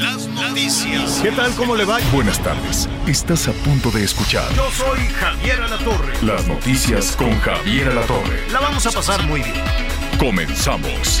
Las 0.00 0.26
noticias. 0.28 1.20
¿Qué 1.22 1.30
tal? 1.32 1.52
¿Cómo 1.54 1.76
le 1.76 1.84
va? 1.84 1.98
Buenas 2.12 2.38
tardes. 2.40 2.88
Estás 3.06 3.48
a 3.48 3.52
punto 3.52 3.90
de 3.90 4.04
escuchar 4.04 4.44
Yo 4.54 4.70
soy 4.70 4.98
Javier 5.20 5.60
Alatorre. 5.62 6.12
las 6.22 6.46
noticias 6.46 7.14
con 7.16 7.38
Javier 7.40 7.88
Alatorre. 7.88 8.44
La 8.52 8.60
vamos 8.60 8.86
a 8.86 8.90
pasar 8.92 9.22
muy 9.26 9.40
bien. 9.42 9.54
Comenzamos. 10.18 11.20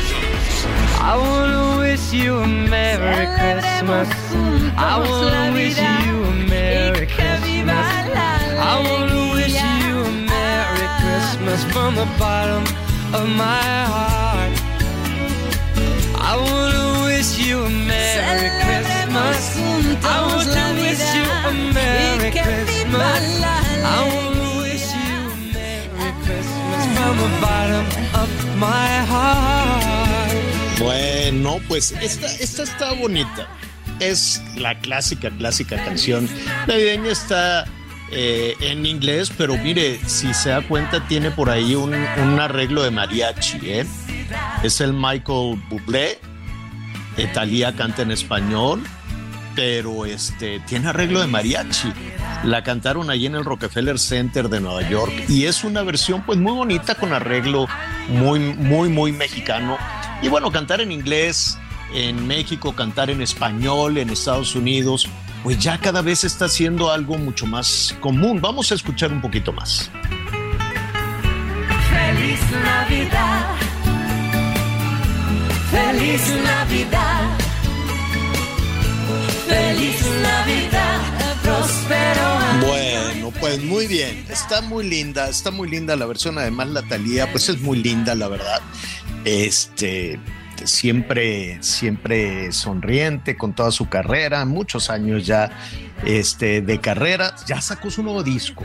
I 1.00 1.16
wanna 1.16 1.78
wish 1.78 2.10
you 2.12 2.38
a 2.38 2.46
Merry 2.46 3.26
Christmas. 3.36 4.08
I 4.76 4.98
wanna 4.98 5.52
wish 5.52 5.76
you 5.76 6.24
a 6.24 6.30
Merry 6.48 7.06
Christmas. 7.06 7.86
I 8.58 8.82
wanna 8.84 9.32
wish 9.34 9.54
you 9.54 10.04
a 10.04 10.10
Merry 10.10 10.88
Christmas 11.00 11.64
from 11.72 11.94
the 11.96 12.06
bottom 12.18 12.62
of 13.14 13.26
my 13.28 13.84
heart. 13.86 14.52
I 16.18 16.36
wanna 16.36 17.04
wish 17.04 17.38
you 17.38 17.64
a 17.64 17.70
Merry 17.70 18.50
Christmas. 18.50 18.69
I 19.12 20.16
wanna 20.30 20.80
wish 20.80 21.02
you 21.14 21.26
a 21.44 21.52
Merry 21.74 22.30
Christmas. 22.30 23.42
I 23.42 23.98
wanna 24.14 24.58
wish 24.62 24.92
you 24.94 25.18
a 25.26 25.36
Merry 25.52 26.12
Christmas 26.24 26.82
from 26.94 27.16
the 27.18 27.30
bottom 27.40 27.86
of 28.14 28.30
my 28.56 28.90
heart. 29.10 30.34
Bueno, 30.78 31.60
pues 31.66 31.92
esta, 32.00 32.26
esta 32.26 32.62
está 32.62 32.92
bonita. 32.92 33.48
Es 33.98 34.40
la 34.56 34.78
clásica, 34.78 35.30
clásica 35.30 35.84
canción 35.84 36.28
navideña. 36.66 37.10
Está 37.10 37.66
eh, 38.12 38.54
en 38.60 38.86
inglés, 38.86 39.32
pero 39.36 39.56
mire, 39.58 40.00
si 40.06 40.32
se 40.32 40.50
da 40.50 40.62
cuenta, 40.62 41.06
tiene 41.08 41.30
por 41.30 41.50
ahí 41.50 41.74
un, 41.74 41.92
un 41.92 42.40
arreglo 42.40 42.82
de 42.82 42.90
mariachi. 42.92 43.58
¿eh? 43.64 43.86
Es 44.62 44.80
el 44.80 44.92
Michael 44.92 45.60
Bublé. 45.68 46.18
Thalía 47.34 47.76
canta 47.76 48.00
en 48.02 48.12
español, 48.12 48.82
pero 49.60 50.06
este, 50.06 50.58
tiene 50.60 50.88
arreglo 50.88 51.20
de 51.20 51.26
mariachi. 51.26 51.92
La 52.44 52.64
cantaron 52.64 53.10
allí 53.10 53.26
en 53.26 53.34
el 53.34 53.44
Rockefeller 53.44 53.98
Center 53.98 54.48
de 54.48 54.58
Nueva 54.58 54.88
York 54.88 55.12
y 55.28 55.44
es 55.44 55.64
una 55.64 55.82
versión 55.82 56.22
pues 56.22 56.38
muy 56.38 56.52
bonita 56.52 56.94
con 56.94 57.12
arreglo 57.12 57.68
muy, 58.08 58.38
muy, 58.38 58.88
muy 58.88 59.12
mexicano. 59.12 59.76
Y 60.22 60.28
bueno, 60.28 60.50
cantar 60.50 60.80
en 60.80 60.90
inglés 60.90 61.58
en 61.92 62.26
México, 62.26 62.74
cantar 62.74 63.10
en 63.10 63.20
español 63.20 63.98
en 63.98 64.08
Estados 64.08 64.56
Unidos, 64.56 65.06
pues 65.42 65.58
ya 65.58 65.76
cada 65.76 66.00
vez 66.00 66.24
está 66.24 66.48
siendo 66.48 66.90
algo 66.90 67.18
mucho 67.18 67.44
más 67.44 67.94
común. 68.00 68.40
Vamos 68.40 68.72
a 68.72 68.76
escuchar 68.76 69.12
un 69.12 69.20
poquito 69.20 69.52
más. 69.52 69.90
Feliz 71.90 72.40
Navidad. 72.64 73.46
Feliz 75.70 76.34
Navidad. 76.46 77.39
Feliz 79.50 80.02
año. 80.24 80.40
Bueno, 82.66 83.32
pues 83.40 83.62
muy 83.62 83.86
bien, 83.86 84.24
está 84.30 84.60
muy 84.60 84.88
linda, 84.88 85.28
está 85.28 85.50
muy 85.50 85.68
linda 85.68 85.96
la 85.96 86.06
versión, 86.06 86.38
además 86.38 86.68
la 86.68 86.82
Talía, 86.82 87.30
pues 87.30 87.48
es 87.48 87.60
muy 87.60 87.82
linda, 87.82 88.14
la 88.14 88.28
verdad. 88.28 88.60
Este, 89.24 90.20
siempre, 90.64 91.62
siempre 91.62 92.52
sonriente 92.52 93.36
con 93.36 93.52
toda 93.52 93.72
su 93.72 93.88
carrera, 93.88 94.44
muchos 94.44 94.88
años 94.88 95.26
ya 95.26 95.50
este, 96.04 96.62
de 96.62 96.80
carrera, 96.80 97.34
ya 97.46 97.60
sacó 97.60 97.90
su 97.90 98.02
nuevo 98.02 98.22
disco. 98.22 98.64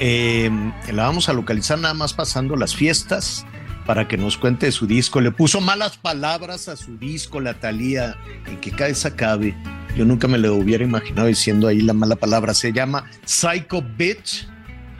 Eh, 0.00 0.50
la 0.92 1.04
vamos 1.04 1.28
a 1.28 1.32
localizar 1.32 1.78
nada 1.78 1.94
más 1.94 2.14
pasando 2.14 2.56
las 2.56 2.74
fiestas 2.74 3.44
para 3.88 4.06
que 4.06 4.18
nos 4.18 4.36
cuente 4.36 4.70
su 4.70 4.86
disco. 4.86 5.18
Le 5.22 5.30
puso 5.30 5.62
malas 5.62 5.96
palabras 5.96 6.68
a 6.68 6.76
su 6.76 6.98
disco, 6.98 7.40
la 7.40 7.54
Talía, 7.54 8.18
en 8.44 8.60
que 8.60 8.70
cada 8.70 8.88
vez 8.88 9.06
acabe. 9.06 9.56
Yo 9.96 10.04
nunca 10.04 10.28
me 10.28 10.36
lo 10.36 10.56
hubiera 10.56 10.84
imaginado 10.84 11.26
diciendo 11.26 11.66
ahí 11.66 11.80
la 11.80 11.94
mala 11.94 12.14
palabra. 12.14 12.52
Se 12.52 12.70
llama 12.70 13.06
Psycho 13.24 13.80
Bitch 13.96 14.46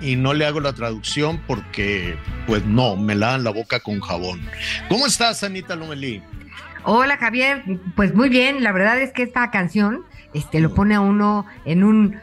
y 0.00 0.16
no 0.16 0.32
le 0.32 0.46
hago 0.46 0.60
la 0.60 0.72
traducción 0.72 1.38
porque, 1.46 2.16
pues 2.46 2.64
no, 2.64 2.96
me 2.96 3.14
lavan 3.14 3.44
la 3.44 3.50
boca 3.50 3.78
con 3.80 4.00
jabón. 4.00 4.40
¿Cómo 4.88 5.06
estás, 5.06 5.44
Anita 5.44 5.76
Lomelí? 5.76 6.22
Hola 6.84 7.18
Javier, 7.18 7.64
pues 7.94 8.14
muy 8.14 8.30
bien, 8.30 8.62
la 8.64 8.72
verdad 8.72 8.98
es 9.02 9.12
que 9.12 9.22
esta 9.22 9.50
canción 9.50 10.06
este, 10.32 10.60
lo 10.60 10.72
pone 10.72 10.94
a 10.94 11.00
uno 11.00 11.44
en 11.66 11.84
un 11.84 12.18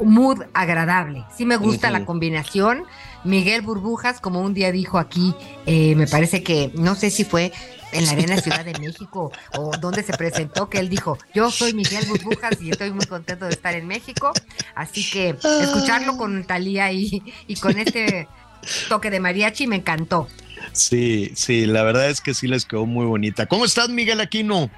mood 0.00 0.42
agradable. 0.54 1.24
Sí 1.36 1.44
me 1.44 1.56
gusta 1.56 1.90
la 1.90 2.04
combinación. 2.04 2.84
Miguel 3.24 3.62
Burbujas, 3.62 4.20
como 4.20 4.40
un 4.40 4.54
día 4.54 4.70
dijo 4.72 4.98
aquí, 4.98 5.34
eh, 5.66 5.94
me 5.96 6.06
parece 6.06 6.42
que, 6.42 6.70
no 6.74 6.94
sé 6.94 7.10
si 7.10 7.24
fue 7.24 7.52
en 7.92 8.06
la 8.06 8.12
Arena 8.12 8.36
Ciudad 8.36 8.64
de 8.64 8.78
México 8.78 9.32
o 9.56 9.76
donde 9.78 10.02
se 10.02 10.12
presentó, 10.12 10.68
que 10.68 10.78
él 10.78 10.88
dijo, 10.88 11.18
yo 11.34 11.50
soy 11.50 11.72
Miguel 11.74 12.04
Burbujas 12.06 12.60
y 12.60 12.70
estoy 12.70 12.92
muy 12.92 13.06
contento 13.06 13.46
de 13.46 13.52
estar 13.52 13.74
en 13.74 13.86
México. 13.86 14.32
Así 14.74 15.08
que 15.10 15.30
escucharlo 15.62 16.16
con 16.16 16.44
Talía 16.44 16.92
y, 16.92 17.22
y 17.46 17.56
con 17.56 17.78
este 17.78 18.28
toque 18.88 19.10
de 19.10 19.20
mariachi 19.20 19.66
me 19.66 19.76
encantó. 19.76 20.28
Sí, 20.72 21.32
sí, 21.34 21.66
la 21.66 21.82
verdad 21.82 22.08
es 22.08 22.20
que 22.20 22.34
sí 22.34 22.46
les 22.46 22.64
quedó 22.64 22.86
muy 22.86 23.06
bonita. 23.06 23.46
¿Cómo 23.46 23.64
estás, 23.64 23.88
Miguel 23.88 24.20
Aquino? 24.20 24.70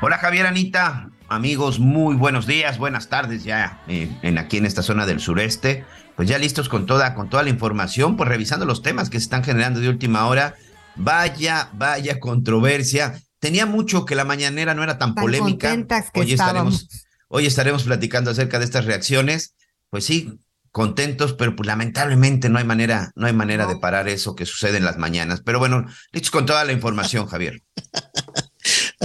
Hola 0.00 0.18
Javier 0.18 0.46
Anita, 0.46 1.08
amigos, 1.28 1.78
muy 1.78 2.16
buenos 2.16 2.46
días, 2.46 2.78
buenas 2.78 3.08
tardes 3.08 3.44
ya 3.44 3.82
eh, 3.88 4.10
en 4.22 4.38
aquí 4.38 4.58
en 4.58 4.66
esta 4.66 4.82
zona 4.82 5.06
del 5.06 5.20
sureste. 5.20 5.84
Pues 6.16 6.28
ya 6.28 6.38
listos 6.38 6.68
con 6.68 6.86
toda, 6.86 7.14
con 7.14 7.28
toda 7.28 7.42
la 7.42 7.50
información, 7.50 8.16
pues 8.16 8.28
revisando 8.28 8.64
los 8.64 8.82
temas 8.82 9.10
que 9.10 9.18
se 9.18 9.24
están 9.24 9.44
generando 9.44 9.80
de 9.80 9.88
última 9.88 10.26
hora. 10.26 10.54
Vaya, 10.94 11.68
vaya 11.74 12.20
controversia. 12.20 13.20
Tenía 13.38 13.66
mucho 13.66 14.06
que 14.06 14.14
la 14.14 14.24
mañanera 14.24 14.74
no 14.74 14.82
era 14.82 14.96
tan, 14.96 15.14
Tan 15.14 15.24
polémica. 15.24 15.68
contentas 15.68 16.10
que 16.10 16.20
hoy 16.20 16.32
estábamos. 16.32 16.74
estaremos, 16.82 17.06
hoy 17.28 17.46
estaremos 17.46 17.82
platicando 17.82 18.30
acerca 18.30 18.58
de 18.58 18.64
estas 18.64 18.86
reacciones. 18.86 19.54
Pues 19.90 20.06
sí, 20.06 20.38
contentos, 20.72 21.34
pero 21.34 21.54
pues 21.54 21.66
lamentablemente 21.66 22.48
no 22.48 22.58
hay 22.58 22.64
manera, 22.64 23.12
no 23.14 23.26
hay 23.26 23.34
manera 23.34 23.66
de 23.66 23.76
parar 23.76 24.08
eso 24.08 24.34
que 24.34 24.46
sucede 24.46 24.78
en 24.78 24.84
las 24.86 24.96
mañanas. 24.96 25.42
Pero 25.44 25.58
bueno, 25.58 25.84
listos 26.12 26.30
con 26.30 26.46
toda 26.46 26.64
la 26.64 26.72
información, 26.72 27.26
Javier. 27.26 27.62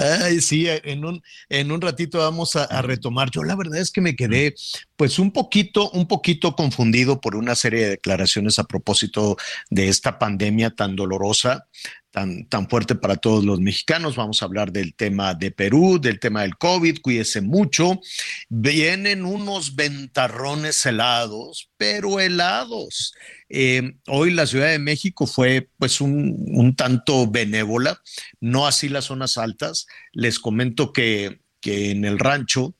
Ay, 0.01 0.41
sí, 0.41 0.67
en 0.67 1.05
un, 1.05 1.21
en 1.49 1.71
un 1.71 1.79
ratito 1.79 2.17
vamos 2.17 2.55
a, 2.55 2.63
a 2.63 2.81
retomar. 2.81 3.29
Yo 3.29 3.43
la 3.43 3.55
verdad 3.55 3.79
es 3.79 3.91
que 3.91 4.01
me 4.01 4.15
quedé 4.15 4.55
pues 4.95 5.19
un 5.19 5.31
poquito, 5.31 5.91
un 5.91 6.07
poquito 6.07 6.55
confundido 6.55 7.21
por 7.21 7.35
una 7.35 7.55
serie 7.55 7.83
de 7.83 7.89
declaraciones 7.91 8.57
a 8.57 8.63
propósito 8.63 9.37
de 9.69 9.89
esta 9.89 10.17
pandemia 10.17 10.71
tan 10.71 10.95
dolorosa, 10.95 11.67
tan, 12.11 12.45
tan 12.45 12.69
fuerte 12.69 12.95
para 12.95 13.15
todos 13.15 13.43
los 13.43 13.59
mexicanos. 13.59 14.15
Vamos 14.15 14.41
a 14.41 14.45
hablar 14.45 14.71
del 14.71 14.93
tema 14.93 15.33
de 15.33 15.51
Perú, 15.51 15.99
del 15.99 16.19
tema 16.19 16.41
del 16.41 16.57
COVID, 16.57 16.99
cuídese 17.01 17.41
mucho. 17.41 17.99
Vienen 18.49 19.25
unos 19.25 19.75
ventarrones 19.75 20.85
helados, 20.85 21.69
pero 21.77 22.19
helados. 22.19 23.13
Eh, 23.49 23.95
hoy 24.07 24.31
la 24.31 24.45
Ciudad 24.45 24.69
de 24.69 24.79
México 24.79 25.25
fue 25.25 25.69
pues 25.77 26.01
un, 26.01 26.35
un 26.47 26.75
tanto 26.75 27.27
benévola, 27.27 28.01
no 28.39 28.67
así 28.67 28.89
las 28.89 29.05
zonas 29.05 29.37
altas. 29.37 29.87
Les 30.11 30.37
comento 30.39 30.93
que, 30.93 31.41
que 31.61 31.91
en 31.91 32.05
el 32.05 32.19
rancho, 32.19 32.75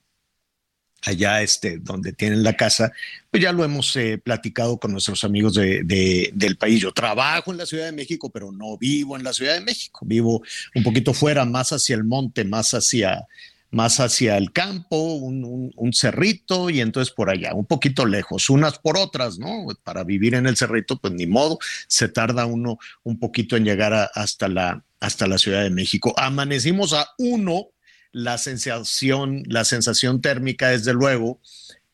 allá 1.04 1.42
este, 1.42 1.80
donde 1.80 2.14
tienen 2.14 2.44
la 2.44 2.54
casa, 2.56 2.92
pues 3.30 3.42
ya 3.42 3.52
lo 3.52 3.64
hemos 3.64 3.96
eh, 3.96 4.18
platicado 4.18 4.78
con 4.80 4.92
nuestros 4.92 5.24
amigos 5.24 5.56
de, 5.56 5.84
de- 5.84 6.32
del 6.34 6.58
país. 6.58 6.80
Yo 6.82 6.92
trabajo 6.92 7.52
en 7.52 7.58
la 7.58 7.66
Ciudad 7.66 7.86
de 7.86 7.92
México, 7.92 8.30
pero 8.30 8.52
no 8.52 8.78
vivo 8.78 9.16
en 9.18 9.24
la 9.24 9.34
Ciudad 9.34 9.56
de 9.56 9.62
México. 9.62 10.02
Vivo 10.06 10.44
un 10.76 10.84
poquito 10.84 11.14
fuera, 11.14 11.46
más 11.46 11.72
hacia 11.72 11.96
el 11.96 12.04
monte, 12.04 12.46
más 12.46 12.74
hacia, 12.74 13.26
más 13.72 14.00
hacia 14.00 14.38
el 14.38 14.52
campo, 14.52 14.98
un, 14.98 15.72
cerrito 15.94 16.70
y 16.70 16.82
entonces 16.82 17.14
por 17.14 17.30
allá, 17.30 17.54
un 17.54 17.66
poquito 17.66 18.06
lejos, 18.06 18.50
unas 18.50 18.80
por 18.80 18.98
otras, 18.98 19.40
¿no? 19.40 19.66
Para 19.84 20.04
vivir 20.04 20.36
en 20.36 20.46
el 20.48 20.56
cerrito, 20.56 20.98
pues 20.98 21.14
ni 21.14 21.26
modo, 21.28 21.60
se 21.88 22.08
tarda 22.08 22.46
uno 22.46 22.78
un 23.04 23.20
poquito 23.20 23.58
en 23.58 23.66
llegar 23.66 24.10
hasta, 24.14 24.48
la, 24.48 24.84
hasta 25.00 25.28
la 25.28 25.38
Ciudad 25.38 25.64
de 25.64 25.70
México. 25.70 26.14
Amanecimos 26.18 26.94
a 26.94 27.08
uno, 27.18 27.68
la 28.12 28.38
sensación, 28.38 29.44
la 29.48 29.64
sensación 29.66 30.22
térmica, 30.22 30.70
desde 30.70 30.94
luego, 30.94 31.40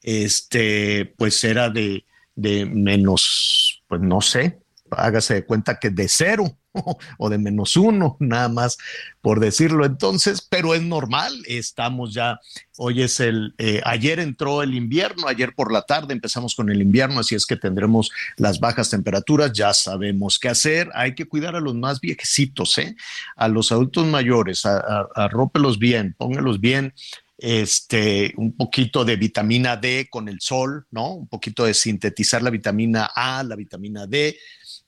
este, 0.01 1.13
pues 1.17 1.43
era 1.43 1.69
de, 1.69 2.05
de 2.35 2.65
menos, 2.65 3.83
pues 3.87 4.01
no 4.01 4.21
sé, 4.21 4.59
hágase 4.91 5.35
de 5.35 5.45
cuenta 5.45 5.79
que 5.79 5.89
de 5.89 6.07
cero 6.07 6.57
o 7.17 7.29
de 7.29 7.37
menos 7.37 7.75
uno, 7.75 8.17
nada 8.19 8.49
más 8.49 8.77
por 9.21 9.39
decirlo 9.39 9.85
entonces, 9.85 10.41
pero 10.41 10.73
es 10.73 10.81
normal, 10.81 11.33
estamos 11.47 12.13
ya, 12.13 12.39
hoy 12.77 13.01
es 13.01 13.19
el, 13.19 13.53
eh, 13.57 13.81
ayer 13.83 14.19
entró 14.19 14.63
el 14.63 14.73
invierno, 14.75 15.27
ayer 15.27 15.53
por 15.53 15.71
la 15.71 15.81
tarde 15.81 16.13
empezamos 16.13 16.55
con 16.55 16.69
el 16.69 16.81
invierno, 16.81 17.19
así 17.19 17.35
es 17.35 17.45
que 17.45 17.57
tendremos 17.57 18.11
las 18.37 18.59
bajas 18.59 18.89
temperaturas, 18.89 19.51
ya 19.53 19.73
sabemos 19.73 20.39
qué 20.39 20.49
hacer, 20.49 20.89
hay 20.93 21.15
que 21.15 21.25
cuidar 21.25 21.55
a 21.55 21.61
los 21.61 21.75
más 21.75 21.99
viejecitos, 21.99 22.77
¿eh? 22.77 22.95
a 23.35 23.47
los 23.47 23.71
adultos 23.71 24.05
mayores, 24.05 24.63
arrópelos 24.65 25.79
bien, 25.79 26.15
póngalos 26.17 26.61
bien, 26.61 26.93
este, 27.37 28.33
un 28.37 28.55
poquito 28.55 29.05
de 29.05 29.15
vitamina 29.15 29.77
D 29.77 30.07
con 30.09 30.27
el 30.27 30.41
sol, 30.41 30.87
¿no? 30.89 31.13
Un 31.13 31.27
poquito 31.27 31.65
de 31.65 31.73
sintetizar 31.73 32.41
la 32.41 32.49
vitamina 32.49 33.11
A, 33.15 33.43
la 33.43 33.55
vitamina 33.55 34.07
D, 34.07 34.37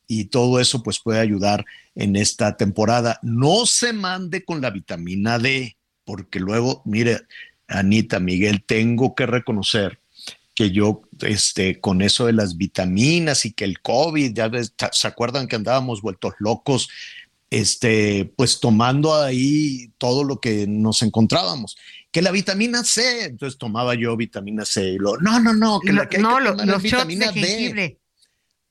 y 0.10 0.26
todo 0.26 0.60
eso 0.60 0.82
pues 0.82 1.00
puede 1.00 1.20
ayudar 1.20 1.64
en 1.94 2.16
esta 2.16 2.58
temporada. 2.58 3.20
No 3.22 3.68
se 3.68 3.94
mande 3.94 4.44
con 4.44 4.60
la 4.60 4.72
vitamina 4.72 5.38
D, 5.38 5.78
porque 6.04 6.40
luego, 6.40 6.82
mire, 6.84 7.22
Anita, 7.68 8.20
Miguel, 8.20 8.64
tengo 8.66 9.14
que 9.14 9.28
reconocer 9.28 10.00
que 10.56 10.72
yo, 10.72 11.04
este, 11.22 11.80
con 11.80 12.02
eso 12.02 12.26
de 12.26 12.34
las 12.34 12.58
vitaminas 12.58 13.46
y 13.46 13.54
que 13.54 13.66
el 13.66 13.82
COVID, 13.82 14.34
ya 14.34 14.50
se 14.92 15.08
acuerdan 15.08 15.48
que 15.48 15.56
andábamos 15.56 16.02
vueltos 16.02 16.34
locos, 16.40 16.90
este, 17.52 18.34
pues 18.36 18.60
tomando 18.60 19.16
ahí 19.16 19.92
todo 20.00 20.24
lo 20.24 20.40
que 20.40 20.66
nos 20.68 21.04
encontrábamos. 21.04 21.78
Que 22.12 22.24
la 22.24 22.32
vitamina 22.32 22.84
C, 22.84 23.26
entonces 23.26 23.60
tomaba 23.60 23.94
yo 23.94 24.18
vitamina 24.18 24.66
C 24.66 24.94
y 24.94 24.98
lo, 24.98 25.18
no, 25.18 25.40
no, 25.40 25.54
no, 25.54 25.80
que, 25.80 25.94
la, 25.94 26.10
que 26.10 26.18
no, 26.18 26.40
los 26.40 26.82
vitamina 26.82 27.32
de 27.32 27.40
jengibre. 27.40 28.00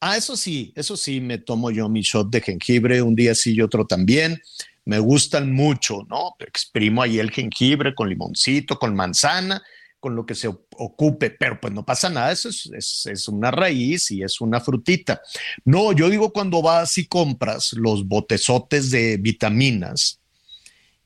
Ah, 0.00 0.16
eso 0.16 0.36
sí, 0.36 0.72
eso 0.76 0.96
sí, 0.96 1.20
me 1.20 1.38
tomo 1.38 1.70
yo 1.70 1.88
mi 1.88 2.02
shot 2.02 2.30
de 2.30 2.40
jengibre 2.40 3.02
un 3.02 3.16
día 3.16 3.34
sí 3.34 3.54
y 3.54 3.62
otro 3.62 3.86
también. 3.86 4.40
Me 4.84 5.00
gustan 5.00 5.52
mucho, 5.52 6.06
¿no? 6.08 6.34
Exprimo 6.38 7.02
ahí 7.02 7.18
el 7.18 7.30
jengibre 7.30 7.94
con 7.94 8.08
limoncito, 8.08 8.78
con 8.78 8.94
manzana, 8.94 9.60
con 10.00 10.14
lo 10.14 10.24
que 10.24 10.34
se 10.34 10.48
ocupe, 10.48 11.30
pero 11.30 11.60
pues 11.60 11.72
no 11.72 11.84
pasa 11.84 12.08
nada, 12.08 12.30
eso 12.30 12.48
es, 12.48 13.06
es, 13.06 13.28
una 13.28 13.50
raíz 13.50 14.10
y 14.12 14.22
es 14.22 14.40
una 14.40 14.60
frutita. 14.60 15.20
No, 15.64 15.92
yo 15.92 16.08
digo 16.08 16.32
cuando 16.32 16.62
vas 16.62 16.96
y 16.98 17.06
compras 17.06 17.72
los 17.72 18.06
botezotes 18.06 18.90
de 18.90 19.16
vitaminas 19.16 20.20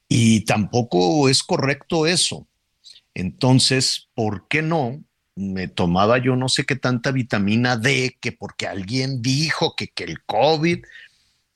y 0.06 0.44
tampoco 0.44 1.28
es 1.30 1.42
correcto 1.42 2.06
eso. 2.06 2.46
Entonces, 3.14 4.08
¿por 4.14 4.46
qué 4.48 4.60
no 4.60 5.02
me 5.34 5.68
tomaba 5.68 6.18
yo 6.18 6.36
no 6.36 6.48
sé 6.48 6.64
qué 6.64 6.76
tanta 6.76 7.10
vitamina 7.10 7.76
D, 7.76 8.18
que 8.20 8.32
porque 8.32 8.66
alguien 8.66 9.22
dijo 9.22 9.74
que, 9.76 9.88
que 9.88 10.04
el 10.04 10.22
COVID, 10.24 10.84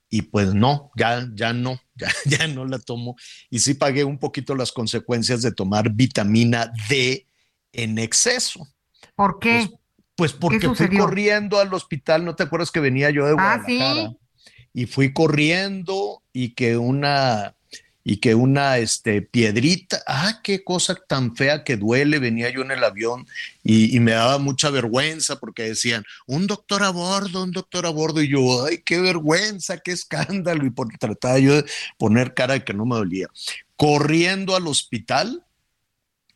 y 0.08 0.22
pues 0.22 0.54
no, 0.54 0.90
ya, 0.96 1.28
ya 1.34 1.52
no, 1.52 1.80
ya, 1.94 2.08
ya 2.24 2.46
no 2.46 2.64
la 2.64 2.78
tomo. 2.78 3.16
Y 3.50 3.58
sí 3.58 3.74
pagué 3.74 4.04
un 4.04 4.18
poquito 4.18 4.54
las 4.54 4.72
consecuencias 4.72 5.42
de 5.42 5.52
tomar 5.52 5.90
vitamina 5.90 6.72
D 6.88 7.26
en 7.72 7.98
exceso. 7.98 8.66
¿Por 9.14 9.38
qué? 9.38 9.68
Pues, 10.16 10.32
pues 10.32 10.32
porque 10.32 10.74
fui 10.74 10.96
corriendo 10.96 11.58
al 11.58 11.72
hospital, 11.74 12.24
¿no 12.24 12.34
te 12.34 12.44
acuerdas 12.44 12.70
que 12.70 12.80
venía 12.80 13.10
yo 13.10 13.26
de 13.26 13.32
ah, 13.32 13.34
Guadalajara? 13.34 14.12
Y 14.72 14.86
fui 14.86 15.12
corriendo 15.12 16.22
y 16.32 16.54
que 16.54 16.76
una 16.76 17.55
y 18.08 18.18
que 18.18 18.36
una 18.36 18.78
este, 18.78 19.20
piedrita, 19.20 20.00
ah, 20.06 20.38
qué 20.44 20.62
cosa 20.62 20.94
tan 20.94 21.34
fea 21.34 21.64
que 21.64 21.76
duele, 21.76 22.20
venía 22.20 22.48
yo 22.50 22.62
en 22.62 22.70
el 22.70 22.84
avión 22.84 23.26
y, 23.64 23.98
me 23.98 24.12
daba 24.12 24.38
mucha 24.38 24.70
vergüenza 24.70 25.40
porque 25.40 25.64
decían, 25.64 26.04
un 26.24 26.46
doctor 26.46 26.84
a 26.84 26.90
bordo, 26.90 27.42
un 27.42 27.50
doctor 27.50 27.84
a 27.84 27.90
bordo, 27.90 28.22
y 28.22 28.28
yo, 28.28 28.64
ay, 28.64 28.80
qué 28.84 29.00
vergüenza, 29.00 29.78
qué 29.78 29.90
escándalo, 29.90 30.64
y 30.64 30.70
por, 30.70 30.86
trataba 30.98 31.40
yo 31.40 31.56
de 31.56 31.64
poner 31.98 32.32
cara 32.32 32.54
de 32.54 32.62
que 32.62 32.74
no 32.74 32.86
me 32.86 32.94
dolía. 32.94 33.26
Corriendo 33.74 34.54
al 34.54 34.68
hospital, 34.68 35.44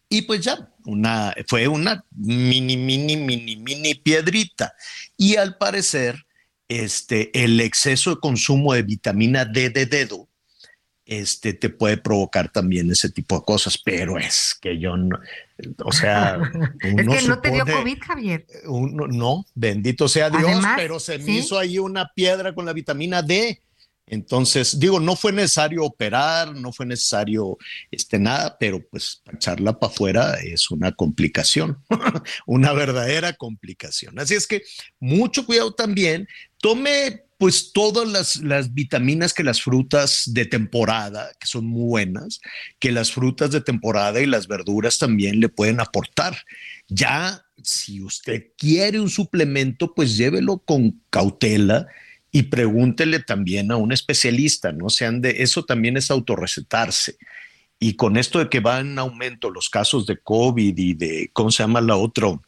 y 0.08 0.23
pues 0.23 0.40
ya, 0.40 0.73
una, 0.87 1.32
fue 1.46 1.69
una 1.69 2.05
mini, 2.11 2.76
mini, 2.76 3.16
mini, 3.16 3.55
mini 3.55 3.94
piedrita. 3.94 4.75
Y 5.16 5.37
al 5.37 5.56
parecer, 5.56 6.26
este, 6.66 7.31
el 7.44 7.61
exceso 7.61 8.11
de 8.11 8.20
consumo 8.20 8.75
de 8.75 8.82
vitamina 8.82 9.44
D 9.44 9.70
de 9.70 9.87
dedo 9.87 10.30
este, 11.11 11.55
te 11.55 11.71
puede 11.71 11.97
provocar 11.97 12.53
también 12.53 12.89
ese 12.89 13.11
tipo 13.11 13.37
de 13.37 13.45
cosas, 13.45 13.77
pero 13.85 14.17
es 14.17 14.57
que 14.61 14.79
yo 14.79 14.97
no, 14.97 15.19
o 15.85 15.91
sea, 15.91 16.39
es 16.81 16.95
que 16.95 17.29
no 17.29 17.41
te 17.41 17.51
dio 17.51 17.67
COVID, 17.67 17.99
Javier. 18.01 18.47
no, 18.65 19.45
bendito 19.53 20.07
sea 20.07 20.31
Dios, 20.31 20.65
pero 20.77 21.01
se 21.01 21.19
me 21.19 21.33
hizo 21.33 21.59
ahí 21.59 21.81
una 21.81 22.12
piedra 22.15 22.55
con 22.55 22.65
la 22.65 22.73
vitamina 22.73 23.23
D. 23.23 23.61
Entonces, 24.07 24.79
digo, 24.79 25.01
no 25.01 25.17
fue 25.17 25.33
necesario 25.33 25.85
operar, 25.85 26.55
no 26.55 26.73
fue 26.73 26.87
necesario 26.87 27.59
este, 27.91 28.21
nada, 28.21 28.57
pero 28.59 28.81
pues 28.89 29.23
echarla 29.33 29.81
para 29.81 29.93
afuera 29.93 30.35
es 30.35 30.71
una 30.71 30.93
complicación, 30.93 31.83
una 32.47 32.73
verdadera 32.73 33.33
complicación. 33.33 34.17
Así 34.21 34.35
es 34.35 34.47
que 34.47 34.62
mucho 35.01 35.45
cuidado 35.45 35.75
también. 35.75 36.29
Tome 36.59 37.25
pues 37.40 37.72
todas 37.72 38.06
las, 38.06 38.37
las, 38.37 38.75
vitaminas 38.75 39.32
que 39.32 39.42
las 39.42 39.62
frutas 39.62 40.25
de 40.26 40.44
temporada, 40.44 41.32
que 41.40 41.46
son 41.46 41.64
muy 41.64 41.88
buenas, 41.88 42.38
que 42.78 42.92
las 42.92 43.12
frutas 43.12 43.50
de 43.50 43.62
temporada 43.62 44.20
y 44.20 44.26
las 44.26 44.46
verduras 44.46 44.98
también 44.98 45.40
le 45.40 45.48
pueden 45.48 45.81
aportar. 45.81 46.37
Ya, 46.87 47.42
si 47.62 48.02
usted 48.02 48.48
quiere 48.58 49.00
un 49.00 49.08
suplemento, 49.08 49.94
pues 49.94 50.19
llévelo 50.19 50.58
con 50.58 51.02
cautela 51.08 51.87
y 52.31 52.42
pregúntele 52.42 53.20
también 53.20 53.72
a 53.72 53.78
un 53.78 53.92
especialista, 53.92 54.72
¿no? 54.72 54.90
Sean 54.90 55.22
de 55.22 55.42
eso 55.42 55.64
también 55.64 55.96
es 55.96 56.10
autorrecetarse. 56.10 57.16
Y 57.78 57.94
con 57.94 58.19
esto 58.19 58.38
de 58.38 58.50
que 58.50 58.60
van 58.60 58.87
en 58.87 58.98
aumento 58.98 59.48
los 59.48 59.70
casos 59.70 60.04
de 60.04 60.19
COVID 60.19 60.76
y 60.76 60.92
de, 60.92 61.31
¿cómo 61.32 61.50
se 61.50 61.62
llama 61.62 61.81
la 61.81 61.96
otra? 61.96 62.38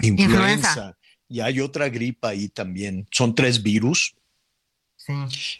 Influenza 0.00 0.96
y 1.32 1.40
hay 1.40 1.60
otra 1.60 1.88
gripa 1.88 2.28
ahí 2.28 2.48
también. 2.48 3.08
Son 3.10 3.34
tres 3.34 3.62
virus. 3.62 4.14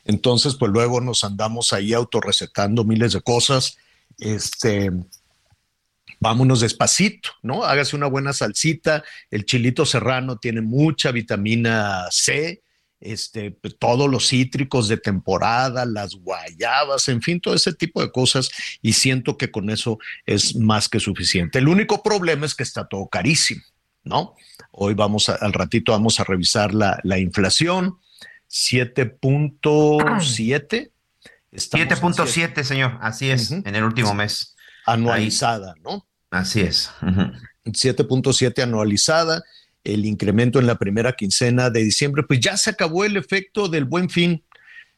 Entonces, 0.04 0.54
pues 0.54 0.70
luego 0.70 1.00
nos 1.00 1.24
andamos 1.24 1.72
ahí 1.72 1.94
autorrecetando 1.94 2.84
miles 2.84 3.14
de 3.14 3.22
cosas. 3.22 3.78
Este, 4.18 4.90
vámonos 6.20 6.60
despacito, 6.60 7.30
¿no? 7.42 7.64
Hágase 7.64 7.96
una 7.96 8.06
buena 8.06 8.34
salsita. 8.34 9.02
El 9.30 9.46
chilito 9.46 9.86
serrano 9.86 10.36
tiene 10.36 10.60
mucha 10.60 11.10
vitamina 11.10 12.06
C. 12.10 12.62
Este, 13.00 13.50
pues, 13.50 13.76
todos 13.78 14.10
los 14.10 14.28
cítricos 14.28 14.88
de 14.88 14.98
temporada, 14.98 15.86
las 15.86 16.14
guayabas, 16.14 17.08
en 17.08 17.22
fin, 17.22 17.40
todo 17.40 17.54
ese 17.54 17.72
tipo 17.72 18.02
de 18.02 18.12
cosas. 18.12 18.50
Y 18.82 18.92
siento 18.92 19.38
que 19.38 19.50
con 19.50 19.70
eso 19.70 19.98
es 20.26 20.54
más 20.54 20.90
que 20.90 21.00
suficiente. 21.00 21.58
El 21.58 21.68
único 21.68 22.02
problema 22.02 22.44
es 22.44 22.54
que 22.54 22.62
está 22.62 22.86
todo 22.86 23.06
carísimo. 23.06 23.62
¿no? 24.04 24.34
Hoy 24.72 24.94
vamos 24.94 25.28
al 25.28 25.52
ratito 25.52 25.92
vamos 25.92 26.18
a 26.18 26.24
revisar 26.24 26.72
la, 26.72 26.98
la 27.04 27.18
inflación, 27.18 27.98
7.7. 28.50 30.90
7.7, 31.52 32.62
señor, 32.62 32.98
así 33.02 33.30
es, 33.30 33.50
en 33.50 33.74
el 33.74 33.84
último 33.84 34.14
mes. 34.14 34.56
Anualizada, 34.86 35.74
¿no? 35.82 36.06
Así 36.30 36.62
es. 36.62 36.90
7.7 37.64 38.62
anualizada, 38.62 39.42
el 39.84 40.06
incremento 40.06 40.58
en 40.58 40.66
la 40.66 40.76
primera 40.76 41.12
quincena 41.12 41.68
de 41.68 41.84
diciembre, 41.84 42.22
pues 42.22 42.40
ya 42.40 42.56
se 42.56 42.70
acabó 42.70 43.04
el 43.04 43.18
efecto 43.18 43.68
del 43.68 43.84
buen 43.84 44.08
fin, 44.08 44.42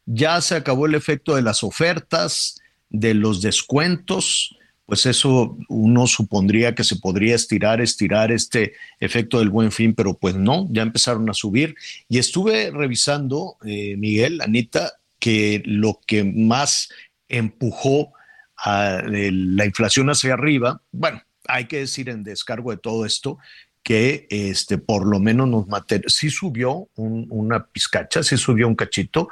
ya 0.06 0.40
se 0.40 0.54
acabó 0.54 0.86
el 0.86 0.94
efecto 0.94 1.34
de 1.34 1.42
las 1.42 1.64
ofertas, 1.64 2.60
de 2.90 3.14
los 3.14 3.42
descuentos, 3.42 4.56
pues 4.86 5.06
eso 5.06 5.56
uno 5.68 6.06
supondría 6.06 6.74
que 6.74 6.84
se 6.84 6.96
podría 6.96 7.34
estirar, 7.34 7.80
estirar 7.80 8.30
este 8.30 8.74
efecto 9.00 9.38
del 9.38 9.50
buen 9.50 9.72
fin, 9.72 9.94
pero 9.94 10.14
pues 10.14 10.34
no, 10.34 10.68
ya 10.70 10.82
empezaron 10.82 11.28
a 11.30 11.34
subir. 11.34 11.74
Y 12.08 12.18
estuve 12.18 12.70
revisando, 12.70 13.56
eh, 13.64 13.96
Miguel, 13.96 14.40
Anita, 14.42 14.92
que 15.18 15.62
lo 15.64 16.00
que 16.06 16.24
más 16.24 16.90
empujó 17.28 18.12
a 18.56 19.02
la 19.06 19.64
inflación 19.64 20.10
hacia 20.10 20.34
arriba, 20.34 20.82
bueno, 20.92 21.22
hay 21.46 21.66
que 21.66 21.78
decir 21.78 22.08
en 22.08 22.22
descargo 22.22 22.70
de 22.70 22.76
todo 22.76 23.06
esto, 23.06 23.38
que 23.82 24.26
este, 24.30 24.78
por 24.78 25.06
lo 25.06 25.20
menos 25.20 25.48
nos 25.48 25.66
sí 26.08 26.30
subió 26.30 26.88
una 26.96 27.66
pizcacha, 27.66 28.22
sí 28.22 28.36
subió 28.36 28.66
un 28.66 28.74
cachito, 28.74 29.28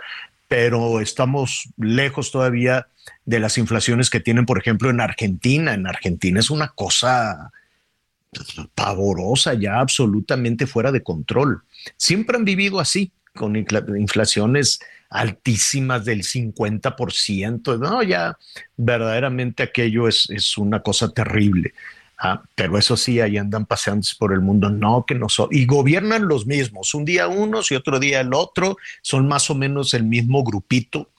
pero 0.47 1.01
estamos 1.01 1.71
lejos 1.79 2.31
todavía 2.31 2.87
de 3.25 3.41
las 3.41 3.59
inflaciones 3.59 4.11
que 4.11 4.21
tienen, 4.21 4.47
por 4.47 4.59
ejemplo, 4.59 4.91
en 4.91 5.01
Argentina. 5.01 5.75
En 5.75 5.87
Argentina 5.87 6.41
es 6.41 6.51
una 6.51 6.69
cosa 6.69 7.53
pavorosa, 8.75 9.55
ya 9.55 9.81
absolutamente 9.81 10.67
fuera 10.67 10.93
de 10.93 11.03
control. 11.03 11.63
Siempre 11.97 12.37
han 12.37 12.45
vivido 12.45 12.81
así, 12.81 13.13
con 13.35 13.57
inflaciones 13.57 14.81
altísimas 15.11 16.05
del 16.05 16.23
50%. 16.23 17.79
No, 17.79 18.03
ya 18.03 18.39
verdaderamente 18.77 19.63
aquello 19.63 20.09
es, 20.09 20.29
es 20.31 20.57
una 20.59 20.81
cosa 20.81 21.11
terrible. 21.11 21.75
Pero 22.55 22.79
eso 22.79 22.97
sí, 22.97 23.21
ahí 23.21 23.37
andan 23.37 23.67
paseándose 23.67 24.15
por 24.19 24.33
el 24.33 24.41
mundo. 24.41 24.71
No, 24.71 25.05
que 25.07 25.15
no 25.15 25.29
son. 25.29 25.49
Y 25.51 25.67
gobiernan 25.67 26.29
los 26.29 26.47
mismos. 26.47 26.95
Un 26.95 27.05
día 27.05 27.27
unos 27.27 27.73
y 27.73 27.75
otro 27.75 27.99
día 27.99 28.21
el 28.21 28.33
otro. 28.33 28.77
Son 29.03 29.27
más 29.27 29.51
o 29.51 29.55
menos 29.55 29.93
el 29.95 30.05
mismo 30.05 30.45
grupito, 30.45 31.11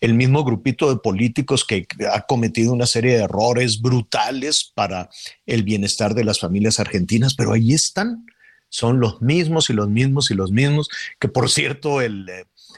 el 0.00 0.14
mismo 0.14 0.44
grupito 0.44 0.88
de 0.88 1.00
políticos 1.00 1.64
que 1.64 1.86
ha 2.12 2.22
cometido 2.22 2.72
una 2.72 2.86
serie 2.86 3.16
de 3.16 3.24
errores 3.24 3.80
brutales 3.80 4.70
para 4.74 5.10
el 5.46 5.64
bienestar 5.64 6.14
de 6.14 6.24
las 6.24 6.38
familias 6.38 6.78
argentinas, 6.78 7.34
pero 7.34 7.52
ahí 7.52 7.72
están. 7.72 8.26
Son 8.68 9.00
los 9.00 9.20
mismos 9.20 9.68
y 9.68 9.72
los 9.72 9.88
mismos 9.88 10.30
y 10.30 10.34
los 10.34 10.52
mismos. 10.52 10.88
Que 11.18 11.28
por 11.28 11.50
cierto, 11.50 12.00
el, 12.00 12.30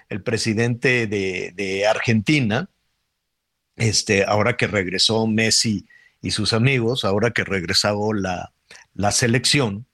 el 0.09 0.23
presidente 0.23 1.07
de, 1.07 1.53
de 1.55 1.87
Argentina, 1.87 2.69
este, 3.77 4.25
ahora 4.25 4.57
que 4.57 4.67
regresó 4.67 5.27
Messi 5.27 5.87
y 6.25 6.31
sus 6.31 6.55
amigos, 6.55 7.05
ahora 7.05 7.33
que 7.33 7.45
regresó 7.45 8.15
la, 8.15 8.51
la 8.95 9.13
selección, 9.13 9.87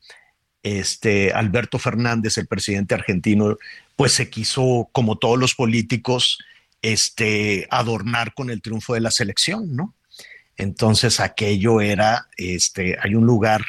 este, 0.62 1.32
Alberto 1.32 1.78
Fernández, 1.80 2.38
el 2.38 2.46
presidente 2.46 2.94
argentino, 2.94 3.56
pues 3.96 4.12
se 4.12 4.30
quiso, 4.30 4.88
como 4.92 5.18
todos 5.18 5.38
los 5.38 5.56
políticos, 5.56 6.38
este, 6.82 7.66
adornar 7.70 8.32
con 8.32 8.48
el 8.50 8.62
triunfo 8.62 8.94
de 8.94 9.00
la 9.00 9.10
selección, 9.10 9.74
¿no? 9.74 9.94
Entonces 10.56 11.18
aquello 11.18 11.80
era, 11.80 12.28
este, 12.36 12.96
hay 13.02 13.16
un 13.16 13.26
lugar, 13.26 13.64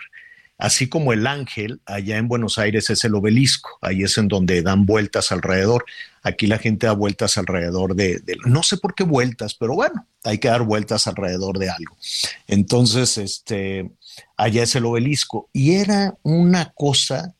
así 0.61 0.87
como 0.87 1.11
el 1.11 1.25
ángel, 1.25 1.81
allá 1.87 2.17
en 2.17 2.27
Buenos 2.27 2.59
Aires 2.59 2.91
es 2.91 3.03
el 3.03 3.15
obelisco, 3.15 3.79
ahí 3.81 4.03
es 4.03 4.15
en 4.19 4.27
donde 4.27 4.61
dan 4.61 4.85
vueltas 4.85 5.31
alrededor. 5.31 5.85
Aquí 6.21 6.45
la 6.45 6.59
gente 6.59 6.85
da 6.85 6.93
vueltas 6.93 7.35
alrededor 7.39 7.95
de, 7.95 8.19
de, 8.19 8.37
no 8.45 8.61
sé 8.61 8.77
por 8.77 8.93
qué 8.93 9.03
vueltas, 9.03 9.55
pero 9.55 9.73
bueno, 9.73 10.05
hay 10.23 10.37
que 10.37 10.49
dar 10.49 10.61
vueltas 10.61 11.07
alrededor 11.07 11.57
de 11.57 11.71
algo. 11.71 11.97
Entonces, 12.45 13.17
este, 13.17 13.89
allá 14.37 14.61
es 14.61 14.75
el 14.75 14.85
obelisco 14.85 15.49
y 15.51 15.71
era 15.73 16.13
una 16.21 16.71
cosa 16.75 17.33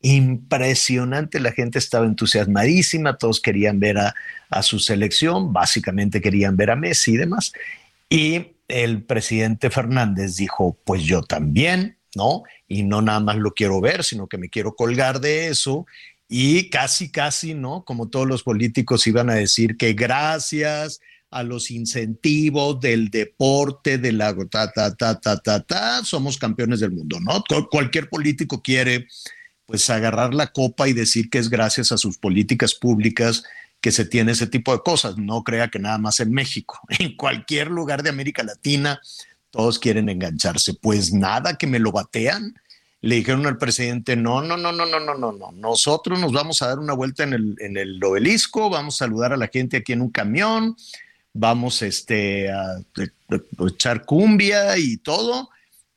impresionante, 0.00 1.40
la 1.40 1.50
gente 1.50 1.80
estaba 1.80 2.06
entusiasmadísima, 2.06 3.18
todos 3.18 3.40
querían 3.40 3.80
ver 3.80 3.98
a, 3.98 4.14
a 4.48 4.62
su 4.62 4.78
selección, 4.78 5.52
básicamente 5.52 6.20
querían 6.20 6.56
ver 6.56 6.70
a 6.70 6.76
Messi 6.76 7.14
y 7.14 7.16
demás. 7.16 7.52
Y 8.08 8.52
el 8.68 9.02
presidente 9.02 9.70
Fernández 9.70 10.36
dijo, 10.36 10.78
pues 10.84 11.02
yo 11.02 11.22
también, 11.22 11.96
¿no? 12.14 12.42
Y 12.68 12.82
no 12.82 13.02
nada 13.02 13.20
más 13.20 13.36
lo 13.36 13.52
quiero 13.52 13.80
ver, 13.80 14.04
sino 14.04 14.26
que 14.26 14.38
me 14.38 14.48
quiero 14.48 14.74
colgar 14.74 15.20
de 15.20 15.48
eso 15.48 15.86
y 16.28 16.70
casi, 16.70 17.10
casi, 17.10 17.54
¿no? 17.54 17.84
Como 17.84 18.08
todos 18.08 18.26
los 18.26 18.42
políticos 18.42 19.06
iban 19.06 19.30
a 19.30 19.34
decir 19.34 19.76
que 19.76 19.94
gracias 19.94 21.00
a 21.30 21.42
los 21.42 21.70
incentivos 21.70 22.80
del 22.80 23.10
deporte, 23.10 23.98
de 23.98 24.12
la 24.12 24.36
ta, 24.50 24.70
ta, 24.72 24.94
ta, 24.94 25.18
ta, 25.20 25.36
ta, 25.38 25.60
ta, 25.60 26.04
somos 26.04 26.38
campeones 26.38 26.80
del 26.80 26.92
mundo, 26.92 27.18
¿no? 27.20 27.42
Cualquier 27.70 28.08
político 28.08 28.62
quiere 28.62 29.06
pues 29.66 29.88
agarrar 29.90 30.34
la 30.34 30.52
copa 30.52 30.88
y 30.88 30.92
decir 30.92 31.30
que 31.30 31.38
es 31.38 31.48
gracias 31.48 31.92
a 31.92 31.98
sus 31.98 32.18
políticas 32.18 32.74
públicas 32.74 33.44
que 33.80 33.92
se 33.92 34.04
tiene 34.04 34.32
ese 34.32 34.46
tipo 34.46 34.72
de 34.72 34.80
cosas. 34.80 35.16
No 35.16 35.42
crea 35.44 35.68
que 35.68 35.78
nada 35.78 35.98
más 35.98 36.20
en 36.20 36.32
México, 36.32 36.80
en 36.88 37.16
cualquier 37.16 37.68
lugar 37.68 38.02
de 38.02 38.10
América 38.10 38.42
Latina, 38.42 39.00
todos 39.50 39.78
quieren 39.78 40.08
engancharse. 40.08 40.74
Pues 40.74 41.12
nada, 41.12 41.56
que 41.56 41.66
me 41.66 41.78
lo 41.78 41.92
batean. 41.92 42.54
Le 43.02 43.16
dijeron 43.16 43.46
al 43.46 43.56
presidente, 43.56 44.14
no, 44.14 44.42
no, 44.42 44.56
no, 44.56 44.72
no, 44.72 44.84
no, 44.84 45.00
no, 45.00 45.14
no, 45.14 45.32
no. 45.32 45.52
Nosotros 45.52 46.20
nos 46.20 46.32
vamos 46.32 46.60
a 46.60 46.68
dar 46.68 46.78
una 46.78 46.92
vuelta 46.92 47.22
en 47.22 47.32
el, 47.32 47.56
en 47.58 47.76
el 47.78 48.02
obelisco, 48.04 48.68
vamos 48.68 48.96
a 48.96 49.06
saludar 49.06 49.32
a 49.32 49.38
la 49.38 49.48
gente 49.48 49.78
aquí 49.78 49.92
en 49.92 50.02
un 50.02 50.10
camión, 50.10 50.76
vamos 51.32 51.80
este, 51.80 52.50
a, 52.50 52.76
a 52.76 53.66
echar 53.66 54.04
cumbia 54.04 54.76
y 54.76 54.98
todo, 54.98 55.48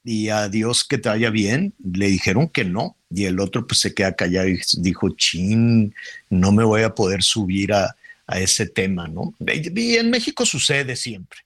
y 0.04 0.30
a 0.30 0.48
Dios 0.48 0.86
que 0.86 0.98
te 0.98 1.10
vaya 1.10 1.30
bien. 1.30 1.74
Le 1.84 2.08
dijeron 2.08 2.48
que 2.48 2.64
no, 2.64 2.96
y 3.10 3.26
el 3.26 3.42
otro 3.42 3.68
pues 3.68 3.82
se 3.82 3.94
queda 3.94 4.16
callado 4.16 4.48
y 4.48 4.60
dijo, 4.78 5.10
chin, 5.10 5.94
no 6.30 6.54
me 6.54 6.64
voy 6.64 6.84
a 6.84 6.96
poder 6.96 7.22
subir 7.22 7.74
a, 7.74 7.96
a 8.28 8.40
ese 8.40 8.66
tema, 8.66 9.08
¿no? 9.08 9.34
Y 9.40 9.96
en 9.96 10.10
México 10.10 10.46
sucede 10.46 10.96
siempre. 10.96 11.40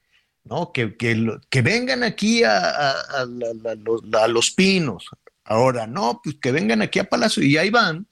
¿No? 0.49 0.71
Que, 0.71 0.95
que, 0.95 1.37
que 1.49 1.61
vengan 1.61 2.03
aquí 2.03 2.43
a, 2.43 2.91
a, 2.91 4.27
los 4.27 4.51
pinos. 4.51 5.05
Ahora, 5.43 5.87
no, 5.87 6.19
pues 6.23 6.37
que 6.41 6.51
vengan 6.51 6.81
aquí 6.81 6.99
a 6.99 7.09
Palacio 7.09 7.43
y 7.43 7.57
ahí 7.57 7.69
van. 7.69 8.07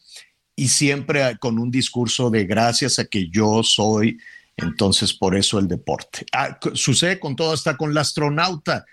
Y 0.55 0.69
siempre 0.69 1.37
con 1.39 1.59
un 1.59 1.69
discurso 1.69 2.29
de 2.29 2.45
gracias 2.45 2.97
a 2.99 3.05
que 3.05 3.29
yo 3.29 3.61
soy, 3.63 4.17
entonces 4.57 5.13
por 5.13 5.35
eso 5.35 5.59
el 5.59 5.67
deporte. 5.67 6.25
Ah, 6.31 6.57
sucede 6.73 7.19
con 7.19 7.35
todo, 7.35 7.51
hasta 7.51 7.75
con 7.75 7.93
la 7.93 8.01
astronauta. 8.01 8.85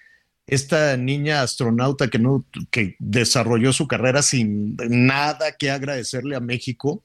Esta 0.46 0.96
niña 0.96 1.42
astronauta 1.42 2.08
que, 2.08 2.18
no, 2.18 2.44
que 2.70 2.96
desarrolló 2.98 3.72
su 3.72 3.86
carrera 3.86 4.22
sin 4.22 4.76
nada 4.88 5.52
que 5.52 5.70
agradecerle 5.70 6.34
a 6.34 6.40
México, 6.40 7.02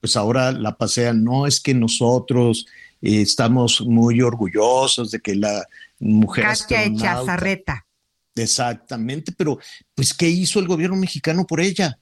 pues 0.00 0.16
ahora 0.16 0.50
la 0.50 0.76
pasean. 0.76 1.22
No 1.22 1.46
es 1.46 1.60
que 1.60 1.72
nosotros 1.72 2.66
eh, 3.02 3.22
estamos 3.22 3.80
muy 3.82 4.20
orgullosos 4.20 5.10
de 5.10 5.20
que 5.20 5.34
la 5.34 5.66
mujer 5.98 6.44
Katia 6.44 6.84
Echazarreta. 6.84 7.86
Exactamente, 8.34 9.32
pero 9.36 9.58
pues 9.94 10.14
¿qué 10.14 10.28
hizo 10.28 10.60
el 10.60 10.66
gobierno 10.66 10.96
mexicano 10.96 11.46
por 11.46 11.60
ella? 11.60 11.98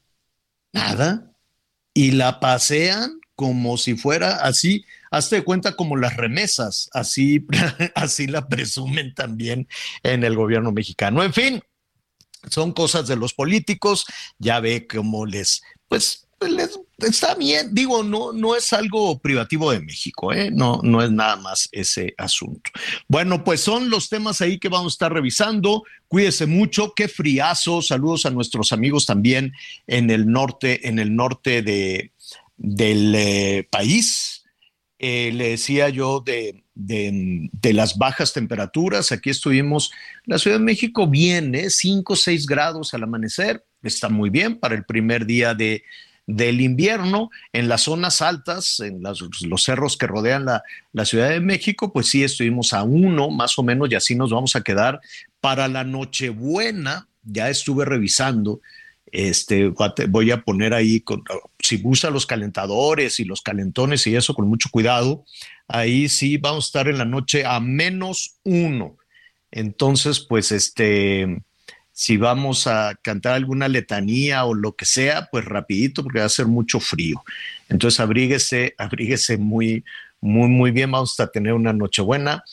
Nada. 0.72 1.32
Y 1.94 2.12
la 2.12 2.38
pasean 2.38 3.18
como 3.38 3.76
si 3.78 3.94
fuera 3.94 4.38
así, 4.38 4.84
hazte 5.12 5.36
de 5.36 5.44
cuenta 5.44 5.76
como 5.76 5.96
las 5.96 6.16
remesas, 6.16 6.90
así, 6.92 7.46
así 7.94 8.26
la 8.26 8.48
presumen 8.48 9.14
también 9.14 9.68
en 10.02 10.24
el 10.24 10.34
gobierno 10.34 10.72
mexicano. 10.72 11.22
En 11.22 11.32
fin, 11.32 11.62
son 12.50 12.72
cosas 12.72 13.06
de 13.06 13.14
los 13.14 13.34
políticos, 13.34 14.06
ya 14.38 14.58
ve 14.58 14.88
cómo 14.88 15.24
les, 15.24 15.62
pues 15.86 16.26
les, 16.40 16.80
está 17.06 17.34
bien, 17.34 17.72
digo, 17.72 18.02
no, 18.02 18.32
no 18.32 18.56
es 18.56 18.72
algo 18.72 19.18
privativo 19.20 19.70
de 19.70 19.80
México, 19.80 20.32
¿eh? 20.32 20.50
no, 20.50 20.80
no 20.82 21.02
es 21.02 21.10
nada 21.10 21.36
más 21.36 21.68
ese 21.70 22.14
asunto. 22.18 22.70
Bueno, 23.06 23.44
pues 23.44 23.60
son 23.60 23.88
los 23.88 24.08
temas 24.08 24.40
ahí 24.40 24.58
que 24.58 24.68
vamos 24.68 24.92
a 24.92 24.94
estar 24.94 25.12
revisando. 25.12 25.84
Cuídese 26.08 26.46
mucho, 26.46 26.92
qué 26.94 27.06
friazo. 27.06 27.82
Saludos 27.82 28.26
a 28.26 28.30
nuestros 28.30 28.72
amigos 28.72 29.06
también 29.06 29.52
en 29.86 30.10
el 30.10 30.26
norte, 30.26 30.88
en 30.88 30.98
el 30.98 31.14
norte 31.14 31.62
de, 31.62 32.12
del 32.56 33.14
eh, 33.14 33.68
país. 33.70 34.44
Eh, 34.98 35.30
le 35.32 35.50
decía 35.50 35.90
yo 35.90 36.20
de, 36.20 36.64
de, 36.74 37.72
las 37.72 37.96
bajas 37.96 38.32
temperaturas. 38.32 39.12
Aquí 39.12 39.30
estuvimos, 39.30 39.92
la 40.24 40.38
Ciudad 40.38 40.58
de 40.58 40.64
México 40.64 41.06
viene 41.06 41.70
5 41.70 42.12
o 42.12 42.16
6 42.16 42.46
grados 42.46 42.92
al 42.94 43.04
amanecer. 43.04 43.64
Está 43.84 44.08
muy 44.08 44.30
bien 44.30 44.58
para 44.58 44.74
el 44.74 44.84
primer 44.84 45.24
día 45.24 45.54
de, 45.54 45.84
del 46.28 46.60
invierno 46.60 47.30
en 47.54 47.68
las 47.68 47.82
zonas 47.82 48.20
altas, 48.20 48.80
en 48.80 49.02
los 49.02 49.62
cerros 49.62 49.96
que 49.96 50.06
rodean 50.06 50.44
la, 50.44 50.62
la, 50.92 51.06
Ciudad 51.06 51.30
de 51.30 51.40
México, 51.40 51.90
pues 51.90 52.10
sí 52.10 52.22
estuvimos 52.22 52.74
a 52.74 52.82
uno 52.82 53.30
más 53.30 53.58
o 53.58 53.62
menos 53.62 53.90
y 53.90 53.94
así 53.94 54.14
nos 54.14 54.30
vamos 54.30 54.54
a 54.54 54.60
quedar 54.60 55.00
para 55.40 55.68
la 55.68 55.84
Nochebuena. 55.84 57.08
Ya 57.22 57.48
estuve 57.48 57.86
revisando, 57.86 58.60
este, 59.10 59.72
voy 60.10 60.30
a 60.30 60.42
poner 60.42 60.74
ahí, 60.74 61.02
si 61.60 61.80
usa 61.82 62.10
los 62.10 62.26
calentadores 62.26 63.20
y 63.20 63.24
los 63.24 63.40
calentones 63.40 64.06
y 64.06 64.14
eso 64.14 64.34
con 64.34 64.48
mucho 64.48 64.68
cuidado, 64.70 65.24
ahí 65.66 66.10
sí 66.10 66.36
vamos 66.36 66.66
a 66.66 66.68
estar 66.68 66.88
en 66.88 66.98
la 66.98 67.06
noche 67.06 67.46
a 67.46 67.58
menos 67.58 68.36
uno. 68.44 68.98
Entonces, 69.50 70.20
pues 70.20 70.52
este, 70.52 71.42
si 71.98 72.16
vamos 72.16 72.68
a 72.68 72.94
cantar 73.02 73.34
alguna 73.34 73.66
letanía 73.66 74.44
o 74.44 74.54
lo 74.54 74.76
que 74.76 74.84
sea, 74.84 75.26
pues 75.32 75.44
rapidito 75.44 76.04
porque 76.04 76.20
va 76.20 76.26
a 76.26 76.28
ser 76.28 76.46
mucho 76.46 76.78
frío. 76.78 77.24
Entonces 77.68 77.98
abríguese, 77.98 78.72
abríguese 78.78 79.36
muy, 79.36 79.84
muy, 80.20 80.48
muy 80.48 80.70
bien. 80.70 80.92
Vamos 80.92 81.18
a 81.18 81.26
tener 81.26 81.54
una 81.54 81.72
nochebuena 81.72 82.44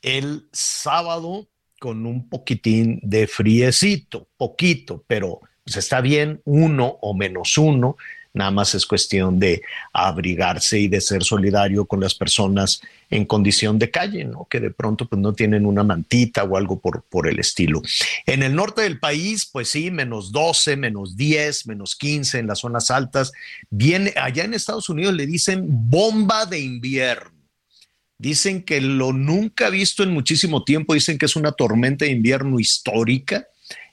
el 0.00 0.48
sábado 0.50 1.46
con 1.78 2.06
un 2.06 2.26
poquitín 2.30 2.98
de 3.02 3.26
friecito, 3.26 4.30
poquito, 4.38 5.04
pero 5.06 5.40
pues 5.62 5.76
está 5.76 6.00
bien, 6.00 6.40
uno 6.46 6.96
o 7.02 7.12
menos 7.12 7.58
uno. 7.58 7.98
Nada 8.36 8.50
más 8.50 8.74
es 8.74 8.84
cuestión 8.84 9.40
de 9.40 9.62
abrigarse 9.94 10.78
y 10.78 10.88
de 10.88 11.00
ser 11.00 11.24
solidario 11.24 11.86
con 11.86 12.00
las 12.00 12.14
personas 12.14 12.82
en 13.08 13.24
condición 13.24 13.78
de 13.78 13.90
calle, 13.90 14.24
¿no? 14.24 14.46
Que 14.50 14.60
de 14.60 14.70
pronto 14.70 15.08
pues 15.08 15.22
no 15.22 15.32
tienen 15.32 15.64
una 15.64 15.82
mantita 15.82 16.44
o 16.44 16.58
algo 16.58 16.78
por, 16.78 17.02
por 17.04 17.28
el 17.28 17.38
estilo. 17.38 17.80
En 18.26 18.42
el 18.42 18.54
norte 18.54 18.82
del 18.82 18.98
país, 18.98 19.48
pues 19.50 19.70
sí, 19.70 19.90
menos 19.90 20.32
12, 20.32 20.76
menos 20.76 21.16
10, 21.16 21.66
menos 21.66 21.96
15 21.96 22.40
en 22.40 22.46
las 22.46 22.58
zonas 22.58 22.90
altas. 22.90 23.32
Viene, 23.70 24.12
allá 24.16 24.44
en 24.44 24.52
Estados 24.52 24.90
Unidos 24.90 25.14
le 25.14 25.24
dicen 25.24 25.64
bomba 25.66 26.44
de 26.44 26.60
invierno. 26.60 27.30
Dicen 28.18 28.62
que 28.64 28.82
lo 28.82 29.14
nunca 29.14 29.70
visto 29.70 30.02
en 30.02 30.10
muchísimo 30.10 30.62
tiempo, 30.62 30.92
dicen 30.92 31.16
que 31.16 31.24
es 31.24 31.36
una 31.36 31.52
tormenta 31.52 32.04
de 32.04 32.10
invierno 32.10 32.60
histórica. 32.60 33.48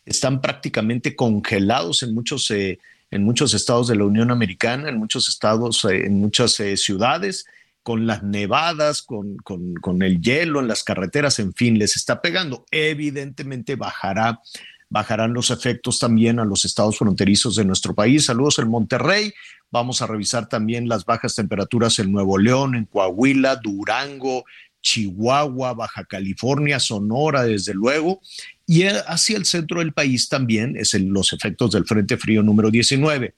Están 0.06 0.42
prácticamente 0.42 1.16
congelados 1.16 2.04
en 2.04 2.14
muchos... 2.14 2.52
Eh, 2.52 2.78
en 3.14 3.24
muchos 3.24 3.54
estados 3.54 3.88
de 3.88 3.96
la 3.96 4.06
Unión 4.06 4.32
Americana, 4.32 4.90
en 4.90 4.98
muchos 4.98 5.30
estados, 5.30 5.86
eh, 5.86 6.08
en 6.08 6.20
muchas 6.20 6.60
eh, 6.60 6.76
ciudades, 6.78 7.46
con 7.84 8.08
las 8.08 8.24
nevadas, 8.24 9.04
con, 9.04 9.38
con, 9.38 9.76
con, 9.76 10.02
el 10.02 10.20
hielo 10.20 10.60
en 10.60 10.68
las 10.68 10.84
carreteras, 10.84 11.38
en 11.38 11.54
fin, 11.54 11.78
les 11.78 11.96
está 11.96 12.22
pegando. 12.22 12.66
Evidentemente 12.72 13.76
bajará, 13.76 14.42
bajarán 14.90 15.34
los 15.34 15.52
efectos 15.52 16.00
también 16.00 16.40
a 16.40 16.46
los 16.46 16.66
estados 16.66 16.98
fronterizos 16.98 17.56
de 17.56 17.66
nuestro 17.66 17.94
país. 17.94 18.26
Saludos 18.26 18.58
en 18.58 18.70
Monterrey. 18.70 19.32
Vamos 19.70 20.02
a 20.02 20.08
revisar 20.08 20.50
también 20.50 20.88
las 20.88 21.06
bajas 21.06 21.36
temperaturas 21.36 22.00
en 22.00 22.12
Nuevo 22.12 22.40
León, 22.40 22.74
en 22.74 22.86
Coahuila, 22.86 23.58
Durango, 23.58 24.44
Chihuahua, 24.82 25.74
Baja 25.74 26.04
California, 26.06 26.80
Sonora, 26.80 27.44
desde 27.44 27.76
luego. 27.76 28.22
Y 28.66 28.84
hacia 28.84 29.38
el 29.38 29.46
centro 29.46 29.80
del 29.80 29.94
país 29.94 30.30
también 30.30 30.76
es 30.78 30.94
los 30.94 31.34
efectos 31.34 31.72
del 31.72 31.86
Frente 31.86 32.18
Frío 32.18 32.42
número 32.44 32.72
19. 32.72 33.36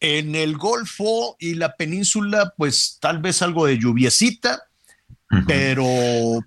En 0.00 0.34
el 0.34 0.56
Golfo 0.56 1.36
y 1.38 1.54
la 1.54 1.76
península, 1.76 2.54
pues 2.56 2.96
tal 3.00 3.18
vez 3.18 3.42
algo 3.42 3.66
de 3.66 3.78
lluviecita, 3.78 4.62
pero, 5.46 5.84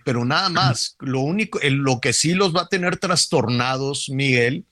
pero 0.04 0.26
nada 0.26 0.50
más. 0.50 0.96
Lo 1.00 1.22
único, 1.22 1.60
lo 1.62 2.02
que 2.02 2.14
sí 2.14 2.34
los 2.34 2.56
va 2.56 2.64
a 2.64 2.68
tener 2.68 2.98
trastornados, 2.98 4.10
Miguel, 4.10 4.66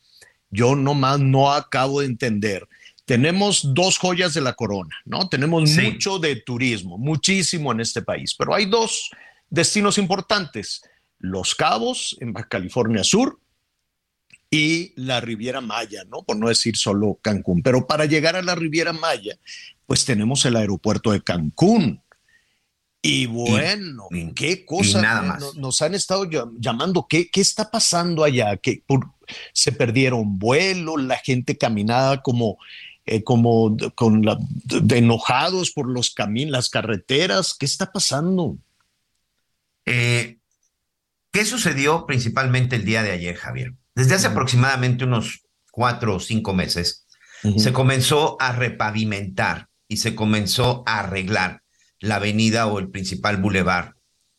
yo 0.49 0.75
nomás 0.75 1.19
no 1.19 1.51
acabo 1.51 2.01
de 2.01 2.07
entender. 2.07 2.67
Tenemos 3.05 3.73
dos 3.73 3.97
joyas 3.97 4.33
de 4.33 4.41
la 4.41 4.53
corona, 4.53 4.95
¿no? 5.05 5.27
Tenemos 5.29 5.69
mucho 5.69 6.19
de 6.19 6.35
turismo, 6.37 6.97
muchísimo 6.97 7.71
en 7.71 7.81
este 7.81 8.01
país, 8.01 8.35
pero 8.37 8.53
hay 8.53 8.65
dos 8.65 9.09
destinos 9.49 9.97
importantes, 9.97 10.81
Los 11.21 11.55
Cabos 11.55 12.17
en 12.19 12.33
Baja 12.33 12.49
California 12.49 13.03
Sur 13.03 13.39
y 14.49 14.91
la 15.01 15.21
Riviera 15.21 15.61
Maya, 15.61 16.03
¿no? 16.03 16.23
Por 16.23 16.35
no 16.35 16.49
decir 16.49 16.75
solo 16.75 17.17
Cancún. 17.21 17.63
Pero 17.63 17.87
para 17.87 18.05
llegar 18.05 18.35
a 18.35 18.41
la 18.41 18.53
Riviera 18.53 18.91
Maya, 18.91 19.37
pues 19.85 20.03
tenemos 20.03 20.45
el 20.45 20.57
aeropuerto 20.57 21.11
de 21.11 21.23
Cancún. 21.23 22.01
Y 23.01 23.25
bueno, 23.25 24.09
qué 24.35 24.63
cosas 24.63 25.55
nos, 25.55 25.81
han 25.81 25.95
estado 25.95 26.29
llamando, 26.59 27.07
¿qué, 27.09 27.31
qué 27.31 27.41
está 27.41 27.71
pasando 27.71 28.23
allá? 28.23 28.57
que 28.57 28.83
se 29.53 29.71
perdieron 29.71 30.37
vuelos, 30.37 31.01
la 31.01 31.17
gente 31.17 31.57
caminaba 31.57 32.21
como, 32.21 32.59
eh, 33.07 33.23
como 33.23 33.75
con 33.95 34.21
la, 34.23 34.37
enojados 34.89 35.71
por 35.71 35.89
los 35.89 36.11
caminos, 36.11 36.51
las 36.51 36.69
carreteras, 36.69 37.55
¿qué 37.57 37.65
está 37.65 37.91
pasando? 37.91 38.57
Eh, 39.87 40.37
¿Qué 41.31 41.45
sucedió 41.45 42.05
principalmente 42.05 42.75
el 42.75 42.85
día 42.85 43.03
de 43.03 43.11
ayer, 43.11 43.35
Javier? 43.35 43.73
Desde 43.95 44.15
hace 44.15 44.27
aproximadamente 44.27 45.05
unos 45.05 45.43
cuatro 45.71 46.15
o 46.15 46.19
cinco 46.19 46.53
meses, 46.53 47.05
se 47.57 47.73
comenzó 47.73 48.38
a 48.39 48.51
repavimentar 48.51 49.69
y 49.88 49.97
se 49.97 50.13
comenzó 50.13 50.83
a 50.85 51.00
arreglar 51.00 51.63
la 52.00 52.15
avenida 52.15 52.67
o 52.67 52.77
el 52.79 52.89
principal 52.89 53.38
bulevar 53.38 53.95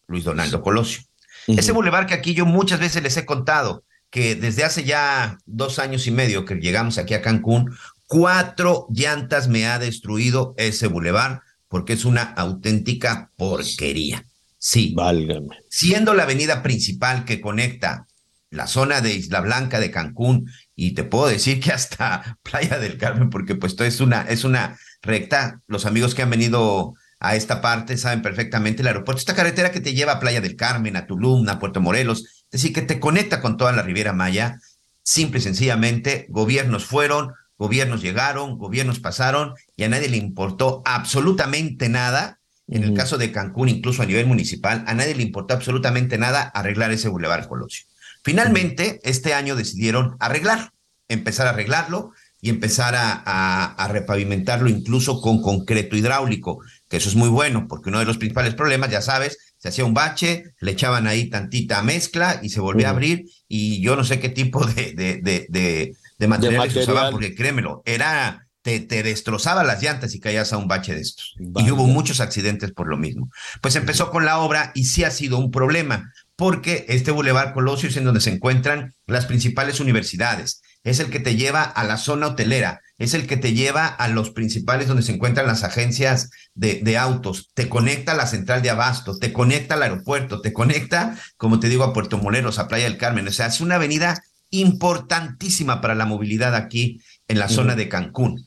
Luis 0.06 0.24
Donaldo 0.24 0.62
Colosio. 0.62 1.02
Ese 1.46 1.72
bulevar 1.72 2.06
que 2.06 2.14
aquí 2.14 2.34
yo 2.34 2.46
muchas 2.46 2.78
veces 2.78 3.02
les 3.02 3.16
he 3.16 3.26
contado, 3.26 3.84
que 4.10 4.36
desde 4.36 4.62
hace 4.62 4.84
ya 4.84 5.38
dos 5.46 5.78
años 5.78 6.06
y 6.06 6.10
medio 6.10 6.44
que 6.44 6.54
llegamos 6.56 6.98
aquí 6.98 7.14
a 7.14 7.22
Cancún, 7.22 7.74
cuatro 8.06 8.86
llantas 8.90 9.48
me 9.48 9.66
ha 9.66 9.78
destruido 9.78 10.54
ese 10.58 10.86
bulevar 10.86 11.42
porque 11.68 11.94
es 11.94 12.04
una 12.04 12.22
auténtica 12.22 13.32
porquería. 13.36 14.26
Sí. 14.64 14.94
Válgame. 14.94 15.58
Siendo 15.70 16.14
la 16.14 16.22
avenida 16.22 16.62
principal 16.62 17.24
que 17.24 17.40
conecta 17.40 18.06
la 18.48 18.68
zona 18.68 19.00
de 19.00 19.12
Isla 19.12 19.40
Blanca 19.40 19.80
de 19.80 19.90
Cancún 19.90 20.48
y 20.76 20.92
te 20.92 21.02
puedo 21.02 21.26
decir 21.26 21.58
que 21.58 21.72
hasta 21.72 22.38
Playa 22.44 22.78
del 22.78 22.96
Carmen, 22.96 23.28
porque 23.28 23.56
pues 23.56 23.74
es 23.80 24.00
una, 24.00 24.22
es 24.22 24.44
una 24.44 24.78
recta. 25.02 25.60
Los 25.66 25.84
amigos 25.84 26.14
que 26.14 26.22
han 26.22 26.30
venido 26.30 26.94
a 27.18 27.34
esta 27.34 27.60
parte 27.60 27.96
saben 27.96 28.22
perfectamente 28.22 28.82
el 28.82 28.86
aeropuerto. 28.86 29.18
Esta 29.18 29.34
carretera 29.34 29.72
que 29.72 29.80
te 29.80 29.94
lleva 29.94 30.12
a 30.12 30.20
Playa 30.20 30.40
del 30.40 30.54
Carmen, 30.54 30.96
a 30.96 31.06
Tulum, 31.06 31.48
a 31.48 31.58
Puerto 31.58 31.80
Morelos, 31.80 32.44
es 32.44 32.62
decir, 32.62 32.72
que 32.72 32.82
te 32.82 33.00
conecta 33.00 33.40
con 33.40 33.56
toda 33.56 33.72
la 33.72 33.82
Riviera 33.82 34.12
Maya. 34.12 34.60
Simple 35.02 35.40
y 35.40 35.42
sencillamente, 35.42 36.26
gobiernos 36.28 36.84
fueron, 36.84 37.32
gobiernos 37.58 38.00
llegaron, 38.00 38.58
gobiernos 38.58 39.00
pasaron 39.00 39.54
y 39.74 39.82
a 39.82 39.88
nadie 39.88 40.08
le 40.08 40.18
importó 40.18 40.82
absolutamente 40.84 41.88
nada 41.88 42.38
en 42.68 42.84
el 42.84 42.94
caso 42.94 43.18
de 43.18 43.32
Cancún, 43.32 43.68
incluso 43.68 44.02
a 44.02 44.06
nivel 44.06 44.26
municipal, 44.26 44.84
a 44.86 44.94
nadie 44.94 45.14
le 45.14 45.22
importó 45.22 45.54
absolutamente 45.54 46.18
nada 46.18 46.42
arreglar 46.42 46.90
ese 46.90 47.08
bulevar 47.08 47.48
Colosio. 47.48 47.86
Finalmente, 48.22 49.00
este 49.02 49.34
año 49.34 49.56
decidieron 49.56 50.16
arreglar, 50.20 50.72
empezar 51.08 51.46
a 51.46 51.50
arreglarlo 51.50 52.12
y 52.40 52.50
empezar 52.50 52.94
a, 52.96 53.88
repavimentarlo 53.90 54.68
incluso 54.68 55.20
con 55.20 55.42
concreto 55.42 55.96
hidráulico, 55.96 56.60
que 56.88 56.96
eso 56.96 57.08
es 57.08 57.14
muy 57.14 57.28
bueno, 57.28 57.66
porque 57.68 57.88
uno 57.88 57.98
de 57.98 58.04
los 58.04 58.18
principales 58.18 58.54
problemas, 58.54 58.90
ya 58.90 59.00
sabes, 59.02 59.54
se 59.58 59.68
hacía 59.68 59.84
un 59.84 59.94
bache, 59.94 60.44
le 60.60 60.72
echaban 60.72 61.06
ahí 61.06 61.30
tantita 61.30 61.82
mezcla 61.82 62.40
y 62.42 62.48
se 62.48 62.60
volvía 62.60 62.88
a 62.88 62.90
abrir, 62.90 63.26
y 63.48 63.80
yo 63.80 63.94
no 63.94 64.02
sé 64.02 64.18
qué 64.18 64.28
tipo 64.28 64.64
de, 64.66 64.92
de, 64.94 65.20
de, 65.22 65.96
de 66.18 66.28
materiales 66.28 66.74
usaban, 66.74 67.12
porque 67.12 67.34
créemelo, 67.34 67.82
era 67.84 68.48
te, 68.62 69.02
destrozaba 69.02 69.64
las 69.64 69.82
llantas 69.82 70.14
y 70.14 70.20
caías 70.20 70.52
a 70.52 70.56
un 70.56 70.68
bache 70.68 70.94
de 70.94 71.00
estos. 71.00 71.34
Y 71.38 71.70
hubo 71.70 71.86
muchos 71.86 72.20
accidentes 72.20 72.70
por 72.70 72.88
lo 72.88 72.96
mismo. 72.96 73.30
Pues 73.60 73.76
empezó 73.76 74.10
con 74.10 74.24
la 74.24 74.38
obra 74.38 74.72
y 74.74 74.84
sí 74.84 75.04
ha 75.04 75.10
sido 75.10 75.38
un 75.38 75.50
problema, 75.50 76.12
porque 76.36 76.86
este 76.88 77.10
Boulevard 77.10 77.52
Colosio 77.52 77.88
es 77.88 77.96
en 77.96 78.04
donde 78.04 78.20
se 78.20 78.30
encuentran 78.30 78.94
las 79.06 79.26
principales 79.26 79.80
universidades. 79.80 80.62
Es 80.84 81.00
el 81.00 81.10
que 81.10 81.20
te 81.20 81.36
lleva 81.36 81.62
a 81.62 81.84
la 81.84 81.96
zona 81.96 82.28
hotelera, 82.28 82.80
es 82.98 83.14
el 83.14 83.26
que 83.26 83.36
te 83.36 83.52
lleva 83.52 83.86
a 83.86 84.08
los 84.08 84.30
principales 84.30 84.88
donde 84.88 85.02
se 85.02 85.12
encuentran 85.12 85.46
las 85.46 85.62
agencias 85.62 86.30
de, 86.54 86.80
de 86.82 86.98
autos, 86.98 87.50
te 87.54 87.68
conecta 87.68 88.12
a 88.12 88.16
la 88.16 88.26
central 88.26 88.62
de 88.62 88.70
abasto, 88.70 89.16
te 89.16 89.32
conecta 89.32 89.74
al 89.74 89.82
aeropuerto, 89.82 90.40
te 90.40 90.52
conecta, 90.52 91.16
como 91.36 91.60
te 91.60 91.68
digo, 91.68 91.84
a 91.84 91.92
Puerto 91.92 92.18
Morelos, 92.18 92.58
a 92.58 92.66
Playa 92.66 92.84
del 92.84 92.98
Carmen. 92.98 93.28
O 93.28 93.32
sea, 93.32 93.46
es 93.46 93.60
una 93.60 93.76
avenida 93.76 94.22
importantísima 94.50 95.80
para 95.80 95.94
la 95.94 96.06
movilidad 96.06 96.54
aquí 96.54 97.00
en 97.26 97.38
la 97.38 97.48
zona 97.48 97.74
de 97.74 97.88
Cancún. 97.88 98.46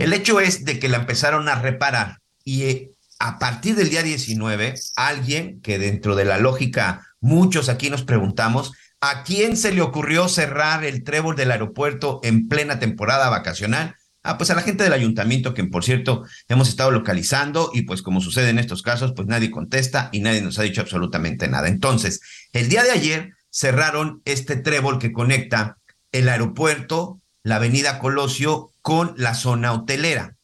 El 0.00 0.12
hecho 0.12 0.40
es 0.40 0.64
de 0.64 0.80
que 0.80 0.88
la 0.88 0.96
empezaron 0.96 1.48
a 1.48 1.54
reparar 1.54 2.18
y 2.42 2.62
eh, 2.64 2.90
a 3.20 3.38
partir 3.38 3.76
del 3.76 3.90
día 3.90 4.02
19, 4.02 4.74
alguien 4.96 5.60
que 5.60 5.78
dentro 5.78 6.16
de 6.16 6.24
la 6.24 6.38
lógica, 6.38 7.06
muchos 7.20 7.68
aquí 7.68 7.88
nos 7.88 8.02
preguntamos, 8.02 8.72
¿a 9.00 9.22
quién 9.22 9.56
se 9.56 9.72
le 9.72 9.80
ocurrió 9.80 10.28
cerrar 10.28 10.84
el 10.84 11.04
trébol 11.04 11.36
del 11.36 11.52
aeropuerto 11.52 12.20
en 12.24 12.48
plena 12.48 12.78
temporada 12.78 13.28
vacacional? 13.28 13.94
Ah, 14.24 14.36
pues 14.36 14.50
a 14.50 14.54
la 14.54 14.62
gente 14.62 14.82
del 14.82 14.92
ayuntamiento, 14.92 15.54
que 15.54 15.64
por 15.64 15.84
cierto 15.84 16.24
hemos 16.48 16.68
estado 16.68 16.90
localizando 16.90 17.70
y 17.72 17.82
pues 17.82 18.02
como 18.02 18.20
sucede 18.20 18.50
en 18.50 18.58
estos 18.58 18.82
casos, 18.82 19.12
pues 19.14 19.28
nadie 19.28 19.50
contesta 19.50 20.08
y 20.12 20.20
nadie 20.20 20.42
nos 20.42 20.58
ha 20.58 20.62
dicho 20.62 20.80
absolutamente 20.80 21.48
nada. 21.48 21.68
Entonces, 21.68 22.20
el 22.52 22.68
día 22.68 22.82
de 22.82 22.90
ayer 22.90 23.32
cerraron 23.50 24.22
este 24.24 24.56
trébol 24.56 24.98
que 24.98 25.12
conecta 25.12 25.78
el 26.12 26.28
aeropuerto, 26.28 27.20
la 27.42 27.56
avenida 27.56 27.98
Colosio 27.98 28.72
con 28.82 29.14
la 29.16 29.34
zona 29.34 29.72
hotelera. 29.72 30.36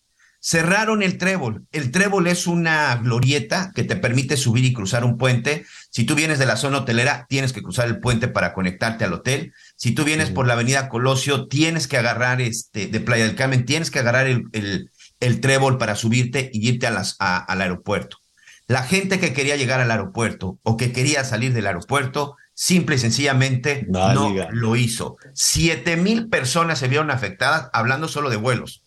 Cerraron 0.46 1.02
el 1.02 1.16
trébol. 1.16 1.64
El 1.72 1.90
trébol 1.90 2.26
es 2.26 2.46
una 2.46 2.94
glorieta 2.96 3.72
que 3.74 3.82
te 3.82 3.96
permite 3.96 4.36
subir 4.36 4.66
y 4.66 4.74
cruzar 4.74 5.02
un 5.02 5.16
puente. 5.16 5.64
Si 5.88 6.04
tú 6.04 6.14
vienes 6.14 6.38
de 6.38 6.44
la 6.44 6.56
zona 6.56 6.80
hotelera, 6.80 7.24
tienes 7.30 7.54
que 7.54 7.62
cruzar 7.62 7.86
el 7.86 7.98
puente 7.98 8.28
para 8.28 8.52
conectarte 8.52 9.04
al 9.04 9.14
hotel. 9.14 9.54
Si 9.76 9.92
tú 9.92 10.04
vienes 10.04 10.28
por 10.28 10.46
la 10.46 10.52
avenida 10.52 10.90
Colosio, 10.90 11.48
tienes 11.48 11.88
que 11.88 11.96
agarrar 11.96 12.42
este 12.42 12.88
de 12.88 13.00
Playa 13.00 13.24
del 13.24 13.36
Carmen, 13.36 13.64
tienes 13.64 13.90
que 13.90 14.00
agarrar 14.00 14.26
el, 14.26 14.44
el, 14.52 15.40
trébol 15.40 15.78
para 15.78 15.94
subirte 15.94 16.50
y 16.52 16.68
irte 16.68 16.86
a 16.86 16.90
las, 16.90 17.16
al 17.18 17.62
aeropuerto. 17.62 18.18
La 18.66 18.82
gente 18.82 19.18
que 19.18 19.32
quería 19.32 19.56
llegar 19.56 19.80
al 19.80 19.90
aeropuerto 19.90 20.58
o 20.62 20.76
que 20.76 20.92
quería 20.92 21.24
salir 21.24 21.54
del 21.54 21.68
aeropuerto 21.68 22.36
simple 22.54 22.96
y 22.96 22.98
sencillamente 22.98 23.86
no 23.88 24.32
lo 24.50 24.76
hizo. 24.76 25.16
Siete 25.34 25.96
mil 25.96 26.28
personas 26.28 26.78
se 26.78 26.88
vieron 26.88 27.10
afectadas, 27.10 27.68
hablando 27.72 28.08
solo 28.08 28.30
de 28.30 28.36
vuelos. 28.36 28.82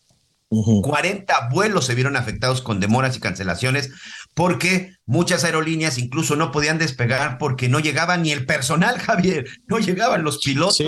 40 0.49 1.49
vuelos 1.51 1.86
se 1.86 1.93
vieron 1.93 2.15
afectados 2.15 2.62
con 2.62 2.80
demoras 2.80 3.17
y 3.17 3.19
cancelaciones 3.19 3.91
porque 4.34 4.93
muchas 5.06 5.43
aerolíneas 5.43 5.97
incluso 5.97 6.38
no 6.38 6.51
podían 6.51 6.77
despegar 6.77 7.38
porque 7.38 7.67
no 7.67 7.80
llegaba 7.80 8.15
ni 8.15 8.32
el 8.32 8.45
personal, 8.45 8.97
Javier, 8.99 9.45
no 9.67 9.80
llegaban 9.80 10.23
los 10.23 10.38
pilotos, 10.38 10.80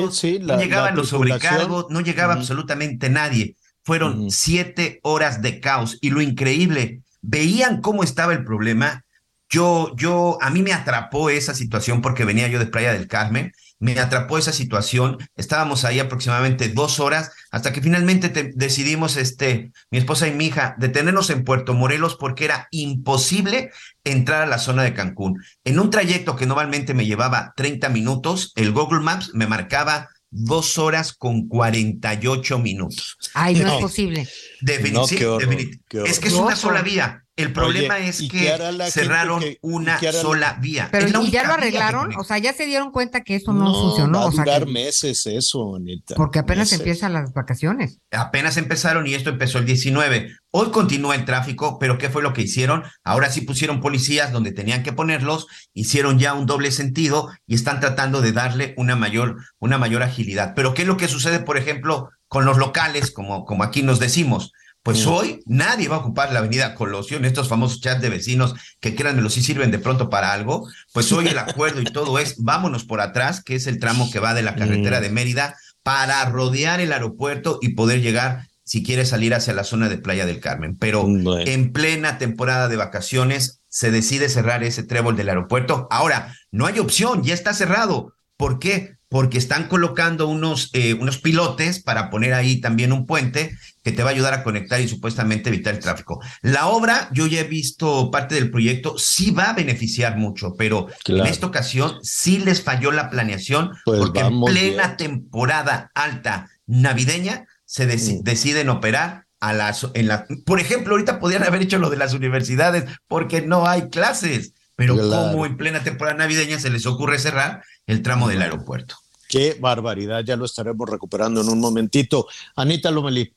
no 0.42 0.60
llegaban 0.60 0.96
los 0.96 1.10
sobrecargos, 1.10 1.88
no 1.90 2.00
llegaba 2.00 2.36
absolutamente 2.36 3.10
nadie. 3.10 3.56
Fueron 3.84 4.30
siete 4.32 5.00
horas 5.04 5.42
de 5.42 5.60
caos. 5.60 5.98
Y 6.00 6.12
lo 6.12 6.22
increíble, 6.22 7.02
veían 7.22 7.82
cómo 7.82 8.04
estaba 8.04 8.34
el 8.34 8.46
problema 8.46 9.04
yo, 9.50 9.96
yo, 9.96 10.38
a 10.42 10.50
mí 10.50 10.62
me 10.62 10.74
atrapó 10.74 11.30
esa 11.30 11.54
situación 11.54 12.02
porque 12.02 12.26
venía 12.26 12.48
yo 12.48 12.60
de 12.60 12.68
Playa 12.68 12.94
del 12.94 13.08
Carmen, 13.08 13.52
me 13.80 13.98
atrapó 13.98 14.38
esa 14.38 14.52
situación, 14.52 15.18
estábamos 15.38 15.86
ahí 15.86 16.00
aproximadamente 16.00 16.68
dos 16.70 17.00
horas 17.00 17.32
hasta 17.50 17.72
que 17.72 17.82
finalmente 17.82 18.52
decidimos, 18.54 19.16
este, 19.16 19.72
mi 19.90 19.98
esposa 19.98 20.28
y 20.28 20.34
mi 20.34 20.48
hija, 20.48 20.76
detenernos 20.78 21.30
en 21.30 21.46
Puerto 21.46 21.74
Morelos 21.74 22.16
porque 22.16 22.46
era 22.46 22.68
imposible 22.72 23.72
entrar 24.04 24.44
a 24.44 24.48
la 24.48 24.60
zona 24.60 24.84
de 24.84 24.94
Cancún. 24.94 25.42
En 25.64 25.80
un 25.80 25.90
trayecto 25.90 26.36
que 26.36 26.46
normalmente 26.46 26.94
me 26.94 27.06
llevaba 27.06 27.54
30 27.56 27.90
minutos, 27.90 28.52
el 28.56 28.74
Google 28.74 29.00
Maps 29.00 29.32
me 29.34 29.48
marcaba 29.48 30.10
dos 30.30 30.78
horas 30.78 31.14
con 31.14 31.48
48 31.48 32.60
minutos. 32.60 33.18
Ay, 33.34 33.56
no, 33.56 33.76
es 33.76 33.82
posible. 33.82 34.28
Definitivamente. 34.62 35.80
es 36.06 36.20
que 36.20 36.28
es 36.28 36.34
una 36.34 36.56
sola 36.56 36.82
vía 36.82 37.24
El 37.42 37.54
problema 37.54 37.96
Oye, 37.96 38.10
es 38.10 38.22
¿y 38.22 38.28
que 38.28 38.54
cerraron 38.92 39.40
que- 39.40 39.58
una 39.62 40.00
sola 40.12 40.58
vía. 40.62 40.90
Pero 40.92 41.24
¿y 41.24 41.32
ya 41.32 41.44
lo 41.46 41.54
arreglaron? 41.54 42.14
O 42.18 42.24
sea, 42.24 42.38
ya 42.38 42.54
se 42.54 42.66
dieron 42.66 42.92
cuenta 42.92 43.22
que 43.22 43.36
eso 43.36 43.54
no, 43.54 43.66
No, 43.66 43.74
funcionó. 43.74 44.20
va 44.20 44.24
a 44.26 44.28
o 44.28 44.32
sea, 44.32 44.44
durar 44.44 44.66
que- 44.66 44.72
meses 44.72 45.26
eso, 45.26 45.76
Anita. 45.76 46.16
porque 46.16 46.40
apenas 46.40 46.68
Meses. 46.68 46.80
empiezan 46.80 47.14
las 47.14 47.34
vacaciones. 47.34 48.00
apenas 48.12 48.58
empezaron 48.58 49.08
y 49.08 49.14
esto 49.14 49.30
empezó 49.30 49.58
el 49.60 49.66
19. 49.66 50.32
Hoy 50.52 50.72
continúa 50.72 51.16
el 51.16 51.26
tráfico, 51.26 51.78
pero 51.80 51.98
¿qué 51.98 52.10
fue 52.10 52.22
lo 52.24 52.34
que 52.34 52.42
hicieron? 52.42 52.84
Ahora 53.04 53.30
sí 53.30 53.42
pusieron 53.42 53.82
policías 53.82 54.32
donde 54.32 54.52
tenían 54.52 54.82
que 54.84 54.94
ponerlos, 54.94 55.48
hicieron 55.74 56.18
ya 56.20 56.34
un 56.34 56.46
doble 56.48 56.72
sentido 56.72 57.30
y 57.48 57.56
están 57.56 57.80
tratando 57.80 58.22
de 58.22 58.32
darle 58.32 58.74
una 58.78 58.96
mayor, 58.96 59.38
una 59.60 59.78
mayor 59.78 60.02
agilidad. 60.04 60.54
Pero 60.56 60.74
¿qué 60.74 60.82
es 60.82 60.88
lo 60.88 60.98
que 60.98 61.08
sucede, 61.08 61.40
por 61.40 61.58
ejemplo, 61.58 62.10
con 62.28 62.46
los 62.46 62.58
locales, 62.58 63.12
como, 63.12 63.46
como 63.46 63.64
aquí 63.64 63.84
nos 63.84 64.00
decimos? 64.00 64.52
Pues 64.84 65.06
hoy 65.06 65.42
nadie 65.46 65.88
va 65.90 65.98
a 65.98 66.00
ocupar 66.00 66.32
la 66.32 66.40
avenida 66.40 66.74
Colosio 66.74 67.18
en 67.18 67.26
estos 67.26 67.50
famosos 67.50 67.82
chats 67.82 68.02
de 68.02 68.10
vecinos 68.10 68.56
que 68.80 68.96
créanmelo, 68.96 69.30
sí 69.30 69.44
sirven 69.44 69.72
de 69.72 69.80
pronto 69.80 70.10
para 70.10 70.32
algo. 70.34 70.68
Pues 70.94 71.12
hoy 71.12 71.28
el 71.28 71.38
acuerdo 71.38 71.82
y 71.82 71.86
todo 71.86 72.18
es 72.18 72.36
vámonos 72.38 72.86
por 72.86 73.02
atrás, 73.02 73.44
que 73.44 73.56
es 73.56 73.68
el 73.68 73.80
tramo 73.80 74.10
que 74.10 74.20
va 74.20 74.34
de 74.34 74.42
la 74.42 74.56
carretera 74.56 75.02
de 75.02 75.10
Mérida 75.10 75.56
para 75.84 76.24
rodear 76.26 76.80
el 76.80 76.94
aeropuerto 76.94 77.60
y 77.62 77.70
poder 77.70 78.02
llegar 78.02 78.48
si 78.64 78.84
quieres 78.84 79.10
salir 79.10 79.34
hacia 79.34 79.54
la 79.54 79.64
zona 79.64 79.90
de 79.90 79.98
Playa 79.98 80.26
del 80.26 80.40
Carmen. 80.40 80.78
Pero 80.78 81.04
Bueno. 81.04 81.40
en 81.40 81.74
plena 81.74 82.18
temporada 82.18 82.68
de 82.68 82.78
vacaciones 82.78 83.62
se 83.68 83.92
decide 83.92 84.30
cerrar 84.30 84.64
ese 84.64 84.84
trébol 84.84 85.16
del 85.16 85.30
aeropuerto. 85.30 85.88
Ahora, 85.92 86.36
no 86.52 86.68
hay 86.68 86.80
opción, 86.80 87.24
ya 87.24 87.34
está 87.34 87.54
cerrado. 87.54 88.14
¿Por 88.38 88.60
qué? 88.60 88.99
Porque 89.10 89.40
están 89.40 89.68
colocando 89.68 90.28
unos, 90.28 90.70
eh, 90.74 90.94
unos 90.94 91.18
pilotes 91.18 91.82
para 91.82 92.12
poner 92.12 92.34
ahí 92.36 92.62
también 92.62 92.94
un 92.94 93.08
puente 93.08 93.58
que 93.84 93.92
te 93.92 94.04
va 94.04 94.10
a 94.10 94.14
ayudar 94.14 94.34
a 94.36 94.44
conectar 94.44 94.80
y 94.80 94.88
supuestamente 94.88 95.50
evitar 95.50 95.74
el 95.74 95.80
tráfico. 95.80 96.22
La 96.44 96.68
obra, 96.68 97.10
yo 97.12 97.26
ya 97.26 97.40
he 97.42 97.44
visto 97.46 98.12
parte 98.12 98.36
del 98.36 98.52
proyecto, 98.52 98.98
sí 99.00 99.32
va 99.32 99.50
a 99.50 99.54
beneficiar 99.54 100.16
mucho, 100.18 100.54
pero 100.58 100.88
Claro. 101.04 101.26
en 101.26 101.32
esta 101.32 101.48
ocasión 101.48 101.98
sí 102.04 102.38
les 102.38 102.62
falló 102.62 102.92
la 102.92 103.10
planeación 103.10 103.72
Pues 103.84 104.00
porque 104.00 104.20
en 104.20 104.42
plena 104.46 104.88
bien. 104.96 104.98
temporada 104.98 105.90
alta 105.96 106.50
navideña 106.68 107.46
se 107.66 107.88
deci- 107.90 108.20
Mm. 108.20 108.24
deciden 108.24 108.70
operar 108.70 109.26
a 109.40 109.54
las 109.54 109.88
en 109.94 110.08
la 110.08 110.28
por 110.46 110.60
ejemplo 110.60 110.92
ahorita 110.94 111.20
podrían 111.20 111.44
haber 111.44 111.62
hecho 111.62 111.80
lo 111.80 111.90
de 111.90 111.96
las 111.98 112.14
universidades 112.14 112.84
porque 113.08 113.42
no 113.42 113.66
hay 113.68 113.90
clases 113.90 114.54
pero 114.80 114.96
Claro. 114.96 115.32
como 115.34 115.46
en 115.46 115.58
plena 115.58 115.84
temporada 115.84 116.16
navideña 116.18 116.58
se 116.58 116.70
les 116.70 116.86
ocurre 116.86 117.20
cerrar 117.20 117.62
el 117.86 118.02
tramo 118.02 118.30
del 118.30 118.42
aeropuerto 118.42 118.96
Qué 119.28 119.56
barbaridad, 119.60 120.24
ya 120.24 120.36
lo 120.38 120.46
estaremos 120.46 120.90
recuperando 120.90 121.42
en 121.42 121.50
un 121.50 121.60
momentito. 121.60 122.26
Anita 122.56 122.90
Lomelí. 122.90 123.36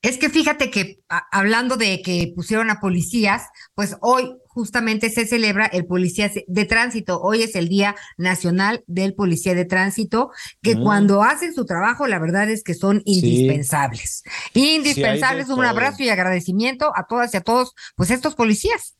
Es 0.00 0.16
que 0.16 0.30
fíjate 0.30 0.70
que 0.70 1.00
a- 1.10 1.26
hablando 1.30 1.76
de 1.76 2.00
que 2.00 2.32
pusieron 2.34 2.70
a 2.70 2.80
policías, 2.80 3.42
pues 3.74 3.96
hoy 4.00 4.34
justamente 4.46 5.10
se 5.10 5.26
celebra 5.26 5.66
el 5.66 5.84
policía 5.84 6.30
de 6.46 6.64
tránsito. 6.64 7.20
Hoy 7.20 7.42
es 7.42 7.54
el 7.56 7.68
Día 7.68 7.96
Nacional 8.16 8.82
del 8.86 9.12
Policía 9.14 9.54
de 9.54 9.64
Tránsito, 9.66 10.30
que 10.62 10.76
Mm. 10.76 10.82
cuando 10.82 11.22
hacen 11.22 11.52
su 11.54 11.66
trabajo, 11.66 12.06
la 12.06 12.18
verdad 12.18 12.48
es 12.48 12.62
que 12.62 12.72
son 12.74 13.02
indispensables. 13.04 14.22
Indispensables. 14.54 15.48
Un 15.48 15.56
todo. 15.56 15.66
abrazo 15.68 16.02
y 16.02 16.08
agradecimiento 16.08 16.92
a 16.96 17.06
todas 17.06 17.34
y 17.34 17.36
a 17.36 17.40
todos, 17.42 17.74
pues 17.96 18.10
estos 18.10 18.34
policías. 18.34 18.94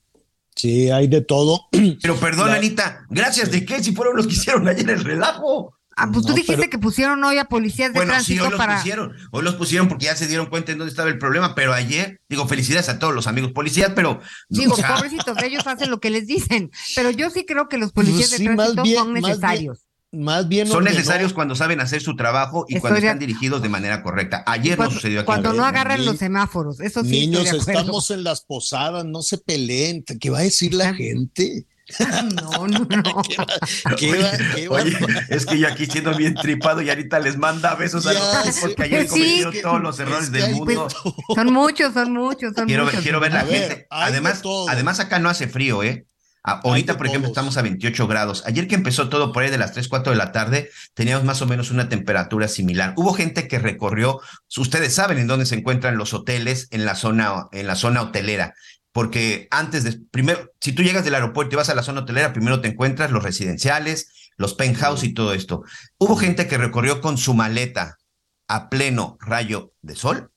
Sí, 0.57 0.91
hay 0.91 1.07
de 1.07 1.21
todo. 1.21 1.67
pero 2.03 2.17
perdón 2.17 2.49
La- 2.49 2.55
Anita 2.57 3.07
gracias 3.11 3.51
de 3.53 3.65
qué 3.65 3.83
si 3.85 3.93
fueron 3.93 4.17
los 4.17 4.27
que 4.27 4.33
hicieron 4.33 4.67
ayer 4.69 4.89
el 4.91 5.05
relajo 5.05 5.73
Ah, 5.99 6.11
pues 6.13 6.25
tú 6.27 6.29
No, 6.31 6.35
dijiste 6.35 6.57
pero- 6.59 6.71
que 6.71 6.79
pusieron 6.79 7.25
hoy 7.25 7.39
a 7.39 7.47
policías 7.47 7.91
de 7.95 7.99
bueno 7.99 8.21
sí 8.23 8.39
hoy 8.39 8.51
los 8.51 8.59
para. 8.59 8.77
pusieron 8.77 9.15
hoy 9.31 9.43
los 9.43 9.55
pusieron 9.55 9.89
porque 9.89 10.05
ya 10.05 10.15
se 10.15 10.27
dieron 10.27 10.45
cuenta 10.47 10.73
en 10.73 10.77
dónde 10.79 10.91
estaba 10.91 11.09
el 11.09 11.17
problema 11.19 11.55
pero 11.55 11.73
ayer 11.73 12.21
digo 12.29 12.47
felicidades 12.47 12.91
a 12.91 12.99
todos 12.99 13.15
los 13.15 13.27
amigos 13.27 13.53
policías 13.53 13.93
pero 13.97 14.21
Digo, 14.51 14.75
o 14.75 14.77
sea, 14.77 14.97
pobrecitos, 14.97 15.43
ellos 15.43 15.67
hacen 15.67 15.91
lo 15.91 15.99
que 15.99 16.11
les 16.11 16.27
dicen, 16.27 16.71
pero 16.95 17.11
yo 17.11 17.31
sí 17.31 17.47
creo 17.47 17.69
que 17.71 17.79
los 17.79 17.93
policías 17.93 18.29
Pues 18.29 18.39
sí, 18.41 18.47
de 18.47 18.55
más 18.55 18.75
tránsito 18.75 18.83
bien- 18.83 18.97
son 18.99 19.13
más 19.13 19.23
bien- 19.23 19.31
necesarios. 19.31 19.86
Más 20.17 20.49
bien 20.49 20.67
son 20.67 20.79
ordenó- 20.79 20.91
necesarios 20.97 21.33
cuando 21.33 21.55
saben 21.55 21.81
hacer 21.81 22.01
su 22.03 22.17
trabajo 22.17 22.65
y 22.69 22.75
Estoy 22.77 22.81
cuando 22.81 23.01
de- 23.01 23.07
están 23.07 23.19
dirigidos 23.19 23.63
de 23.63 23.69
manera 23.69 24.03
correcta. 24.03 24.43
Ayer 24.47 24.77
cuando, 24.77 24.95
no 24.95 25.01
sucedió 25.01 25.21
aquí. 25.21 25.27
cuando 25.27 25.53
no 25.53 25.65
agarran 25.65 26.05
los 26.05 26.17
semáforos, 26.19 26.81
eso 26.81 27.03
sí. 27.05 27.11
Niños, 27.11 27.53
estamos 27.53 28.11
en 28.11 28.25
las 28.25 28.41
posadas, 28.43 29.05
no 29.05 29.23
se 29.23 29.39
peleen. 29.39 30.05
¿Qué 30.05 30.31
va 30.31 30.39
a 30.39 30.43
decir 30.43 30.75
la 30.75 30.95
gente? 30.95 31.67
No, 32.35 32.67
no, 32.67 32.81
no. 32.81 33.23
¿Qué 33.97 34.09
va, 34.11 34.17
qué 34.17 34.17
Oye, 34.17 34.23
va- 34.23 34.55
qué 34.57 34.69
va- 34.69 34.77
oye, 34.83 34.97
es 35.29 35.47
que 35.47 35.57
yo 35.59 35.69
aquí 35.69 35.87
siendo 35.87 36.17
bien 36.17 36.35
tripado 36.35 36.83
y 36.83 36.91
ahorita 36.91 37.21
les 37.21 37.37
manda 37.39 37.75
besos 37.77 38.07
a 38.09 38.13
los 38.13 38.55
sé. 38.55 38.61
porque 38.61 38.83
ayer 38.83 39.07
Pues 39.07 39.13
sí. 39.13 39.21
cometieron 39.21 39.53
que- 39.53 39.61
todos 39.63 39.81
los 39.83 40.01
errores 40.01 40.25
es 40.25 40.31
que 40.31 40.39
del 40.39 40.55
mundo. 40.57 40.89
Son 41.35 41.53
muchos, 41.53 41.95
son 41.95 42.13
muchos, 42.13 42.55
son 42.57 42.67
Quiero 42.67 42.85
ver, 42.85 42.95
muchos. 42.95 43.03
quiero 43.05 43.21
ver 43.21 43.33
la 43.33 43.45
ver, 43.45 43.69
gente. 43.69 43.87
Además, 43.91 44.43
además 44.69 44.99
acá 44.99 45.19
no 45.21 45.29
hace 45.29 45.47
frío, 45.47 45.83
¿eh? 45.85 46.07
A- 46.47 46.61
Ahorita, 46.65 46.97
por 46.97 47.07
ejemplo, 47.07 47.29
estamos 47.29 47.57
a 47.59 47.63
28 47.63 48.07
grados. 48.07 48.43
Ayer 48.47 48.67
que 48.69 48.77
empezó 48.77 49.09
todo 49.09 49.33
por 49.33 49.43
ahí 49.43 49.51
de 49.51 49.59
las 49.59 49.73
3, 49.73 49.89
4 49.89 50.13
de 50.13 50.17
la 50.19 50.33
tarde, 50.33 50.71
teníamos 50.95 51.25
más 51.25 51.43
o 51.43 51.47
menos 51.47 51.71
una 51.71 51.89
temperatura 51.89 52.49
similar. 52.49 52.95
Hubo 52.97 53.13
gente 53.13 53.49
que 53.49 53.59
recorrió, 53.59 54.21
ustedes 54.57 54.95
saben 54.95 55.19
en 55.19 55.27
dónde 55.27 55.45
se 55.47 55.57
encuentran 55.57 55.99
los 55.99 56.15
hoteles 56.15 56.69
en 56.71 56.85
la 56.87 56.95
zona, 56.95 57.49
en 57.53 57.67
la 57.67 57.75
zona 57.75 58.01
hotelera. 58.01 58.55
Porque 58.93 59.49
antes 59.51 59.85
de, 59.85 59.99
primero, 60.11 60.51
si 60.61 60.73
tú 60.73 60.83
llegas 60.83 61.05
del 61.05 61.15
aeropuerto 61.17 61.55
y 61.55 61.59
vas 61.59 61.69
a 61.69 61.75
la 61.75 61.83
zona 61.83 62.01
hotelera, 62.03 62.33
primero 62.33 62.61
te 62.63 62.69
encuentras 62.69 63.11
los 63.11 63.23
residenciales, 63.23 64.09
los 64.39 64.55
penthouse 64.55 65.03
y 65.05 65.13
todo 65.13 65.35
esto. 65.35 65.65
Hubo 65.99 66.17
gente 66.17 66.47
que 66.47 66.57
recorrió 66.59 67.01
con 67.03 67.19
su 67.19 67.35
maleta 67.35 67.99
a 68.49 68.69
pleno 68.71 69.19
rayo 69.21 69.73
de 69.83 69.97
sol 69.97 70.31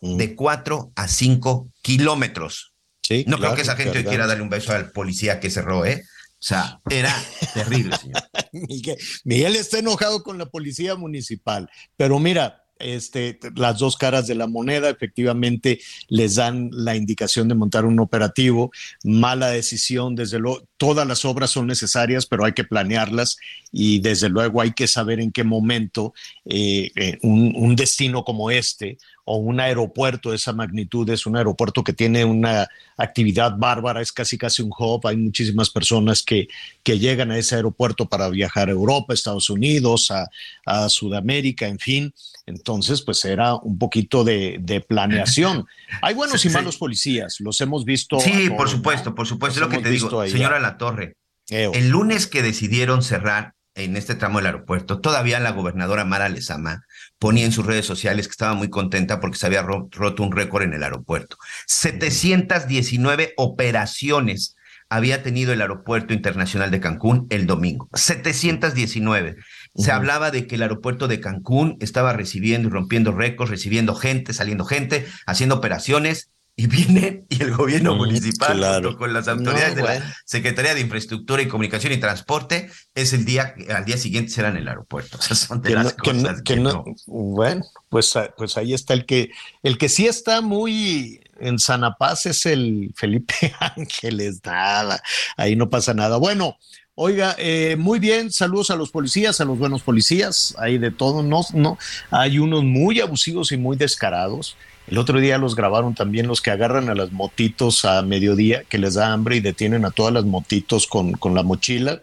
de 0.00 0.34
4 0.34 0.92
a 0.96 1.06
5 1.08 1.68
kilómetros. 1.80 2.71
Sí, 3.12 3.24
No 3.26 3.36
claro, 3.36 3.54
creo 3.54 3.56
que 3.56 3.62
esa 3.70 3.76
gente 3.76 3.98
hoy 3.98 4.04
quiera 4.04 4.26
darle 4.26 4.42
un 4.42 4.50
beso 4.50 4.72
al 4.72 4.90
policía 4.90 5.40
que 5.40 5.50
cerró, 5.50 5.84
¿eh? 5.84 6.04
O 6.04 6.44
sea, 6.44 6.80
era 6.90 7.14
terrible, 7.54 7.96
señor. 7.96 8.22
Miguel, 8.52 8.98
Miguel 9.24 9.56
está 9.56 9.78
enojado 9.78 10.22
con 10.22 10.38
la 10.38 10.46
policía 10.46 10.96
municipal, 10.96 11.70
pero 11.96 12.18
mira, 12.18 12.62
este, 12.82 13.38
las 13.54 13.78
dos 13.78 13.96
caras 13.96 14.26
de 14.26 14.34
la 14.34 14.46
moneda 14.46 14.90
efectivamente 14.90 15.80
les 16.08 16.34
dan 16.34 16.68
la 16.72 16.96
indicación 16.96 17.48
de 17.48 17.54
montar 17.54 17.84
un 17.84 18.00
operativo. 18.00 18.70
Mala 19.04 19.50
decisión, 19.50 20.14
desde 20.14 20.38
luego, 20.38 20.66
todas 20.76 21.06
las 21.06 21.24
obras 21.24 21.50
son 21.50 21.66
necesarias, 21.66 22.26
pero 22.26 22.44
hay 22.44 22.52
que 22.52 22.64
planearlas 22.64 23.36
y 23.70 24.00
desde 24.00 24.28
luego 24.28 24.60
hay 24.60 24.72
que 24.72 24.88
saber 24.88 25.20
en 25.20 25.32
qué 25.32 25.44
momento 25.44 26.12
eh, 26.44 26.90
eh, 26.96 27.18
un, 27.22 27.52
un 27.56 27.76
destino 27.76 28.24
como 28.24 28.50
este 28.50 28.98
o 29.24 29.36
un 29.36 29.60
aeropuerto 29.60 30.30
de 30.30 30.36
esa 30.36 30.52
magnitud 30.52 31.08
es 31.08 31.26
un 31.26 31.36
aeropuerto 31.36 31.84
que 31.84 31.92
tiene 31.92 32.24
una 32.24 32.68
actividad 32.96 33.56
bárbara, 33.56 34.00
es 34.00 34.10
casi 34.10 34.36
casi 34.36 34.62
un 34.62 34.72
hub, 34.76 35.06
hay 35.06 35.16
muchísimas 35.16 35.70
personas 35.70 36.22
que, 36.22 36.48
que 36.82 36.98
llegan 36.98 37.30
a 37.30 37.38
ese 37.38 37.54
aeropuerto 37.54 38.06
para 38.06 38.28
viajar 38.28 38.68
a 38.68 38.72
Europa, 38.72 39.14
Estados 39.14 39.48
Unidos, 39.48 40.10
a, 40.10 40.28
a 40.66 40.88
Sudamérica, 40.88 41.68
en 41.68 41.78
fin. 41.78 42.14
Entonces, 42.46 43.02
pues 43.02 43.24
era 43.24 43.54
un 43.54 43.78
poquito 43.78 44.24
de, 44.24 44.58
de 44.60 44.80
planeación. 44.80 45.66
Hay 46.02 46.14
buenos 46.14 46.44
y 46.44 46.48
sí. 46.48 46.54
malos 46.54 46.76
policías, 46.76 47.38
los 47.40 47.60
hemos 47.60 47.84
visto. 47.84 48.18
Sí, 48.18 48.50
por 48.50 48.66
¿no? 48.66 48.72
supuesto, 48.72 49.14
por 49.14 49.26
supuesto. 49.26 49.60
Es 49.60 49.66
lo 49.66 49.68
que 49.68 49.78
te 49.78 49.90
digo, 49.90 50.26
señora. 50.26 50.58
La 50.58 50.76
Torre. 50.78 51.16
Eo. 51.48 51.72
El 51.72 51.88
lunes 51.90 52.26
que 52.26 52.42
decidieron 52.42 53.02
cerrar 53.02 53.54
en 53.74 53.96
este 53.96 54.14
tramo 54.14 54.38
del 54.38 54.46
aeropuerto, 54.46 55.00
todavía 55.00 55.40
la 55.40 55.52
gobernadora 55.52 56.04
Mara 56.04 56.28
Lezama 56.28 56.84
ponía 57.22 57.44
en 57.44 57.52
sus 57.52 57.64
redes 57.64 57.86
sociales 57.86 58.26
que 58.26 58.32
estaba 58.32 58.54
muy 58.54 58.68
contenta 58.68 59.20
porque 59.20 59.38
se 59.38 59.46
había 59.46 59.62
ro- 59.62 59.88
roto 59.92 60.24
un 60.24 60.32
récord 60.32 60.64
en 60.64 60.72
el 60.74 60.82
aeropuerto. 60.82 61.36
719 61.68 63.34
operaciones 63.36 64.56
había 64.88 65.22
tenido 65.22 65.52
el 65.52 65.60
Aeropuerto 65.60 66.12
Internacional 66.14 66.72
de 66.72 66.80
Cancún 66.80 67.28
el 67.30 67.46
domingo. 67.46 67.88
719. 67.94 69.36
Se 69.76 69.92
hablaba 69.92 70.32
de 70.32 70.48
que 70.48 70.56
el 70.56 70.62
aeropuerto 70.62 71.06
de 71.06 71.20
Cancún 71.20 71.76
estaba 71.78 72.12
recibiendo 72.12 72.66
y 72.68 72.72
rompiendo 72.72 73.12
récords, 73.12 73.50
recibiendo 73.50 73.94
gente, 73.94 74.34
saliendo 74.34 74.64
gente, 74.64 75.06
haciendo 75.24 75.54
operaciones. 75.54 76.31
Y 76.54 76.66
viene 76.66 77.24
y 77.30 77.42
el 77.42 77.52
gobierno 77.56 77.94
Mm, 77.94 77.98
municipal 77.98 78.58
claro. 78.58 78.88
junto 78.88 78.98
con 78.98 79.12
las 79.14 79.26
autoridades 79.26 79.74
No, 79.76 79.86
de 79.86 80.00
la. 80.00 80.14
Secretaría 80.26 80.74
de 80.74 80.80
Infraestructura 80.82 81.40
y 81.40 81.48
Comunicación 81.48 81.94
y 81.94 81.96
Transporte 81.96 82.70
es 82.94 83.14
el 83.14 83.24
día, 83.24 83.54
al 83.74 83.86
día 83.86 83.96
siguiente 83.96 84.30
será 84.32 84.48
en 84.50 84.58
el 84.58 84.68
aeropuerto. 84.68 85.16
O 85.18 85.22
sea, 85.22 85.34
son 85.34 85.62
de 85.62 85.70
que 85.70 85.74
no- 85.76 85.82
las 85.82 85.92
que 85.94 86.12
no- 86.12 86.22
cosas 86.22 86.42
que 86.42 86.54
que 86.54 86.60
no- 86.60 86.72
no. 86.72 86.84
bueno, 87.06 87.64
pues, 87.88 88.14
ah, 88.16 88.32
pues 88.36 88.56
ahí 88.58 88.74
está 88.74 88.92
el 88.92 89.06
que, 89.06 89.30
el 89.62 89.78
que 89.78 89.88
sí 89.88 90.06
está 90.06 90.42
muy 90.42 91.20
en 91.40 91.58
sana 91.58 91.94
paz 91.94 92.26
es 92.26 92.44
el 92.44 92.92
Felipe 92.96 93.34
Ángeles, 93.76 94.40
nada, 94.44 95.02
ahí 95.38 95.56
no 95.56 95.70
pasa 95.70 95.94
nada. 95.94 96.18
Bueno, 96.18 96.58
oiga, 96.94 97.34
eh, 97.38 97.76
muy 97.78 97.98
bien, 97.98 98.30
saludos 98.30 98.70
a 98.70 98.76
los 98.76 98.90
policías, 98.90 99.40
a 99.40 99.46
los 99.46 99.58
buenos 99.58 99.80
policías, 99.82 100.54
hay 100.58 100.76
de 100.76 100.90
todo, 100.90 101.22
no, 101.22 101.40
no, 101.54 101.78
hay 102.10 102.38
unos 102.38 102.62
muy 102.62 103.00
abusivos 103.00 103.52
y 103.52 103.56
muy 103.56 103.78
descarados. 103.78 104.54
El 104.88 104.98
otro 104.98 105.20
día 105.20 105.38
los 105.38 105.54
grabaron 105.54 105.94
también 105.94 106.26
los 106.26 106.40
que 106.40 106.50
agarran 106.50 106.88
a 106.88 106.94
las 106.94 107.12
motitos 107.12 107.84
a 107.84 108.02
mediodía, 108.02 108.64
que 108.68 108.78
les 108.78 108.94
da 108.94 109.12
hambre 109.12 109.36
y 109.36 109.40
detienen 109.40 109.84
a 109.84 109.90
todas 109.90 110.12
las 110.12 110.24
motitos 110.24 110.86
con, 110.86 111.12
con 111.12 111.34
la 111.34 111.42
mochila. 111.42 112.02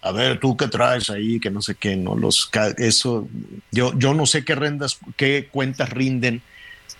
A 0.00 0.12
ver, 0.12 0.38
tú 0.38 0.56
qué 0.56 0.68
traes 0.68 1.10
ahí, 1.10 1.40
que 1.40 1.50
no 1.50 1.60
sé 1.60 1.74
qué, 1.74 1.96
no 1.96 2.14
los 2.14 2.50
eso 2.78 3.28
yo 3.72 3.92
yo 3.98 4.14
no 4.14 4.26
sé 4.26 4.44
qué 4.44 4.54
rendas, 4.54 4.98
qué 5.16 5.48
cuentas 5.50 5.90
rinden 5.90 6.40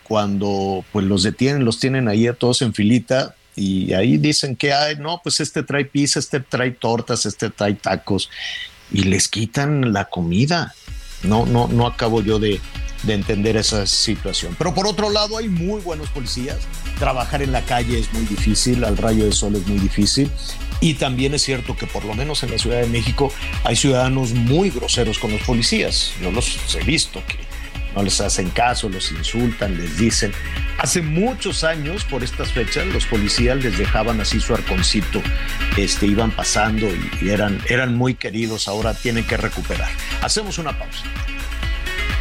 cuando 0.02 0.84
pues 0.90 1.06
los 1.06 1.22
detienen, 1.22 1.64
los 1.64 1.78
tienen 1.78 2.08
ahí 2.08 2.26
a 2.26 2.32
todos 2.32 2.62
en 2.62 2.74
filita 2.74 3.36
Y 3.54 3.92
ahí 3.92 4.16
dicen 4.16 4.56
que 4.56 4.72
hay, 4.72 4.96
no, 4.96 5.20
pues 5.22 5.40
este 5.40 5.62
trae 5.62 5.84
pizza, 5.84 6.18
este 6.18 6.40
trae 6.40 6.72
tortas, 6.72 7.24
este 7.24 7.50
trae 7.50 7.74
tacos 7.74 8.30
y 8.90 9.04
les 9.04 9.28
quitan 9.28 9.92
la 9.92 10.06
comida. 10.06 10.74
No, 11.22 11.46
no, 11.46 11.68
no 11.68 11.86
acabo 11.86 12.22
yo 12.22 12.38
de, 12.38 12.60
de 13.02 13.14
entender 13.14 13.56
esa 13.56 13.86
situación. 13.86 14.54
Pero 14.58 14.74
por 14.74 14.86
otro 14.86 15.10
lado, 15.10 15.38
hay 15.38 15.48
muy 15.48 15.80
buenos 15.80 16.08
policías. 16.10 16.58
Trabajar 16.98 17.42
en 17.42 17.52
la 17.52 17.62
calle 17.62 17.98
es 17.98 18.12
muy 18.12 18.24
difícil, 18.24 18.84
al 18.84 18.96
rayo 18.96 19.24
de 19.24 19.32
sol 19.32 19.54
es 19.56 19.66
muy 19.66 19.78
difícil. 19.78 20.30
Y 20.80 20.94
también 20.94 21.34
es 21.34 21.42
cierto 21.42 21.76
que 21.76 21.86
por 21.86 22.04
lo 22.04 22.14
menos 22.14 22.42
en 22.42 22.52
la 22.52 22.58
Ciudad 22.58 22.80
de 22.80 22.86
México 22.86 23.32
hay 23.64 23.76
ciudadanos 23.76 24.32
muy 24.32 24.70
groseros 24.70 25.18
con 25.18 25.32
los 25.32 25.42
policías. 25.42 26.12
Yo 26.22 26.30
los 26.30 26.58
he 26.74 26.84
visto 26.84 27.22
que 27.26 27.36
no 27.96 28.02
les 28.02 28.20
hacen 28.20 28.50
caso, 28.50 28.88
los 28.88 29.10
insultan, 29.10 29.76
les 29.76 29.98
dicen. 29.98 30.32
Hace 30.78 31.02
muchos 31.02 31.64
años, 31.64 32.04
por 32.04 32.22
estas 32.22 32.52
fechas, 32.52 32.86
los 32.86 33.06
policías 33.06 33.56
les 33.64 33.76
dejaban 33.76 34.20
así 34.20 34.38
su 34.38 34.54
arconcito, 34.54 35.20
este, 35.76 36.06
iban 36.06 36.30
pasando 36.30 36.86
y, 36.86 37.10
y 37.22 37.30
eran, 37.30 37.60
eran 37.68 37.96
muy 37.96 38.14
queridos, 38.14 38.68
ahora 38.68 38.94
tienen 38.94 39.24
que 39.24 39.36
recuperar. 39.36 39.90
Hacemos 40.22 40.58
una 40.58 40.78
pausa. 40.78 41.02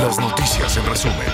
Las 0.00 0.18
noticias 0.18 0.76
en 0.76 0.86
resumen. 0.86 1.26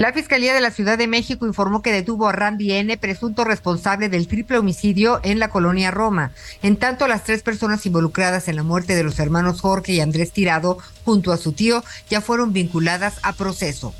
La 0.00 0.14
Fiscalía 0.14 0.54
de 0.54 0.62
la 0.62 0.70
Ciudad 0.70 0.96
de 0.96 1.06
México 1.06 1.46
informó 1.46 1.82
que 1.82 1.92
detuvo 1.92 2.26
a 2.26 2.32
Randy 2.32 2.72
N., 2.72 2.96
presunto 2.96 3.44
responsable 3.44 4.08
del 4.08 4.28
triple 4.28 4.56
homicidio 4.56 5.20
en 5.24 5.38
la 5.38 5.50
colonia 5.50 5.90
Roma. 5.90 6.32
En 6.62 6.78
tanto, 6.78 7.06
las 7.06 7.24
tres 7.24 7.42
personas 7.42 7.84
involucradas 7.84 8.48
en 8.48 8.56
la 8.56 8.62
muerte 8.62 8.94
de 8.94 9.02
los 9.02 9.18
hermanos 9.18 9.60
Jorge 9.60 9.92
y 9.92 10.00
Andrés 10.00 10.32
Tirado, 10.32 10.78
junto 11.04 11.32
a 11.32 11.36
su 11.36 11.52
tío, 11.52 11.84
ya 12.08 12.22
fueron 12.22 12.54
vinculadas 12.54 13.18
a 13.22 13.34
proceso. 13.34 13.92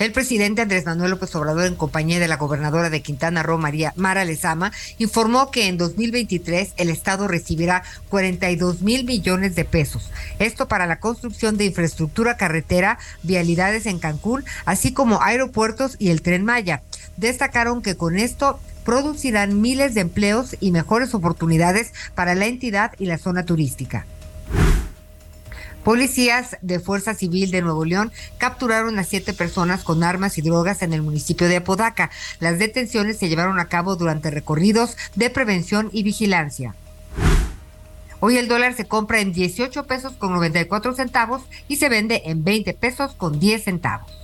El 0.00 0.12
presidente 0.12 0.62
Andrés 0.62 0.86
Manuel 0.86 1.10
López 1.10 1.34
Obrador, 1.34 1.66
en 1.66 1.74
compañía 1.74 2.18
de 2.18 2.26
la 2.26 2.38
gobernadora 2.38 2.88
de 2.88 3.02
Quintana 3.02 3.42
Roo, 3.42 3.58
María 3.58 3.92
Mara 3.96 4.24
Lezama, 4.24 4.72
informó 4.96 5.50
que 5.50 5.68
en 5.68 5.76
2023 5.76 6.72
el 6.78 6.88
Estado 6.88 7.28
recibirá 7.28 7.82
42 8.08 8.80
mil 8.80 9.04
millones 9.04 9.54
de 9.54 9.66
pesos. 9.66 10.10
Esto 10.38 10.68
para 10.68 10.86
la 10.86 11.00
construcción 11.00 11.58
de 11.58 11.66
infraestructura 11.66 12.38
carretera, 12.38 12.98
vialidades 13.22 13.84
en 13.84 13.98
Cancún, 13.98 14.42
así 14.64 14.94
como 14.94 15.20
aeropuertos 15.20 15.96
y 15.98 16.08
el 16.08 16.22
tren 16.22 16.46
Maya. 16.46 16.80
Destacaron 17.18 17.82
que 17.82 17.98
con 17.98 18.16
esto 18.16 18.58
producirán 18.86 19.60
miles 19.60 19.92
de 19.92 20.00
empleos 20.00 20.56
y 20.60 20.70
mejores 20.70 21.12
oportunidades 21.12 21.92
para 22.14 22.34
la 22.34 22.46
entidad 22.46 22.92
y 22.98 23.04
la 23.04 23.18
zona 23.18 23.44
turística. 23.44 24.06
Policías 25.84 26.58
de 26.60 26.78
Fuerza 26.78 27.14
Civil 27.14 27.50
de 27.50 27.62
Nuevo 27.62 27.84
León 27.84 28.12
capturaron 28.36 28.98
a 28.98 29.04
siete 29.04 29.32
personas 29.32 29.82
con 29.82 30.04
armas 30.04 30.36
y 30.36 30.42
drogas 30.42 30.82
en 30.82 30.92
el 30.92 31.00
municipio 31.00 31.48
de 31.48 31.56
Apodaca. 31.56 32.10
Las 32.38 32.58
detenciones 32.58 33.18
se 33.18 33.28
llevaron 33.28 33.58
a 33.58 33.68
cabo 33.68 33.96
durante 33.96 34.30
recorridos 34.30 34.96
de 35.14 35.30
prevención 35.30 35.88
y 35.92 36.02
vigilancia. 36.02 36.74
Hoy 38.22 38.36
el 38.36 38.48
dólar 38.48 38.74
se 38.74 38.86
compra 38.86 39.20
en 39.20 39.32
18 39.32 39.86
pesos 39.86 40.12
con 40.12 40.32
94 40.32 40.94
centavos 40.94 41.42
y 41.68 41.76
se 41.76 41.88
vende 41.88 42.22
en 42.26 42.44
20 42.44 42.74
pesos 42.74 43.14
con 43.14 43.40
10 43.40 43.64
centavos. 43.64 44.19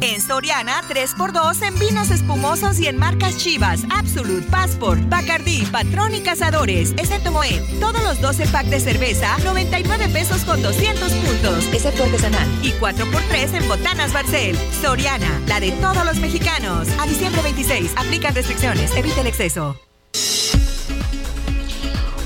En 0.00 0.20
Soriana, 0.20 0.80
3x2 0.88 1.62
en 1.66 1.78
vinos 1.78 2.10
espumosos 2.10 2.78
y 2.80 2.86
en 2.86 2.96
marcas 2.96 3.36
Chivas, 3.36 3.80
Absolute, 3.90 4.46
Passport, 4.50 5.00
Bacardí, 5.08 5.64
Patrón 5.72 6.14
y 6.14 6.20
Cazadores, 6.20 6.92
excepto 6.92 7.32
Moed. 7.32 7.62
Todos 7.80 8.02
los 8.02 8.20
12 8.20 8.46
packs 8.48 8.70
de 8.70 8.80
cerveza, 8.80 9.36
99 9.44 10.08
pesos 10.08 10.44
con 10.44 10.62
200 10.62 11.12
puntos, 11.12 11.66
excepto 11.72 12.04
artesanal. 12.04 12.48
Y 12.62 12.70
4x3 12.72 13.54
en 13.54 13.68
botanas 13.68 14.12
Barcel. 14.12 14.56
Soriana, 14.80 15.40
la 15.46 15.60
de 15.60 15.72
todos 15.72 16.04
los 16.04 16.18
mexicanos. 16.18 16.88
A 17.00 17.06
diciembre 17.06 17.42
26, 17.42 17.92
aplican 17.96 18.34
restricciones, 18.34 18.94
evita 18.94 19.20
el 19.20 19.26
exceso. 19.26 19.76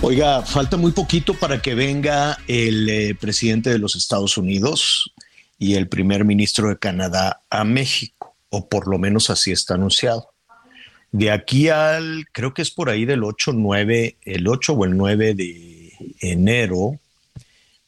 Oiga, 0.04 0.42
falta 0.42 0.76
muy 0.76 0.90
poquito 0.90 1.32
para 1.32 1.62
que 1.62 1.76
venga 1.76 2.36
el 2.48 2.88
eh, 2.88 3.14
presidente 3.14 3.70
de 3.70 3.78
los 3.78 3.94
Estados 3.94 4.36
Unidos 4.36 5.12
y 5.62 5.76
el 5.76 5.88
primer 5.88 6.24
ministro 6.24 6.70
de 6.70 6.76
Canadá 6.76 7.40
a 7.48 7.62
México, 7.62 8.34
o 8.48 8.68
por 8.68 8.88
lo 8.88 8.98
menos 8.98 9.30
así 9.30 9.52
está 9.52 9.74
anunciado. 9.74 10.28
De 11.12 11.30
aquí 11.30 11.68
al, 11.68 12.26
creo 12.32 12.52
que 12.52 12.62
es 12.62 12.72
por 12.72 12.90
ahí 12.90 13.04
del 13.04 13.22
8, 13.22 13.52
9, 13.52 14.16
el 14.22 14.48
8 14.48 14.72
o 14.72 14.84
el 14.84 14.96
9 14.96 15.34
de 15.34 15.92
enero, 16.20 16.98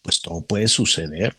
pues 0.02 0.22
todo 0.22 0.42
puede 0.42 0.68
suceder. 0.68 1.34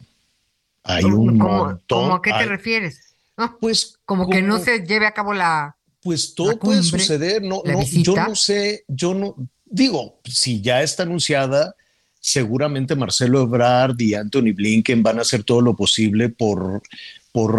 Hay 0.84 1.06
un 1.06 1.38
¿Cómo, 1.39 1.58
montón. 1.67 2.02
cómo 2.04 2.15
a 2.15 2.21
qué 2.21 2.32
te 2.32 2.36
hay- 2.38 2.48
refieres? 2.48 3.15
No, 3.38 3.58
pues 3.62 3.98
como 4.04 4.30
que 4.30 4.41
no 4.41 4.60
se 4.60 4.86
lleve 4.86 5.08
a 5.08 5.13
cabo 5.13 5.34
la... 5.34 5.78
Pues 6.02 6.36
todo 6.36 6.52
la 6.52 6.58
puede 6.58 6.84
suceder. 6.84 7.43
No, 7.43 7.62
no, 7.65 7.82
yo 7.82 8.13
no 8.15 8.36
sé, 8.36 8.84
yo 8.89 9.13
no 9.13 9.36
digo, 9.63 10.19
si 10.26 10.62
ya 10.62 10.84
está 10.84 11.04
anunciada, 11.04 11.76
seguramente 12.25 12.95
Marcelo 12.95 13.43
Ebrard 13.43 13.99
y 14.01 14.15
Anthony 14.15 14.51
Blinken 14.55 15.03
van 15.03 15.19
a 15.19 15.21
hacer 15.21 15.43
todo 15.43 15.61
lo 15.61 15.75
posible 15.75 16.29
por, 16.29 16.81
por, 17.31 17.53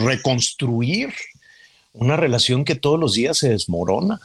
reconstruir 0.00 1.14
una 1.92 2.16
relación 2.16 2.64
que 2.64 2.74
todos 2.74 2.98
los 2.98 3.14
días 3.14 3.38
se 3.38 3.50
desmorona. 3.50 4.20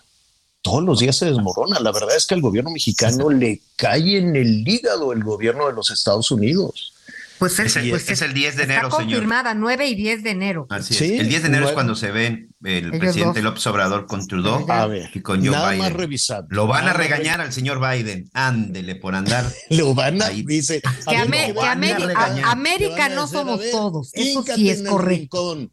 Todos 0.63 0.81
los 0.81 1.01
días 1.01 1.17
se 1.17 1.27
desmorona. 1.27 1.79
La 1.81 1.91
verdad 1.91 2.15
es 2.15 2.25
que 2.25 2.33
al 2.33 2.41
gobierno 2.41 2.71
mexicano 2.71 3.29
le 3.29 3.61
cae 3.75 4.17
en 4.17 4.35
el 4.35 4.67
hígado 4.67 5.13
el 5.13 5.23
gobierno 5.23 5.67
de 5.67 5.73
los 5.73 5.91
Estados 5.91 6.31
Unidos. 6.31 6.92
Pues 7.39 7.59
Es 7.59 7.75
el, 7.75 7.89
pues 7.89 8.09
es 8.09 8.21
el 8.21 8.33
10 8.33 8.55
de 8.55 8.61
está 8.63 8.73
enero, 8.75 8.91
señor. 8.91 9.03
confirmada, 9.05 9.53
9 9.53 9.87
y 9.87 9.95
10 9.95 10.23
de 10.23 10.29
enero. 10.29 10.67
Así 10.69 10.93
Sí, 10.93 11.15
es. 11.15 11.19
El 11.21 11.27
10 11.29 11.41
de 11.43 11.47
enero 11.49 11.67
es 11.67 11.73
cuando 11.73 11.95
se 11.95 12.11
ven 12.11 12.49
el 12.63 12.85
Ellos 12.87 12.99
presidente 12.99 13.41
dos. 13.41 13.43
López 13.51 13.67
Obrador 13.67 14.05
con 14.05 14.25
Trudeau 14.27 14.65
A 14.71 14.87
ver, 14.87 15.09
y 15.13 15.21
con 15.21 15.39
Joe 15.41 15.49
nada 15.51 15.69
Biden. 15.71 15.79
más 15.83 15.93
revisar. 15.93 16.45
Lo 16.49 16.67
van 16.67 16.87
a 16.87 16.93
regañar 16.93 17.41
al 17.41 17.51
señor 17.51 17.79
Biden. 17.79 18.29
Ándele 18.33 18.95
por 18.95 19.15
andar. 19.15 19.45
Lo 19.69 19.93
van 19.93 20.21
a, 20.21 20.27
Ahí. 20.27 20.43
dice. 20.43 20.81
a 21.05 21.11
Que, 21.11 21.29
ver, 21.29 21.55
a 21.59 22.51
América 22.51 23.09
no 23.09 23.27
somos 23.27 23.59
ver, 23.59 23.71
todos. 23.71 24.11
Eso 24.13 24.43
sí 24.55 24.69
es 24.69 24.81
correcto. 24.83 25.53
el- 25.53 25.69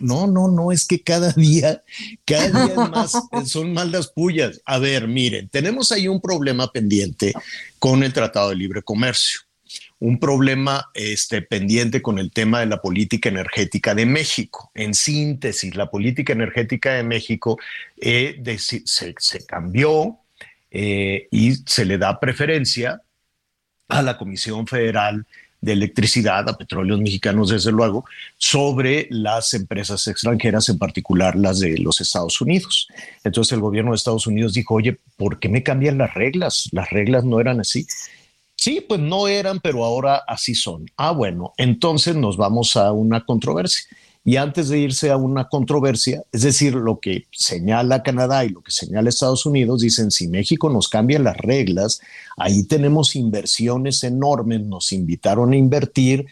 No, 0.00 0.26
no, 0.26 0.48
no, 0.48 0.72
es 0.72 0.86
que 0.86 1.00
cada 1.02 1.30
día, 1.32 1.82
cada 2.26 2.48
día 2.66 2.74
es 2.74 2.76
más, 2.90 3.14
eh, 3.14 3.46
son 3.46 3.72
más 3.72 3.88
las 3.90 4.08
pullas. 4.08 4.60
A 4.66 4.78
ver, 4.78 5.06
miren, 5.08 5.48
tenemos 5.48 5.92
ahí 5.92 6.08
un 6.08 6.20
problema 6.20 6.70
pendiente 6.72 7.32
con 7.78 8.02
el 8.02 8.12
Tratado 8.12 8.50
de 8.50 8.56
Libre 8.56 8.82
Comercio. 8.82 9.40
Un 9.98 10.18
problema 10.18 10.90
este, 10.94 11.42
pendiente 11.42 12.02
con 12.02 12.18
el 12.18 12.30
tema 12.30 12.60
de 12.60 12.66
la 12.66 12.80
política 12.80 13.28
energética 13.28 13.94
de 13.94 14.06
México. 14.06 14.70
En 14.74 14.94
síntesis, 14.94 15.74
la 15.74 15.90
política 15.90 16.32
energética 16.32 16.94
de 16.94 17.02
México 17.02 17.58
eh, 18.00 18.40
se 18.56 19.46
cambió 19.46 20.18
eh, 20.70 21.28
y 21.30 21.54
se 21.66 21.84
le 21.84 21.98
da 21.98 22.18
preferencia 22.18 23.00
a 23.88 24.02
la 24.02 24.18
Comisión 24.18 24.66
Federal 24.66 25.26
de 25.64 25.72
Electricidad, 25.72 26.46
a 26.48 26.58
Petróleos 26.58 27.00
Mexicanos, 27.00 27.48
desde 27.48 27.72
luego, 27.72 28.04
sobre 28.36 29.06
las 29.10 29.54
empresas 29.54 30.06
extranjeras, 30.06 30.68
en 30.68 30.78
particular 30.78 31.36
las 31.36 31.58
de 31.58 31.78
los 31.78 32.00
Estados 32.00 32.40
Unidos. 32.40 32.88
Entonces 33.24 33.52
el 33.52 33.60
gobierno 33.60 33.92
de 33.92 33.96
Estados 33.96 34.26
Unidos 34.26 34.52
dijo, 34.52 34.74
oye, 34.74 34.98
¿por 35.16 35.38
qué 35.38 35.48
me 35.48 35.62
cambian 35.62 35.96
las 35.96 36.12
reglas? 36.12 36.68
Las 36.72 36.90
reglas 36.90 37.24
no 37.24 37.40
eran 37.40 37.60
así. 37.60 37.86
Sí, 38.64 38.80
pues 38.80 38.98
no 38.98 39.28
eran, 39.28 39.60
pero 39.60 39.84
ahora 39.84 40.22
así 40.26 40.54
son. 40.54 40.90
Ah, 40.96 41.10
bueno, 41.10 41.52
entonces 41.58 42.16
nos 42.16 42.38
vamos 42.38 42.76
a 42.76 42.92
una 42.92 43.22
controversia. 43.26 43.84
Y 44.24 44.36
antes 44.36 44.70
de 44.70 44.78
irse 44.78 45.10
a 45.10 45.18
una 45.18 45.50
controversia, 45.50 46.22
es 46.32 46.40
decir, 46.40 46.74
lo 46.74 46.98
que 46.98 47.26
señala 47.30 48.02
Canadá 48.02 48.42
y 48.42 48.48
lo 48.48 48.62
que 48.62 48.70
señala 48.70 49.10
Estados 49.10 49.44
Unidos, 49.44 49.82
dicen, 49.82 50.10
si 50.10 50.28
México 50.28 50.70
nos 50.70 50.88
cambia 50.88 51.18
las 51.18 51.36
reglas, 51.36 52.00
ahí 52.38 52.64
tenemos 52.64 53.16
inversiones 53.16 54.02
enormes, 54.02 54.62
nos 54.62 54.92
invitaron 54.92 55.52
a 55.52 55.56
invertir, 55.56 56.24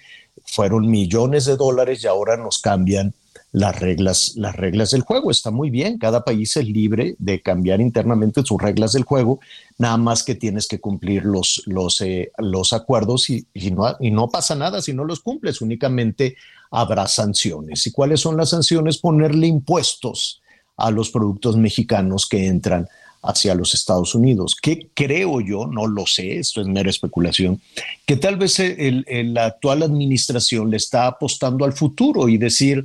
fueron 0.46 0.90
millones 0.90 1.44
de 1.44 1.58
dólares 1.58 2.02
y 2.02 2.06
ahora 2.06 2.38
nos 2.38 2.60
cambian 2.60 3.12
las 3.52 3.78
reglas, 3.78 4.32
las 4.36 4.56
reglas 4.56 4.90
del 4.90 5.02
juego. 5.02 5.30
Está 5.30 5.50
muy 5.50 5.70
bien, 5.70 5.98
cada 5.98 6.24
país 6.24 6.56
es 6.56 6.66
libre 6.66 7.14
de 7.18 7.42
cambiar 7.42 7.80
internamente 7.80 8.42
sus 8.42 8.60
reglas 8.60 8.92
del 8.92 9.04
juego, 9.04 9.40
nada 9.78 9.98
más 9.98 10.22
que 10.22 10.34
tienes 10.34 10.66
que 10.66 10.80
cumplir 10.80 11.24
los, 11.24 11.62
los, 11.66 12.00
eh, 12.00 12.32
los 12.38 12.72
acuerdos 12.72 13.28
y, 13.30 13.46
y, 13.52 13.70
no, 13.70 13.94
y 14.00 14.10
no 14.10 14.30
pasa 14.30 14.54
nada 14.54 14.80
si 14.80 14.94
no 14.94 15.04
los 15.04 15.20
cumples, 15.20 15.60
únicamente 15.60 16.36
habrá 16.70 17.06
sanciones. 17.06 17.86
¿Y 17.86 17.92
cuáles 17.92 18.20
son 18.20 18.36
las 18.36 18.50
sanciones? 18.50 18.98
Ponerle 18.98 19.46
impuestos 19.46 20.40
a 20.76 20.90
los 20.90 21.10
productos 21.10 21.56
mexicanos 21.56 22.26
que 22.26 22.46
entran 22.46 22.88
hacia 23.22 23.54
los 23.54 23.74
Estados 23.74 24.14
Unidos. 24.14 24.56
¿Qué 24.60 24.88
creo 24.94 25.40
yo? 25.40 25.66
No 25.66 25.86
lo 25.86 26.06
sé, 26.06 26.38
esto 26.38 26.60
es 26.60 26.66
mera 26.66 26.90
especulación, 26.90 27.60
que 28.04 28.16
tal 28.16 28.36
vez 28.36 28.60
la 29.06 29.46
actual 29.46 29.82
administración 29.82 30.70
le 30.70 30.78
está 30.78 31.06
apostando 31.06 31.64
al 31.64 31.72
futuro 31.72 32.28
y 32.28 32.36
decir, 32.36 32.84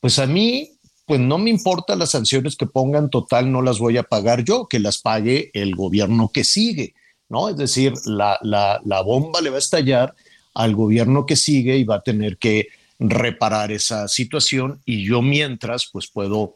pues 0.00 0.18
a 0.18 0.26
mí, 0.26 0.70
pues 1.06 1.20
no 1.20 1.38
me 1.38 1.50
importa 1.50 1.96
las 1.96 2.10
sanciones 2.10 2.56
que 2.56 2.66
pongan, 2.66 3.10
total, 3.10 3.50
no 3.50 3.62
las 3.62 3.78
voy 3.78 3.96
a 3.96 4.02
pagar 4.02 4.44
yo, 4.44 4.68
que 4.68 4.78
las 4.78 4.98
pague 4.98 5.50
el 5.54 5.74
gobierno 5.74 6.30
que 6.32 6.44
sigue, 6.44 6.94
¿no? 7.28 7.48
Es 7.48 7.56
decir, 7.56 7.94
la, 8.04 8.38
la, 8.42 9.00
bomba 9.02 9.40
le 9.40 9.50
va 9.50 9.56
a 9.56 9.60
estallar 9.60 10.14
al 10.54 10.74
gobierno 10.74 11.26
que 11.26 11.36
sigue 11.36 11.78
y 11.78 11.84
va 11.84 11.96
a 11.96 12.02
tener 12.02 12.36
que 12.36 12.68
reparar 12.98 13.72
esa 13.72 14.06
situación 14.06 14.82
y 14.84 15.06
yo 15.06 15.22
mientras, 15.22 15.88
pues 15.90 16.08
puedo 16.08 16.54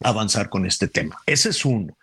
avanzar 0.00 0.48
con 0.48 0.64
este 0.64 0.86
tema. 0.86 1.18
Ese 1.26 1.48
es 1.48 1.64
uno. 1.64 1.97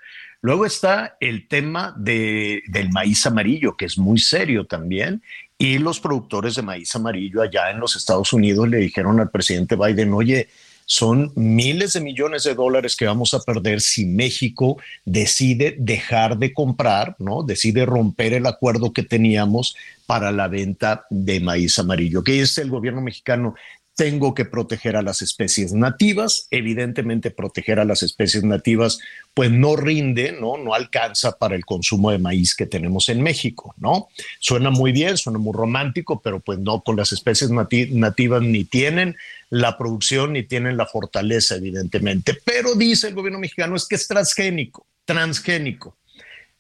Luego 0.46 0.68
está 0.68 1.18
el 1.20 1.48
tema 1.48 1.96
de, 1.98 2.62
del 2.68 2.92
maíz 2.92 3.26
amarillo, 3.26 3.76
que 3.76 3.86
es 3.86 3.98
muy 3.98 4.20
serio 4.20 4.68
también, 4.68 5.24
y 5.58 5.80
los 5.80 6.00
productores 6.00 6.54
de 6.54 6.62
maíz 6.62 6.94
amarillo 6.94 7.42
allá 7.42 7.72
en 7.72 7.80
los 7.80 7.96
Estados 7.96 8.32
Unidos 8.32 8.70
le 8.70 8.78
dijeron 8.78 9.20
al 9.20 9.32
presidente 9.32 9.76
Biden, 9.76 10.14
oye, 10.14 10.50
son 10.86 11.32
miles 11.36 11.94
de 11.94 12.02
millones 12.02 12.44
de 12.44 12.54
dólares 12.54 12.96
que 12.96 13.08
vamos 13.08 13.34
a 13.34 13.40
perder 13.40 13.82
si 13.82 14.06
México 14.06 14.78
decide 15.04 15.78
dejar 15.80 16.38
de 16.38 16.54
comprar, 16.54 17.16
¿no? 17.18 17.42
Decide 17.42 17.84
romper 17.88 18.34
el 18.34 18.46
acuerdo 18.46 18.94
que 18.94 19.02
teníamos 19.02 19.76
para 20.06 20.32
la 20.32 20.48
venta 20.48 21.08
de 21.10 21.40
maíz 21.40 21.80
amarillo. 21.80 22.24
¿Qué 22.24 22.34
dice 22.34 22.62
el 22.62 22.70
gobierno 22.70 23.02
mexicano? 23.02 23.56
Tengo 23.96 24.34
que 24.34 24.46
proteger 24.46 24.98
a 24.98 25.02
las 25.02 25.22
especies 25.22 25.74
nativas. 25.74 26.48
Evidentemente, 26.52 27.32
proteger 27.32 27.80
a 27.80 27.86
las 27.86 28.04
especies 28.04 28.44
nativas, 28.44 29.00
pues 29.34 29.52
no 29.52 29.76
rinde, 29.76 30.34
¿no? 30.34 30.58
No 30.58 30.74
alcanza 30.74 31.38
para 31.38 31.56
el 31.56 31.66
consumo 31.66 32.12
de 32.12 32.20
maíz 32.20 32.56
que 32.56 32.66
tenemos 32.66 33.10
en 33.10 33.24
México, 33.24 33.74
¿no? 33.78 34.10
Suena 34.40 34.70
muy 34.70 34.92
bien, 34.92 35.18
suena 35.18 35.40
muy 35.40 35.54
romántico, 35.54 36.22
pero 36.22 36.42
pues 36.42 36.60
no, 36.60 36.82
con 36.82 36.98
las 36.98 37.14
especies 37.14 37.50
nati 37.50 37.88
nativas 37.92 38.42
ni 38.42 38.66
tienen 38.66 39.16
la 39.50 39.78
producción 39.78 40.34
ni 40.34 40.44
tienen 40.44 40.76
la 40.76 40.86
fortaleza, 40.86 41.56
evidentemente. 41.56 42.38
Pero 42.44 42.76
dice 42.76 43.08
el 43.08 43.16
gobierno 43.16 43.40
mexicano 43.40 43.76
es 43.76 43.88
que 43.88 43.96
es 43.96 44.08
transgénico, 44.08 44.86
transgénico 45.06 45.96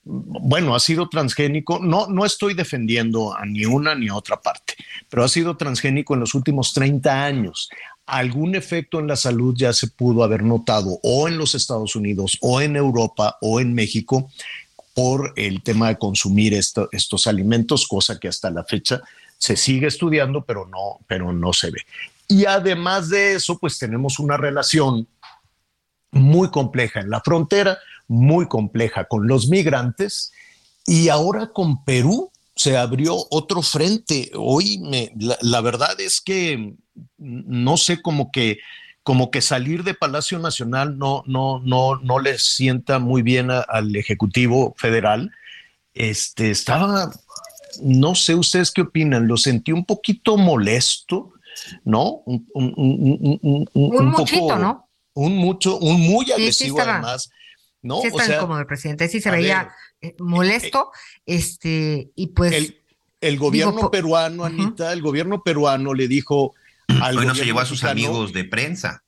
bueno, 0.06 0.76
ha 0.76 0.80
sido 0.80 1.10
transgénico, 1.10 1.80
no, 1.80 2.08
no 2.08 2.26
estoy 2.26 2.54
defendiendo 2.54 3.36
a 3.36 3.46
ni 3.46 3.65
una 3.65 3.96
ni 3.96 4.10
otra 4.12 4.39
parte, 4.39 4.76
pero 5.10 5.24
ha 5.24 5.28
sido 5.28 5.58
transgénico 5.58 6.13
en 6.13 6.20
los 6.20 6.36
últimos 6.36 6.74
30 6.74 7.26
años. 7.26 7.70
Algún 8.06 8.54
efecto 8.54 9.00
en 9.00 9.08
la 9.08 9.15
salud 9.15 9.56
ya 9.58 9.74
se 9.74 9.88
pudo 9.88 10.24
haber 10.24 10.44
notado 10.44 11.00
o 11.02 11.28
en 11.28 11.39
los 11.39 11.56
Estados 11.56 11.96
Unidos 11.96 12.38
o 12.41 12.62
en 12.62 12.76
Europa 12.76 13.38
o 13.41 13.60
en 13.60 13.74
México 13.74 14.30
por 14.94 15.34
el 15.36 15.63
tema 15.63 15.88
de 15.88 15.98
consumir 15.98 16.54
esto, 16.54 16.88
estos 16.91 17.26
alimentos, 17.26 17.88
cosa 17.88 18.20
que 18.20 18.28
hasta 18.28 18.52
la 18.52 18.63
fecha 18.63 19.02
se 19.39 19.58
sigue 19.58 19.88
estudiando, 19.88 20.46
pero 20.46 20.68
no, 20.68 21.00
pero 21.08 21.34
no 21.34 21.52
se 21.52 21.72
ve. 21.72 21.82
Y 22.28 22.46
además 22.46 23.10
de 23.10 23.34
eso, 23.34 23.58
pues 23.58 23.78
tenemos 23.80 24.20
una 24.20 24.38
relación 24.38 25.08
muy 26.12 26.50
compleja 26.50 27.02
en 27.02 27.10
la 27.10 27.22
frontera, 27.22 27.78
muy 28.08 28.48
compleja 28.48 29.06
con 29.06 29.28
los 29.28 29.48
migrantes 29.48 30.32
y 30.86 31.10
ahora 31.10 31.52
con 31.52 31.84
Perú 31.84 32.32
se 32.56 32.78
abrió 32.78 33.15
otro 33.30 33.62
frente. 33.62 34.32
Hoy 34.36 34.78
me, 34.80 35.12
la, 35.18 35.38
la, 35.41 35.62
verdad 35.62 36.00
es 36.00 36.22
que 36.22 36.76
no 37.18 37.78
sé 37.78 38.02
cómo 38.02 38.32
que 38.32 38.60
como 39.04 39.30
que 39.30 39.41
salir 39.41 39.84
de 39.84 39.94
Palacio 39.94 40.39
Nacional 40.39 40.98
no 40.98 41.24
no 41.28 41.60
no 41.60 41.98
no 41.98 42.20
le 42.20 42.39
sienta 42.39 42.98
muy 43.00 43.22
bien 43.22 43.52
a, 43.52 43.60
al 43.60 43.96
ejecutivo 43.96 44.74
federal. 44.78 45.32
Este 45.94 46.52
estaba 46.52 47.12
no 47.82 48.15
sé 48.15 48.36
ustedes 48.36 48.72
qué 48.72 48.82
opinan, 48.82 49.28
lo 49.28 49.38
sentí 49.38 49.72
un 49.72 49.86
poquito 49.86 50.38
molesto, 50.38 51.34
¿no? 51.84 52.22
Un, 52.26 52.48
un, 52.54 52.74
un, 52.78 53.39
un, 53.41 53.70
un 53.74 54.06
muchito, 54.08 54.41
poco, 54.41 54.56
¿no? 54.58 54.89
Un 55.13 55.36
mucho, 55.38 55.78
un 55.78 56.02
muy 56.02 56.32
agresivo 56.32 56.78
sí, 56.78 56.84
sí 56.84 56.89
además. 56.89 57.30
¿No? 57.86 58.02
Sí, 58.02 58.08
está 58.08 58.24
o 58.24 58.26
sea, 58.26 58.39
como 58.39 58.58
el 58.58 58.65
presidente, 58.65 59.08
sí 59.08 59.21
se 59.21 59.30
veía 59.30 59.71
ver, 60.02 60.12
eh, 60.12 60.15
molesto, 60.19 60.91
eh, 61.26 61.36
este, 61.38 62.10
y 62.15 62.28
pues. 62.28 62.52
El, 62.52 62.82
el 63.21 63.38
gobierno 63.38 63.76
digo, 63.76 63.91
peruano, 63.91 64.43
Anita, 64.43 64.86
uh 64.86 64.88
-huh. 64.88 64.93
el 64.93 65.02
gobierno 65.02 65.43
peruano 65.43 65.93
le 65.93 66.08
dijo 66.08 66.56
al. 66.88 67.17
Hoy 67.17 67.28
no 67.28 67.36
se 67.36 67.45
llevó 67.45 67.60
a 67.60 67.65
sus 67.65 67.84
mexicano, 67.84 68.10
amigos 68.10 68.34
de 68.34 68.43
prensa. 68.43 69.04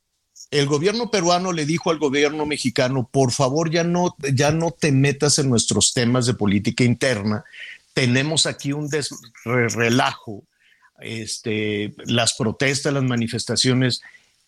El 0.52 0.68
gobierno 0.68 1.10
peruano 1.10 1.52
le 1.52 1.66
dijo 1.66 1.90
al 1.90 1.98
gobierno 1.98 2.46
mexicano, 2.46 3.10
por 3.12 3.32
favor, 3.32 3.70
ya 3.72 3.84
no, 3.84 4.16
ya 4.34 4.52
no 4.52 4.72
te 4.72 4.92
metas 4.92 5.40
en 5.40 5.50
nuestros 5.50 5.94
temas 5.94 6.26
de 6.26 6.36
política 6.36 6.84
interna. 6.84 7.44
Tenemos 7.94 8.46
aquí 8.46 8.72
un 8.74 8.90
relajo, 9.44 10.44
este, 11.02 11.96
las 12.06 12.36
protestas, 12.36 12.94
las 12.94 13.04
manifestaciones 13.04 14.02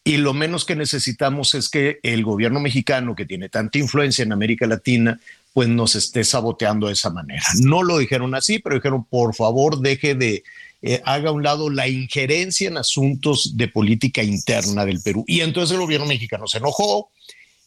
y 0.10 0.18
lo 0.18 0.34
menos 0.34 0.66
que 0.66 0.76
necesitamos 0.76 1.54
es 1.54 1.70
que 1.70 2.00
el 2.02 2.24
gobierno 2.24 2.60
mexicano, 2.60 3.16
que 3.16 3.28
tiene 3.28 3.48
tanta 3.48 3.78
influencia 3.78 4.24
en 4.24 4.32
América 4.32 4.66
Latina, 4.66 5.20
pues 5.54 5.70
nos 5.70 5.94
esté 5.94 6.24
saboteando 6.24 6.88
de 6.88 6.94
esa 6.94 7.12
manera. 7.12 7.44
No 7.62 7.84
lo 7.84 8.00
dijeron 8.00 8.34
así, 8.34 8.58
pero 8.58 8.74
dijeron, 8.74 9.06
por 9.06 9.36
favor, 9.36 9.82
deje 9.82 10.16
de, 10.16 10.44
eh, 10.82 11.00
haga 11.06 11.30
a 11.30 11.32
un 11.32 11.44
lado 11.44 11.70
la 11.70 11.88
injerencia 11.88 12.70
en 12.70 12.78
asuntos 12.78 13.56
de 13.56 13.68
política 13.68 14.24
interna 14.24 14.84
del 14.84 15.00
Perú. 15.00 15.24
Y 15.28 15.42
entonces 15.42 15.76
el 15.76 15.82
gobierno 15.82 16.08
mexicano 16.08 16.48
se 16.48 16.58
enojó 16.58 17.12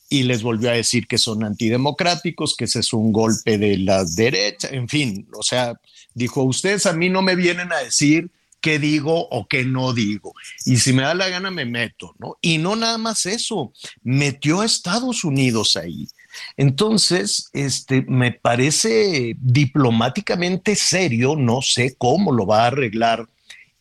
y 0.08 0.24
les 0.24 0.42
volvió 0.42 0.70
a 0.70 0.74
decir 0.74 1.06
que 1.06 1.18
son 1.18 1.44
antidemocráticos, 1.44 2.56
que 2.56 2.64
ese 2.64 2.80
es 2.80 2.92
un 2.92 3.12
golpe 3.12 3.56
de 3.56 3.78
la 3.78 4.04
derecha, 4.04 4.66
en 4.72 4.88
fin, 4.88 5.28
o 5.32 5.44
sea, 5.44 5.80
dijo, 6.12 6.42
ustedes 6.42 6.86
a 6.86 6.92
mí 6.92 7.08
no 7.08 7.22
me 7.22 7.36
vienen 7.36 7.72
a 7.72 7.78
decir 7.78 8.32
qué 8.62 8.78
digo 8.78 9.28
o 9.28 9.46
qué 9.46 9.64
no 9.64 9.92
digo. 9.92 10.32
Y 10.64 10.78
si 10.78 10.94
me 10.94 11.02
da 11.02 11.12
la 11.14 11.28
gana, 11.28 11.50
me 11.50 11.66
meto, 11.66 12.14
¿no? 12.18 12.38
Y 12.40 12.56
no 12.56 12.76
nada 12.76 12.96
más 12.96 13.26
eso, 13.26 13.72
metió 14.02 14.62
a 14.62 14.64
Estados 14.64 15.24
Unidos 15.24 15.76
ahí. 15.76 16.08
Entonces, 16.56 17.50
este, 17.52 18.02
me 18.08 18.32
parece 18.32 19.36
diplomáticamente 19.38 20.76
serio, 20.76 21.36
no 21.36 21.60
sé 21.60 21.94
cómo 21.98 22.32
lo 22.32 22.46
va 22.46 22.64
a 22.64 22.68
arreglar 22.68 23.28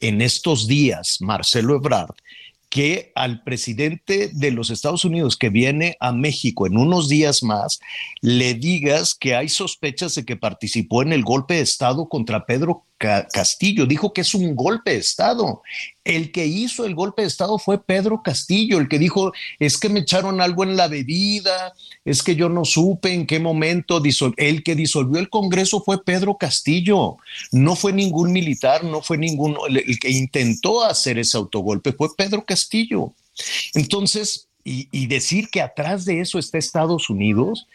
en 0.02 0.22
estos 0.22 0.68
días 0.68 1.18
Marcelo 1.22 1.76
Ebrard, 1.76 2.16
que 2.70 3.12
al 3.16 3.44
presidente 3.44 4.30
de 4.34 4.52
los 4.52 4.70
Estados 4.70 5.06
Unidos 5.06 5.38
que 5.38 5.50
viene 5.50 5.98
a 6.00 6.12
México 6.12 6.66
en 6.66 6.78
unos 6.78 7.08
días 7.08 7.44
más, 7.44 7.80
le 8.22 8.54
digas 8.54 9.14
que 9.14 9.36
hay 9.36 9.50
sospechas 9.50 10.16
de 10.16 10.26
que 10.26 10.38
participó 10.38 11.04
en 11.04 11.14
el 11.14 11.24
golpe 11.24 11.56
de 11.56 11.62
Estado 11.62 12.08
contra 12.08 12.46
Pedro 12.46 12.86
Castillo. 13.02 13.86
Dijo 13.86 14.14
que 14.14 14.22
es 14.22 14.34
un 14.34 14.56
golpe 14.56 14.92
de 14.92 14.98
Estado. 14.98 15.62
El 16.04 16.32
que 16.32 16.46
hizo 16.46 16.86
el 16.86 16.96
golpe 16.96 17.22
de 17.22 17.28
Estado 17.28 17.60
fue 17.60 17.84
Pedro 17.84 18.22
Castillo, 18.24 18.80
el 18.80 18.88
que 18.88 18.98
dijo, 18.98 19.34
es 19.60 19.78
que 19.78 19.90
me 19.90 20.00
echaron 20.00 20.42
algo 20.42 20.64
en 20.64 20.76
la 20.76 20.88
bebida, 20.88 21.74
es 22.06 22.24
que 22.24 22.36
yo 22.36 22.50
no 22.50 22.66
supe 22.66 23.14
en 23.14 23.28
qué 23.28 23.40
momento. 23.40 24.02
El 24.38 24.64
que 24.64 24.76
disolvió 24.76 25.20
el 25.20 25.30
Congreso 25.30 25.82
fue 25.82 26.04
Pedro 26.04 26.38
Castillo. 26.38 27.18
No 27.52 27.76
fue 27.76 27.94
ningún 27.94 28.32
militar, 28.32 28.84
no 28.84 29.02
fue 29.02 29.18
ningún... 29.18 29.58
El 29.70 30.00
que 30.00 30.10
intentó 30.10 30.84
hacer 30.84 31.20
ese 31.20 31.38
autogolpe 31.38 31.94
fue 31.94 32.10
Pedro 32.16 32.44
Castillo. 32.44 33.14
Entonces, 33.74 34.48
y, 34.64 35.08
decir 35.08 35.50
que 35.50 35.62
atrás 35.62 36.06
de 36.06 36.22
eso 36.22 36.40
está 36.40 36.58
Estados 36.58 37.10
Unidos, 37.10 37.68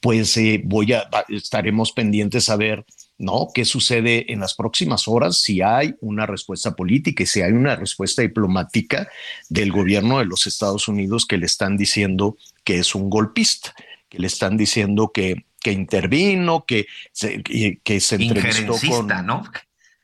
pues 0.00 0.36
eh, 0.36 0.60
voy 0.64 0.92
a, 0.92 1.08
estaremos 1.28 1.92
pendientes 1.92 2.48
a 2.48 2.56
ver 2.56 2.84
¿no? 3.18 3.48
¿Qué 3.54 3.64
sucede 3.64 4.32
en 4.32 4.40
las 4.40 4.54
próximas 4.54 5.06
horas 5.06 5.36
si 5.38 5.60
hay 5.62 5.94
una 6.00 6.26
respuesta 6.26 6.74
política 6.74 7.22
y 7.22 7.26
si 7.26 7.40
hay 7.42 7.52
una 7.52 7.76
respuesta 7.76 8.22
diplomática 8.22 9.08
del 9.48 9.70
gobierno 9.70 10.18
de 10.18 10.24
los 10.26 10.46
Estados 10.46 10.88
Unidos 10.88 11.26
que 11.26 11.38
le 11.38 11.46
están 11.46 11.76
diciendo 11.76 12.36
que 12.64 12.78
es 12.78 12.94
un 12.94 13.10
golpista, 13.10 13.74
que 14.08 14.18
le 14.18 14.26
están 14.26 14.56
diciendo 14.56 15.10
que, 15.14 15.44
que 15.60 15.72
intervino, 15.72 16.64
que 16.66 16.86
se, 17.12 17.42
que 17.42 18.00
se 18.00 18.16
entrevistó 18.16 18.74
con... 18.88 19.26
¿no? 19.26 19.44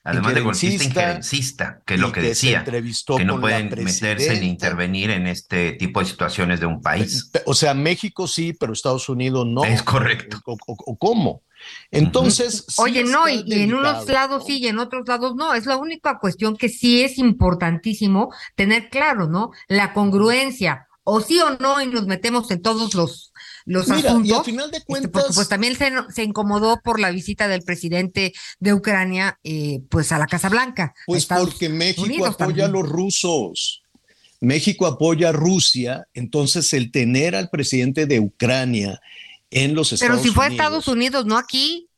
Además 0.05 0.35
de 0.35 0.41
golpista, 0.41 0.85
injerencista, 0.85 1.83
que 1.85 1.95
es 1.95 2.01
lo 2.01 2.13
que, 2.13 2.23
decía, 2.23 2.65
que 2.65 3.25
no 3.27 3.41
pueden 3.41 3.69
meterse 3.85 4.41
ni 4.41 4.47
intervenir 4.47 5.11
en 5.11 5.27
este 5.27 5.73
tipo 5.73 6.01
de 6.01 6.07
situaciones 6.07 6.61
de 6.61 6.67
un 6.67 6.81
país. 6.81 7.31
O 7.45 7.53
sea, 7.53 7.75
México 7.75 8.27
sí, 8.27 8.55
pero 8.55 8.73
Estados 8.73 9.09
Unidos 9.11 9.47
no. 9.47 9.65
Es 9.65 9.83
correcto. 9.83 10.41
¿O, 10.47 10.53
o- 10.67 10.77
o 10.93 10.97
cómo? 10.97 11.43
Entonces. 11.91 12.65
sí 12.69 12.75
Oye, 12.83 13.05
no, 13.05 13.29
y, 13.29 13.43
y 13.47 13.63
en 13.63 13.75
unos 13.75 14.07
lados 14.09 14.45
sí 14.47 14.59
y 14.59 14.69
en 14.69 14.79
otros 14.79 15.07
lados 15.09 15.35
no. 15.37 15.55
Es 15.55 15.67
la 15.67 15.77
única 15.77 16.19
cuestión 16.19 16.57
que 16.57 16.69
sí 16.69 17.03
es 17.03 17.19
importantísimo 17.19 18.33
tener 18.55 18.89
claro, 18.91 19.29
¿no? 19.29 19.51
La 19.69 19.93
congruencia, 19.93 20.87
o 21.05 21.21
sí 21.21 21.41
o 21.41 21.57
no, 21.59 21.81
y 21.81 21.87
nos 21.87 22.07
metemos 22.07 22.51
en 22.51 22.61
todos 22.61 22.95
los, 22.95 23.33
los 23.65 23.89
Mira, 23.89 24.01
y 24.01 24.07
asuntos. 24.07 24.39
al 24.39 24.45
final 24.45 24.71
de 24.71 24.77
Este, 24.79 24.87
porque 24.87 25.09
cuentas- 25.11 25.35
pues 25.35 25.49
también 25.49 25.75
se, 25.77 25.91
se 26.15 26.23
incomodó 26.23 26.81
por 26.85 27.01
la 27.01 27.11
visita 27.11 27.49
del 27.49 27.63
presidente 27.63 28.33
de 28.61 28.75
Ucrania, 28.75 29.39
eh, 29.45 29.81
pues 29.89 30.13
a 30.13 30.19
la 30.19 30.27
Casa 30.27 30.49
Blanca. 30.51 30.93
Pues 31.07 31.25
porque 31.27 31.69
México 31.71 32.03
Unidos 32.03 32.37
apoya 32.39 32.67
a 32.67 32.69
los 32.69 32.87
rusos. 32.89 33.83
México 34.41 34.87
apoya 34.87 35.31
a 35.31 35.33
Rusia, 35.33 36.07
entonces 36.15 36.73
el 36.73 36.93
tener 36.93 37.35
al 37.35 37.49
presidente 37.51 38.07
de 38.07 38.21
Ucrania 38.21 39.01
en 39.51 39.75
los 39.75 39.93
Estados 39.93 40.17
Pero 40.19 40.23
si 40.29 40.35
fue 40.35 40.45
a 40.45 40.49
Unidos, 40.49 40.65
Estados 40.67 40.89
Unidos, 40.89 41.27
no 41.27 41.37
aquí. 41.39 41.89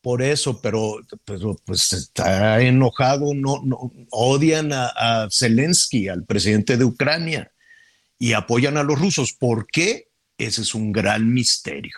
por 0.00 0.22
eso, 0.22 0.60
pero, 0.60 0.96
pero, 1.24 1.56
pues 1.64 1.92
está 1.92 2.60
enojado, 2.60 3.34
no, 3.34 3.60
no 3.64 3.90
odian 4.10 4.72
a, 4.72 4.86
a 4.88 5.28
Zelensky, 5.30 6.08
al 6.08 6.24
presidente 6.24 6.76
de 6.76 6.84
Ucrania, 6.84 7.50
y 8.18 8.32
apoyan 8.34 8.76
a 8.76 8.82
los 8.82 8.98
rusos. 9.00 9.32
¿Por 9.32 9.66
qué? 9.66 10.08
Ese 10.38 10.62
es 10.62 10.74
un 10.74 10.92
gran 10.92 11.32
misterio. 11.32 11.96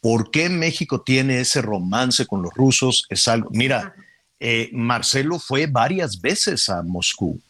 ¿Por 0.00 0.30
qué 0.30 0.48
México 0.48 1.02
tiene 1.02 1.40
ese 1.40 1.62
romance 1.62 2.26
con 2.26 2.42
los 2.42 2.52
rusos? 2.54 3.06
Es 3.10 3.28
algo. 3.28 3.50
Mira, 3.52 3.94
eh, 4.38 4.68
Marcelo 4.72 5.38
fue 5.38 5.66
varias 5.66 6.20
veces 6.20 6.68
a 6.68 6.82
Moscú. 6.82 7.40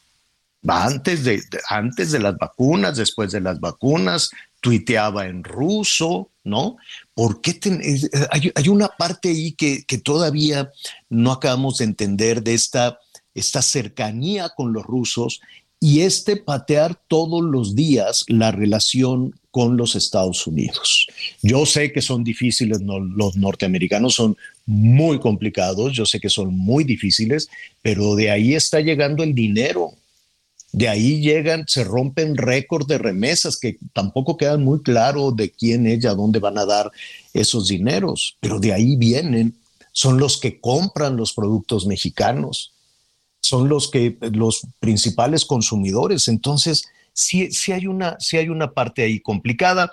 Antes 0.67 1.25
de- 1.25 1.43
antes 1.69 2.11
de 2.13 2.19
las 2.19 2.37
vacunas, 2.37 2.97
después 2.97 3.33
de 3.33 3.41
las 3.41 3.59
vacunas, 3.61 4.31
tuiteaba 4.61 5.27
en 5.27 5.43
ruso, 5.45 6.31
¿no? 6.45 6.77
¿Por 7.15 7.41
qué 7.41 7.55
ten- 7.55 7.81
eh, 7.83 8.01
hay, 8.31 8.53
hay 8.55 8.69
una 8.69 8.89
parte 8.89 9.31
ahí 9.31 9.53
que, 9.53 9.85
que 9.85 9.99
todavía 9.99 10.71
no 11.09 11.33
acabamos 11.33 11.79
de 11.79 11.85
entender 11.87 12.43
de 12.43 12.55
esta, 12.55 12.99
esta 13.35 13.63
cercanía 13.63 14.51
con 14.57 14.73
los 14.73 14.85
rusos 14.85 15.41
y 15.83 16.01
este 16.03 16.37
patear 16.37 17.01
todos 17.09 17.43
los 17.43 17.75
días 17.75 18.25
la 18.29 18.51
relación 18.53 19.35
con 19.51 19.77
los 19.79 19.97
Estados 19.97 20.47
Unidos. 20.47 21.07
Yo 21.43 21.65
sé 21.67 21.91
que 21.91 22.03
son 22.03 22.23
difíciles, 22.23 22.81
no- 22.83 23.01
los 23.01 23.37
norteamericanos 23.37 24.15
son 24.15 24.37
muy 24.67 25.19
complicados, 25.19 25.93
yo 25.95 26.05
sé 26.07 26.21
que 26.21 26.29
son 26.29 26.55
muy 26.57 26.85
difíciles, 26.85 27.49
pero 27.83 28.15
de 28.15 28.31
ahí 28.31 28.55
está 28.55 28.81
llegando 28.81 29.23
el 29.23 29.35
dinero. 29.35 29.93
De 30.73 30.89
ahí 30.89 31.21
llegan, 31.21 31.65
se 31.67 31.83
rompen 31.85 32.37
récords 32.37 32.87
de 32.87 32.99
remesas 32.99 33.59
que 33.59 33.79
tampoco 33.93 34.37
quedan 34.37 34.63
muy 34.63 34.83
claro 34.83 35.33
de 35.33 35.51
quién 35.51 35.87
es 35.87 36.05
y 36.05 36.07
a 36.07 36.15
dónde 36.15 36.39
van 36.39 36.59
a 36.59 36.65
dar 36.65 36.91
esos 37.35 37.69
dineros, 37.69 38.37
pero 38.41 38.61
de 38.61 38.73
ahí 38.73 38.97
vienen, 38.97 39.57
son 39.93 40.19
los 40.19 40.39
que 40.39 40.61
compran 40.61 41.17
los 41.17 41.33
productos 41.33 41.87
mexicanos, 41.87 42.73
son 43.41 43.69
los 43.69 43.91
que 43.91 44.17
los 44.21 44.67
principales 44.79 45.45
consumidores. 45.45 46.29
Entonces, 46.29 46.85
sí, 47.13 47.49
hay 47.73 47.87
una, 47.87 48.17
sí 48.21 48.37
hay 48.37 48.49
una 48.49 48.73
parte 48.73 49.03
ahí 49.03 49.21
complicada. 49.21 49.93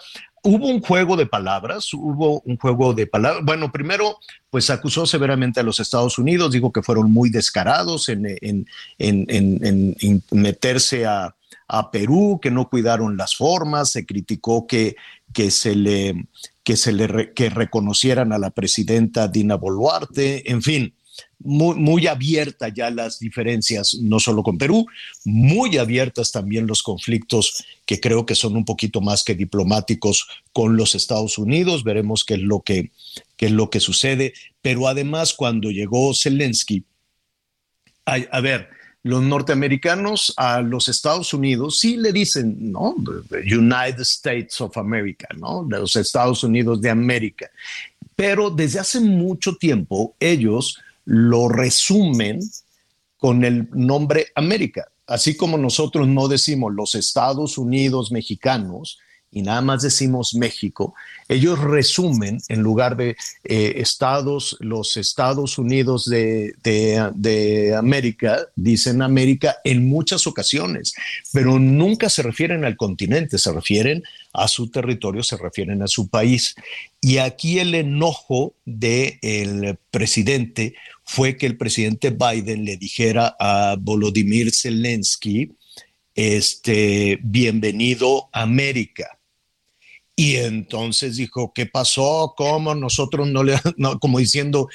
Hubo 0.49 0.67
un 0.69 0.79
juego 0.81 1.17
de 1.17 1.25
palabras, 1.25 1.93
hubo 1.93 2.39
un 2.45 2.57
juego 2.57 2.93
de 2.93 3.05
palabras. 3.05 3.43
Bueno, 3.43 3.69
primero, 3.69 4.17
pues 4.49 4.69
acusó 4.69 5.05
severamente 5.05 5.59
a 5.59 5.63
los 5.63 5.79
Estados 5.81 6.17
Unidos, 6.17 6.51
dijo 6.53 6.71
que 6.71 6.81
fueron 6.81 7.11
muy 7.11 7.29
descarados 7.29 8.07
en, 8.07 8.25
en, 8.25 8.65
en, 8.97 9.25
en- 9.29 10.23
meterse 10.31 11.05
a, 11.05 11.35
a 11.67 11.91
Perú, 11.91 12.39
que 12.41 12.49
no 12.49 12.69
cuidaron 12.69 13.17
las 13.17 13.35
formas, 13.35 13.91
se 13.91 14.05
criticó 14.05 14.65
que, 14.67 14.95
que 15.33 15.51
se 15.51 15.75
le, 15.75 16.27
que 16.63 16.77
se 16.77 16.93
le 16.93 17.07
re- 17.07 17.33
que 17.33 17.49
reconocieran 17.49 18.31
a 18.31 18.37
la 18.39 18.51
presidenta 18.51 19.27
Dina 19.27 19.55
Boluarte, 19.55 20.49
en 20.49 20.61
fin, 20.61 20.93
muy, 21.39 21.75
muy 21.75 22.07
abiertas 22.07 22.73
ya 22.73 22.89
las 22.89 23.19
diferencias, 23.19 23.95
no 24.01 24.19
solo 24.19 24.43
con 24.43 24.57
Perú, 24.57 24.85
muy 25.23 25.77
abiertas 25.77 26.31
también 26.31 26.67
los 26.67 26.81
conflictos 26.81 27.63
que 27.85 27.99
creo 27.99 28.25
que 28.25 28.35
son 28.35 28.55
un 28.55 28.65
poquito 28.65 29.01
más 29.01 29.23
que 29.23 29.35
diplomáticos 29.35 30.27
con 30.51 30.77
los 30.77 30.95
Estados 30.95 31.37
Unidos. 31.37 31.83
Veremos 31.83 32.25
qué 32.25 32.35
es 32.35 32.41
lo 32.41 32.61
que, 32.61 32.91
qué 33.35 33.47
es 33.47 33.51
lo 33.51 33.69
que 33.69 33.79
sucede. 33.79 34.33
Pero 34.61 34.87
además, 34.87 35.33
cuando 35.33 35.69
llegó 35.71 36.13
Zelensky, 36.13 36.83
a, 38.05 38.15
a 38.31 38.41
ver, 38.41 38.69
los 39.03 39.23
norteamericanos 39.23 40.33
a 40.37 40.61
los 40.61 40.89
Estados 40.89 41.33
Unidos 41.33 41.79
sí 41.79 41.97
le 41.97 42.11
dicen, 42.11 42.71
¿no? 42.71 42.95
The 43.29 43.55
United 43.55 44.01
States 44.01 44.59
of 44.59 44.77
America, 44.77 45.27
¿no? 45.37 45.65
Los 45.69 45.95
Estados 45.95 46.43
Unidos 46.43 46.81
de 46.81 46.89
América. 46.89 47.49
Pero 48.15 48.49
desde 48.49 48.79
hace 48.79 48.99
mucho 48.99 49.55
tiempo 49.55 50.15
ellos 50.19 50.79
lo 51.09 51.47
resumen 51.47 52.39
con 53.17 53.45
el 53.45 53.69
nombre 53.71 54.27
América. 54.35 54.89
Así 55.07 55.37
como 55.37 55.57
nosotros 55.57 56.05
no 56.05 56.27
decimos 56.27 56.73
los 56.73 56.93
Estados 56.95 57.57
Unidos 57.57 58.11
mexicanos 58.11 58.99
y 59.31 59.41
nada 59.41 59.61
más 59.61 59.81
decimos 59.83 60.35
México, 60.35 60.93
ellos 61.29 61.59
resumen 61.59 62.39
en 62.49 62.61
lugar 62.61 62.95
de 62.97 63.15
eh, 63.43 63.73
Estados, 63.77 64.57
los 64.59 64.97
Estados 64.97 65.57
Unidos 65.57 66.05
de, 66.05 66.53
de- 66.63 67.09
de 67.13 67.75
América, 67.75 68.47
dicen 68.55 69.01
América 69.01 69.57
en 69.63 69.87
muchas 69.87 70.27
ocasiones, 70.27 70.93
pero 71.31 71.57
nunca 71.59 72.09
se 72.09 72.23
refieren 72.23 72.63
al 72.65 72.75
continente, 72.77 73.37
se 73.37 73.51
refieren 73.51 74.03
a 74.37 74.47
su 74.47 74.69
territorio, 74.69 75.23
se 75.23 75.35
refieren 75.35 75.81
a 75.81 75.87
su 75.87 76.09
país. 76.09 76.55
Y 77.01 77.17
aquí 77.17 77.57
el 77.57 77.73
enojo 77.73 78.53
del 78.65 79.77
presidente 79.89 80.75
fue 81.03 81.37
que 81.37 81.47
el 81.47 81.57
presidente 81.57 82.11
Biden 82.11 82.63
le 82.63 82.77
dijera 82.77 83.35
a 83.39 83.75
Volodymyr 83.79 84.53
Zelensky, 84.53 85.51
este, 86.13 87.17
bienvenido 87.23 88.29
a 88.31 88.43
América. 88.43 89.17
Y 90.15 90.35
entonces 90.35 91.17
dijo, 91.17 91.51
¿qué 91.53 91.65
pasó? 91.65 92.35
¿Cómo 92.37 92.75
nosotros 92.75 93.27
no 93.27 93.43
le, 93.43 93.55
no, 93.77 93.99
como 93.99 94.19
diciendo, 94.19 94.69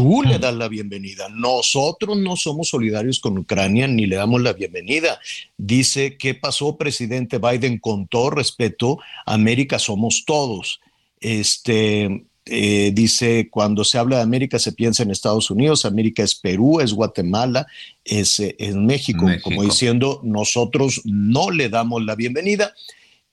tú 0.00 0.22
le 0.22 0.38
das 0.38 0.54
la 0.54 0.68
bienvenida. 0.68 1.28
Nosotros 1.28 2.16
no 2.16 2.34
somos 2.34 2.70
solidarios 2.70 3.20
con 3.20 3.36
Ucrania 3.36 3.86
ni 3.86 4.06
le 4.06 4.16
damos 4.16 4.40
la 4.40 4.54
bienvenida. 4.54 5.20
Dice, 5.58 6.16
¿qué 6.16 6.34
pasó, 6.34 6.78
presidente 6.78 7.36
Biden? 7.38 7.78
Con 7.78 8.06
todo 8.06 8.30
respeto, 8.30 8.98
América 9.26 9.78
somos 9.78 10.24
todos. 10.24 10.80
Este, 11.20 12.24
eh, 12.46 12.92
dice, 12.94 13.48
cuando 13.50 13.84
se 13.84 13.98
habla 13.98 14.16
de 14.16 14.22
América 14.22 14.58
se 14.58 14.72
piensa 14.72 15.02
en 15.02 15.10
Estados 15.10 15.50
Unidos, 15.50 15.84
América 15.84 16.22
es 16.22 16.34
Perú, 16.34 16.80
es 16.80 16.94
Guatemala, 16.94 17.66
es, 18.02 18.40
eh, 18.40 18.56
es 18.58 18.74
México, 18.74 19.26
México. 19.26 19.50
como 19.50 19.62
diciendo, 19.62 20.22
nosotros 20.24 21.02
no 21.04 21.50
le 21.50 21.68
damos 21.68 22.02
la 22.06 22.14
bienvenida. 22.14 22.72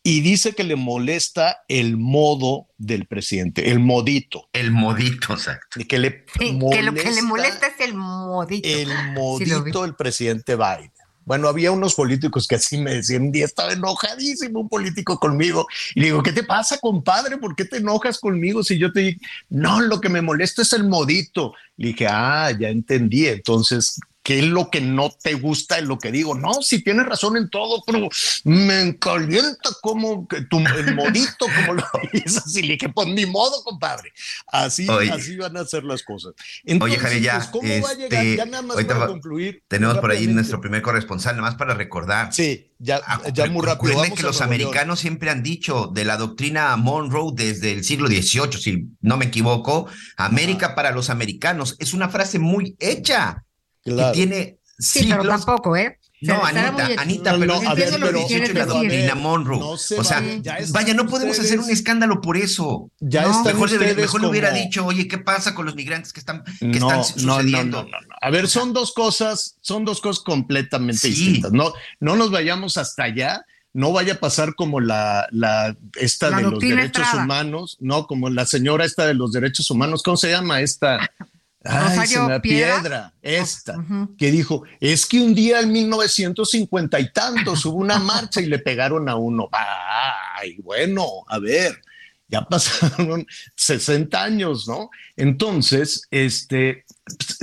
Y 0.10 0.22
dice 0.22 0.53
que 0.53 0.64
le 0.64 0.78
molesta 0.78 1.66
el 1.68 1.97
modo 1.97 2.70
del 2.78 3.08
presidente, 3.08 3.72
el 3.72 3.80
modito. 3.80 4.47
El 4.53 4.72
modito, 4.72 5.34
exacto. 5.34 5.82
Y 5.82 5.84
que 5.84 5.99
le 5.99 6.24
Sí, 6.39 6.58
que 6.72 6.82
lo 6.82 6.93
que 6.93 7.12
le 7.12 7.22
molesta 7.24 7.68
es 7.68 7.82
el 7.82 7.93
modito. 7.93 8.70
el 8.70 8.88
modito 9.12 9.82
del 9.82 9.95
presidente 9.95 10.55
Biden. 10.55 10.93
Bueno, 11.26 11.49
había 11.49 11.74
unos 11.74 11.93
políticos 11.93 12.47
que 12.47 12.55
así 12.55 12.78
me 12.78 12.93
decían, 12.93 13.24
un 13.24 13.32
día 13.34 13.43
estaba 13.43 13.74
enojadísimo 13.74 14.62
un 14.62 14.70
político 14.70 15.20
conmigo 15.20 15.68
y 15.93 15.99
le 15.99 16.05
digo, 16.05 16.24
¿qué 16.24 16.32
te 16.32 16.43
pasa, 16.43 16.78
compadre? 16.78 17.38
¿Por 17.38 17.53
qué 17.53 17.66
te 17.66 17.76
enojas 17.76 18.18
conmigo 18.18 18.64
si 18.64 18.78
yo 18.78 18.93
te 18.93 19.01
digo, 19.01 19.20
no, 19.49 19.82
lo 19.82 19.99
que 19.99 20.08
me 20.08 20.22
molesta 20.22 20.62
es 20.62 20.72
el 20.72 20.86
modito? 20.86 21.53
Le 21.76 21.89
dije, 21.89 22.08
ah, 22.10 22.49
ya 22.58 22.70
entendí, 22.70 23.28
entonces, 23.28 23.99
¿qué 24.28 24.40
es 24.40 24.44
lo 24.46 24.70
que 24.70 24.82
no 24.82 25.10
te 25.10 25.36
gusta 25.36 25.80
en 25.80 25.88
lo 25.88 25.98
que 25.98 26.12
digo? 26.12 26.36
No, 26.36 26.56
si 26.62 26.84
tienes 26.84 27.06
razón 27.06 27.38
en 27.38 27.50
todo, 27.50 27.82
pero 27.88 28.10
me 28.44 28.98
calienta 29.00 29.70
como 29.82 30.28
que 30.28 30.42
tu, 30.42 30.60
el 30.60 30.96
modito, 30.96 31.46
como 31.56 31.76
lo 31.76 31.84
dices, 32.12 32.54
y 32.58 32.64
le 32.64 32.74
dije, 32.74 32.90
pues 32.90 33.08
ni 33.08 33.26
modo, 33.26 33.64
compadre. 33.64 34.12
Así, 34.48 34.86
Oye. 34.90 35.10
así 35.14 35.38
van 35.38 35.56
a 35.56 35.64
ser 35.64 35.86
las 35.86 36.04
cosas. 36.04 36.34
Oye, 36.82 36.98
Javier, 36.98 37.22
ya, 37.22 37.36
pues, 37.38 37.48
¿cómo 37.48 37.70
va 37.82 37.90
a 37.90 37.94
llegar? 37.94 38.26
este, 38.26 38.36
Ya 38.36 38.46
nada 38.46 38.64
más 38.64 38.76
para 38.76 38.98
va- 39.00 39.08
concluir. 39.08 39.64
Tenemos 39.70 39.98
por 40.00 40.12
ahí 40.12 40.28
nuestro 40.28 40.60
primer 40.60 40.82
corresponsal, 40.82 41.38
nada 41.38 41.48
más 41.48 41.56
para 41.56 41.74
recordar. 41.74 42.34
Sí, 42.34 42.74
ya, 42.80 43.00
ya 43.34 43.46
muy 43.46 43.66
rápido. 43.66 43.92
Recuerden 43.92 44.14
que 44.14 44.24
los 44.24 44.42
americanos 44.42 45.00
siempre 45.00 45.30
han 45.30 45.42
dicho 45.42 45.90
de 45.94 46.04
la 46.04 46.18
doctrina 46.18 46.76
Monroe 46.76 47.32
desde 47.34 47.72
el 47.72 47.86
siglo 47.86 48.10
XVIII, 48.10 48.60
si 48.60 48.90
no 49.00 49.16
me 49.16 49.26
equivoco, 49.28 49.88
América 50.18 50.76
para 50.76 50.92
los 50.92 51.10
americanos. 51.10 51.78
Es 51.80 51.94
una 51.94 52.10
frase 52.10 52.40
muy 52.40 52.76
hecha, 52.80 53.46
Claro. 53.94 54.12
que 54.14 54.18
tiene 54.18 54.58
Sí, 54.80 55.08
pero 55.10 55.24
tampoco, 55.28 55.76
¿eh? 55.76 55.98
No, 56.22 56.44
Anita. 56.44 56.88
Anita, 56.98 57.32
No, 57.34 57.40
pero 57.40 57.62
no, 57.62 57.70
a 57.70 57.74
ver, 57.76 57.90
pero- 57.92 58.12
la 58.12 58.66
doctrina 58.66 59.14
no 59.16 59.22
Monroe. 59.22 59.78
se 59.78 60.00
o 60.00 60.04
sea, 60.04 60.24
vaya, 60.72 60.94
no 60.96 61.06
podemos 61.08 61.40
hacer 61.40 61.60
un 61.60 61.70
escándalo 61.70 62.22
por 62.22 62.38
eso. 62.38 62.90
Ya 63.00 63.24
No. 63.24 63.30
están 63.32 63.54
Mejor, 63.54 63.70
le- 63.70 63.76
ustedes 63.78 63.98
mejor 63.98 64.22
le 64.22 64.28
hubiera 64.28 64.50
como- 64.50 64.62
dicho, 64.62 64.86
oye, 64.86 65.08
¿qué 65.08 65.18
pasa 65.20 65.54
con 65.56 65.66
los 65.68 65.76
migrantes 65.76 66.14
que 66.14 66.20
están, 66.20 66.44
que 66.60 66.80
No, 66.80 66.92
están 67.04 67.26
no, 67.26 67.34
no, 67.34 67.36
sucediendo? 67.36 67.84
no, 67.84 67.90
no, 67.90 68.02
no. 68.02 68.16
A 68.22 68.30
ver, 68.32 68.48
son 68.48 68.74
dos 68.74 68.94
cosas, 68.94 69.58
son 69.62 69.86
dos 69.86 70.02
cosas 70.02 70.24
completamente 70.24 71.02
Sí. 71.02 71.10
distintas. 71.10 71.52
No, 71.52 71.74
no 72.00 72.16
nos 72.16 72.32
vayamos 72.32 72.78
hasta 72.78 73.04
allá. 73.04 73.46
No 73.74 73.92
vaya 73.92 74.14
a 74.14 74.20
pasar 74.20 74.56
como 74.56 74.80
la, 74.80 75.28
la 75.32 75.76
esta 76.00 76.32
La 76.32 76.38
de 76.38 76.44
los 76.44 76.60
derechos 76.60 77.04
Estrada. 77.04 77.24
humanos, 77.24 77.78
no, 77.80 78.08
como 78.08 78.30
la 78.32 78.46
señora 78.48 78.86
esta 78.86 79.06
de 79.06 79.14
los 79.14 79.32
derechos 79.34 79.70
humanos, 79.70 80.02
¿cómo 80.02 80.18
se 80.18 80.32
llama 80.32 80.62
esta? 80.62 80.98
Ay, 81.64 81.97
Rosario 81.97 82.28
me- 82.30 82.39
Piedra. 82.39 82.76
piedra, 82.82 83.14
esta, 83.22 83.76
que 84.18 84.32
dijo, 84.32 84.64
es 84.80 85.05
que 85.05 85.20
un 85.20 85.34
día 85.36 85.60
en 85.62 85.72
1950 85.72 86.99
y 86.99 87.12
tantos 87.12 87.66
hubo 87.66 87.78
una 87.78 87.99
marcha 87.99 88.39
y 88.41 88.45
le 88.45 88.60
pegaron 88.60 89.10
a 89.10 89.16
uno. 89.16 89.49
Ay, 89.51 90.58
bueno, 90.62 91.05
a 91.28 91.39
ver, 91.39 91.82
ya 92.28 92.41
pasaron 92.41 93.26
60 93.55 94.24
años, 94.24 94.68
¿no? 94.68 94.89
Entonces, 95.16 96.03
este, 96.12 96.86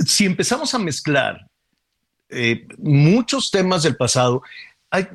si 0.05 0.25
empezamos 0.25 0.73
a 0.73 0.79
mezclar 0.79 1.47
eh, 2.29 2.67
muchos 2.77 3.51
temas 3.51 3.83
del 3.83 3.95
pasado, 3.95 4.41
hay- 4.89 5.07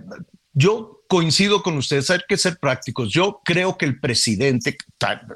yo 0.53 1.03
coincido 1.09 1.63
con 1.63 1.77
ustedes, 1.77 2.09
hay 2.11 2.21
que 2.29 2.37
ser 2.37 2.59
prácticos. 2.59 3.11
Yo 3.13 3.41
creo 3.45 3.77
que 3.77 3.87
el 3.87 3.99
presidente, 3.99 4.77
ta- 4.99 5.27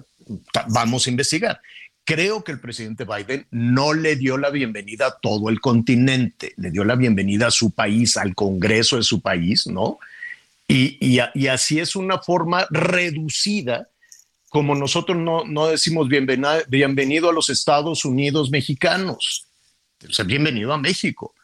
ta- 0.52 0.66
vamos 0.68 1.06
a 1.06 1.10
investigar, 1.10 1.60
creo 2.04 2.44
que 2.44 2.52
el 2.52 2.60
presidente 2.60 3.04
Biden 3.04 3.46
no 3.50 3.94
le 3.94 4.16
dio 4.16 4.36
la 4.36 4.50
bienvenida 4.50 5.06
a 5.06 5.18
todo 5.18 5.48
el 5.48 5.60
continente, 5.60 6.52
le 6.56 6.70
dio 6.70 6.84
la 6.84 6.96
bienvenida 6.96 7.46
a 7.48 7.50
su 7.50 7.70
país, 7.70 8.16
al 8.16 8.34
Congreso 8.34 8.96
de 8.96 9.02
su 9.02 9.20
país, 9.20 9.66
¿no? 9.66 9.98
Y, 10.68 10.96
y 11.00 11.20
y 11.34 11.46
así 11.48 11.80
es 11.80 11.96
una 11.96 12.18
forma 12.18 12.66
reducida, 12.70 13.88
como 14.48 14.74
nosotros 14.74 15.18
no, 15.18 15.44
no 15.44 15.66
decimos 15.66 16.08
bienvena- 16.08 16.62
bienvenido 16.68 17.28
a 17.28 17.32
los 17.32 17.50
Estados 17.50 18.04
Unidos 18.04 18.50
mexicanos, 18.50 19.46
o 20.08 20.12
sea, 20.12 20.24
bienvenido 20.24 20.72
a 20.72 20.78
México. 20.78 21.34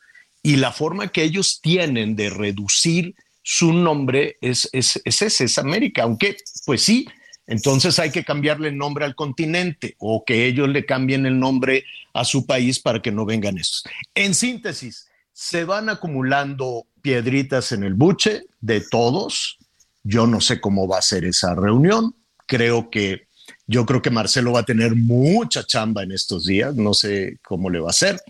Y 0.42 0.56
la 0.56 0.72
forma 0.72 1.08
que 1.08 1.22
ellos 1.22 1.60
tienen 1.60 2.16
de 2.16 2.30
reducir 2.30 3.14
su 3.42 3.72
nombre 3.72 4.36
es, 4.40 4.68
es, 4.72 5.00
es 5.04 5.22
ese, 5.22 5.44
es 5.44 5.58
América, 5.58 6.04
aunque 6.04 6.36
pues 6.64 6.82
sí, 6.82 7.06
entonces 7.50 7.98
hay 7.98 8.10
que 8.12 8.24
cambiarle 8.24 8.68
el 8.68 8.78
nombre 8.78 9.04
al 9.04 9.16
continente 9.16 9.96
o 9.98 10.24
que 10.24 10.46
ellos 10.46 10.68
le 10.68 10.86
cambien 10.86 11.26
el 11.26 11.40
nombre 11.40 11.84
a 12.14 12.24
su 12.24 12.46
país 12.46 12.78
para 12.78 13.02
que 13.02 13.10
no 13.10 13.26
vengan 13.26 13.58
estos. 13.58 13.82
En 14.14 14.34
síntesis, 14.34 15.08
se 15.32 15.64
van 15.64 15.88
acumulando 15.88 16.86
piedritas 17.02 17.72
en 17.72 17.82
el 17.82 17.94
buche 17.94 18.44
de 18.60 18.80
todos. 18.80 19.58
Yo 20.04 20.28
no 20.28 20.40
sé 20.40 20.60
cómo 20.60 20.86
va 20.86 20.98
a 20.98 21.02
ser 21.02 21.24
esa 21.24 21.56
reunión. 21.56 22.14
Creo 22.46 22.88
que 22.88 23.26
yo 23.66 23.84
creo 23.84 24.00
que 24.00 24.10
Marcelo 24.10 24.52
va 24.52 24.60
a 24.60 24.64
tener 24.64 24.94
mucha 24.94 25.64
chamba 25.64 26.04
en 26.04 26.12
estos 26.12 26.46
días. 26.46 26.76
No 26.76 26.94
sé 26.94 27.38
cómo 27.42 27.68
le 27.68 27.80
va 27.80 27.88
a 27.88 27.90
hacer. 27.90 28.20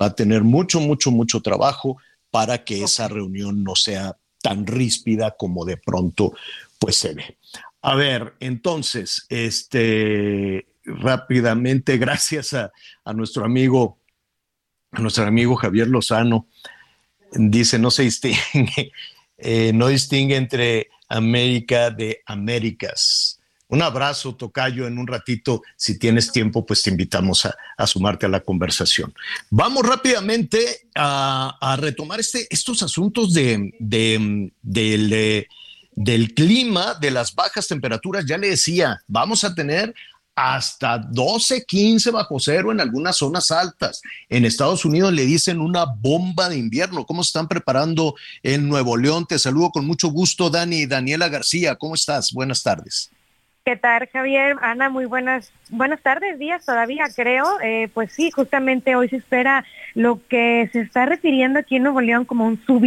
Va 0.00 0.06
a 0.06 0.14
tener 0.14 0.42
mucho, 0.42 0.80
mucho, 0.80 1.10
mucho 1.10 1.42
trabajo 1.42 1.98
para 2.30 2.64
que 2.64 2.82
esa 2.82 3.08
reunión 3.08 3.62
no 3.62 3.76
sea 3.76 4.16
tan 4.40 4.66
ríspida 4.66 5.32
como 5.32 5.66
de 5.66 5.76
pronto 5.76 6.32
pues 6.78 6.96
se 6.96 7.12
ve. 7.12 7.36
A 7.82 7.94
ver, 7.94 8.34
entonces, 8.40 9.26
este 9.28 10.66
rápidamente, 10.84 11.98
gracias 11.98 12.52
a, 12.54 12.72
a 13.04 13.12
nuestro 13.12 13.44
amigo, 13.44 13.98
a 14.92 15.00
nuestro 15.00 15.24
amigo 15.24 15.56
Javier 15.56 15.88
Lozano, 15.88 16.46
dice, 17.32 17.78
no 17.78 17.90
se 17.90 18.02
distingue, 18.02 18.92
eh, 19.38 19.72
no 19.74 19.88
distingue 19.88 20.36
entre 20.36 20.88
América 21.08 21.90
de 21.90 22.22
Américas. 22.26 23.36
Un 23.68 23.82
abrazo, 23.82 24.34
Tocayo, 24.34 24.88
en 24.88 24.98
un 24.98 25.06
ratito, 25.06 25.62
si 25.76 25.96
tienes 25.96 26.32
tiempo, 26.32 26.66
pues 26.66 26.82
te 26.82 26.90
invitamos 26.90 27.46
a, 27.46 27.54
a 27.76 27.86
sumarte 27.86 28.26
a 28.26 28.28
la 28.28 28.40
conversación. 28.40 29.14
Vamos 29.48 29.86
rápidamente 29.86 30.88
a, 30.96 31.56
a 31.60 31.76
retomar 31.76 32.18
este, 32.18 32.48
estos 32.50 32.82
asuntos 32.82 33.32
de, 33.32 33.72
de- 33.78 34.52
del, 34.60 35.12
eh, 35.12 35.46
del 36.02 36.32
clima, 36.32 36.94
de 36.94 37.10
las 37.10 37.34
bajas 37.34 37.68
temperaturas. 37.68 38.24
Ya 38.24 38.38
le 38.38 38.48
decía, 38.48 39.02
vamos 39.06 39.44
a 39.44 39.54
tener 39.54 39.94
hasta 40.34 40.96
12, 40.96 41.66
15 41.66 42.10
bajo 42.10 42.38
cero 42.40 42.72
en 42.72 42.80
algunas 42.80 43.16
zonas 43.16 43.50
altas. 43.50 44.00
En 44.30 44.46
Estados 44.46 44.86
Unidos 44.86 45.12
le 45.12 45.26
dicen 45.26 45.60
una 45.60 45.84
bomba 45.84 46.48
de 46.48 46.56
invierno. 46.56 47.04
¿Cómo 47.04 47.20
están 47.20 47.48
preparando 47.48 48.14
en 48.42 48.66
Nuevo 48.66 48.96
León? 48.96 49.26
Te 49.26 49.38
saludo 49.38 49.68
con 49.68 49.84
mucho 49.84 50.08
gusto, 50.08 50.48
Dani. 50.48 50.86
Daniela 50.86 51.28
García, 51.28 51.76
¿cómo 51.76 51.94
estás? 51.94 52.32
Buenas 52.32 52.62
tardes. 52.62 53.10
¿Qué 53.66 53.76
tal, 53.76 54.08
Javier? 54.10 54.56
Ana, 54.62 54.88
muy 54.88 55.04
buenas 55.04 55.52
buenas 55.68 56.00
tardes, 56.00 56.38
días 56.38 56.64
todavía, 56.64 57.10
creo. 57.14 57.60
Eh, 57.62 57.90
pues 57.92 58.10
sí, 58.10 58.30
justamente 58.30 58.96
hoy 58.96 59.10
se 59.10 59.16
espera 59.16 59.66
lo 59.94 60.18
que 60.28 60.70
se 60.72 60.80
está 60.80 61.04
refiriendo 61.04 61.58
aquí 61.58 61.76
en 61.76 61.82
Nuevo 61.82 62.00
León 62.00 62.24
como 62.24 62.46
un 62.46 62.58
sub 62.64 62.82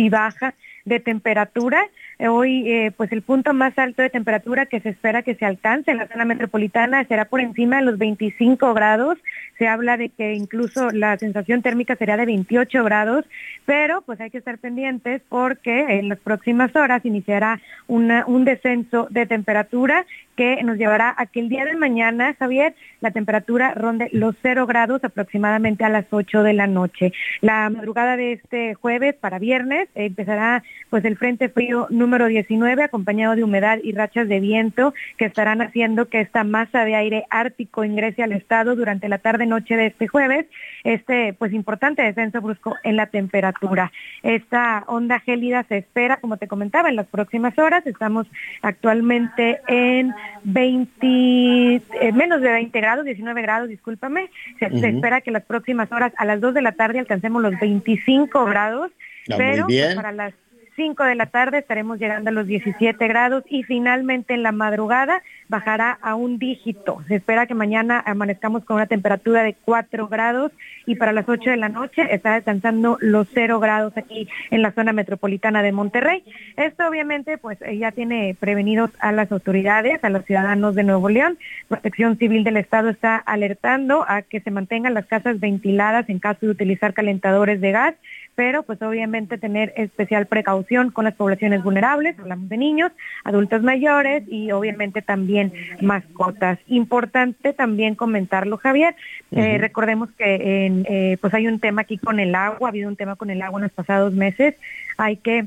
de 0.86 1.00
temperatura. 1.00 1.80
Eh, 2.20 2.28
Hoy, 2.28 2.70
eh, 2.70 2.92
pues 2.96 3.12
el 3.12 3.22
punto 3.22 3.54
más 3.54 3.78
alto 3.78 4.02
de 4.02 4.10
temperatura 4.10 4.66
que 4.66 4.80
se 4.80 4.90
espera 4.90 5.24
que 5.24 5.36
se 5.36 5.46
alcance 5.46 5.92
en 5.92 5.98
la 5.98 6.08
zona 6.08 6.26
metropolitana 6.26 7.04
será 7.06 7.26
por 7.26 7.42
encima 7.42 7.78
de 7.78 7.84
los 7.84 7.98
25 7.98 8.74
grados. 8.74 9.18
Se 9.58 9.68
habla 9.68 9.98
de 9.98 10.10
que 10.10 10.34
incluso 10.34 10.90
la 10.92 11.18
sensación 11.18 11.62
térmica 11.62 11.96
será 11.96 12.18
de 12.18 12.26
28 12.26 12.84
grados, 12.84 13.26
pero 13.66 14.02
pues 14.02 14.20
hay 14.20 14.30
que 14.30 14.38
estar 14.38 14.58
pendientes 14.58 15.22
porque 15.30 16.00
en 16.00 16.10
las 16.10 16.20
próximas 16.20 16.76
horas 16.76 17.06
iniciará 17.06 17.62
un 17.88 18.46
descenso 18.46 19.08
de 19.10 19.26
temperatura 19.26 20.06
que 20.36 20.64
nos 20.64 20.78
llevará 20.78 21.14
a 21.18 21.26
que 21.26 21.40
el 21.40 21.50
día 21.50 21.66
de 21.66 21.76
mañana, 21.76 22.36
Javier, 22.38 22.76
la 23.02 23.12
temperatura 23.12 23.74
ronde 23.74 24.10
los 24.12 24.36
0 24.42 24.66
grados 24.66 25.04
aproximadamente 25.04 25.84
a 25.84 25.90
las 25.90 26.06
8 26.10 26.44
de 26.44 26.54
la 26.54 26.68
noche. 26.68 27.14
La 27.42 27.70
madrugada 27.70 28.18
de 28.18 28.34
este 28.34 28.74
jueves 28.74 29.16
para 29.16 29.40
viernes 29.40 29.90
empezará 29.96 30.64
pues 30.90 31.06
el 31.06 31.18
frente 31.18 31.50
frío 31.50 31.88
número 31.90 32.28
19 32.28 32.84
acompañado 32.84 33.36
de 33.36 33.44
humedad 33.44 33.80
y 33.84 33.92
rachas 33.92 34.28
de 34.28 34.40
viento 34.40 34.94
que 35.18 35.26
estarán 35.26 35.62
haciendo 35.62 36.08
que 36.10 36.22
esta 36.22 36.44
masa 36.44 36.86
de 36.86 36.96
aire 36.96 37.26
ártico 37.30 37.84
ingrese 37.84 38.24
al 38.24 38.32
estado 38.32 38.76
durante 38.76 39.10
la 39.10 39.20
tarde 39.20 39.43
noche 39.46 39.76
de 39.76 39.88
este 39.88 40.08
jueves. 40.08 40.46
Este 40.84 41.34
pues 41.34 41.54
importante 41.54 42.02
descenso 42.02 42.42
brusco 42.42 42.76
en 42.84 42.96
la 42.96 43.08
temperatura. 43.08 43.92
Esta 44.22 44.84
onda 44.88 45.20
gélida 45.20 45.64
se 45.64 45.78
espera, 45.78 46.18
como 46.18 46.38
te 46.38 46.48
comentaba, 46.48 46.90
en 46.90 46.96
las 46.96 47.08
próximas 47.08 47.58
horas. 47.58 47.86
Estamos 47.88 48.28
actualmente 48.62 49.62
en 49.68 50.14
20, 50.44 51.08
eh, 51.08 51.82
menos 52.14 52.42
de 52.42 52.52
20 52.52 52.82
grados, 52.82 53.06
19 53.06 53.42
grados, 53.42 53.70
discúlpame. 53.70 54.30
Se, 54.60 54.66
espera 54.66 55.22
que 55.22 55.32
las 55.32 55.44
próximas 55.44 55.92
horas, 55.92 56.14
a 56.18 56.26
las 56.26 56.42
2 56.42 56.54
de 56.54 56.62
la 56.62 56.74
tarde, 56.74 57.00
alcancemos 57.00 57.42
los 57.42 57.60
25 57.60 58.46
grados. 58.46 58.92
Ah, 59.32 59.36
pero 59.38 59.68
pues, 59.68 59.96
para 59.96 60.12
las 60.12 60.34
5 60.76 61.04
de 61.04 61.16
la 61.16 61.28
tarde 61.28 61.60
estaremos 61.60 62.00
llegando 62.00 62.30
a 62.30 62.34
los 62.34 62.48
17 62.48 63.08
grados 63.08 63.44
y 63.48 63.64
finalmente 63.64 64.34
en 64.34 64.44
la 64.44 64.52
madrugada 64.52 65.22
bajará 65.48 65.98
a 66.02 66.16
un 66.16 66.40
dígito. 66.40 67.04
Se 67.08 67.16
espera 67.16 67.46
que 67.46 67.54
mañana 67.54 68.02
amanezcamos 68.06 68.66
con 68.66 68.78
una 68.78 68.88
temperatura 68.88 69.44
de 69.44 69.54
4 69.54 70.08
grados 70.08 70.52
y 70.86 70.96
para 70.96 71.14
las 71.14 71.30
8 71.30 71.52
de 71.52 71.58
la 71.58 71.70
noche 71.70 72.08
está 72.14 72.36
alcanzando 72.36 72.98
los 73.02 73.28
0 73.34 73.60
grados 73.60 73.96
aquí 73.98 74.28
en 74.52 74.62
la 74.62 74.72
zona 74.72 74.94
metropolitana 74.94 75.62
de 75.62 75.72
Monterrey. 75.72 76.24
Esto 76.58 76.88
obviamente 76.88 77.38
pues 77.38 77.62
eh, 77.62 77.78
ya 77.78 77.92
tiene 77.92 78.36
prevenidos 78.40 78.92
a 79.00 79.12
las 79.12 79.32
autoridades, 79.32 80.04
a 80.04 80.10
los 80.10 80.26
ciudadanos 80.26 80.76
de 80.76 80.84
Nuevo 80.84 81.10
León. 81.10 81.38
Protección 81.68 82.18
Civil 82.18 82.44
del 82.44 82.58
Estado 82.58 82.90
está 82.90 83.18
alertando 83.18 84.06
a 84.08 84.22
que 84.22 84.40
se 84.40 84.52
mantengan 84.52 84.94
las 84.94 85.06
casas 85.06 85.40
ventiladas 85.40 86.10
en 86.10 86.20
caso 86.20 86.46
de 86.46 86.52
utilizar 86.52 86.94
calentadores 86.94 87.62
de 87.62 87.72
gas 87.72 87.96
pero 88.36 88.64
pues 88.64 88.82
obviamente 88.82 89.38
tener 89.38 89.74
especial 89.78 90.26
precaución 90.26 90.92
con 90.92 91.06
las 91.06 91.16
poblaciones 91.16 91.64
vulnerables, 91.64 92.18
hablamos 92.20 92.50
de 92.50 92.58
niños, 92.58 92.92
adultos 93.24 93.64
mayores 93.64 94.24
y 94.28 94.52
obviamente 94.52 95.02
también 95.02 95.54
mascotas. 95.82 96.60
Importante 96.68 97.54
también 97.54 97.96
comentarlo, 97.96 98.58
Javier. 98.58 98.96
Eh, 99.32 99.58
recordemos 99.58 100.10
que 100.12 100.66
en, 100.66 100.86
eh, 100.90 101.18
pues 101.22 101.34
hay 101.34 101.48
un 101.48 101.60
tema 101.60 101.82
aquí 101.82 101.98
con 101.98 102.20
el 102.20 102.36
agua, 102.36 102.68
ha 102.68 102.72
habido 102.72 102.90
un 102.90 102.96
tema 102.96 103.16
con 103.16 103.30
el 103.30 103.42
agua 103.42 103.60
en 103.60 103.64
los 103.64 103.72
pasados 103.72 104.14
meses. 104.14 104.56
Hay 104.98 105.18
que 105.18 105.46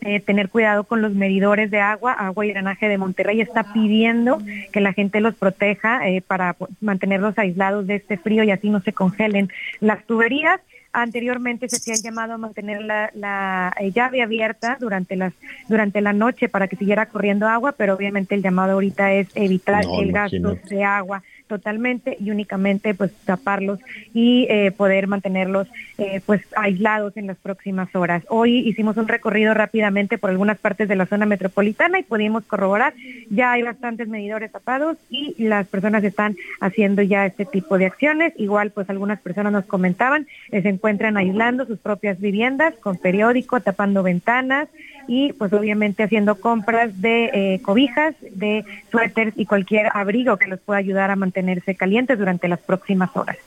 eh, 0.00 0.20
tener 0.20 0.48
cuidado 0.48 0.84
con 0.84 1.02
los 1.02 1.12
medidores 1.12 1.72
de 1.72 1.80
agua. 1.80 2.12
Agua 2.12 2.46
y 2.46 2.50
Drenaje 2.50 2.88
de 2.88 2.98
Monterrey 2.98 3.40
está 3.40 3.72
pidiendo 3.72 4.38
que 4.72 4.80
la 4.80 4.92
gente 4.92 5.20
los 5.20 5.34
proteja 5.34 6.08
eh, 6.08 6.22
para 6.22 6.52
pues, 6.52 6.70
mantenerlos 6.80 7.36
aislados 7.36 7.88
de 7.88 7.96
este 7.96 8.16
frío 8.16 8.44
y 8.44 8.52
así 8.52 8.70
no 8.70 8.80
se 8.80 8.92
congelen 8.92 9.50
las 9.80 10.04
tuberías. 10.04 10.60
Anteriormente 10.92 11.68
se 11.68 11.76
hacía 11.76 11.94
el 11.94 12.02
llamado 12.02 12.34
a 12.34 12.38
mantener 12.38 12.82
la, 12.82 13.10
la, 13.14 13.74
eh, 13.78 13.92
llave 13.92 14.22
abierta 14.22 14.78
durante 14.80 15.16
las 15.16 15.32
durante 15.68 16.00
la 16.00 16.12
noche 16.12 16.48
para 16.48 16.66
que 16.66 16.76
siguiera 16.76 17.06
corriendo 17.06 17.46
agua, 17.46 17.72
pero 17.72 17.94
obviamente 17.94 18.34
el 18.34 18.42
llamado 18.42 18.72
ahorita 18.72 19.12
es 19.12 19.28
evitar 19.34 19.84
No, 19.84 20.00
el 20.00 20.12
gasto 20.12 20.58
de 20.68 20.84
agua 20.84 21.22
totalmente 21.48 22.16
y 22.20 22.30
únicamente 22.30 22.94
pues 22.94 23.12
taparlos 23.24 23.80
y 24.14 24.46
eh, 24.48 24.70
poder 24.70 25.08
mantenerlos 25.08 25.66
eh, 25.96 26.20
pues 26.24 26.42
aislados 26.56 27.16
en 27.16 27.26
las 27.26 27.36
próximas 27.38 27.94
horas. 27.96 28.22
Hoy 28.28 28.58
hicimos 28.58 28.96
un 28.96 29.08
recorrido 29.08 29.54
rápidamente 29.54 30.18
por 30.18 30.30
algunas 30.30 30.58
partes 30.58 30.88
de 30.88 30.96
la 30.96 31.06
zona 31.06 31.26
metropolitana 31.26 31.98
y 31.98 32.04
pudimos 32.04 32.44
corroborar, 32.44 32.94
ya 33.30 33.52
hay 33.52 33.62
bastantes 33.62 34.08
medidores 34.08 34.52
tapados 34.52 34.96
y 35.10 35.34
las 35.42 35.66
personas 35.66 36.04
están 36.04 36.36
haciendo 36.60 37.02
ya 37.02 37.26
este 37.26 37.44
tipo 37.44 37.78
de 37.78 37.86
acciones. 37.86 38.32
Igual 38.36 38.70
pues 38.70 38.88
algunas 38.90 39.20
personas 39.20 39.52
nos 39.52 39.64
comentaban, 39.64 40.26
eh, 40.52 40.62
se 40.62 40.68
encuentran 40.68 41.16
aislando 41.16 41.66
sus 41.66 41.78
propias 41.78 42.20
viviendas 42.20 42.74
con 42.74 42.96
periódico, 42.96 43.60
tapando 43.60 44.02
ventanas 44.02 44.68
y 45.08 45.32
pues 45.32 45.52
obviamente 45.52 46.04
haciendo 46.04 46.36
compras 46.36 47.00
de 47.00 47.30
eh, 47.32 47.62
cobijas, 47.62 48.14
de 48.20 48.64
suéteres 48.92 49.34
y 49.36 49.46
cualquier 49.46 49.88
abrigo 49.94 50.36
que 50.36 50.46
les 50.46 50.60
pueda 50.60 50.78
ayudar 50.78 51.10
a 51.10 51.16
mantenerse 51.16 51.74
calientes 51.74 52.18
durante 52.18 52.46
las 52.46 52.60
próximas 52.60 53.10
horas. 53.16 53.38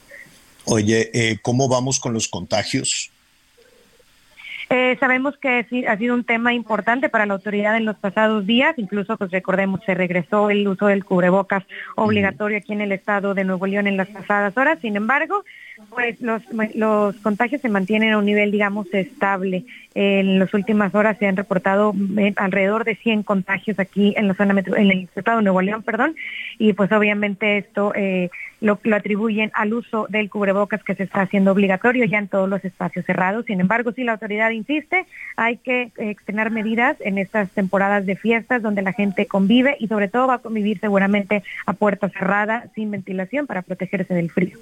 Oye, 0.64 1.10
eh, 1.14 1.38
¿cómo 1.40 1.68
vamos 1.68 1.98
con 2.00 2.12
los 2.12 2.28
contagios? 2.28 3.10
Eh, 4.74 4.96
sabemos 4.98 5.36
que 5.36 5.66
sí, 5.68 5.84
ha 5.84 5.98
sido 5.98 6.14
un 6.14 6.24
tema 6.24 6.54
importante 6.54 7.10
para 7.10 7.26
la 7.26 7.34
autoridad 7.34 7.76
en 7.76 7.84
los 7.84 7.96
pasados 7.96 8.46
días, 8.46 8.74
incluso 8.78 9.18
pues 9.18 9.30
recordemos 9.30 9.80
se 9.84 9.92
regresó 9.92 10.48
el 10.48 10.66
uso 10.66 10.86
del 10.86 11.04
cubrebocas 11.04 11.62
obligatorio 11.94 12.56
aquí 12.56 12.72
en 12.72 12.80
el 12.80 12.92
estado 12.92 13.34
de 13.34 13.44
Nuevo 13.44 13.66
León 13.66 13.86
en 13.86 13.98
las 13.98 14.08
pasadas 14.08 14.56
horas, 14.56 14.78
sin 14.80 14.96
embargo, 14.96 15.44
pues 15.90 16.20
los, 16.20 16.42
los 16.74 17.16
contagios 17.16 17.60
se 17.60 17.68
mantienen 17.68 18.12
a 18.12 18.18
un 18.18 18.26
nivel, 18.26 18.50
digamos, 18.50 18.92
estable. 18.92 19.64
En 19.94 20.38
las 20.38 20.52
últimas 20.54 20.94
horas 20.94 21.18
se 21.18 21.26
han 21.26 21.36
reportado 21.36 21.94
eh, 22.16 22.32
alrededor 22.36 22.84
de 22.84 22.96
100 22.96 23.22
contagios 23.24 23.78
aquí 23.78 24.14
en 24.16 24.28
la 24.28 24.34
zona 24.34 24.54
metro, 24.54 24.76
en 24.76 24.90
el 24.90 25.08
estado 25.14 25.38
de 25.38 25.44
Nuevo 25.44 25.60
León, 25.60 25.82
perdón, 25.82 26.16
y 26.58 26.72
pues 26.72 26.90
obviamente 26.92 27.58
esto 27.58 27.92
eh, 27.94 28.30
lo, 28.60 28.78
lo 28.84 28.96
atribuyen 28.96 29.50
al 29.54 29.74
uso 29.74 30.06
del 30.08 30.30
cubrebocas 30.30 30.82
que 30.82 30.94
se 30.94 31.02
está 31.02 31.22
haciendo 31.22 31.52
obligatorio 31.52 32.04
ya 32.06 32.18
en 32.18 32.28
todos 32.28 32.48
los 32.48 32.64
espacios 32.64 33.04
cerrados. 33.04 33.44
Sin 33.46 33.60
embargo, 33.60 33.92
si 33.92 34.04
la 34.04 34.12
autoridad 34.12 34.50
insiste, 34.50 35.04
hay 35.36 35.58
que 35.58 35.82
eh, 35.82 36.10
extender 36.10 36.50
medidas 36.50 36.96
en 37.00 37.18
estas 37.18 37.50
temporadas 37.50 38.06
de 38.06 38.16
fiestas 38.16 38.62
donde 38.62 38.82
la 38.82 38.92
gente 38.92 39.26
convive 39.26 39.76
y 39.78 39.88
sobre 39.88 40.08
todo 40.08 40.28
va 40.28 40.34
a 40.34 40.38
convivir 40.38 40.78
seguramente 40.80 41.42
a 41.66 41.74
puerta 41.74 42.08
cerrada, 42.08 42.66
sin 42.74 42.90
ventilación, 42.90 43.46
para 43.46 43.62
protegerse 43.62 44.14
del 44.14 44.30
frío. 44.30 44.58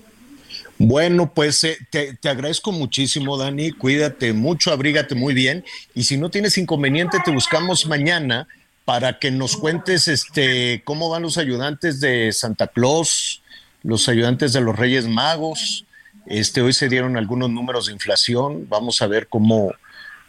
Bueno, 0.78 1.32
pues 1.34 1.62
eh, 1.64 1.76
te, 1.90 2.16
agradezco 2.28 2.72
muchísimo, 2.72 3.36
Dani. 3.36 3.70
Cuídate 3.70 4.32
mucho, 4.32 4.72
abrígate 4.72 5.14
muy 5.14 5.34
bien. 5.34 5.64
Y 5.94 6.04
si 6.04 6.16
no 6.16 6.30
tienes 6.30 6.56
inconveniente, 6.58 7.18
te 7.24 7.30
buscamos 7.30 7.86
mañana 7.86 8.48
para 8.84 9.18
que 9.18 9.30
nos 9.30 9.56
cuentes 9.56 10.08
este 10.08 10.82
cómo 10.84 11.10
van 11.10 11.22
los 11.22 11.38
ayudantes 11.38 12.00
de 12.00 12.32
Santa 12.32 12.66
Claus, 12.66 13.42
los 13.82 14.08
ayudantes 14.08 14.52
de 14.52 14.62
los 14.62 14.74
Reyes 14.76 15.06
Magos. 15.06 15.84
Este, 16.26 16.62
hoy 16.62 16.72
se 16.72 16.88
dieron 16.88 17.16
algunos 17.16 17.50
números 17.50 17.86
de 17.86 17.92
inflación. 17.92 18.66
Vamos 18.68 19.02
a 19.02 19.06
ver 19.06 19.28
cómo, 19.28 19.72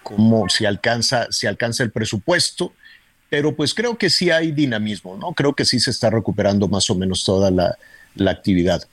cómo 0.03 0.49
si 0.49 0.65
alcanza, 0.65 1.27
alcanza 1.47 1.83
el 1.83 1.91
presupuesto. 1.91 2.73
Pero 3.29 3.55
pues 3.55 3.73
creo 3.73 3.97
que 3.97 4.09
sí 4.09 4.29
hay 4.29 4.51
dinamismo, 4.51 5.15
¿no? 5.15 5.31
Creo 5.31 5.53
que 5.53 5.63
sí 5.63 5.79
se 5.79 5.91
está 5.91 6.09
recuperando 6.09 6.67
más 6.67 6.89
o 6.89 6.95
menos 6.95 7.23
toda 7.23 7.49
la, 7.49 7.77
la 8.15 8.31
actividad. 8.31 8.85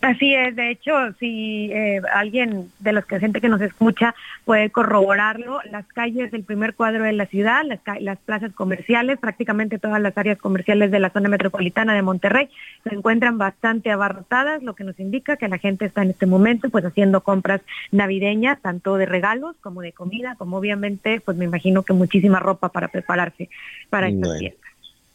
Así 0.00 0.34
es, 0.34 0.56
de 0.56 0.70
hecho, 0.70 0.92
si 1.18 1.70
eh, 1.72 2.00
alguien 2.14 2.70
de 2.78 2.92
los 2.92 3.04
que 3.04 3.20
gente 3.20 3.42
que 3.42 3.50
nos 3.50 3.60
escucha 3.60 4.14
puede 4.46 4.70
corroborarlo, 4.70 5.60
las 5.70 5.86
calles 5.88 6.30
del 6.30 6.42
primer 6.42 6.74
cuadro 6.74 7.04
de 7.04 7.12
la 7.12 7.26
ciudad, 7.26 7.64
las, 7.66 7.80
las, 8.00 8.18
plazas 8.18 8.52
comerciales, 8.54 9.18
prácticamente 9.18 9.78
todas 9.78 10.00
las 10.00 10.16
áreas 10.16 10.38
comerciales 10.38 10.90
de 10.90 11.00
la 11.00 11.10
zona 11.10 11.28
metropolitana 11.28 11.94
de 11.94 12.00
Monterrey 12.00 12.48
se 12.82 12.94
encuentran 12.94 13.36
bastante 13.36 13.90
abarrotadas, 13.90 14.62
lo 14.62 14.74
que 14.74 14.84
nos 14.84 14.98
indica 14.98 15.36
que 15.36 15.48
la 15.48 15.58
gente 15.58 15.84
está 15.84 16.02
en 16.02 16.10
este 16.10 16.24
momento 16.24 16.70
pues 16.70 16.84
haciendo 16.86 17.20
compras 17.20 17.60
navideñas, 17.90 18.58
tanto 18.62 18.96
de 18.96 19.04
regalos 19.04 19.54
como 19.60 19.82
de 19.82 19.92
comida, 19.92 20.34
como 20.38 20.56
obviamente 20.56 21.20
pues 21.20 21.36
me 21.36 21.44
imagino 21.44 21.82
que 21.82 21.92
muchísima 21.92 22.40
ropa 22.40 22.70
para 22.70 22.88
prepararse 22.88 23.50
para 23.90 24.08
esta 24.08 24.26
bueno. 24.26 24.38
fiesta. 24.38 24.66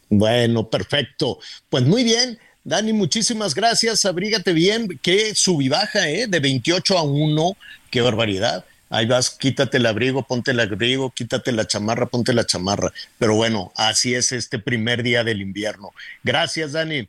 Bueno, 0.10 0.70
perfecto. 0.70 1.40
Pues 1.70 1.84
muy 1.86 2.04
bien. 2.04 2.38
Dani, 2.66 2.94
muchísimas 2.94 3.54
gracias. 3.54 4.06
Abrígate 4.06 4.52
bien. 4.52 5.00
Qué 5.04 5.36
subibaja, 5.36 6.10
¿eh? 6.10 6.26
De 6.28 6.40
28 6.40 6.98
a 6.98 7.04
1. 7.04 7.58
Qué 7.92 8.02
barbaridad. 8.02 8.66
Ahí 8.90 9.06
vas, 9.06 9.30
quítate 9.30 9.78
el 9.78 9.86
abrigo, 9.86 10.24
ponte 10.24 10.50
el 10.50 10.60
abrigo, 10.60 11.12
quítate 11.12 11.52
la 11.52 11.68
chamarra, 11.68 12.08
ponte 12.08 12.34
la 12.34 12.46
chamarra. 12.46 12.92
Pero 13.20 13.36
bueno, 13.36 13.72
así 13.76 14.16
es 14.16 14.32
este 14.32 14.58
primer 14.58 15.04
día 15.04 15.24
del 15.24 15.42
invierno. 15.42 15.92
Gracias, 16.24 16.72
Dani. 16.72 17.08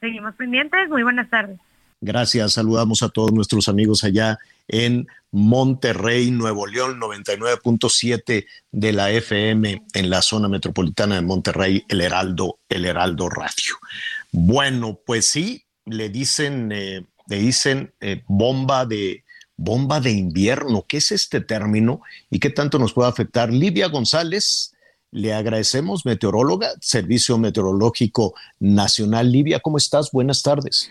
Seguimos 0.00 0.34
pendientes. 0.34 0.88
Muy 0.88 1.04
buenas 1.04 1.30
tardes. 1.30 1.56
Gracias. 2.00 2.54
Saludamos 2.54 3.04
a 3.04 3.10
todos 3.10 3.32
nuestros 3.32 3.68
amigos 3.68 4.02
allá 4.02 4.38
en 4.66 5.06
Monterrey, 5.30 6.30
Nuevo 6.32 6.66
León, 6.66 7.00
99.7 7.00 8.46
de 8.72 8.92
la 8.92 9.10
FM 9.10 9.82
en 9.92 10.10
la 10.10 10.22
zona 10.22 10.48
metropolitana 10.48 11.16
de 11.16 11.22
Monterrey, 11.22 11.84
El 11.88 12.00
Heraldo, 12.00 12.58
El 12.68 12.86
Heraldo 12.86 13.28
Radio. 13.28 13.76
Bueno, 14.32 15.00
pues 15.06 15.26
sí, 15.26 15.64
le 15.84 16.08
dicen, 16.08 16.70
eh, 16.72 17.06
le 17.28 17.38
dicen 17.38 17.94
eh, 18.00 18.22
bomba 18.26 18.86
de 18.86 19.24
bomba 19.58 20.00
de 20.00 20.12
invierno. 20.12 20.86
¿Qué 20.88 20.98
es 20.98 21.12
este 21.12 21.42
término 21.42 22.00
y 22.30 22.38
qué 22.38 22.48
tanto 22.48 22.78
nos 22.78 22.94
puede 22.94 23.10
afectar? 23.10 23.52
Livia 23.52 23.88
González, 23.88 24.72
le 25.10 25.34
agradecemos, 25.34 26.06
meteoróloga, 26.06 26.70
Servicio 26.80 27.36
Meteorológico 27.38 28.34
Nacional. 28.60 29.30
Livia, 29.30 29.60
¿cómo 29.60 29.76
estás? 29.76 30.10
Buenas 30.12 30.42
tardes. 30.42 30.90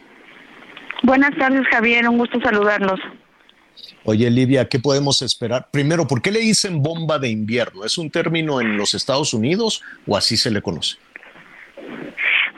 Buenas 1.03 1.31
tardes, 1.37 1.65
Javier. 1.71 2.07
Un 2.07 2.17
gusto 2.17 2.39
saludarlos. 2.41 2.99
Oye, 4.03 4.29
Livia, 4.29 4.67
¿qué 4.67 4.79
podemos 4.79 5.21
esperar? 5.21 5.69
Primero, 5.71 6.07
¿por 6.07 6.21
qué 6.21 6.31
le 6.31 6.39
dicen 6.39 6.81
bomba 6.81 7.19
de 7.19 7.29
invierno? 7.29 7.85
¿Es 7.85 7.97
un 7.97 8.09
término 8.09 8.59
en 8.59 8.75
los 8.75 8.93
Estados 8.93 9.33
Unidos 9.33 9.81
o 10.07 10.17
así 10.17 10.35
se 10.35 10.49
le 10.49 10.61
conoce? 10.61 10.97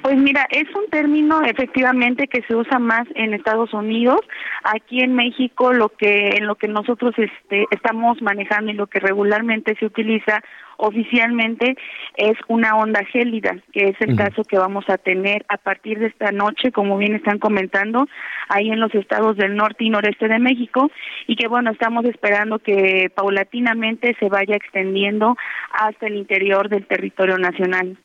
Pues 0.01 0.17
mira, 0.17 0.47
es 0.49 0.73
un 0.75 0.89
término 0.89 1.41
efectivamente 1.43 2.27
que 2.27 2.41
se 2.43 2.55
usa 2.55 2.79
más 2.79 3.05
en 3.15 3.33
Estados 3.33 3.73
Unidos. 3.73 4.21
Aquí 4.63 5.01
en 5.01 5.13
México 5.13 5.73
lo 5.73 5.89
que 5.89 6.29
en 6.37 6.47
lo 6.47 6.55
que 6.55 6.67
nosotros 6.67 7.13
este, 7.17 7.65
estamos 7.71 8.21
manejando 8.21 8.71
y 8.71 8.75
lo 8.75 8.87
que 8.87 8.99
regularmente 8.99 9.75
se 9.77 9.85
utiliza 9.85 10.41
oficialmente 10.77 11.75
es 12.15 12.37
una 12.47 12.77
onda 12.77 13.03
gélida, 13.03 13.57
que 13.73 13.89
es 13.89 13.95
el 13.99 14.11
uh 14.11 14.13
-huh. 14.13 14.17
caso 14.17 14.43
que 14.45 14.57
vamos 14.57 14.85
a 14.87 14.97
tener 14.97 15.45
a 15.49 15.57
partir 15.57 15.99
de 15.99 16.07
esta 16.07 16.31
noche, 16.31 16.71
como 16.71 16.97
bien 16.97 17.15
están 17.15 17.37
comentando, 17.37 18.07
ahí 18.47 18.69
en 18.69 18.79
los 18.79 18.95
estados 18.95 19.35
del 19.35 19.57
norte 19.57 19.83
y 19.83 19.89
noreste 19.89 20.29
de 20.29 20.39
México, 20.39 20.89
y 21.27 21.35
que 21.35 21.49
bueno, 21.49 21.71
estamos 21.71 22.05
esperando 22.05 22.59
que 22.59 23.11
paulatinamente 23.13 24.15
se 24.19 24.29
vaya 24.29 24.55
extendiendo 24.55 25.35
hasta 25.73 26.07
el 26.07 26.15
interior 26.15 26.69
del 26.69 26.85
territorio 26.85 27.37
nacional. 27.37 27.97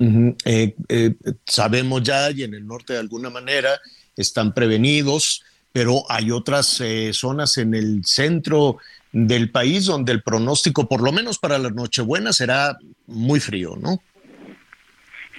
Uh 0.00 0.06
-huh. 0.06 0.36
eh, 0.44 0.76
eh, 0.88 1.14
sabemos 1.44 2.02
ya 2.04 2.30
y 2.30 2.44
en 2.44 2.54
el 2.54 2.66
norte 2.66 2.92
de 2.92 3.00
alguna 3.00 3.30
manera 3.30 3.70
están 4.16 4.52
prevenidos, 4.52 5.44
pero 5.72 6.02
hay 6.08 6.30
otras 6.30 6.80
eh, 6.80 7.10
zonas 7.12 7.58
en 7.58 7.74
el 7.74 8.04
centro 8.04 8.78
del 9.12 9.50
país 9.50 9.86
donde 9.86 10.12
el 10.12 10.22
pronóstico, 10.22 10.88
por 10.88 11.02
lo 11.02 11.12
menos 11.12 11.38
para 11.38 11.58
la 11.58 11.70
Nochebuena, 11.70 12.32
será 12.32 12.76
muy 13.06 13.40
frío, 13.40 13.76
¿no? 13.80 13.98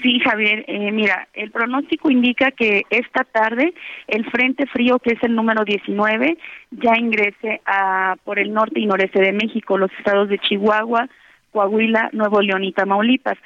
Sí, 0.02 0.20
Javier, 0.20 0.64
eh, 0.68 0.92
mira, 0.92 1.28
el 1.34 1.52
pronóstico 1.52 2.10
indica 2.10 2.52
que 2.52 2.84
esta 2.90 3.26
tarde 3.26 3.74
el 4.08 4.26
frente 4.32 4.66
frío, 4.68 4.98
que 5.00 5.12
es 5.12 5.24
el 5.24 5.36
número 5.36 5.66
19, 5.66 6.38
ya 6.72 6.98
ingrese 6.98 7.62
a, 7.66 8.16
por 8.24 8.40
el 8.40 8.54
norte 8.54 8.80
y 8.80 8.86
noreste 8.86 9.20
de 9.20 9.34
México, 9.34 9.78
los 9.78 9.92
estados 9.98 10.30
de 10.30 10.40
Chihuahua, 10.40 11.10
Coahuila, 11.52 12.10
Nuevo 12.14 12.42
León 12.42 12.64
y 12.64 12.74
Tamaulipas. 12.74 13.38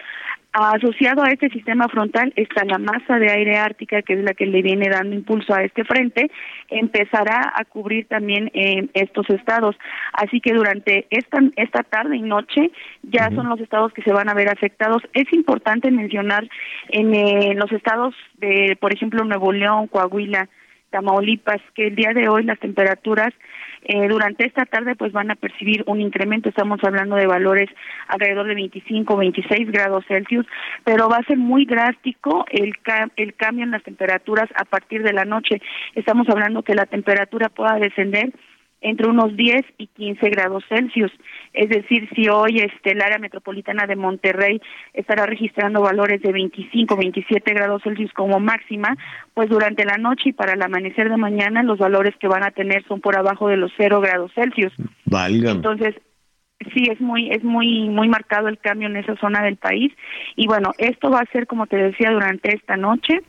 Asociado 0.55 1.23
a 1.23 1.31
este 1.31 1.49
sistema 1.49 1.87
frontal 1.87 2.31
está 2.35 2.63
la 2.63 2.77
masa 2.77 3.17
de 3.17 3.31
aire 3.31 3.57
ártica, 3.57 4.03
que 4.03 4.13
es 4.13 4.23
la 4.23 4.35
que 4.35 4.45
le 4.45 4.61
viene 4.61 4.87
dando 4.87 5.15
impulso 5.15 5.51
a 5.51 5.63
este 5.63 5.83
frente, 5.83 6.29
empezará 6.69 7.51
a 7.55 7.65
cubrir 7.65 8.07
también 8.07 8.51
eh, 8.53 8.87
estos 8.93 9.27
estados. 9.31 9.75
Así 10.13 10.39
que 10.41 10.53
durante 10.53 11.07
esta, 11.09 11.39
esta 11.55 11.81
tarde 11.81 12.17
y 12.17 12.21
noche 12.21 12.69
ya 13.01 13.29
uh 13.29 13.31
-huh. 13.31 13.35
son 13.35 13.49
los 13.49 13.59
estados 13.61 13.93
que 13.93 14.03
se 14.03 14.13
van 14.13 14.29
a 14.29 14.35
ver 14.35 14.47
afectados. 14.47 15.01
Es 15.13 15.31
importante 15.33 15.89
mencionar 15.89 16.47
en 16.89 17.15
eh, 17.15 17.55
los 17.55 17.71
estados 17.71 18.13
de, 18.37 18.77
por 18.79 18.93
ejemplo, 18.93 19.23
Nuevo 19.23 19.51
León, 19.51 19.87
Coahuila, 19.87 20.49
Tamaulipas, 20.93 21.59
que 21.73 21.87
el 21.87 21.95
día 21.95 22.13
de 22.13 22.29
hoy 22.29 22.43
las 22.43 22.59
temperaturas 22.59 23.33
eh, 23.81 24.07
durante 24.07 24.45
esta 24.45 24.63
tarde 24.65 24.95
pues 24.95 25.11
van 25.11 25.31
a 25.31 25.35
percibir 25.35 25.83
un 25.87 25.99
incremento, 25.99 26.47
estamos 26.47 26.79
hablando 26.83 27.15
de 27.15 27.25
valores 27.25 27.69
alrededor 28.07 28.47
de 28.47 28.53
25, 28.53 29.17
26 29.17 29.71
grados 29.71 30.05
Celsius, 30.07 30.45
pero 30.85 31.09
va 31.09 31.17
a 31.17 31.23
ser 31.23 31.37
muy 31.37 31.65
drástico 31.65 32.45
el, 32.51 32.77
ca 32.77 33.09
el 33.17 33.33
cambio 33.33 33.65
en 33.65 33.71
las 33.71 33.83
temperaturas 33.83 34.49
a 34.55 34.65
partir 34.65 35.01
de 35.03 35.13
la 35.13 35.25
noche. 35.25 35.61
Estamos 35.95 36.29
hablando 36.29 36.61
que 36.61 36.75
la 36.75 36.85
temperatura 36.85 37.49
pueda 37.49 37.75
descender 37.79 38.31
entre 38.83 39.07
unos 39.07 39.35
10 39.35 39.63
y 39.77 39.87
15 39.87 40.29
grados 40.29 40.63
Celsius. 40.69 41.11
Es 41.53 41.69
decir, 41.69 42.07
si 42.15 42.27
hoy 42.29 42.59
este, 42.59 42.91
el 42.91 43.01
área 43.01 43.17
metropolitana 43.17 43.87
de 43.87 43.95
Monterrey 43.95 44.61
estará 44.93 45.25
registrando 45.25 45.81
valores 45.81 46.21
de 46.21 46.31
25, 46.31 46.95
27 46.95 47.53
grados 47.53 47.81
Celsius 47.83 48.11
como 48.13 48.39
máxima, 48.39 48.95
pues 49.33 49.49
durante 49.49 49.85
la 49.85 49.97
noche 49.97 50.29
y 50.29 50.33
para 50.33 50.53
el 50.53 50.61
amanecer 50.61 51.09
de 51.09 51.17
mañana 51.17 51.63
los 51.63 51.79
valores 51.79 52.13
que 52.19 52.27
van 52.27 52.43
a 52.43 52.51
tener 52.51 52.85
son 52.87 53.01
por 53.01 53.17
abajo 53.17 53.47
de 53.47 53.57
los 53.57 53.71
0 53.77 54.01
grados 54.01 54.31
Celsius. 54.35 54.73
Válgame. 55.05 55.55
Entonces, 55.55 55.95
sí 56.73 56.87
es 56.91 56.99
muy 56.99 57.29
es 57.29 57.43
muy 57.43 57.89
muy 57.89 58.07
marcado 58.07 58.47
el 58.47 58.57
cambio 58.57 58.87
en 58.87 58.97
esa 58.97 59.15
zona 59.17 59.43
del 59.43 59.57
país 59.57 59.91
y 60.37 60.47
bueno 60.47 60.71
esto 60.77 61.09
va 61.09 61.19
a 61.19 61.31
ser 61.31 61.45
como 61.45 61.67
te 61.67 61.75
decía 61.75 62.11
durante 62.11 62.55
esta 62.55 62.77
noche 62.77 63.21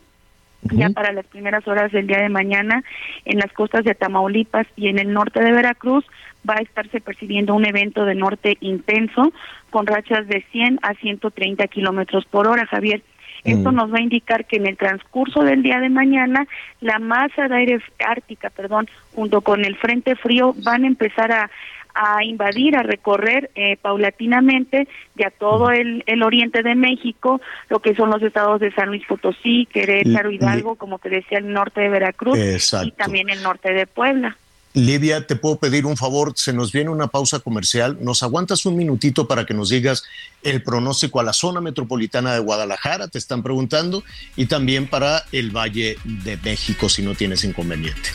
ya 0.72 0.90
para 0.90 1.12
las 1.12 1.26
primeras 1.26 1.66
horas 1.68 1.92
del 1.92 2.06
día 2.06 2.18
de 2.18 2.28
mañana 2.28 2.82
en 3.24 3.38
las 3.38 3.52
costas 3.52 3.84
de 3.84 3.94
Tamaulipas 3.94 4.66
y 4.76 4.88
en 4.88 4.98
el 4.98 5.12
norte 5.12 5.42
de 5.42 5.52
Veracruz 5.52 6.04
va 6.48 6.54
a 6.54 6.62
estarse 6.62 7.00
percibiendo 7.00 7.54
un 7.54 7.66
evento 7.66 8.04
de 8.04 8.14
norte 8.14 8.56
intenso 8.60 9.32
con 9.70 9.86
rachas 9.86 10.26
de 10.28 10.44
100 10.52 10.80
a 10.82 10.94
130 10.94 11.66
kilómetros 11.68 12.24
por 12.26 12.46
hora, 12.46 12.66
Javier. 12.66 13.02
Esto 13.44 13.72
Mm. 13.72 13.74
nos 13.74 13.92
va 13.92 13.98
a 13.98 14.02
indicar 14.02 14.46
que 14.46 14.56
en 14.56 14.66
el 14.66 14.76
transcurso 14.76 15.42
del 15.42 15.62
día 15.62 15.78
de 15.78 15.90
mañana 15.90 16.46
la 16.80 16.98
masa 16.98 17.46
de 17.46 17.56
aire 17.56 17.82
ártica, 18.06 18.48
perdón, 18.48 18.88
junto 19.14 19.42
con 19.42 19.64
el 19.64 19.76
frente 19.76 20.16
frío 20.16 20.54
van 20.62 20.84
a 20.84 20.86
empezar 20.86 21.30
a, 21.30 21.50
a 21.94 22.24
invadir, 22.24 22.76
a 22.76 22.82
recorrer 22.82 23.50
eh, 23.54 23.76
paulatinamente 23.80 24.88
ya 25.14 25.30
todo 25.30 25.70
el, 25.70 26.02
el 26.06 26.22
oriente 26.22 26.62
de 26.62 26.74
México, 26.74 27.40
lo 27.70 27.80
que 27.80 27.94
son 27.94 28.10
los 28.10 28.22
estados 28.22 28.60
de 28.60 28.72
San 28.72 28.88
Luis 28.88 29.04
Potosí, 29.06 29.66
Querétaro, 29.72 30.30
Hidalgo, 30.30 30.74
como 30.74 30.98
te 30.98 31.08
decía, 31.08 31.38
el 31.38 31.52
norte 31.52 31.82
de 31.82 31.88
Veracruz 31.88 32.38
Exacto. 32.38 32.88
y 32.88 32.92
también 32.92 33.30
el 33.30 33.42
norte 33.42 33.72
de 33.72 33.86
Puebla. 33.86 34.36
Livia, 34.74 35.24
te 35.24 35.36
puedo 35.36 35.60
pedir 35.60 35.86
un 35.86 35.96
favor, 35.96 36.32
se 36.34 36.52
nos 36.52 36.72
viene 36.72 36.90
una 36.90 37.06
pausa 37.06 37.38
comercial, 37.38 37.96
nos 38.00 38.24
aguantas 38.24 38.66
un 38.66 38.76
minutito 38.76 39.28
para 39.28 39.46
que 39.46 39.54
nos 39.54 39.68
digas 39.68 40.02
el 40.42 40.64
pronóstico 40.64 41.20
a 41.20 41.22
la 41.22 41.32
zona 41.32 41.60
metropolitana 41.60 42.34
de 42.34 42.40
Guadalajara, 42.40 43.06
te 43.06 43.18
están 43.18 43.44
preguntando, 43.44 44.02
y 44.34 44.46
también 44.46 44.88
para 44.88 45.22
el 45.30 45.56
Valle 45.56 45.96
de 46.02 46.36
México, 46.38 46.88
si 46.88 47.02
no 47.02 47.14
tienes 47.14 47.44
inconveniente. 47.44 48.08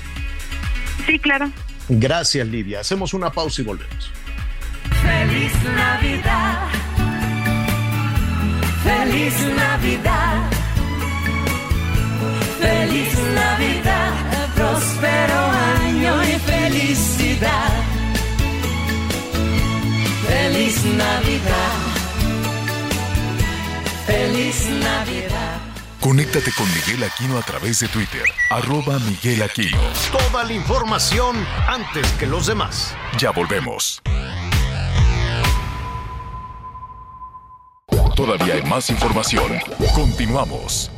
Sí, 1.05 1.17
claro. 1.17 1.49
Gracias, 1.89 2.47
Livia. 2.47 2.81
Hacemos 2.81 3.15
una 3.15 3.31
pausa 3.31 3.61
y 3.61 3.65
volvemos. 3.65 4.11
Feliz 5.01 5.51
Navidad. 5.75 6.67
Feliz 8.83 9.33
Navidad. 9.57 10.51
Feliz 12.59 13.13
Navidad. 13.33 14.11
Próspero 14.55 15.39
año 15.81 16.23
y 16.23 16.39
felicidad. 16.39 17.71
Feliz 20.27 20.85
Navidad. 20.85 21.77
Feliz 24.05 24.69
Navidad. 24.69 25.68
Conéctate 26.01 26.51
con 26.53 26.65
Miguel 26.73 27.03
Aquino 27.03 27.37
a 27.37 27.41
través 27.41 27.81
de 27.81 27.89
Twitter, 27.89 28.23
arroba 28.49 28.99
Miguel 28.99 29.41
Aquino. 29.41 29.77
Toda 30.11 30.45
la 30.45 30.53
información 30.53 31.35
antes 31.67 32.09
que 32.13 32.25
los 32.25 32.47
demás. 32.47 32.95
Ya 33.17 33.31
volvemos. 33.31 34.01
Todavía 38.15 38.53
hay 38.53 38.63
más 38.63 38.89
información. 38.89 39.51
Continuamos. 39.93 40.89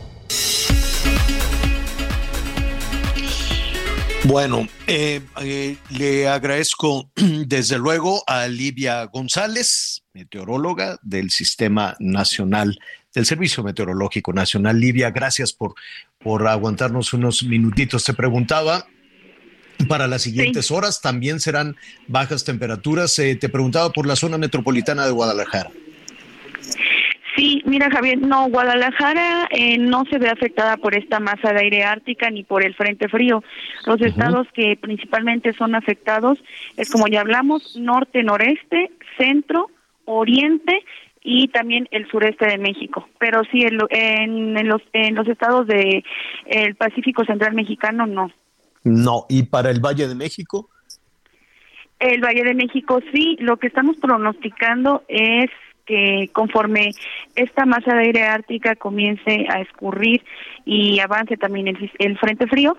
Bueno, 4.25 4.67
eh, 4.85 5.21
eh, 5.41 5.77
le 5.89 6.27
agradezco 6.27 7.09
desde 7.15 7.79
luego 7.79 8.23
a 8.27 8.47
Livia 8.47 9.05
González, 9.05 10.03
meteoróloga 10.13 10.99
del 11.01 11.31
Sistema 11.31 11.95
Nacional, 11.99 12.77
del 13.13 13.25
Servicio 13.25 13.63
Meteorológico 13.63 14.33
Nacional. 14.33 14.79
Livia, 14.79 15.11
gracias 15.11 15.53
por, 15.53 15.75
por 16.19 16.47
aguantarnos 16.47 17.13
unos 17.13 17.43
minutitos. 17.43 18.03
Te 18.03 18.13
preguntaba, 18.13 18.85
para 19.87 20.07
las 20.07 20.21
siguientes 20.21 20.71
horas 20.71 21.01
también 21.01 21.39
serán 21.39 21.75
bajas 22.07 22.43
temperaturas. 22.43 23.17
Eh, 23.19 23.35
te 23.35 23.49
preguntaba 23.49 23.91
por 23.91 24.07
la 24.07 24.15
zona 24.15 24.37
metropolitana 24.37 25.05
de 25.05 25.11
Guadalajara. 25.11 25.71
Sí, 27.35 27.63
mira 27.65 27.89
Javier, 27.89 28.19
no, 28.19 28.49
Guadalajara 28.49 29.47
eh, 29.51 29.77
no 29.77 30.03
se 30.05 30.17
ve 30.17 30.29
afectada 30.29 30.75
por 30.77 30.95
esta 30.95 31.19
masa 31.19 31.53
de 31.53 31.61
aire 31.61 31.83
ártica 31.83 32.29
ni 32.29 32.43
por 32.43 32.63
el 32.63 32.75
frente 32.75 33.07
frío. 33.07 33.41
Los 33.85 34.01
estados 34.01 34.47
que 34.53 34.77
principalmente 34.79 35.53
son 35.53 35.73
afectados 35.73 36.37
es 36.75 36.91
como 36.91 37.07
ya 37.07 37.21
hablamos, 37.21 37.77
norte, 37.77 38.21
noreste, 38.21 38.91
centro, 39.17 39.69
oriente 40.05 40.83
y 41.23 41.47
también 41.49 41.87
el 41.91 42.07
sureste 42.09 42.45
de 42.47 42.57
México. 42.57 43.07
Pero 43.19 43.41
sí, 43.51 43.63
en, 43.63 43.79
en, 43.89 44.57
en 44.57 44.67
los, 44.67 44.81
en 44.93 45.15
los 45.15 45.27
estados 45.27 45.67
de 45.67 46.03
el 46.45 46.75
Pacífico 46.75 47.23
Central 47.25 47.53
Mexicano 47.53 48.05
no. 48.07 48.31
No, 48.83 49.25
y 49.29 49.43
para 49.43 49.69
el 49.69 49.79
Valle 49.79 50.07
de 50.07 50.15
México. 50.15 50.69
El 51.99 52.21
Valle 52.21 52.43
de 52.43 52.55
México 52.55 52.99
sí, 53.13 53.37
lo 53.39 53.57
que 53.57 53.67
estamos 53.67 53.97
pronosticando 53.97 55.03
es 55.07 55.51
que 55.85 56.29
conforme 56.33 56.91
esta 57.35 57.65
masa 57.65 57.93
de 57.93 58.05
aire 58.05 58.23
ártica 58.23 58.75
comience 58.75 59.45
a 59.49 59.61
escurrir 59.61 60.23
y 60.65 60.99
avance 60.99 61.37
también 61.37 61.67
el, 61.67 61.91
el 61.99 62.17
frente 62.17 62.47
frío, 62.47 62.75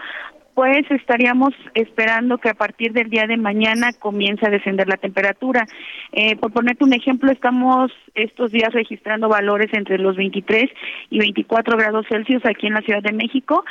pues 0.55 0.91
estaríamos 0.91 1.55
esperando 1.75 2.39
que 2.39 2.51
a 2.51 2.55
partir 2.55 2.93
del 2.93 3.09
día 3.09 3.27
de 3.27 3.37
mañana 3.37 3.93
comience 3.93 4.47
a 4.47 4.51
descender 4.51 4.87
la 4.87 4.97
temperatura. 4.97 5.67
Eh, 6.13 6.37
por 6.37 6.53
ponerte 6.53 6.85
un 6.85 6.93
ejemplo, 6.93 7.31
estamos 7.33 7.91
estos 8.15 8.53
días 8.53 8.73
registrando 8.73 9.29
valores 9.29 9.73
entre 9.73 9.99
los 9.99 10.17
23 10.17 10.71
y 11.11 11.19
24 11.19 11.77
grados 11.79 12.07
Celsius 12.09 12.45
aquí 12.45 12.67
en 12.67 12.75
la 12.75 12.83
Ciudad 12.83 13.03
de 13.03 13.13
México. 13.13 13.65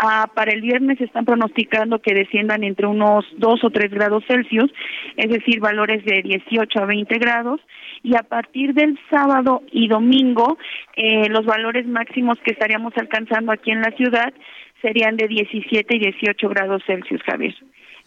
Ah, 0.00 0.30
para 0.32 0.52
el 0.52 0.60
viernes 0.60 1.00
están 1.00 1.24
pronosticando 1.24 1.98
que 2.00 2.14
desciendan 2.14 2.62
entre 2.62 2.86
unos 2.86 3.24
2 3.38 3.64
o 3.64 3.70
3 3.70 3.92
grados 3.92 4.24
Celsius, 4.28 4.70
es 5.16 5.30
decir, 5.30 5.58
valores 5.60 6.04
de 6.04 6.22
18 6.22 6.78
a 6.80 6.86
20 6.86 7.18
grados. 7.18 7.60
Y 8.04 8.14
a 8.14 8.22
partir 8.22 8.74
del 8.74 8.96
sábado 9.10 9.62
y 9.72 9.88
domingo, 9.88 10.56
eh, 10.94 11.28
los 11.30 11.44
valores 11.44 11.84
máximos 11.86 12.38
que 12.44 12.52
estaríamos 12.52 12.92
alcanzando 12.96 13.50
aquí 13.50 13.72
en 13.72 13.80
la 13.80 13.90
ciudad 13.92 14.32
serían 14.82 15.16
de 15.16 15.28
17 15.28 15.96
y 15.96 15.98
18 15.98 16.48
grados 16.48 16.82
Celsius, 16.86 17.22
Javier. 17.22 17.54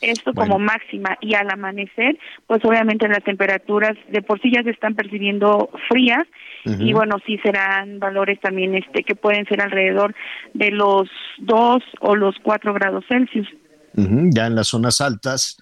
Esto 0.02 0.34
como 0.34 0.58
máxima 0.58 1.16
y 1.22 1.36
al 1.36 1.52
amanecer, 1.52 2.18
pues 2.48 2.66
obviamente 2.66 3.08
las 3.08 3.24
temperaturas 3.24 3.96
de 4.10 4.24
por 4.24 4.42
sí 4.42 4.52
ya 4.52 4.64
se 4.64 4.72
están 4.72 4.96
percibiendo 4.96 5.70
frías 5.88 6.26
y 6.80 6.92
bueno, 6.94 7.18
sí 7.26 7.38
serán 7.44 8.00
valores 8.00 8.40
también 8.40 8.74
este 8.76 9.04
que 9.04 9.14
pueden 9.16 9.46
ser 9.46 9.62
alrededor 9.62 10.16
de 10.56 10.72
los 10.72 11.08
2 11.40 11.84
o 12.00 12.16
los 12.16 12.36
4 12.42 12.74
grados 12.74 13.04
Celsius. 13.08 13.48
Ujú, 13.96 14.30
Ya 14.32 14.48
en 14.48 14.56
las 14.56 14.70
zonas 14.70 15.02
altas, 15.02 15.58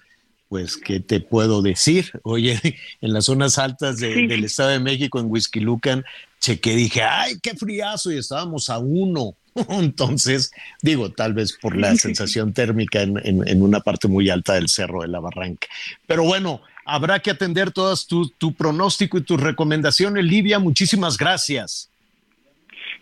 pues, 0.48 0.76
¿qué 0.78 1.00
te 1.00 1.20
puedo 1.20 1.60
decir? 1.62 2.06
Oye, 2.22 2.58
en 3.02 3.12
las 3.12 3.26
zonas 3.26 3.58
altas 3.58 3.98
de- 3.98 4.14
Sí. 4.14 4.26
del 4.26 4.44
Estado 4.44 4.70
de 4.70 4.80
México, 4.80 5.20
en 5.20 5.26
Huizquilucan, 5.30 6.02
chequé, 6.38 6.74
dije, 6.76 7.02
¡ay, 7.02 7.34
qué 7.42 7.50
friazo! 7.54 8.10
Y 8.10 8.16
estábamos 8.18 8.70
a 8.70 8.78
uno. 8.78 9.34
Entonces, 9.70 10.52
digo, 10.82 11.10
tal 11.10 11.32
vez 11.34 11.58
por 11.60 11.76
la 11.76 11.94
sensación 11.94 12.52
térmica 12.52 13.02
en, 13.02 13.18
en- 13.24 13.62
una 13.62 13.80
parte 13.80 14.08
muy 14.08 14.30
alta 14.30 14.54
del 14.54 14.68
cerro 14.68 15.02
de 15.02 15.08
la 15.08 15.20
barranca. 15.20 15.66
Pero 16.06 16.24
bueno, 16.24 16.60
habrá 16.84 17.18
que 17.20 17.30
atender 17.30 17.70
todas 17.72 18.06
tu, 18.06 18.28
tu 18.28 18.54
pronóstico 18.54 19.18
y 19.18 19.22
tus 19.22 19.40
recomendaciones. 19.40 20.24
Livia, 20.24 20.58
muchísimas 20.58 21.16
gracias. 21.18 21.90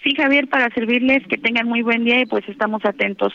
Sí, 0.02 0.14
Javier, 0.16 0.48
para 0.48 0.72
servirles, 0.74 1.26
que 1.26 1.38
tengan 1.38 1.66
muy 1.66 1.82
buen 1.82 2.04
día 2.04 2.20
y 2.20 2.26
pues 2.26 2.48
estamos 2.48 2.84
atentos 2.84 3.32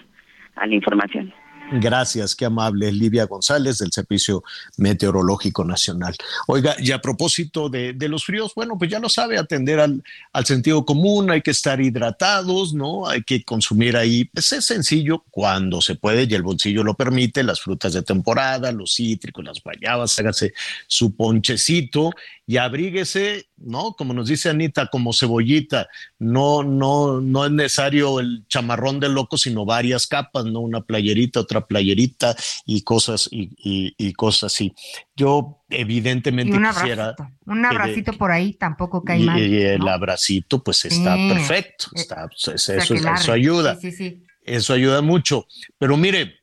a 0.55 0.65
la 0.65 0.75
información. 0.75 1.33
Gracias, 1.71 2.35
qué 2.35 2.45
amable. 2.45 2.91
Livia 2.91 3.25
González 3.25 3.79
del 3.79 3.91
Servicio 3.91 4.43
Meteorológico 4.77 5.63
Nacional. 5.63 6.15
Oiga, 6.47 6.75
y 6.77 6.91
a 6.91 7.01
propósito 7.01 7.69
de, 7.69 7.93
de 7.93 8.09
los 8.09 8.25
fríos, 8.25 8.53
bueno, 8.55 8.77
pues 8.77 8.91
ya 8.91 8.99
lo 8.99 9.09
sabe, 9.09 9.37
atender 9.37 9.79
al, 9.79 10.03
al 10.33 10.45
sentido 10.45 10.85
común, 10.85 11.31
hay 11.31 11.41
que 11.41 11.51
estar 11.51 11.81
hidratados, 11.81 12.73
¿no? 12.73 13.07
Hay 13.07 13.23
que 13.23 13.43
consumir 13.43 13.97
ahí, 13.97 14.25
pues 14.25 14.51
es 14.51 14.65
sencillo 14.65 15.23
cuando 15.31 15.81
se 15.81 15.95
puede 15.95 16.23
y 16.29 16.33
el 16.33 16.43
bolsillo 16.43 16.83
lo 16.83 16.93
permite, 16.93 17.43
las 17.43 17.61
frutas 17.61 17.93
de 17.93 18.03
temporada, 18.03 18.71
los 18.71 18.93
cítricos, 18.95 19.43
las 19.43 19.61
guayabas, 19.63 20.19
hágase 20.19 20.53
su 20.87 21.15
ponchecito 21.15 22.11
y 22.45 22.57
abríguese, 22.57 23.47
¿no? 23.57 23.93
Como 23.93 24.13
nos 24.13 24.27
dice 24.27 24.49
Anita, 24.49 24.87
como 24.87 25.13
cebollita, 25.13 25.87
no, 26.19 26.61
no, 26.63 27.21
no 27.21 27.45
es 27.45 27.51
necesario 27.51 28.19
el 28.19 28.43
chamarrón 28.47 28.99
de 28.99 29.07
loco, 29.09 29.37
sino 29.37 29.65
varias 29.65 30.07
capas, 30.07 30.45
¿no? 30.45 30.59
Una 30.59 30.81
playerita, 30.81 31.39
otra 31.39 31.65
playerita 31.65 32.35
y 32.65 32.81
cosas, 32.83 33.29
y, 33.31 33.49
y- 33.57 33.93
y 33.97 34.13
cosas 34.13 34.53
así. 34.53 34.73
Yo 35.15 35.63
evidentemente 35.69 36.57
un 36.57 36.63
quisiera... 36.65 37.09
abracito. 37.09 37.27
Un 37.45 37.61
que- 37.61 37.67
abracito 37.67 38.13
por 38.13 38.31
ahí 38.31 38.53
tampoco 38.53 39.03
cae 39.03 39.19
y, 39.19 39.23
mal. 39.23 39.39
y 39.39 39.61
el 39.61 39.79
¿no? 39.79 39.89
abracito, 39.89 40.61
pues 40.63 40.85
está 40.85 41.15
Sí. 41.15 41.29
perfecto, 41.29 41.85
está, 41.95 42.27
pues, 42.27 42.47
O 42.49 42.57
sea, 42.57 42.77
eso, 42.77 43.31
ayuda. 43.31 43.75
Sí, 43.79 43.91
sí, 43.91 43.97
sí. 43.97 44.23
Eso 44.45 44.73
ayuda 44.73 45.01
mucho. 45.01 45.45
Pero 45.77 45.95
mire, 45.95 46.42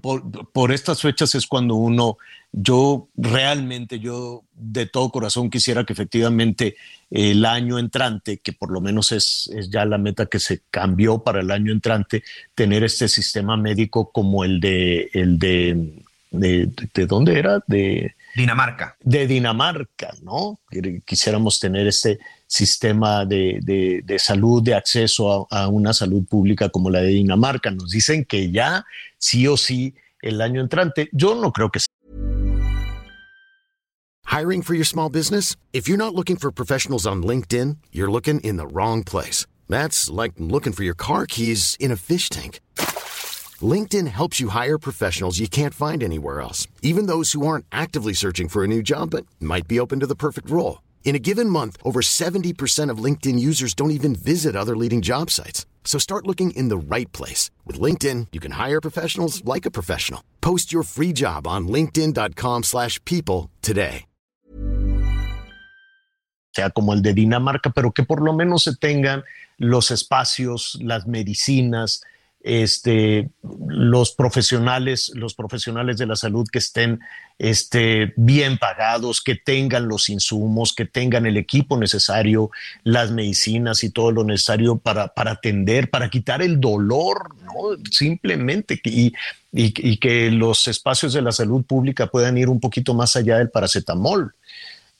por, 0.00 0.72
estas 0.72 1.00
fechas 1.00 1.34
es 1.34 1.46
cuando 1.46 1.74
uno, 1.74 2.18
yo 2.52 3.08
realmente, 3.16 3.98
yo 3.98 4.44
de 4.54 4.86
todo 4.86 5.10
corazón 5.10 5.50
quisiera 5.50 5.84
que 5.84 5.92
efectivamente 5.92 6.76
el 7.10 7.44
año 7.44 7.78
entrante, 7.78 8.38
que 8.38 8.52
por 8.52 8.70
lo 8.70 8.80
menos 8.80 9.12
es, 9.12 9.50
ya 9.70 9.84
la 9.84 9.98
meta 9.98 10.26
que 10.26 10.40
se 10.40 10.60
cambió 10.70 11.20
para 11.20 11.40
el 11.40 11.50
año 11.50 11.72
entrante, 11.72 12.22
tener 12.54 12.84
este 12.84 13.08
sistema 13.08 13.56
médico 13.56 14.10
como 14.12 14.44
el 14.44 14.60
de, 14.60 15.10
el 15.14 15.38
de, 15.38 16.04
de, 16.30 16.70
de 16.94 17.06
¿dónde 17.06 17.38
era? 17.38 17.62
De 17.66 18.14
Dinamarca. 18.38 18.96
De 19.00 19.26
Dinamarca, 19.26 20.14
¿no? 20.22 20.60
Quisiéramos 21.04 21.60
tener 21.60 21.86
este 21.86 22.18
sistema 22.46 23.26
de, 23.26 24.02
salud, 24.18 24.62
de 24.62 24.74
acceso 24.74 25.48
a, 25.50 25.64
a, 25.64 25.68
una 25.68 25.92
salud 25.92 26.26
pública 26.26 26.70
como 26.70 26.88
la 26.88 27.00
de 27.00 27.08
Dinamarca. 27.08 27.70
Nos 27.70 27.90
dicen 27.90 28.24
que 28.24 28.50
ya 28.50 28.84
sí 29.18 29.46
o 29.46 29.56
sí 29.56 29.94
el 30.22 30.40
año 30.40 30.60
entrante. 30.60 31.08
Yo 31.12 31.34
no 31.34 31.52
creo 31.52 31.70
que 31.70 31.80
Hiring 34.28 34.60
for 34.60 34.74
your 34.74 34.84
small 34.84 35.08
business? 35.08 35.56
If 35.72 35.88
you're 35.88 35.96
not 35.96 36.14
looking 36.14 36.36
for 36.36 36.52
professionals 36.52 37.06
on 37.06 37.22
LinkedIn, 37.22 37.78
you're 37.90 38.10
looking 38.10 38.40
in 38.40 38.58
the 38.58 38.66
wrong 38.66 39.02
place. 39.02 39.46
That's 39.70 40.10
like 40.10 40.34
looking 40.38 40.74
for 40.74 40.84
your 40.84 40.94
car 40.94 41.24
keys 41.24 41.76
in 41.80 41.90
a 41.90 41.96
fish 41.96 42.28
tank. 42.28 42.60
LinkedIn 43.62 44.06
helps 44.06 44.38
you 44.38 44.50
hire 44.50 44.78
professionals 44.78 45.38
you 45.38 45.48
can't 45.48 45.74
find 45.74 46.02
anywhere 46.02 46.40
else, 46.40 46.68
even 46.82 47.06
those 47.06 47.32
who 47.32 47.46
aren't 47.46 47.66
actively 47.72 48.12
searching 48.12 48.48
for 48.48 48.62
a 48.62 48.68
new 48.68 48.82
job 48.82 49.10
but 49.10 49.26
might 49.40 49.66
be 49.66 49.80
open 49.80 49.98
to 50.00 50.06
the 50.06 50.14
perfect 50.14 50.48
role. 50.50 50.82
In 51.04 51.16
a 51.16 51.18
given 51.18 51.48
month, 51.48 51.76
over 51.82 52.00
70% 52.00 52.90
of 52.90 53.02
LinkedIn 53.02 53.38
users 53.40 53.74
don't 53.74 53.90
even 53.90 54.14
visit 54.14 54.54
other 54.54 54.76
leading 54.76 55.00
job 55.00 55.30
sites. 55.30 55.64
So 55.84 55.98
start 55.98 56.26
looking 56.26 56.50
in 56.50 56.68
the 56.68 56.76
right 56.76 57.10
place. 57.12 57.50
With 57.64 57.80
LinkedIn, 57.80 58.26
you 58.32 58.40
can 58.40 58.52
hire 58.52 58.80
professionals 58.80 59.42
like 59.44 59.64
a 59.64 59.70
professional. 59.70 60.22
Post 60.42 60.70
your 60.70 60.82
free 60.82 61.14
job 61.14 61.46
on 61.46 61.66
linkedin.com 61.66 62.64
slash 62.64 63.02
people 63.06 63.50
today. 63.62 64.04
Sea 66.54 66.70
como 66.70 66.92
el 66.92 67.02
de 67.02 67.12
Dinamarca, 67.12 67.70
pero 67.74 67.90
que 67.92 68.04
por 68.04 68.22
lo 68.22 68.32
menos 68.32 68.64
se 68.64 68.74
tengan 68.74 69.22
los 69.58 69.90
espacios, 69.90 70.78
las 70.80 71.06
medicinas, 71.06 72.02
este, 72.40 73.30
los 73.66 74.12
profesionales, 74.12 75.10
los 75.14 75.34
profesionales 75.34 75.98
de 75.98 76.06
la 76.06 76.14
salud 76.14 76.46
que 76.50 76.58
estén 76.58 77.00
este, 77.38 78.14
bien 78.16 78.58
pagados, 78.58 79.20
que 79.20 79.34
tengan 79.34 79.88
los 79.88 80.08
insumos, 80.08 80.72
que 80.72 80.84
tengan 80.84 81.26
el 81.26 81.36
equipo 81.36 81.76
necesario, 81.76 82.50
las 82.84 83.10
medicinas 83.10 83.82
y 83.82 83.90
todo 83.90 84.12
lo 84.12 84.24
necesario 84.24 84.78
para, 84.78 85.08
para 85.08 85.32
atender, 85.32 85.90
para 85.90 86.10
quitar 86.10 86.40
el 86.40 86.60
dolor, 86.60 87.34
¿no? 87.42 87.76
Simplemente, 87.90 88.80
y, 88.84 89.12
que 89.98 90.30
los 90.30 90.68
espacios 90.68 91.12
de 91.14 91.22
la 91.22 91.32
salud 91.32 91.64
pública 91.64 92.06
puedan 92.06 92.38
ir 92.38 92.48
un 92.48 92.60
poquito 92.60 92.94
más 92.94 93.16
allá 93.16 93.38
del 93.38 93.50
paracetamol. 93.50 94.34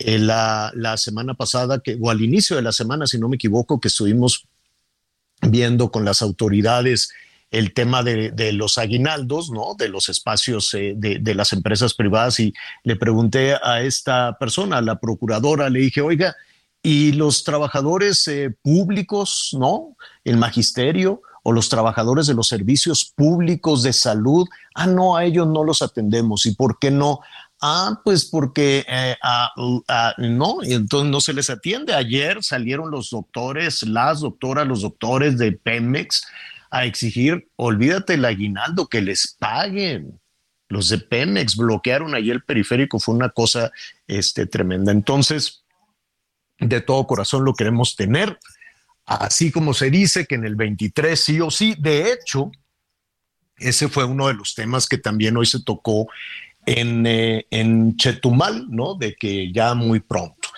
Eh, 0.01 0.19
la, 0.19 0.73
la 0.75 0.97
semana 0.97 1.35
pasada, 1.35 1.81
que, 1.81 1.97
o 2.01 2.11
al 2.11 2.21
inicio 2.21 2.57
de 2.57 2.63
la 2.63 2.73
semana, 2.73 3.07
si 3.07 3.19
no 3.19 3.29
me 3.29 3.37
equivoco, 3.37 3.81
que 3.81 3.89
estuvimos 3.89 4.47
viendo 5.43 5.91
con 5.91 6.05
las 6.05 6.23
autoridades 6.23 7.11
el 7.51 7.73
tema 7.73 8.03
de, 8.03 8.53
los 8.53 8.79
aguinaldos, 8.79 9.51
¿no? 9.51 9.75
De 9.77 9.89
los 9.89 10.09
espacios 10.09 10.73
eh, 10.75 10.95
de, 10.97 11.35
las 11.35 11.53
empresas 11.53 11.95
privadas 11.95 12.41
y 12.41 12.53
le 12.85 12.97
pregunté 12.97 13.55
a 13.63 13.81
esta 13.83 14.37
persona, 14.39 14.79
a 14.79 14.83
la 14.83 15.01
procuradora, 15.01 15.71
le 15.71 15.81
dije, 15.81 16.01
oiga, 16.01 16.37
¿y 16.83 17.13
los 17.13 17.45
trabajadores 17.45 18.29
eh, 18.29 18.55
públicos, 18.63 19.57
¿no? 19.59 19.97
El 20.25 20.37
magisterio 20.37 21.23
o 21.43 21.53
los 21.53 21.71
trabajadores 21.71 22.27
de 22.27 22.35
los 22.35 22.49
servicios 22.49 23.11
públicos 23.17 23.83
de 23.83 23.95
salud, 23.95 24.47
ah, 24.75 24.87
no, 24.87 25.17
a 25.17 25.25
ellos 25.25 25.47
no 25.47 25.65
los 25.65 25.81
atendemos. 25.81 26.45
¿Y 26.45 26.55
por 26.55 26.79
qué 26.79 26.91
no? 26.91 27.21
Ah, 27.61 28.01
pues 28.05 28.27
porque 28.27 28.85
eh, 28.87 29.17
no, 30.19 30.59
entonces 30.63 31.11
no 31.11 31.21
se 31.21 31.33
les 31.33 31.49
atiende. 31.49 31.95
Ayer 31.95 32.43
salieron 32.43 32.91
los 32.91 33.11
doctores, 33.11 33.83
las 33.85 34.21
doctoras, 34.21 34.67
los 34.67 34.83
doctores 34.83 35.39
de 35.39 35.53
Pemex 35.53 36.25
a 36.71 36.85
exigir, 36.85 37.49
olvídate 37.57 38.15
el 38.15 38.25
aguinaldo, 38.25 38.89
que 38.89 39.01
les 39.01 39.37
paguen. 39.39 40.21
Los 40.69 40.91
de 40.91 40.99
Pemex 40.99 41.57
bloquearon 41.57 42.15
ahí 42.15 42.31
el 42.31 42.43
periférico, 42.43 42.99
fue 42.99 43.15
una 43.15 43.31
cosa 43.31 43.73
este, 44.07 44.47
tremenda. 44.47 44.93
Entonces, 44.93 45.65
de 46.59 46.81
todo 46.81 47.07
corazón 47.07 47.45
lo 47.45 47.55
queremos 47.55 47.97
tener, 47.97 48.39
así 49.07 49.51
como 49.51 49.73
se 49.73 49.91
dice 49.91 50.27
que 50.27 50.35
en 50.35 50.45
el 50.45 50.57
23 50.57 51.19
sí 51.19 51.41
o 51.41 51.51
sí. 51.51 51.75
De 51.79 52.13
hecho, 52.13 52.51
ese 53.57 53.89
fue 53.89 54.05
uno 54.05 54.29
de 54.29 54.35
los 54.35 54.55
temas 54.55 54.87
que 54.87 54.99
también 54.99 55.37
hoy 55.37 55.47
se 55.47 55.63
tocó 55.63 56.09
en, 56.67 57.07
eh, 57.07 57.47
en 57.51 57.97
Chetumal, 57.97 58.67
¿no? 58.71 58.95
De 58.95 59.15
que 59.15 59.51
ya 59.53 59.75
muy 59.75 60.01
pronto. 60.01 60.49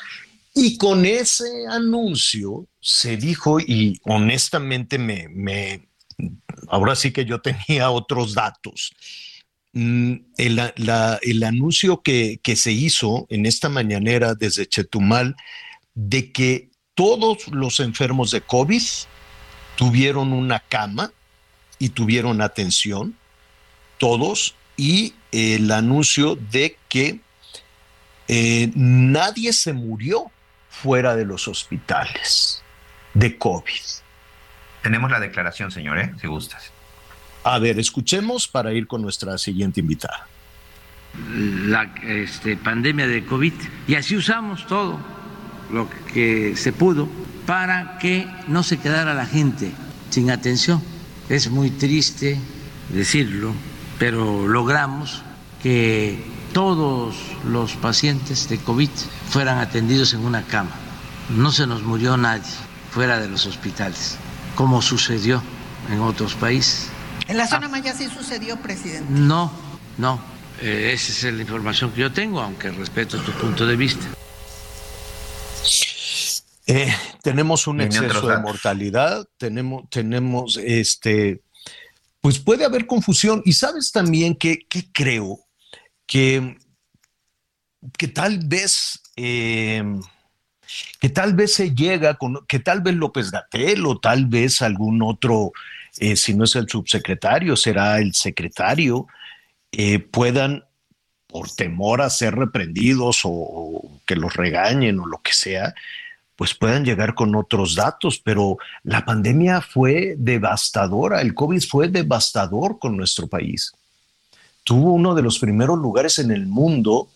Y 0.55 0.77
con 0.77 1.07
ese 1.07 1.67
anuncio 1.69 2.67
se 2.81 3.17
dijo, 3.17 3.61
y 3.61 4.01
honestamente 4.05 4.99
me, 4.99 5.29
me, 5.29 5.89
ahora 6.69 6.95
sí 6.95 7.13
que 7.13 7.25
yo 7.25 7.41
tenía 7.41 7.91
otros 7.91 8.35
datos. 8.35 8.93
Mm, 9.73 10.15
el, 10.37 11.45
anuncio 11.45 12.03
que, 12.03 12.41
se 12.57 12.73
hizo 12.73 13.27
en 13.29 13.47
esta 13.47 13.69
mañanera 13.69 14.35
desde 14.35 14.67
Chetumal 14.67 15.37
de 15.95 16.33
que 16.33 16.71
todos 16.95 17.47
los 17.49 17.79
enfermos 17.81 18.33
de 18.33 18.41
COVID 18.41 18.83
tuvieron 19.77 20.33
una 20.33 20.61
cama 20.61 21.13
y 21.79 21.91
tuvieron 21.91 22.43
atención, 22.43 23.17
todos, 23.99 24.55
y 24.77 25.15
el 25.31 25.71
anuncio 25.71 26.37
de 26.37 26.77
que 26.89 27.21
eh, 28.29 28.71
nadie 28.75 29.53
se 29.53 29.73
murió 29.73 30.31
fuera 30.69 31.17
de 31.17 31.25
los 31.25 31.49
hospitales 31.49 32.63
de 33.15 33.37
COVID. 33.39 33.81
Tenemos 34.83 35.11
la 35.11 35.21
declaración, 35.21 35.71
señor, 35.71 35.99
¿eh? 35.99 36.13
si 36.21 36.27
gustas. 36.27 36.73
A 37.45 37.59
ver, 37.59 37.79
escuchemos 37.79 38.49
para 38.49 38.73
ir 38.73 38.87
con 38.87 39.03
nuestra 39.03 39.37
siguiente 39.39 39.81
invitada. 39.81 40.27
La 41.67 41.93
este, 42.03 42.57
pandemia 42.57 43.07
de 43.07 43.25
COVID 43.25 43.53
y 43.89 43.95
así 43.97 44.17
usamos 44.17 44.67
todo 44.67 45.01
lo 45.73 45.89
que 46.13 46.55
se 46.57 46.73
pudo 46.73 47.09
para 47.47 47.99
que 47.99 48.29
no 48.47 48.63
se 48.63 48.79
quedara 48.79 49.15
la 49.15 49.27
gente 49.27 49.73
sin 50.11 50.31
atención. 50.31 50.83
Es 51.29 51.51
muy 51.51 51.71
triste 51.71 52.39
decirlo, 52.91 53.53
pero 53.99 54.47
logramos 54.47 55.23
que 55.63 56.23
todos 56.53 57.17
los 57.45 57.75
pacientes 57.75 58.49
de 58.49 58.59
COVID 58.59 58.91
fueran 59.31 59.59
atendidos 59.59 60.15
en 60.15 60.21
una 60.21 60.43
cama. 60.43 60.73
No 61.31 61.51
se 61.53 61.67
nos 61.67 61.83
murió 61.83 62.17
nadie 62.17 62.51
fuera 62.91 63.19
de 63.19 63.29
los 63.29 63.47
hospitales 63.47 64.19
como 64.61 64.83
sucedió 64.83 65.43
en 65.91 66.01
otros 66.01 66.35
países. 66.35 66.91
¿En 67.29 67.39
la 67.39 67.47
zona 67.47 67.65
ah. 67.65 67.71
maya 67.71 67.95
sí 67.95 68.11
sucedió, 68.11 68.61
presidente? 68.61 69.11
No, 69.11 69.51
no. 69.97 70.21
Eh, 70.61 70.91
esa 70.93 71.29
es 71.29 71.35
la 71.35 71.41
información 71.41 71.91
que 71.93 72.03
yo 72.03 72.13
tengo, 72.13 72.43
aunque 72.43 72.71
respeto 72.71 73.17
tu 73.23 73.33
punto 73.33 73.67
de 73.67 73.75
vista. 73.75 74.05
Eh, 76.67 76.95
tenemos 77.23 77.67
un 77.69 77.81
exceso 77.81 78.29
de 78.29 78.39
mortalidad, 78.39 79.27
tenemos, 79.39 79.89
tenemos 79.89 80.59
este, 80.63 81.41
pues 82.21 82.39
puede 82.39 82.67
haber 82.67 82.87
confusión. 82.87 83.41
Y 83.47 83.55
sabes 83.55 83.91
también 83.91 84.35
que, 84.37 84.67
creo 84.93 85.41
que, 86.07 86.59
que 87.97 88.09
tal 88.09 88.41
vez 88.45 89.01
eh, 89.17 89.83
que 90.99 91.09
tal 91.09 91.35
vez 91.35 91.55
se 91.55 91.75
llega 91.75 92.15
con, 92.15 92.45
que 92.47 92.59
tal 92.59 92.81
vez 92.83 92.95
López 92.95 93.31
Gatel 93.31 93.87
o 93.87 93.99
tal 93.99 94.27
vez 94.27 94.63
algún 94.63 95.03
otro, 95.03 95.53
eh, 95.99 96.17
si 96.17 96.35
no 96.35 96.45
es 96.45 96.55
el 96.57 96.69
subsecretario, 96.69 97.57
será 97.57 97.99
el 97.99 98.15
secretario, 98.15 99.07
eh, 99.73 99.99
puedan, 99.99 100.65
por 101.27 101.51
temor 101.51 102.03
a 102.03 102.11
ser 102.11 102.35
reprendidos 102.35 103.21
o, 103.25 103.83
que 104.07 104.17
los 104.17 104.35
regañen 104.35 104.99
o 104.99 105.07
lo 105.07 105.19
que 105.23 105.33
sea, 105.33 105.75
pues 106.37 106.55
puedan 106.55 106.85
llegar 106.85 107.15
con 107.15 107.35
otros 107.35 107.75
datos, 107.75 108.21
pero 108.25 108.57
la 108.83 109.05
pandemia 109.05 109.61
fue 109.61 110.15
devastadora, 110.19 111.21
el 111.21 111.35
COVID 111.35 111.63
fue 111.63 111.89
devastador 111.89 112.79
con 112.79 112.97
nuestro 112.97 113.27
país. 113.27 113.73
Tuvo 114.65 114.93
uno 114.93 115.15
de 115.15 115.23
los 115.23 115.39
primeros 115.39 115.79
lugares 115.79 116.19
en 116.19 116.31
el 116.31 116.47
mundo 116.47 117.09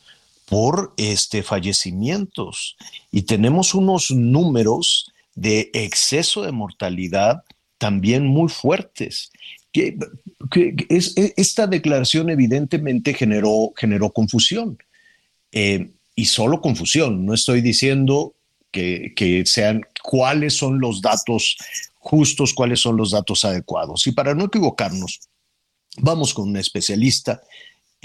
por 0.47 0.93
este, 0.97 1.43
fallecimientos 1.43 2.77
y 3.11 3.23
tenemos 3.23 3.75
unos 3.75 4.11
números 4.11 5.11
de 5.35 5.71
exceso 5.73 6.43
de 6.43 6.53
mortalidad 6.53 7.43
también 7.79 8.27
muy 8.27 8.49
fuertes. 8.49 9.31
Que, 9.73 9.97
e, 10.55 11.35
esta 11.37 11.67
declaración 11.67 12.31
evidentemente 12.31 13.15
generó, 13.15 13.73
generó 13.77 14.11
confusión 14.11 14.79
eh, 15.53 15.91
y 16.15 16.27
solo 16.27 16.61
confusión. 16.61 17.27
No 17.27 17.35
estoy 17.35 17.61
diciendo 17.61 18.35
que, 18.71 19.13
que 19.17 19.45
sean 19.47 19.83
cuáles 20.03 20.55
son 20.55 20.79
los 20.79 21.01
datos 21.01 21.57
justos, 21.99 22.55
cuáles 22.55 22.81
son 22.81 22.97
los 22.97 23.11
datos 23.11 23.45
adecuados. 23.45 24.07
Y 24.07 24.13
para 24.13 24.35
no 24.35 24.45
equivocarnos, 24.45 25.21
Vamos 25.99 26.35
con 26.35 26.49
una 26.49 26.61
especialista, 26.61 27.43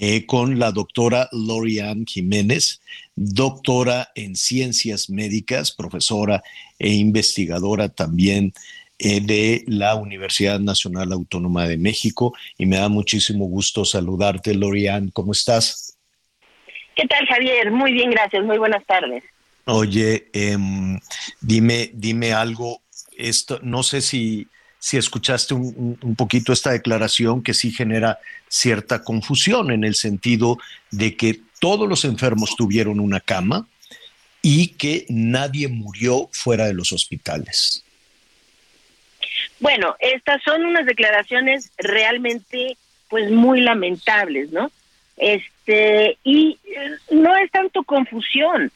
eh, 0.01 0.25
con 0.25 0.59
la 0.59 0.71
doctora 0.71 1.27
Lorian 1.33 2.05
Jiménez, 2.05 2.79
doctora 3.17 4.07
en 4.15 4.37
ciencias 4.37 5.09
médicas, 5.09 5.73
profesora 5.73 6.41
e 6.79 6.93
investigadora 6.93 7.89
también 7.89 8.53
eh, 8.97 9.19
de 9.19 9.65
la 9.67 9.95
Universidad 9.95 10.61
Nacional 10.61 11.11
Autónoma 11.11 11.67
de 11.67 11.75
México. 11.75 12.33
Y 12.57 12.65
me 12.65 12.77
da 12.77 12.87
muchísimo 12.87 13.47
gusto 13.47 13.83
saludarte, 13.83 14.55
Lorian. 14.55 15.09
¿Cómo 15.09 15.33
estás? 15.33 15.97
¿Qué 16.95 17.05
tal, 17.05 17.27
Javier? 17.27 17.69
Muy 17.69 17.91
bien, 17.91 18.09
gracias. 18.09 18.41
Muy 18.45 18.57
buenas 18.57 18.85
tardes. 18.85 19.21
Oye, 19.65 20.29
em, 20.31 20.97
dime, 21.41 21.91
dime 21.93 22.31
algo. 22.31 22.83
Esto, 23.17 23.59
no 23.63 23.83
sé 23.83 23.99
si, 23.99 24.47
si 24.79 24.97
escuchaste 24.97 25.53
un, 25.53 26.15
poquito 26.17 26.53
esta 26.53 26.71
declaración 26.71 27.43
que 27.43 27.53
sí 27.53 27.71
genera 27.71 28.19
cierta 28.47 29.03
confusión 29.03 29.71
en 29.71 29.83
el 29.83 29.93
sentido 29.93 30.57
de 30.89 31.15
que 31.17 31.41
todos 31.59 31.87
los 31.87 32.05
enfermos 32.05 32.55
tuvieron 32.55 33.01
una 33.01 33.19
cama 33.19 33.67
y 34.41 34.69
que 34.69 35.05
nadie 35.09 35.67
murió 35.67 36.29
fuera 36.31 36.65
de 36.65 36.73
los 36.73 36.93
hospitales. 36.93 37.83
Bueno, 39.59 39.95
estas 39.99 40.41
son 40.43 40.65
unas 40.65 40.85
declaraciones 40.85 41.71
realmente 41.77 42.77
pues 43.09 43.29
muy 43.29 43.59
lamentables, 43.59 44.51
¿no? 44.51 44.71
Este, 45.17 46.17
y 46.23 46.57
eh, 46.63 46.91
no 47.11 47.35
es 47.35 47.51
tanto 47.51 47.83
confusión. 47.83 48.71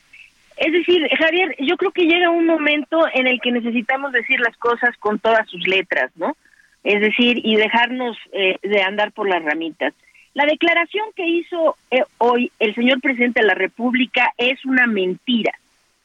Es 0.58 0.72
decir, 0.72 1.08
Javier, 1.18 1.56
yo 1.60 1.78
creo 1.78 1.92
que 1.92 2.06
llega 2.06 2.30
un 2.30 2.46
momento 2.46 3.06
en 3.14 3.28
el 3.28 3.42
que 3.42 3.52
necesitamos 3.52 4.12
decir 4.12 4.40
las 4.40 4.56
cosas 4.58 4.96
con 4.98 5.20
todas 5.20 5.48
sus 5.50 5.68
letras, 5.68 6.12
¿no? 6.16 6.36
Es 6.84 7.02
decir, 7.02 7.40
y 7.44 7.56
dejarnos 7.56 8.18
eh, 8.34 8.58
de 8.62 8.82
andar 8.82 9.12
por 9.12 9.28
las 9.28 9.44
ramitas. 9.44 9.94
La 10.34 10.46
declaración 10.46 11.06
que 11.16 11.28
hizo 11.28 11.78
eh, 11.92 12.04
hoy 12.18 12.52
el 12.60 12.76
señor 12.76 13.00
presidente 13.02 13.42
de 13.42 13.48
la 13.48 13.54
República 13.54 14.32
es 14.38 14.64
una 14.66 14.88
mentira. 14.88 15.54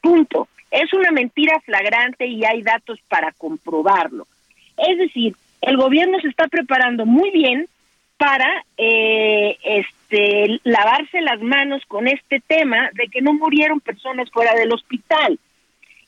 Punto. 0.01 0.49
Es 0.71 0.93
una 0.93 1.11
mentira 1.11 1.59
flagrante 1.61 2.27
y 2.27 2.45
hay 2.45 2.63
datos 2.63 3.01
para 3.09 3.33
comprobarlo. 3.33 4.27
Es 4.77 4.99
decir, 4.99 5.35
el 5.63 5.77
gobierno 5.77 6.21
se 6.21 6.29
está 6.29 6.47
preparando 6.47 7.07
muy 7.07 7.31
bien 7.31 7.67
para 8.19 8.65
eh, 8.77 9.57
este, 9.65 10.61
lavarse 10.65 11.21
las 11.21 11.41
manos 11.41 11.83
con 11.87 12.09
este 12.09 12.41
tema 12.47 12.91
de 12.95 13.07
que 13.09 13.23
no 13.23 13.33
murieron 13.33 13.81
personas 13.81 14.31
fuera 14.31 14.55
del 14.55 14.73
hospital. 14.73 15.39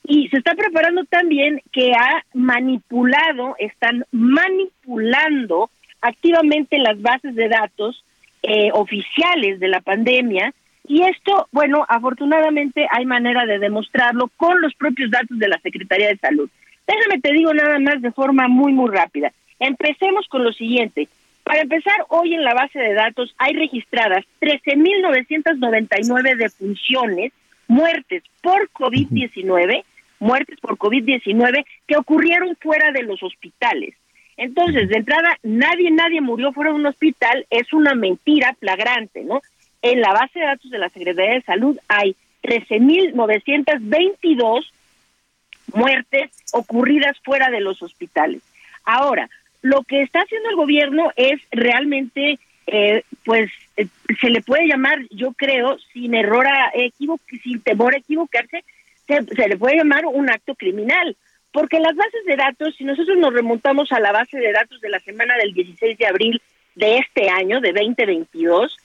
Y 0.03 0.27
se 0.29 0.37
está 0.37 0.53
preparando 0.55 1.05
también 1.05 1.61
que 1.71 1.93
ha 1.93 2.23
manipulado, 2.33 3.55
están 3.59 4.05
manipulando 4.11 5.69
activamente 6.01 6.77
las 6.79 7.01
bases 7.01 7.33
de 7.35 7.47
datos 7.47 8.03
eh, 8.43 8.71
oficiales 8.73 9.59
de 9.59 9.67
la 9.69 9.79
pandemia. 9.79 10.53
Y 10.87 11.03
esto, 11.03 11.47
bueno, 11.51 11.85
afortunadamente 11.87 12.87
hay 12.91 13.05
manera 13.05 13.45
de 13.45 13.59
demostrarlo 13.59 14.29
con 14.35 14.59
los 14.61 14.73
propios 14.73 15.11
datos 15.11 15.39
de 15.39 15.47
la 15.47 15.59
Secretaría 15.59 16.07
de 16.09 16.17
Salud. 16.17 16.49
Déjame 16.85 17.21
te 17.21 17.31
digo 17.31 17.53
nada 17.53 17.79
más 17.79 18.01
de 18.01 18.11
forma 18.11 18.47
muy, 18.49 18.73
muy 18.73 18.89
rápida. 18.89 19.31
Empecemos 19.59 20.27
con 20.27 20.43
lo 20.43 20.51
siguiente. 20.51 21.07
Para 21.43 21.61
empezar, 21.61 21.95
hoy 22.09 22.35
en 22.35 22.43
la 22.43 22.53
base 22.53 22.77
de 22.79 22.93
datos 22.93 23.33
hay 23.37 23.53
registradas 23.53 24.25
13.999 24.41 26.35
defunciones, 26.37 27.31
muertes 27.67 28.23
por 28.41 28.69
COVID-19, 28.71 29.83
muertes 30.19 30.59
por 30.59 30.77
COVID-19 30.77 31.65
que 31.87 31.95
ocurrieron 31.97 32.57
fuera 32.57 32.91
de 32.91 33.03
los 33.03 33.23
hospitales. 33.23 33.95
Entonces, 34.37 34.89
de 34.89 34.97
entrada, 34.97 35.37
nadie, 35.43 35.91
nadie 35.91 36.21
murió 36.21 36.51
fuera 36.51 36.71
de 36.71 36.77
un 36.77 36.85
hospital, 36.85 37.45
es 37.49 37.73
una 37.73 37.95
mentira 37.95 38.55
flagrante, 38.59 39.23
¿no? 39.23 39.41
En 39.81 40.01
la 40.01 40.13
base 40.13 40.39
de 40.39 40.45
datos 40.45 40.71
de 40.71 40.77
la 40.77 40.89
Secretaría 40.89 41.33
de 41.33 41.41
Salud 41.41 41.77
hay 41.87 42.15
13.922 42.43 44.65
muertes 45.73 46.29
ocurridas 46.53 47.19
fuera 47.23 47.49
de 47.49 47.61
los 47.61 47.81
hospitales. 47.81 48.43
Ahora, 48.83 49.29
lo 49.61 49.83
que 49.83 50.01
está 50.01 50.21
haciendo 50.21 50.49
el 50.49 50.55
gobierno 50.55 51.11
es 51.15 51.39
realmente, 51.51 52.39
eh, 52.67 53.03
pues, 53.23 53.51
eh, 53.77 53.87
se 54.19 54.29
le 54.29 54.41
puede 54.41 54.67
llamar, 54.67 54.99
yo 55.11 55.33
creo, 55.33 55.77
sin 55.93 56.15
error 56.15 56.47
a 56.47 56.71
sin 57.43 57.61
temor 57.61 57.93
a 57.93 57.97
equivocarse, 57.97 58.63
se, 59.07 59.23
se 59.23 59.47
le 59.47 59.57
puede 59.57 59.77
llamar 59.77 60.05
un 60.05 60.29
acto 60.29 60.55
criminal. 60.55 61.15
Porque 61.51 61.79
las 61.79 61.95
bases 61.95 62.25
de 62.25 62.37
datos, 62.37 62.75
si 62.77 62.85
nosotros 62.85 63.17
nos 63.17 63.33
remontamos 63.33 63.91
a 63.91 63.99
la 63.99 64.11
base 64.11 64.39
de 64.39 64.53
datos 64.53 64.79
de 64.79 64.89
la 64.89 64.99
semana 64.99 65.35
del 65.35 65.53
16 65.53 65.97
de 65.97 66.07
abril 66.07 66.41
de 66.75 66.99
este 66.99 67.29
año, 67.29 67.59
de 67.59 67.73
2022, 67.73 68.77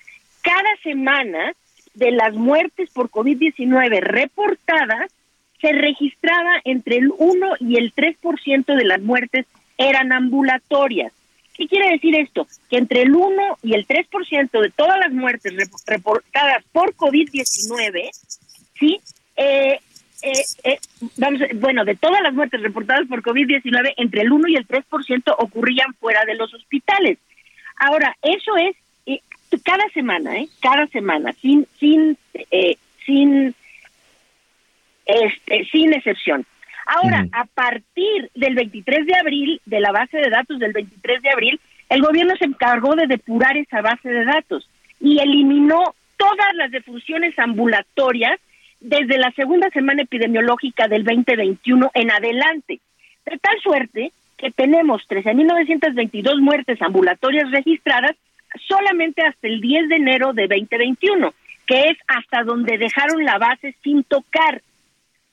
cada 0.43 0.77
semana 0.83 1.53
de 1.95 2.11
las 2.11 2.35
muertes 2.35 2.91
por 2.91 3.09
COVID-19 3.11 4.01
reportadas, 4.01 5.11
se 5.61 5.73
registraba 5.73 6.61
entre 6.65 6.97
el 6.99 7.11
1 7.17 7.57
y 7.61 7.77
el 7.77 7.95
3% 7.95 8.77
de 8.77 8.85
las 8.85 9.01
muertes 9.01 9.47
eran 9.79 10.13
ambulatorias. 10.13 11.13
¿Qué 11.57 11.67
quiere 11.69 11.91
decir 11.91 12.15
esto? 12.19 12.47
Que 12.69 12.77
entre 12.77 13.03
el 13.03 13.15
1 13.15 13.59
y 13.63 13.75
el 13.75 13.87
3% 13.87 14.61
de 14.61 14.71
todas 14.71 14.99
las 14.99 15.13
muertes 15.13 15.55
reportadas 15.87 16.63
por 16.73 16.95
COVID-19, 16.95 18.11
¿sí? 18.79 19.01
Eh, 19.37 19.79
eh, 20.23 20.45
eh, 20.65 20.79
vamos, 21.17 21.41
bueno, 21.55 21.85
de 21.85 21.97
todas 21.97 22.21
las 22.23 22.35
muertes 22.35 22.61
reportadas 22.61 23.07
por 23.09 23.23
COVID-19, 23.23 23.95
entre 23.97 24.23
el 24.23 24.33
1 24.33 24.49
y 24.49 24.57
el 24.57 24.67
3% 24.67 25.35
ocurrían 25.39 25.95
fuera 25.95 26.25
de 26.27 26.35
los 26.35 26.53
hospitales. 26.53 27.19
Ahora, 27.77 28.17
eso 28.23 28.57
es 28.57 28.77
cada 29.65 29.89
semana, 29.95 30.37
¿eh? 30.37 30.49
Cada 30.61 30.87
semana, 30.89 31.33
sin, 31.41 31.67
sin, 31.79 32.19
sin 33.07 33.55
este, 35.07 35.65
sin 35.71 35.93
excepción. 35.95 36.45
Ahora, 36.87 37.27
a 37.33 37.45
partir 37.47 38.31
del 38.35 38.55
23 38.55 39.07
de 39.07 39.17
abril, 39.17 39.61
de 39.67 39.81
la 39.81 39.91
base 39.91 40.19
de 40.19 40.31
datos 40.31 40.59
del 40.61 40.73
23 40.73 41.21
de 41.21 41.31
abril, 41.31 41.61
el 41.89 42.01
gobierno 42.01 42.35
se 42.37 42.45
encargó 42.45 42.95
de 42.95 43.09
depurar 43.09 43.57
esa 43.57 43.83
base 43.83 44.09
de 44.09 44.25
datos 44.25 44.69
y 45.01 45.19
eliminó 45.19 45.95
todas 46.17 46.55
las 46.55 46.71
defunciones 46.71 47.37
ambulatorias 47.39 48.39
desde 48.81 49.19
la 49.19 49.33
segunda 49.33 49.69
semana 49.71 50.03
epidemiológica 50.03 50.87
del 50.87 51.05
2021 51.05 51.91
en 51.93 52.11
adelante. 52.11 52.81
De 53.25 53.39
tal 53.39 53.59
suerte 53.61 54.13
que 54.37 54.53
tenemos 54.53 55.03
13.922 55.09 56.41
muertes 56.41 56.81
ambulatorias 56.83 57.51
registradas 57.51 58.17
solamente 58.69 59.23
hasta 59.23 59.49
el 59.49 59.61
10 59.61 59.89
de 59.89 59.97
enero 59.97 60.33
de 60.33 60.47
2021, 60.47 61.35
que 61.67 61.81
es 61.91 61.99
hasta 62.07 62.45
donde 62.45 62.79
dejaron 62.79 63.25
la 63.25 63.39
base 63.39 63.75
sin 63.83 64.05
tocar 64.05 64.63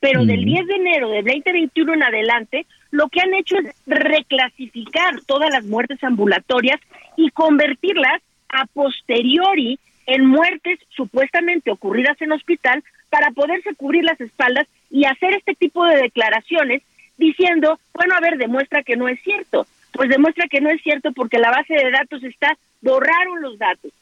pero 0.04 0.26
del 0.26 0.44
10 0.44 0.68
de 0.68 0.76
enero 0.76 1.08
de 1.08 1.22
2021 1.22 1.94
en 1.94 2.04
adelante, 2.04 2.66
lo 2.92 3.08
que 3.08 3.22
han 3.22 3.34
hecho 3.34 3.56
es 3.56 3.74
reclasificar 3.86 5.22
todas 5.26 5.50
las 5.50 5.64
muertes 5.64 6.04
ambulatorias 6.04 6.82
y 7.16 7.30
convertirlas 7.30 8.22
a 8.50 8.66
posteriori 8.66 9.80
en 10.06 10.26
muertes 10.26 10.78
supuestamente 10.90 11.72
ocurridas 11.72 12.22
en 12.22 12.34
hospital 12.34 12.84
para 13.10 13.32
poderse 13.32 13.76
cubrir 13.76 14.04
las 14.04 14.20
espaldas 14.20 14.68
y 14.92 15.06
hacer 15.06 15.36
este 15.36 15.56
tipo 15.56 15.86
de 15.86 15.96
declaraciones 15.96 16.82
diciendo, 17.18 17.80
bueno, 17.94 18.14
a 18.16 18.20
ver, 18.20 18.38
demuestra 18.38 18.84
que 18.84 18.98
no 18.98 19.08
es 19.08 19.22
cierto. 19.22 19.66
Pues 19.94 20.10
demuestra 20.10 20.50
que 20.50 20.60
no 20.60 20.70
es 20.70 20.82
cierto 20.82 21.14
porque 21.14 21.40
la 21.40 21.50
base 21.50 21.76
de 21.76 21.92
datos 21.92 22.22
está, 22.26 22.58
borraron 22.82 23.42
los 23.42 23.58
datos. 23.58 23.94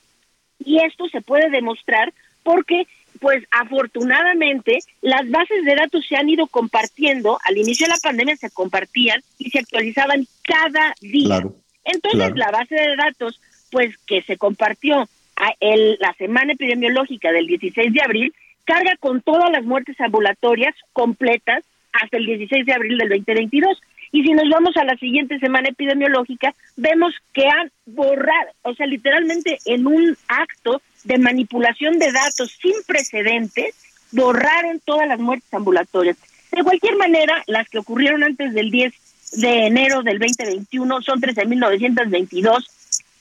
Y 0.66 0.84
esto 0.84 1.08
se 1.10 1.22
puede 1.22 1.52
demostrar 1.52 2.12
porque 2.42 2.88
pues 3.20 3.44
afortunadamente 3.52 4.80
las 5.02 5.30
bases 5.30 5.64
de 5.66 5.76
datos 5.76 6.06
se 6.08 6.16
han 6.16 6.30
ido 6.30 6.48
compartiendo, 6.48 7.40
al 7.46 7.58
inicio 7.58 7.86
de 7.86 7.94
la 7.94 8.00
pandemia 8.02 8.36
se 8.36 8.52
compartían 8.52 9.22
y 9.38 9.50
se 9.50 9.60
actualizaban 9.60 10.26
cada 10.44 10.94
día. 11.02 11.44
Entonces 11.84 12.36
la 12.36 12.52
base 12.52 12.76
de 12.76 12.96
datos, 12.96 13.40
pues 13.72 13.96
que 14.06 14.22
se 14.24 14.38
compartió 14.38 15.08
a 15.36 15.54
el, 15.60 15.98
la 16.00 16.14
semana 16.14 16.54
epidemiológica 16.54 17.32
del 17.32 17.48
16 17.48 17.94
de 17.94 18.02
abril, 18.02 18.34
carga 18.66 18.96
con 19.00 19.22
todas 19.22 19.52
las 19.52 19.64
muertes 19.64 20.00
ambulatorias 20.00 20.76
completas 20.94 21.64
hasta 21.94 22.18
el 22.18 22.26
16 22.26 22.66
de 22.66 22.74
abril 22.74 22.98
del 22.98 23.10
2022. 23.10 23.82
Y 24.14 24.24
si 24.24 24.34
nos 24.34 24.50
vamos 24.50 24.76
a 24.78 24.84
la 24.84 24.96
siguiente 24.98 25.40
semana 25.40 25.70
epidemiológica, 25.70 26.54
vemos 26.76 27.14
que 27.34 27.48
han 27.48 27.72
borrado, 27.86 28.52
o 28.64 28.74
sea, 28.76 28.86
literalmente 28.86 29.58
en 29.66 29.88
un 29.88 30.18
acto 30.28 30.82
de 31.04 31.18
manipulación 31.18 32.00
de 32.00 32.12
datos 32.12 32.58
sin 32.62 32.74
precedentes, 32.86 33.76
borraron 34.12 34.80
todas 34.84 35.08
las 35.08 35.20
muertes 35.20 35.54
ambulatorias. 35.54 36.18
De 36.52 36.64
cualquier 36.64 36.96
manera, 36.98 37.44
las 37.48 37.70
que 37.70 37.80
ocurrieron 37.80 38.24
antes 38.24 38.54
del 38.54 38.72
10 38.72 38.94
de 39.34 39.68
enero 39.68 40.04
del 40.04 40.20
2021 40.20 41.02
son 41.02 41.22
13.922 41.22 42.66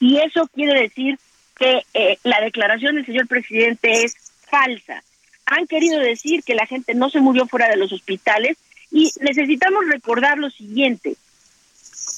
y 0.01 0.19
eso 0.19 0.49
quiere 0.53 0.81
decir 0.81 1.19
que 1.57 1.83
eh, 1.95 2.19
la 2.25 2.41
declaración 2.41 2.97
del 2.97 3.07
señor 3.07 3.29
presidente 3.29 4.05
es 4.05 4.17
falsa. 4.49 5.03
Han 5.47 5.67
querido 5.67 6.01
decir 6.01 6.43
que 6.43 6.55
la 6.55 6.67
gente 6.67 6.95
no 6.95 7.11
se 7.11 7.21
murió 7.21 7.47
fuera 7.47 7.69
de 7.69 7.77
los 7.77 7.93
hospitales 7.93 8.57
y 8.91 9.13
necesitamos 9.21 9.87
recordar 9.89 10.39
lo 10.39 10.51
siguiente. 10.51 11.15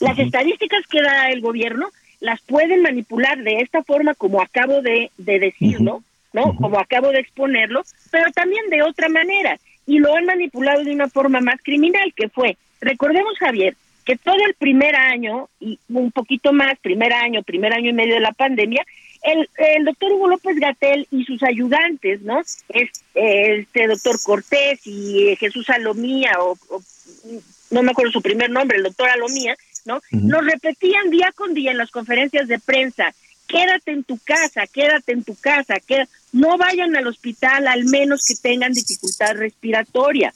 Las 0.01 0.19
estadísticas 0.19 0.87
que 0.87 1.03
da 1.03 1.29
el 1.29 1.41
gobierno 1.41 1.91
las 2.23 2.41
pueden 2.41 2.83
manipular 2.83 3.43
de 3.43 3.61
esta 3.61 3.83
forma 3.83 4.15
como 4.15 4.41
acabo 4.41 4.81
de, 4.81 5.11
de 5.19 5.39
decirlo, 5.41 6.03
¿no? 6.33 6.55
Como 6.57 6.79
acabo 6.79 7.11
de 7.11 7.19
exponerlo, 7.19 7.83
pero 8.11 8.31
también 8.31 8.71
de 8.71 8.83
otra 8.83 9.09
manera. 9.09 9.59
Y 9.87 9.99
lo 9.99 10.15
han 10.15 10.25
manipulado 10.25 10.85
de 10.85 10.93
una 10.93 11.09
forma 11.09 11.41
más 11.41 11.61
criminal, 11.63 12.15
que 12.15 12.29
fue, 12.29 12.57
recordemos 12.81 13.37
Javier, 13.39 13.75
que 14.05 14.17
todo 14.17 14.39
el 14.47 14.55
primer 14.55 14.95
año, 14.95 15.49
y 15.61 15.81
un 15.89 16.13
poquito 16.13 16.53
más, 16.53 16.79
primer 16.79 17.13
año, 17.13 17.43
primer 17.43 17.73
año 17.73 17.91
y 17.91 17.93
medio 17.93 18.15
de 18.15 18.21
la 18.21 18.33
pandemia, 18.33 18.85
el, 19.23 19.49
el 19.57 19.85
doctor 19.85 20.13
Hugo 20.13 20.29
López 20.29 20.57
Gatel 20.59 21.09
y 21.11 21.25
sus 21.25 21.43
ayudantes, 21.43 22.23
¿no? 22.23 22.41
Este 22.69 23.87
doctor 23.89 24.17
Cortés 24.23 24.81
y 24.87 25.35
Jesús 25.41 25.69
Alomía, 25.71 26.33
o, 26.41 26.53
o 26.69 26.83
no 27.73 27.83
me 27.83 27.91
acuerdo 27.91 28.13
su 28.13 28.23
primer 28.23 28.51
nombre, 28.51 28.77
el 28.77 28.85
doctor 28.85 29.09
Alomía, 29.09 29.57
¿no? 29.85 30.01
Nos 30.11 30.45
repetían 30.45 31.11
día 31.11 31.33
con 31.35 31.55
día 31.55 31.71
en 31.71 31.79
las 31.79 31.91
conferencias 31.91 32.49
de 32.49 32.59
prensa, 32.59 33.15
quédate 33.47 33.93
en 33.93 34.05
tu 34.05 34.19
casa, 34.19 34.67
quédate 34.67 35.13
en 35.13 35.25
tu 35.25 35.35
casa, 35.37 35.81
que 35.81 36.07
no 36.33 36.57
vayan 36.57 36.97
al 36.97 37.07
hospital 37.07 37.67
al 37.67 37.85
menos 37.85 38.25
que 38.25 38.35
tengan 38.35 38.73
dificultad 38.73 39.35
respiratoria. 39.35 40.33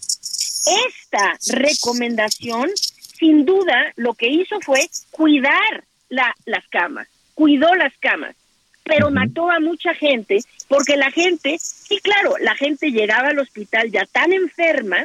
Esta 0.89 1.39
recomendación, 1.55 2.71
sin 3.19 3.45
duda, 3.45 3.93
lo 3.97 4.15
que 4.15 4.29
hizo 4.29 4.61
fue 4.61 4.89
cuidar 5.11 5.85
la, 6.09 6.35
las 6.45 6.67
camas, 6.69 7.09
cuidó 7.35 7.75
las 7.75 7.93
camas, 7.99 8.37
pero 8.85 9.11
mató 9.11 9.51
a 9.51 9.61
mucha 9.61 9.95
gente 9.95 10.39
porque 10.69 10.97
la 10.97 11.11
gente, 11.11 11.57
sí, 11.59 12.01
claro, 12.01 12.35
la 12.41 12.55
gente 12.55 12.91
llegaba 12.91 13.29
al 13.29 13.39
hospital 13.39 13.91
ya 13.91 14.05
tan 14.07 14.33
enferma 14.33 15.05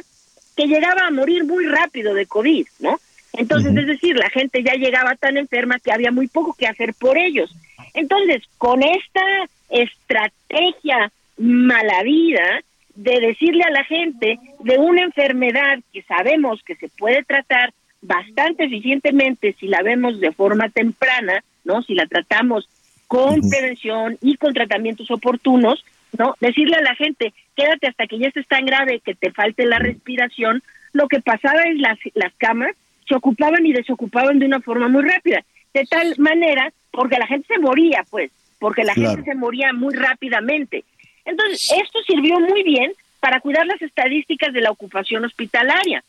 que 0.56 0.66
llegaba 0.66 1.06
a 1.06 1.10
morir 1.10 1.44
muy 1.44 1.66
rápido 1.66 2.14
de 2.14 2.26
COVID, 2.26 2.66
¿no? 2.80 3.00
Entonces, 3.34 3.74
es 3.76 3.86
decir, 3.86 4.16
la 4.16 4.30
gente 4.30 4.62
ya 4.62 4.74
llegaba 4.74 5.14
tan 5.16 5.36
enferma 5.36 5.78
que 5.78 5.92
había 5.92 6.10
muy 6.10 6.28
poco 6.28 6.54
que 6.54 6.66
hacer 6.66 6.94
por 6.94 7.16
ellos. 7.16 7.54
Entonces, 7.94 8.42
con 8.58 8.82
esta 8.82 9.22
estrategia 9.70 11.10
malavida 11.38 12.62
de 12.94 13.20
decirle 13.20 13.64
a 13.64 13.70
la 13.70 13.84
gente 13.84 14.38
de 14.60 14.78
una 14.78 15.02
enfermedad 15.02 15.78
que 15.92 16.02
sabemos 16.02 16.62
que 16.62 16.76
se 16.76 16.88
puede 16.88 17.22
tratar 17.24 17.72
bastante 18.02 18.64
eficientemente 18.64 19.54
si 19.58 19.68
la 19.68 19.82
vemos 19.82 20.20
de 20.20 20.32
forma 20.32 20.68
temprana, 20.68 21.42
¿no? 21.64 21.82
Si 21.82 21.94
la 21.94 22.06
tratamos 22.06 22.68
con 23.06 23.40
prevención 23.48 24.18
y 24.20 24.36
con 24.36 24.52
tratamientos 24.52 25.10
oportunos, 25.10 25.84
¿no? 26.18 26.34
Decirle 26.40 26.76
a 26.76 26.82
la 26.82 26.94
gente, 26.94 27.32
quédate 27.56 27.88
hasta 27.88 28.06
que 28.06 28.18
ya 28.18 28.28
estés 28.28 28.46
tan 28.46 28.66
grave 28.66 29.00
que 29.00 29.14
te 29.14 29.30
falte 29.32 29.64
la 29.64 29.78
respiración. 29.78 30.62
Lo 30.92 31.08
que 31.08 31.20
pasaba 31.20 31.62
es 31.62 31.78
las, 31.78 31.98
las 32.14 32.32
camas 32.34 32.72
se 33.08 33.14
ocupaban 33.14 33.64
y 33.66 33.72
desocupaban 33.72 34.38
de 34.38 34.46
una 34.46 34.60
forma 34.60 34.88
muy 34.88 35.02
rápida, 35.02 35.44
de 35.74 35.84
tal 35.86 36.14
manera, 36.18 36.72
porque 36.90 37.18
la 37.18 37.26
gente 37.26 37.46
se 37.54 37.58
moría, 37.58 38.04
pues, 38.10 38.30
porque 38.58 38.84
la 38.84 38.94
gente 38.94 39.22
se 39.24 39.34
moría 39.34 39.72
muy 39.72 39.94
rápidamente. 39.94 40.84
Entonces, 41.24 41.72
esto 41.72 41.98
sirvió 42.06 42.38
muy 42.40 42.62
bien 42.62 42.92
para 43.20 43.40
cuidar 43.40 43.66
las 43.66 43.80
estadísticas 43.80 44.52
de 44.52 44.60
la 44.60 44.70
ocupación 44.70 45.24
hospitalaria. 45.24 46.02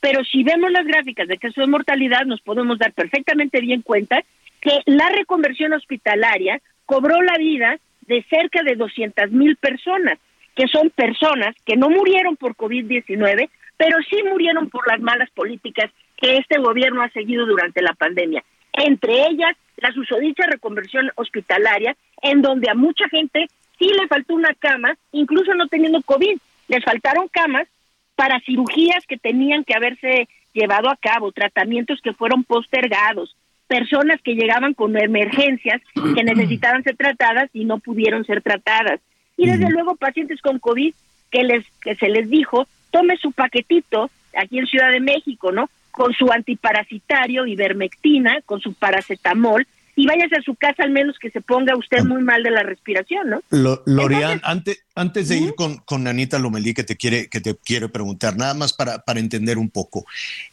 Pero 0.00 0.24
si 0.24 0.42
vemos 0.42 0.70
las 0.70 0.86
gráficas 0.86 1.28
de 1.28 1.38
caso 1.38 1.60
de 1.60 1.66
mortalidad, 1.66 2.26
nos 2.26 2.40
podemos 2.40 2.78
dar 2.78 2.92
perfectamente 2.92 3.60
bien 3.60 3.82
cuenta 3.82 4.22
que 4.60 4.82
la 4.86 5.08
reconversión 5.10 5.72
hospitalaria 5.72 6.60
cobró 6.84 7.22
la 7.22 7.38
vida 7.38 7.78
de 8.02 8.22
cerca 8.24 8.62
de 8.62 8.76
200 8.76 9.30
mil 9.32 9.56
personas, 9.56 10.18
que 10.54 10.68
son 10.68 10.90
personas 10.90 11.54
que 11.64 11.76
no 11.76 11.90
murieron 11.90 12.36
por 12.36 12.54
COVID-19, 12.56 13.48
pero 13.76 13.98
sí 14.08 14.22
murieron 14.22 14.70
por 14.70 14.86
las 14.88 15.00
malas 15.00 15.30
políticas 15.30 15.90
que 16.16 16.38
este 16.38 16.58
gobierno 16.58 17.02
ha 17.02 17.10
seguido 17.10 17.46
durante 17.46 17.82
la 17.82 17.92
pandemia. 17.94 18.42
Entre 18.72 19.26
ellas, 19.28 19.56
la 19.76 19.92
susodicha 19.92 20.46
reconversión 20.46 21.10
hospitalaria, 21.16 21.96
en 22.22 22.42
donde 22.42 22.70
a 22.70 22.74
mucha 22.74 23.08
gente 23.08 23.46
sí 23.78 23.90
le 23.98 24.08
faltó 24.08 24.34
una 24.34 24.54
cama, 24.54 24.96
incluso 25.12 25.54
no 25.54 25.66
teniendo 25.68 26.02
COVID. 26.02 26.38
Les 26.68 26.84
faltaron 26.84 27.28
camas 27.28 27.68
para 28.14 28.40
cirugías 28.40 29.06
que 29.06 29.18
tenían 29.18 29.64
que 29.64 29.74
haberse 29.74 30.28
llevado 30.52 30.88
a 30.88 30.96
cabo, 30.96 31.32
tratamientos 31.32 32.00
que 32.00 32.14
fueron 32.14 32.44
postergados, 32.44 33.36
personas 33.66 34.20
que 34.22 34.34
llegaban 34.34 34.72
con 34.74 34.96
emergencias 34.96 35.82
que 36.14 36.24
necesitaban 36.24 36.82
ser 36.82 36.96
tratadas 36.96 37.50
y 37.52 37.64
no 37.64 37.78
pudieron 37.78 38.24
ser 38.24 38.42
tratadas. 38.42 39.00
Y 39.36 39.46
desde 39.46 39.70
luego 39.70 39.96
pacientes 39.96 40.40
con 40.40 40.58
COVID 40.58 40.94
que 41.30 41.44
les 41.44 41.66
que 41.82 41.94
se 41.96 42.08
les 42.08 42.30
dijo, 42.30 42.66
tome 42.90 43.16
su 43.18 43.32
paquetito 43.32 44.10
aquí 44.34 44.58
en 44.58 44.66
Ciudad 44.66 44.90
de 44.90 45.00
México, 45.00 45.52
¿no? 45.52 45.68
Con 45.96 46.12
su 46.12 46.30
antiparasitario, 46.30 47.46
ivermectina, 47.46 48.42
con 48.44 48.60
su 48.60 48.74
paracetamol, 48.74 49.66
y 49.98 50.06
váyase 50.06 50.36
a 50.36 50.42
su 50.42 50.54
casa 50.54 50.82
al 50.82 50.90
menos 50.90 51.18
que 51.18 51.30
se 51.30 51.40
ponga 51.40 51.74
usted 51.74 52.04
muy 52.04 52.22
mal 52.22 52.42
de 52.42 52.50
la 52.50 52.62
respiración, 52.62 53.30
¿no? 53.30 53.42
Lorian, 53.86 54.42
antes, 54.44 54.84
antes 54.94 55.30
de 55.30 55.38
ir 55.38 55.54
con, 55.54 55.78
con 55.78 56.06
Anita 56.06 56.38
Lomelí, 56.38 56.74
que 56.74 56.84
te 56.84 56.96
quiere, 56.96 57.30
que 57.30 57.40
te 57.40 57.56
quiere 57.56 57.88
preguntar, 57.88 58.36
nada 58.36 58.52
más 58.52 58.74
para, 58.74 58.98
para 58.98 59.20
entender 59.20 59.56
un 59.56 59.70
poco. 59.70 60.04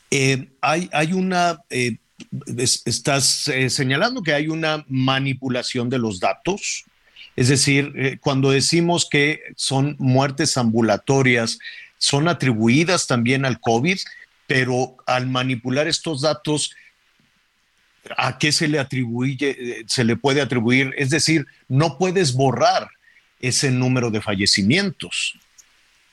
Eh, 0.10 0.48
hay, 0.62 0.90
hay 0.94 1.12
una, 1.12 1.60
eh, 1.70 1.98
estás 2.86 3.50
eh, 3.50 3.70
señalando 3.70 4.24
que 4.24 4.34
hay 4.34 4.48
una 4.48 4.86
manipulación 4.88 5.90
de 5.90 6.00
los 6.00 6.22
datos, 6.22 6.86
es 7.36 7.50
decir, 7.50 8.20
cuando 8.22 8.52
decimos 8.52 9.10
que 9.10 9.42
son 9.58 9.98
muertes 10.00 10.56
ambulatorias, 10.56 11.60
son 11.98 12.30
atribuidas 12.30 13.08
también 13.08 13.44
al 13.44 13.60
COVID 13.60 13.98
pero 14.54 14.98
al 15.08 15.26
manipular 15.26 15.88
estos 15.88 16.22
datos, 16.22 16.76
¿a 18.16 18.38
qué 18.38 18.52
se 18.52 18.68
le 18.68 18.78
atribuye, 18.78 19.84
se 19.88 20.04
le 20.04 20.16
puede 20.16 20.42
atribuir? 20.42 20.94
Es 20.96 21.10
decir, 21.10 21.48
no 21.68 21.98
puedes 21.98 22.36
borrar 22.36 22.88
ese 23.40 23.72
número 23.72 24.12
de 24.12 24.22
fallecimientos. 24.22 25.40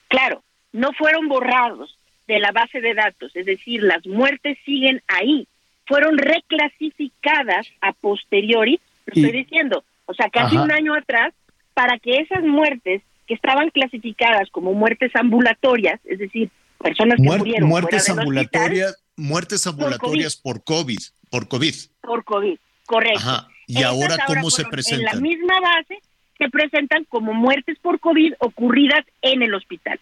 Claro, 0.08 0.42
no 0.72 0.90
fueron 0.94 1.28
borrados 1.28 1.98
de 2.26 2.38
la 2.38 2.50
base 2.50 2.80
de 2.80 2.94
datos, 2.94 3.30
es 3.36 3.44
decir, 3.44 3.82
las 3.82 4.06
muertes 4.06 4.56
siguen 4.64 5.02
ahí, 5.06 5.46
fueron 5.84 6.16
reclasificadas 6.16 7.66
a 7.82 7.92
posteriori, 7.92 8.80
lo 9.04 9.22
estoy 9.22 9.38
diciendo, 9.38 9.84
o 10.06 10.14
sea, 10.14 10.30
casi 10.30 10.56
un 10.56 10.72
año 10.72 10.94
atrás, 10.94 11.34
para 11.74 11.98
que 11.98 12.20
esas 12.20 12.42
muertes 12.42 13.02
que 13.26 13.34
estaban 13.34 13.68
clasificadas 13.68 14.48
como 14.50 14.72
muertes 14.72 15.14
ambulatorias, 15.14 16.00
es 16.06 16.20
decir, 16.20 16.48
personas 16.80 17.16
que 17.16 17.22
murieron 17.22 17.68
muertes 17.68 18.08
ambulatorias, 18.08 18.96
muertes 19.16 19.66
ambulatorias 19.66 20.36
por 20.36 20.64
COVID, 20.64 20.98
por 21.30 21.48
COVID. 21.48 21.74
Por 22.00 22.24
COVID, 22.24 22.58
correcto. 22.86 23.46
¿Y 23.66 23.82
ahora 23.82 24.16
cómo 24.26 24.50
se 24.50 24.64
presentan? 24.64 25.08
En 25.08 25.14
la 25.14 25.20
misma 25.20 25.60
base 25.60 25.98
se 26.38 26.48
presentan 26.48 27.04
como 27.04 27.34
muertes 27.34 27.78
por 27.80 28.00
COVID 28.00 28.34
ocurridas 28.40 29.04
en 29.22 29.42
el 29.42 29.54
hospital. 29.54 30.00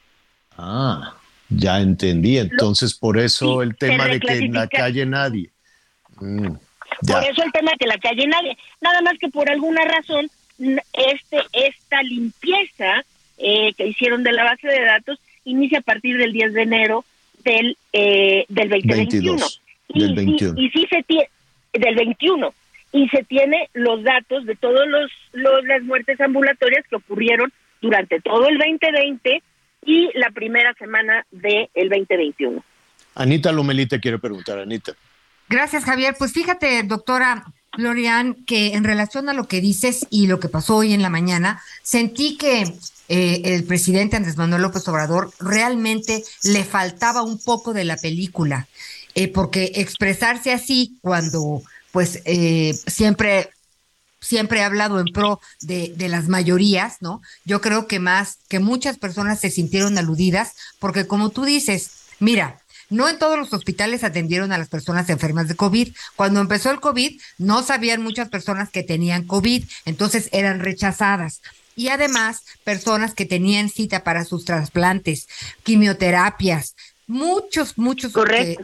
Ah, 0.56 1.14
ya 1.48 1.80
entendí. 1.80 2.38
Entonces, 2.38 2.94
por 2.94 3.18
eso 3.18 3.62
el 3.62 3.76
tema 3.76 4.06
de 4.06 4.20
que 4.20 4.32
en 4.32 4.54
la 4.54 4.68
calle 4.68 5.04
nadie. 5.04 5.50
Mm, 6.20 6.52
por 7.06 7.24
eso 7.24 7.42
el 7.42 7.52
tema 7.52 7.72
de 7.72 7.76
que 7.78 7.84
en 7.84 7.88
la 7.88 7.98
calle 7.98 8.26
nadie. 8.26 8.56
Nada 8.80 9.02
más 9.02 9.18
que 9.18 9.28
por 9.28 9.50
alguna 9.50 9.84
razón, 9.84 10.30
este, 10.58 11.38
esta 11.52 12.02
limpieza 12.02 13.04
eh, 13.36 13.72
que 13.74 13.86
hicieron 13.86 14.22
de 14.22 14.32
la 14.32 14.44
base 14.44 14.66
de 14.66 14.84
datos 14.84 15.20
inicia 15.50 15.78
a 15.78 15.82
partir 15.82 16.16
del 16.16 16.32
10 16.32 16.52
de 16.52 16.62
enero 16.62 17.04
del, 17.44 17.76
eh, 17.92 18.44
del 18.48 18.68
2021. 18.68 19.46
y, 19.88 20.00
del 20.00 20.14
21. 20.14 20.60
Y, 20.60 20.70
sí 20.70 20.86
se 20.90 21.02
tiene, 21.02 21.28
del 21.72 21.94
21. 21.94 22.54
Y 22.92 23.08
se 23.08 23.22
tiene 23.24 23.68
los 23.74 24.02
datos 24.02 24.46
de 24.46 24.56
todos 24.56 24.86
los, 24.88 25.10
los 25.32 25.64
las 25.64 25.82
muertes 25.82 26.20
ambulatorias 26.20 26.86
que 26.88 26.96
ocurrieron 26.96 27.52
durante 27.80 28.20
todo 28.20 28.48
el 28.48 28.58
2020 28.58 29.42
y 29.84 30.10
la 30.14 30.30
primera 30.30 30.74
semana 30.74 31.24
del 31.30 31.68
2021. 31.74 32.62
Anita 33.14 33.52
Lomelí 33.52 33.86
te 33.86 34.00
quiero 34.00 34.18
preguntar, 34.18 34.58
Anita. 34.58 34.92
Gracias, 35.48 35.84
Javier. 35.84 36.14
Pues 36.18 36.32
fíjate, 36.32 36.82
doctora 36.82 37.44
Florian, 37.72 38.34
que 38.46 38.74
en 38.74 38.84
relación 38.84 39.28
a 39.28 39.34
lo 39.34 39.48
que 39.48 39.60
dices 39.60 40.06
y 40.10 40.26
lo 40.26 40.40
que 40.40 40.48
pasó 40.48 40.76
hoy 40.76 40.92
en 40.92 41.02
la 41.02 41.10
mañana, 41.10 41.62
sentí 41.82 42.36
que 42.36 42.64
eh, 43.08 43.40
el 43.44 43.64
presidente 43.64 44.16
Andrés 44.16 44.36
Manuel 44.36 44.62
López 44.62 44.86
Obrador 44.88 45.32
realmente 45.40 46.22
le 46.44 46.64
faltaba 46.64 47.22
un 47.22 47.38
poco 47.38 47.72
de 47.72 47.84
la 47.84 47.96
película, 47.96 48.68
eh, 49.14 49.28
porque 49.28 49.72
expresarse 49.76 50.52
así 50.52 50.98
cuando 51.00 51.62
pues 51.90 52.20
eh, 52.26 52.74
siempre 52.86 53.50
siempre 54.20 54.60
he 54.60 54.64
hablado 54.64 55.00
en 55.00 55.06
pro 55.06 55.40
de, 55.60 55.94
de, 55.96 56.08
las 56.08 56.28
mayorías, 56.28 56.96
¿no? 57.00 57.22
Yo 57.44 57.60
creo 57.60 57.86
que 57.86 58.00
más, 58.00 58.38
que 58.48 58.58
muchas 58.58 58.98
personas 58.98 59.40
se 59.40 59.50
sintieron 59.50 59.96
aludidas, 59.96 60.54
porque 60.80 61.06
como 61.06 61.30
tú 61.30 61.44
dices, 61.44 61.92
mira, 62.18 62.60
no 62.90 63.08
en 63.08 63.18
todos 63.18 63.38
los 63.38 63.52
hospitales 63.52 64.02
atendieron 64.02 64.50
a 64.52 64.58
las 64.58 64.68
personas 64.68 65.08
enfermas 65.10 65.46
de 65.48 65.56
COVID. 65.56 65.94
Cuando 66.16 66.40
empezó 66.40 66.70
el 66.70 66.80
COVID, 66.80 67.20
no 67.38 67.62
sabían 67.62 68.02
muchas 68.02 68.28
personas 68.28 68.70
que 68.70 68.82
tenían 68.82 69.26
COVID, 69.26 69.64
entonces 69.84 70.28
eran 70.32 70.60
rechazadas 70.60 71.40
y 71.78 71.90
además 71.90 72.42
personas 72.64 73.14
que 73.14 73.24
tenían 73.24 73.68
cita 73.68 74.02
para 74.02 74.24
sus 74.24 74.44
trasplantes, 74.44 75.28
quimioterapias, 75.62 76.74
muchos, 77.08 77.76
muchos 77.78 78.12
que, 78.12 78.56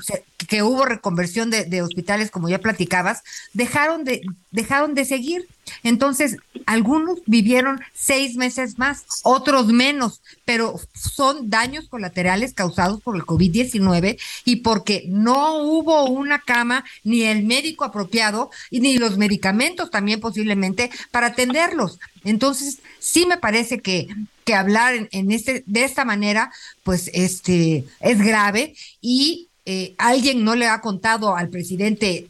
que, 0.46 0.62
hubo 0.62 0.84
reconversión 0.84 1.50
de, 1.50 1.64
de, 1.64 1.82
hospitales, 1.82 2.30
como 2.30 2.48
ya 2.48 2.60
platicabas, 2.60 3.22
dejaron 3.54 4.04
de, 4.04 4.22
dejaron 4.50 4.94
de 4.94 5.04
seguir. 5.04 5.48
Entonces, 5.82 6.36
algunos 6.66 7.20
vivieron 7.26 7.80
seis 7.94 8.36
meses 8.36 8.78
más, 8.78 9.04
otros 9.22 9.68
menos, 9.68 10.20
pero 10.44 10.78
son 10.94 11.48
daños 11.48 11.88
colaterales 11.88 12.52
causados 12.52 13.00
por 13.00 13.16
el 13.16 13.22
COVID-19 13.22 14.18
y 14.44 14.56
porque 14.56 15.04
no 15.08 15.62
hubo 15.62 16.04
una 16.04 16.38
cama, 16.38 16.84
ni 17.02 17.22
el 17.22 17.44
médico 17.44 17.84
apropiado, 17.84 18.50
y 18.70 18.80
ni 18.80 18.98
los 18.98 19.16
medicamentos 19.16 19.90
también 19.90 20.20
posiblemente 20.20 20.90
para 21.10 21.28
atenderlos. 21.28 21.98
Entonces, 22.24 22.80
sí 22.98 23.26
me 23.26 23.38
parece 23.38 23.80
que, 23.80 24.08
que 24.44 24.54
hablar 24.54 25.08
en, 25.10 25.32
este, 25.32 25.64
de 25.66 25.84
esta 25.84 26.04
manera, 26.04 26.52
pues 26.82 27.10
este 27.12 27.84
es 28.00 28.18
grave 28.18 28.74
y 29.00 29.48
eh, 29.66 29.94
alguien 29.98 30.44
no 30.44 30.54
le 30.54 30.68
ha 30.68 30.80
contado 30.80 31.36
al 31.36 31.48
presidente 31.48 32.28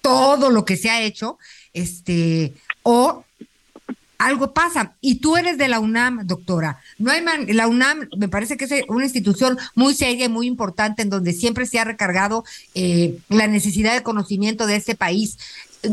todo 0.00 0.50
lo 0.50 0.64
que 0.64 0.76
se 0.76 0.88
ha 0.88 1.02
hecho, 1.02 1.38
este, 1.72 2.54
o 2.84 3.24
algo 4.18 4.52
pasa. 4.52 4.94
Y 5.00 5.16
tú 5.16 5.36
eres 5.36 5.58
de 5.58 5.68
la 5.68 5.80
UNAM, 5.80 6.26
doctora. 6.26 6.80
No 6.98 7.10
hay 7.10 7.22
la 7.48 7.68
UNAM 7.68 8.08
me 8.16 8.28
parece 8.28 8.56
que 8.56 8.64
es 8.64 8.72
una 8.88 9.04
institución 9.04 9.58
muy 9.74 9.94
seria 9.94 10.26
y 10.26 10.28
muy 10.28 10.46
importante 10.46 11.02
en 11.02 11.10
donde 11.10 11.32
siempre 11.32 11.66
se 11.66 11.78
ha 11.78 11.84
recargado 11.84 12.44
eh, 12.74 13.18
la 13.28 13.46
necesidad 13.46 13.94
de 13.94 14.02
conocimiento 14.02 14.66
de 14.66 14.76
este 14.76 14.94
país. 14.94 15.38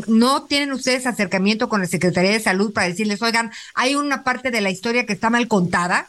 ¿No 0.08 0.46
tienen 0.46 0.72
ustedes 0.72 1.06
acercamiento 1.06 1.70
con 1.70 1.82
la 1.82 1.88
Secretaría 1.88 2.32
de 2.32 2.40
Salud 2.40 2.74
para 2.74 2.88
decirles, 2.88 3.22
oigan, 3.22 3.52
hay 3.76 3.96
una 3.96 4.24
parte 4.24 4.52
de 4.52 4.62
la 4.62 4.70
historia 4.70 5.06
que 5.06 5.14
está 5.14 5.30
mal 5.30 5.48
contada? 5.48 6.08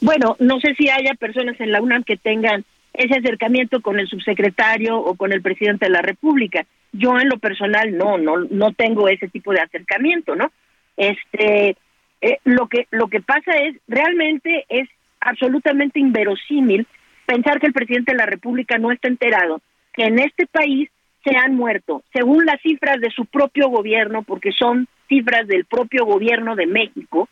Bueno, 0.00 0.36
no 0.40 0.60
sé 0.60 0.74
si 0.74 0.88
haya 0.88 1.14
personas 1.14 1.58
en 1.60 1.72
la 1.72 1.80
UNAM 1.80 2.02
que 2.02 2.16
tengan 2.16 2.64
ese 2.92 3.18
acercamiento 3.18 3.80
con 3.80 3.98
el 3.98 4.08
subsecretario 4.08 4.98
o 4.98 5.14
con 5.14 5.32
el 5.32 5.42
presidente 5.42 5.86
de 5.86 5.92
la 5.92 6.02
República. 6.02 6.66
Yo 6.92 7.18
en 7.18 7.28
lo 7.28 7.38
personal 7.38 7.96
no, 7.96 8.18
no, 8.18 8.38
no 8.50 8.72
tengo 8.72 9.08
ese 9.08 9.28
tipo 9.28 9.52
de 9.52 9.60
acercamiento, 9.60 10.34
¿no? 10.34 10.52
Este, 10.96 11.76
eh, 12.20 12.38
lo 12.44 12.68
que 12.68 12.86
lo 12.90 13.08
que 13.08 13.22
pasa 13.22 13.52
es 13.52 13.76
realmente 13.88 14.66
es 14.68 14.88
absolutamente 15.20 15.98
inverosímil 16.00 16.86
pensar 17.24 17.60
que 17.60 17.68
el 17.68 17.72
presidente 17.72 18.12
de 18.12 18.18
la 18.18 18.26
República 18.26 18.78
no 18.78 18.92
está 18.92 19.08
enterado 19.08 19.62
que 19.92 20.04
en 20.04 20.18
este 20.18 20.46
país 20.46 20.90
se 21.24 21.36
han 21.36 21.54
muerto, 21.54 22.02
según 22.12 22.44
las 22.46 22.60
cifras 22.60 23.00
de 23.00 23.10
su 23.10 23.26
propio 23.26 23.68
gobierno, 23.68 24.22
porque 24.22 24.52
son 24.52 24.88
cifras 25.08 25.46
del 25.46 25.64
propio 25.64 26.04
gobierno 26.04 26.56
de 26.56 26.66
México, 26.66 27.28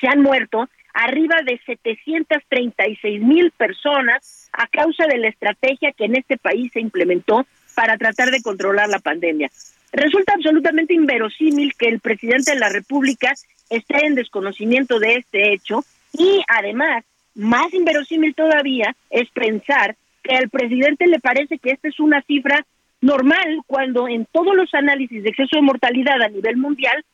se 0.00 0.08
han 0.08 0.20
muerto 0.20 0.68
arriba 0.94 1.36
de 1.44 1.58
736 1.64 3.22
mil 3.22 3.50
personas 3.52 4.50
a 4.52 4.66
causa 4.66 5.06
de 5.06 5.18
la 5.18 5.28
estrategia 5.28 5.92
que 5.92 6.04
en 6.04 6.16
este 6.16 6.36
país 6.36 6.70
se 6.72 6.80
implementó 6.80 7.46
para 7.74 7.96
tratar 7.96 8.30
de 8.30 8.42
controlar 8.42 8.88
la 8.88 8.98
pandemia. 8.98 9.50
Resulta 9.92 10.34
absolutamente 10.34 10.94
inverosímil 10.94 11.74
que 11.76 11.88
el 11.88 12.00
presidente 12.00 12.52
de 12.52 12.58
la 12.58 12.68
República 12.68 13.32
esté 13.70 14.06
en 14.06 14.14
desconocimiento 14.14 14.98
de 14.98 15.16
este 15.16 15.52
hecho 15.52 15.84
y 16.12 16.42
además, 16.48 17.04
más 17.34 17.72
inverosímil 17.72 18.34
todavía 18.34 18.94
es 19.08 19.30
pensar 19.30 19.96
que 20.22 20.36
al 20.36 20.48
presidente 20.48 21.06
le 21.06 21.20
parece 21.20 21.58
que 21.58 21.70
esta 21.70 21.88
es 21.88 21.98
una 22.00 22.22
cifra 22.22 22.64
normal 23.00 23.60
cuando 23.66 24.08
en 24.08 24.26
todos 24.26 24.54
los 24.54 24.72
análisis 24.74 25.22
de 25.22 25.30
exceso 25.30 25.56
de 25.56 25.62
mortalidad 25.62 26.22
a 26.22 26.28
nivel 26.28 26.56
mundial 26.56 27.04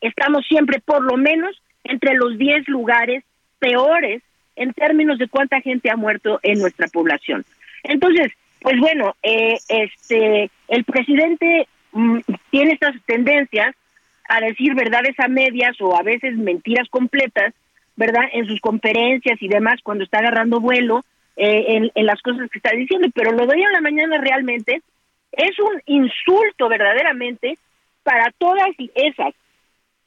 estamos 0.00 0.46
siempre 0.46 0.80
por 0.80 1.02
lo 1.02 1.16
menos 1.16 1.60
entre 1.84 2.14
los 2.14 2.38
10 2.38 2.68
lugares 2.68 3.24
peores 3.58 4.22
en 4.56 4.72
términos 4.72 5.18
de 5.18 5.28
cuánta 5.28 5.60
gente 5.60 5.90
ha 5.90 5.96
muerto 5.96 6.38
en 6.42 6.58
nuestra 6.58 6.86
población. 6.88 7.44
Entonces, 7.82 8.32
pues 8.60 8.78
bueno, 8.78 9.16
eh, 9.22 9.58
este, 9.68 10.50
el 10.68 10.84
presidente 10.84 11.66
mm, 11.92 12.18
tiene 12.50 12.72
estas 12.72 12.94
tendencias 13.06 13.74
a 14.28 14.40
decir 14.40 14.74
verdades 14.74 15.18
a 15.18 15.28
medias 15.28 15.80
o 15.80 15.96
a 15.96 16.02
veces 16.02 16.36
mentiras 16.36 16.88
completas, 16.88 17.54
¿verdad? 17.96 18.24
En 18.32 18.46
sus 18.46 18.60
conferencias 18.60 19.42
y 19.42 19.48
demás 19.48 19.80
cuando 19.82 20.04
está 20.04 20.18
agarrando 20.18 20.60
vuelo 20.60 21.04
eh, 21.36 21.64
en, 21.68 21.92
en, 21.94 22.06
las 22.06 22.20
cosas 22.22 22.50
que 22.50 22.58
está 22.58 22.70
diciendo, 22.76 23.08
pero 23.14 23.32
lo 23.32 23.46
de 23.46 23.56
hoy 23.56 23.62
en 23.62 23.72
la 23.72 23.80
mañana 23.80 24.18
realmente 24.18 24.82
es 25.32 25.58
un 25.58 25.80
insulto 25.86 26.68
verdaderamente 26.68 27.58
para 28.02 28.32
todas 28.38 28.68
esas 28.94 29.34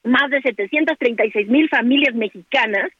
más 0.04 0.30
de 0.30 0.42
736 0.42 1.48
mil 1.48 1.70
familias 1.70 2.14
mexicanas 2.14 2.92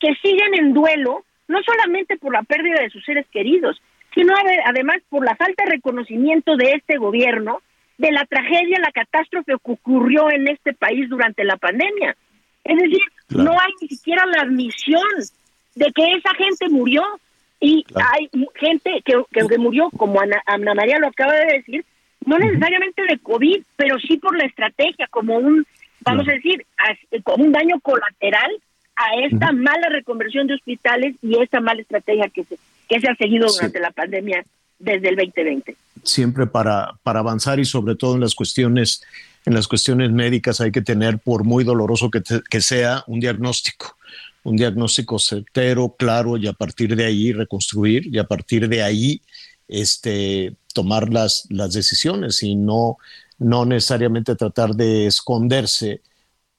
que 0.00 0.14
siguen 0.22 0.54
en 0.54 0.74
duelo, 0.74 1.24
no 1.46 1.58
solamente 1.62 2.16
por 2.16 2.32
la 2.32 2.42
pérdida 2.42 2.80
de 2.80 2.90
sus 2.90 3.04
seres 3.04 3.26
queridos, 3.32 3.80
sino 4.14 4.34
además 4.64 4.98
por 5.08 5.24
la 5.24 5.36
falta 5.36 5.64
de 5.64 5.72
reconocimiento 5.72 6.56
de 6.56 6.72
este 6.72 6.96
gobierno 6.96 7.62
de 7.98 8.12
la 8.12 8.24
tragedia, 8.26 8.78
la 8.78 8.92
catástrofe 8.92 9.52
que 9.64 9.72
ocurrió 9.72 10.30
en 10.30 10.48
este 10.48 10.72
país 10.72 11.08
durante 11.08 11.44
la 11.44 11.56
pandemia. 11.56 12.16
Es 12.64 12.76
decir, 12.76 13.02
no 13.30 13.52
hay 13.52 13.72
ni 13.80 13.88
siquiera 13.88 14.24
la 14.26 14.42
admisión 14.42 15.02
de 15.74 15.92
que 15.94 16.04
esa 16.12 16.34
gente 16.34 16.68
murió 16.68 17.02
y 17.60 17.84
hay 17.94 18.30
gente 18.54 19.02
que, 19.04 19.14
que, 19.32 19.58
murió, 19.58 19.90
como 19.96 20.20
Ana, 20.20 20.42
Ana 20.46 20.74
María 20.74 20.98
lo 20.98 21.08
acaba 21.08 21.34
de 21.34 21.58
decir, 21.58 21.84
no 22.24 22.38
necesariamente 22.38 23.02
de 23.02 23.18
COVID, 23.18 23.62
pero 23.76 23.98
sí 23.98 24.16
por 24.18 24.36
la 24.36 24.44
estrategia, 24.44 25.06
como 25.10 25.36
un 25.36 25.66
vamos 26.00 26.28
a 26.28 26.32
decir, 26.32 26.64
como 27.24 27.44
un 27.44 27.52
daño 27.52 27.80
colateral 27.80 28.50
a 28.96 29.20
esta 29.24 29.52
mala 29.52 29.88
reconversión 29.90 30.46
de 30.46 30.54
hospitales 30.54 31.16
y 31.22 31.40
esta 31.40 31.60
mala 31.60 31.80
estrategia 31.80 32.28
que 32.28 32.44
se, 32.44 32.58
que 32.88 33.00
se 33.00 33.08
ha 33.08 33.14
seguido 33.16 33.48
durante 33.48 33.80
la 33.80 33.90
pandemia 33.90 34.44
desde 34.78 35.08
el 35.08 35.16
2020. 35.16 35.76
Siempre 36.02 36.46
para, 36.46 36.94
para 37.02 37.20
avanzar 37.20 37.58
y 37.58 37.64
sobre 37.64 37.96
todo 37.96 38.14
en 38.14 38.20
las 38.20 38.34
cuestiones 38.34 39.02
en 39.44 39.54
las 39.54 39.66
cuestiones 39.66 40.10
médicas 40.10 40.60
hay 40.60 40.70
que 40.70 40.82
tener, 40.82 41.18
por 41.18 41.44
muy 41.44 41.64
doloroso 41.64 42.10
que, 42.10 42.20
que 42.50 42.60
sea, 42.60 43.02
un 43.06 43.18
diagnóstico, 43.18 43.96
un 44.48 44.56
diagnóstico 44.56 45.18
certero, 45.18 45.94
claro, 45.98 46.36
y 46.36 46.46
a 46.46 46.52
partir 46.52 46.96
de 46.96 47.04
ahí 47.04 47.32
reconstruir 47.32 48.12
y 48.14 48.18
a 48.18 48.24
partir 48.24 48.68
de 48.68 48.82
ahí 48.82 49.22
este, 49.68 50.56
tomar 50.74 51.12
las, 51.12 51.46
las 51.50 51.72
decisiones 51.72 52.42
y 52.42 52.56
no 52.56 52.98
no 53.38 53.64
necesariamente 53.64 54.34
tratar 54.34 54.74
de 54.74 55.06
esconderse, 55.06 56.02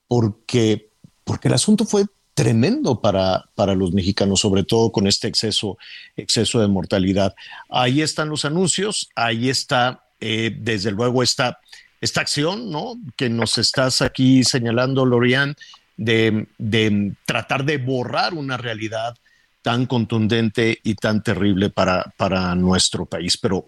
porque, 0.08 0.90
porque 1.24 1.50
el 1.50 1.54
asunto 1.54 1.86
fue 1.86 2.06
tremendo 2.34 3.02
para, 3.02 3.50
para 3.54 3.76
los 3.76 3.92
mexicanos, 3.92 4.40
sobre 4.40 4.64
todo 4.64 4.92
con 4.92 5.08
este 5.08 5.28
exceso, 5.28 5.78
exceso 6.16 6.62
de 6.62 6.68
mortalidad. 6.68 7.36
Ahí 7.70 8.02
están 8.02 8.30
los 8.30 8.46
anuncios, 8.46 9.10
ahí 9.16 9.50
está, 9.50 10.06
eh, 10.22 10.56
desde 10.58 10.92
luego, 10.92 11.22
esta, 11.22 11.60
esta 12.00 12.22
acción, 12.22 12.72
¿no? 12.72 12.96
Que 13.18 13.30
nos 13.30 13.58
estás 13.58 14.02
aquí 14.02 14.46
señalando, 14.46 15.06
Lorian, 15.06 15.56
de, 16.00 16.48
de 16.58 17.12
tratar 17.26 17.66
de 17.66 17.78
borrar 17.78 18.34
una 18.34 18.56
realidad 18.56 19.18
tan 19.62 19.86
contundente 19.86 20.80
y 20.82 20.96
tan 20.96 21.22
terrible 21.22 21.70
para, 21.70 22.14
para 22.16 22.56
nuestro 22.56 23.06
país. 23.06 23.38
Pero 23.38 23.68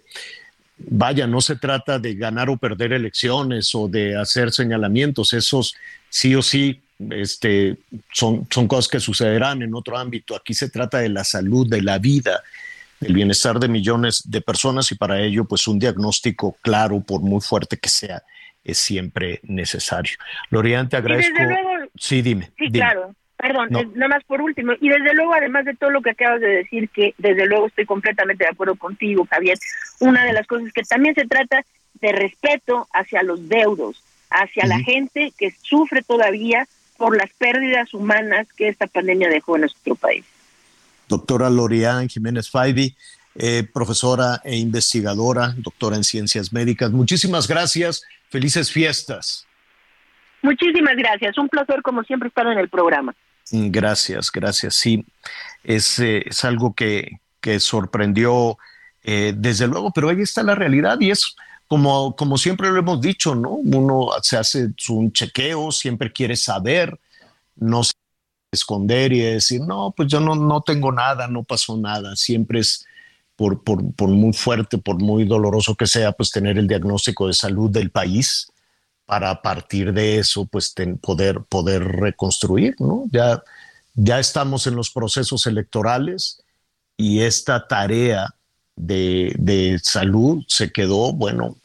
vaya, 0.78 1.26
no 1.26 1.42
se 1.42 1.56
trata 1.56 1.98
de 1.98 2.14
ganar 2.14 2.48
o 2.48 2.56
perder 2.56 2.94
elecciones 2.94 3.74
o 3.74 3.86
de 3.86 4.16
hacer 4.16 4.50
señalamientos, 4.50 5.34
esos 5.34 5.76
sí 6.08 6.34
o 6.34 6.40
sí 6.40 6.80
este, 7.10 7.76
son, 8.10 8.46
son 8.50 8.66
cosas 8.66 8.88
que 8.88 9.00
sucederán 9.00 9.60
en 9.60 9.74
otro 9.74 9.98
ámbito. 9.98 10.34
Aquí 10.34 10.54
se 10.54 10.70
trata 10.70 10.98
de 10.98 11.10
la 11.10 11.24
salud, 11.24 11.68
de 11.68 11.82
la 11.82 11.98
vida, 11.98 12.42
del 12.98 13.12
bienestar 13.12 13.60
de 13.60 13.68
millones 13.68 14.22
de 14.24 14.40
personas 14.40 14.90
y 14.90 14.94
para 14.94 15.20
ello, 15.20 15.44
pues 15.44 15.68
un 15.68 15.78
diagnóstico 15.78 16.56
claro, 16.62 17.00
por 17.00 17.20
muy 17.20 17.42
fuerte 17.42 17.76
que 17.76 17.90
sea, 17.90 18.22
es 18.64 18.78
siempre 18.78 19.40
necesario. 19.42 20.16
Lorian, 20.48 20.88
te 20.88 20.96
agradezco. 20.96 21.34
Sí, 21.96 22.22
dime. 22.22 22.50
Sí, 22.58 22.70
claro. 22.70 23.14
Perdón, 23.36 23.70
nada 23.96 24.06
más 24.06 24.22
por 24.22 24.40
último, 24.40 24.72
y 24.80 24.88
desde 24.88 25.14
luego, 25.14 25.34
además 25.34 25.64
de 25.64 25.74
todo 25.74 25.90
lo 25.90 26.00
que 26.00 26.10
acabas 26.10 26.40
de 26.40 26.46
decir, 26.46 26.88
que 26.90 27.12
desde 27.18 27.46
luego 27.46 27.66
estoy 27.66 27.86
completamente 27.86 28.44
de 28.44 28.50
acuerdo 28.50 28.76
contigo, 28.76 29.26
Javier, 29.28 29.58
una 29.98 30.24
de 30.24 30.32
las 30.32 30.46
cosas 30.46 30.72
que 30.72 30.82
también 30.82 31.16
se 31.16 31.26
trata 31.26 31.64
de 31.94 32.12
respeto 32.12 32.86
hacia 32.92 33.24
los 33.24 33.48
deudos, 33.48 34.00
hacia 34.30 34.64
la 34.66 34.78
gente 34.78 35.32
que 35.36 35.52
sufre 35.60 36.02
todavía 36.02 36.68
por 36.96 37.16
las 37.16 37.30
pérdidas 37.32 37.92
humanas 37.94 38.46
que 38.56 38.68
esta 38.68 38.86
pandemia 38.86 39.28
dejó 39.28 39.56
en 39.56 39.62
nuestro 39.62 39.96
país. 39.96 40.24
Doctora 41.08 41.50
Lorian 41.50 42.08
Jiménez 42.08 42.48
Faibi, 42.48 42.94
eh, 43.34 43.64
profesora 43.74 44.40
e 44.44 44.56
investigadora, 44.56 45.52
doctora 45.58 45.96
en 45.96 46.04
ciencias 46.04 46.52
médicas, 46.52 46.92
muchísimas 46.92 47.48
gracias, 47.48 48.02
felices 48.28 48.70
fiestas. 48.70 49.48
Muchísimas 50.42 50.96
gracias, 50.96 51.38
un 51.38 51.48
placer 51.48 51.82
como 51.82 52.02
siempre 52.02 52.28
estar 52.28 52.46
en 52.46 52.58
el 52.58 52.68
programa. 52.68 53.14
Gracias, 53.50 54.30
gracias. 54.30 54.74
Sí, 54.74 55.04
es, 55.62 55.98
eh, 55.98 56.24
es 56.26 56.44
algo 56.44 56.74
que, 56.74 57.20
que 57.40 57.60
sorprendió 57.60 58.58
eh, 59.02 59.34
desde 59.36 59.66
luego, 59.66 59.92
pero 59.92 60.08
ahí 60.08 60.20
está 60.20 60.42
la 60.42 60.54
realidad 60.54 60.98
y 61.00 61.10
es 61.10 61.36
como, 61.68 62.14
como 62.16 62.38
siempre 62.38 62.70
lo 62.70 62.78
hemos 62.78 63.00
dicho, 63.00 63.34
¿no? 63.34 63.50
Uno 63.50 64.08
se 64.22 64.36
hace 64.36 64.68
un 64.88 65.12
chequeo, 65.12 65.72
siempre 65.72 66.12
quiere 66.12 66.36
saber, 66.36 66.98
no 67.56 67.82
esconder 68.52 69.12
y 69.12 69.20
decir, 69.20 69.62
no, 69.62 69.92
pues 69.96 70.08
yo 70.08 70.20
no, 70.20 70.34
no 70.34 70.60
tengo 70.60 70.92
nada, 70.92 71.28
no 71.28 71.42
pasó 71.42 71.76
nada. 71.76 72.14
Siempre 72.16 72.60
es, 72.60 72.86
por, 73.36 73.62
por, 73.62 73.94
por 73.94 74.08
muy 74.08 74.32
fuerte, 74.32 74.76
por 74.78 75.00
muy 75.00 75.24
doloroso 75.24 75.74
que 75.74 75.86
sea, 75.86 76.12
pues 76.12 76.30
tener 76.30 76.58
el 76.58 76.68
diagnóstico 76.68 77.26
de 77.26 77.32
salud 77.32 77.70
del 77.70 77.90
país 77.90 78.52
para 79.12 79.42
partir 79.42 79.92
de 79.92 80.18
eso, 80.18 80.46
pues 80.46 80.74
poder, 81.02 81.42
poder 81.46 81.84
reconstruir, 81.84 82.74
¿no? 82.78 83.04
Ya, 83.12 83.42
ya 83.92 84.18
estamos 84.18 84.66
en 84.66 84.74
los 84.74 84.88
procesos 84.88 85.46
electorales 85.46 86.42
y 86.96 87.20
esta 87.20 87.68
tarea 87.68 88.34
de, 88.74 89.34
de 89.38 89.78
salud 89.82 90.42
se 90.48 90.72
quedó, 90.72 91.12
bueno, 91.12 91.58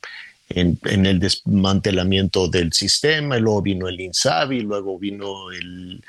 en, 0.50 0.78
en, 0.84 1.06
el 1.06 1.20
desmantelamiento 1.20 2.50
del 2.50 2.74
sistema, 2.74 3.38
y 3.38 3.40
luego 3.40 3.62
vino 3.62 3.88
el 3.88 4.02
INSABI, 4.02 4.60
luego 4.60 5.00
vino 5.00 5.50
el 5.50 6.04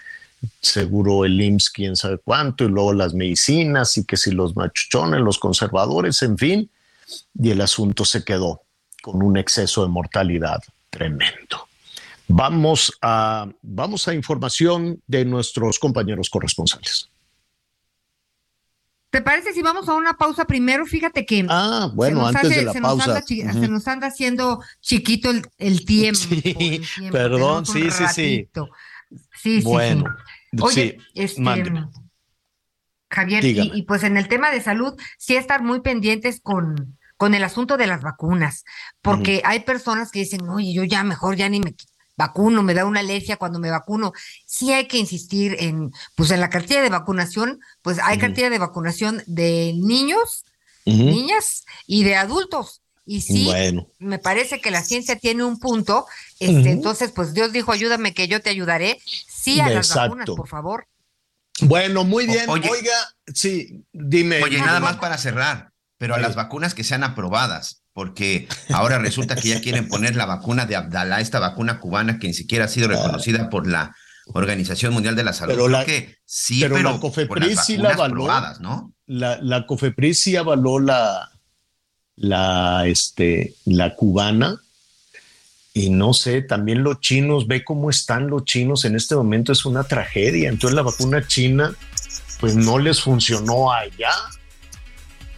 seguro 0.60 1.24
el 1.24 1.40
IMSS, 1.40 1.70
quién 1.70 1.94
sabe 1.94 2.18
cuánto, 2.18 2.64
y 2.64 2.68
luego 2.68 2.92
las 2.94 3.14
medicinas, 3.14 3.96
y 3.96 4.04
que 4.04 4.16
si 4.16 4.32
los 4.32 4.56
machuchones, 4.56 5.20
los 5.20 5.38
conservadores, 5.38 6.20
en 6.22 6.36
fin, 6.36 6.68
y 7.40 7.50
el 7.50 7.60
asunto 7.60 8.04
se 8.04 8.24
quedó 8.24 8.62
con 9.00 9.22
un 9.22 9.36
exceso 9.36 9.84
de 9.84 9.88
mortalidad 9.88 10.60
tremendo. 10.90 11.68
Vamos 12.28 12.92
a, 13.00 13.48
vamos 13.62 14.06
a 14.06 14.14
información 14.14 15.02
de 15.06 15.24
nuestros 15.24 15.78
compañeros 15.78 16.28
corresponsales. 16.28 17.08
¿Te 19.10 19.22
parece 19.22 19.54
si 19.54 19.62
vamos 19.62 19.88
a 19.88 19.94
una 19.94 20.18
pausa 20.18 20.44
primero? 20.44 20.84
Fíjate 20.84 21.24
que. 21.24 21.46
Ah, 21.48 21.90
bueno, 21.94 22.26
antes 22.26 22.50
de 22.50 22.62
la 22.62 22.74
pausa. 22.74 23.22
Se 23.22 23.68
nos 23.68 23.88
anda 23.88 24.08
haciendo 24.08 24.62
chiquito 24.80 25.30
el, 25.56 25.84
tiempo. 25.86 26.18
Sí, 26.20 26.82
perdón, 27.10 27.64
sí, 27.64 27.90
sí, 27.90 28.04
sí. 28.12 28.48
Sí, 29.34 29.62
bueno, 29.62 30.04
sí. 30.52 30.60
Oye, 30.60 30.98
este, 31.14 31.42
Javier, 33.10 33.44
y, 33.44 33.82
pues 33.82 34.02
en 34.02 34.18
el 34.18 34.28
tema 34.28 34.50
de 34.50 34.60
salud, 34.60 34.94
sí 35.16 35.36
estar 35.36 35.62
muy 35.62 35.80
pendientes 35.80 36.40
con, 36.42 36.97
con 37.18 37.34
el 37.34 37.44
asunto 37.44 37.76
de 37.76 37.86
las 37.86 38.00
vacunas, 38.00 38.64
porque 39.02 39.42
hay 39.44 39.60
personas 39.60 40.10
que 40.10 40.20
dicen, 40.20 40.48
oye, 40.48 40.72
yo 40.72 40.84
ya 40.84 41.04
mejor 41.04 41.36
ya 41.36 41.48
ni 41.50 41.60
me 41.60 41.74
vacuno, 42.16 42.62
me 42.62 42.74
da 42.74 42.84
una 42.84 43.00
alergia 43.00 43.36
cuando 43.36 43.58
me 43.58 43.70
vacuno. 43.70 44.12
Sí 44.46 44.72
hay 44.72 44.88
que 44.88 44.98
insistir 44.98 45.56
en, 45.60 45.92
pues 46.16 46.30
en 46.30 46.40
la 46.40 46.48
cartilla 46.48 46.82
de 46.82 46.90
vacunación, 46.90 47.60
pues 47.82 47.98
hay 48.02 48.18
cartilla 48.18 48.50
de 48.50 48.58
vacunación 48.58 49.22
de 49.26 49.74
niños, 49.76 50.44
niñas 50.84 51.64
y 51.86 52.04
de 52.04 52.16
adultos. 52.16 52.82
Y 53.04 53.22
sí, 53.22 53.50
me 53.98 54.18
parece 54.18 54.60
que 54.60 54.70
la 54.70 54.82
ciencia 54.82 55.16
tiene 55.16 55.42
un 55.42 55.58
punto. 55.58 56.06
Este, 56.40 56.70
Entonces, 56.70 57.10
pues 57.10 57.32
Dios 57.32 57.52
dijo, 57.52 57.72
ayúdame 57.72 58.12
que 58.12 58.28
yo 58.28 58.40
te 58.40 58.50
ayudaré. 58.50 59.00
Sí 59.04 59.60
a 59.60 59.70
las 59.70 59.94
vacunas, 59.94 60.26
por 60.26 60.46
favor. 60.46 60.86
Bueno, 61.60 62.04
muy 62.04 62.26
bien. 62.26 62.48
Oiga, 62.48 62.72
sí, 63.34 63.84
dime. 63.92 64.42
Oye, 64.42 64.58
nada 64.58 64.80
más 64.80 64.96
para 64.96 65.18
cerrar, 65.18 65.67
pero 65.98 66.14
a 66.14 66.18
las 66.18 66.36
vacunas 66.36 66.74
que 66.74 66.84
sean 66.84 67.02
aprobadas, 67.02 67.82
porque 67.92 68.48
ahora 68.72 68.98
resulta 68.98 69.34
que 69.34 69.48
ya 69.48 69.60
quieren 69.62 69.88
poner 69.88 70.16
la 70.16 70.26
vacuna 70.26 70.64
de 70.64 70.76
Abdalá, 70.76 71.20
esta 71.20 71.40
vacuna 71.40 71.80
cubana 71.80 72.18
que 72.18 72.28
ni 72.28 72.34
siquiera 72.34 72.66
ha 72.66 72.68
sido 72.68 72.88
reconocida 72.88 73.50
por 73.50 73.66
la 73.66 73.94
Organización 74.32 74.92
Mundial 74.94 75.16
de 75.16 75.24
la 75.24 75.32
Salud. 75.32 75.54
Pero 75.54 75.68
la, 75.68 75.84
que 75.84 76.16
sí, 76.24 76.60
pero, 76.60 76.80
la 76.80 77.00
COFEPRIS 77.00 77.60
sí 77.64 77.76
la 77.76 77.90
avaló. 77.90 78.28
¿no? 78.60 78.94
La, 79.06 79.38
la 79.42 79.66
COFEPRIS 79.66 80.20
sí 80.20 80.36
avaló 80.36 80.78
la, 80.78 81.30
la, 82.16 82.86
este, 82.86 83.54
la 83.64 83.94
cubana. 83.94 84.60
Y 85.74 85.90
no 85.90 86.12
sé, 86.12 86.42
también 86.42 86.82
los 86.82 87.00
chinos, 87.00 87.46
ve 87.46 87.64
cómo 87.64 87.88
están 87.88 88.28
los 88.28 88.44
chinos 88.44 88.84
en 88.84 88.96
este 88.96 89.14
momento, 89.14 89.52
es 89.52 89.64
una 89.64 89.84
tragedia. 89.84 90.48
Entonces 90.48 90.74
la 90.74 90.82
vacuna 90.82 91.26
china, 91.26 91.72
pues 92.40 92.56
no 92.56 92.78
les 92.78 93.00
funcionó 93.00 93.72
allá. 93.72 94.10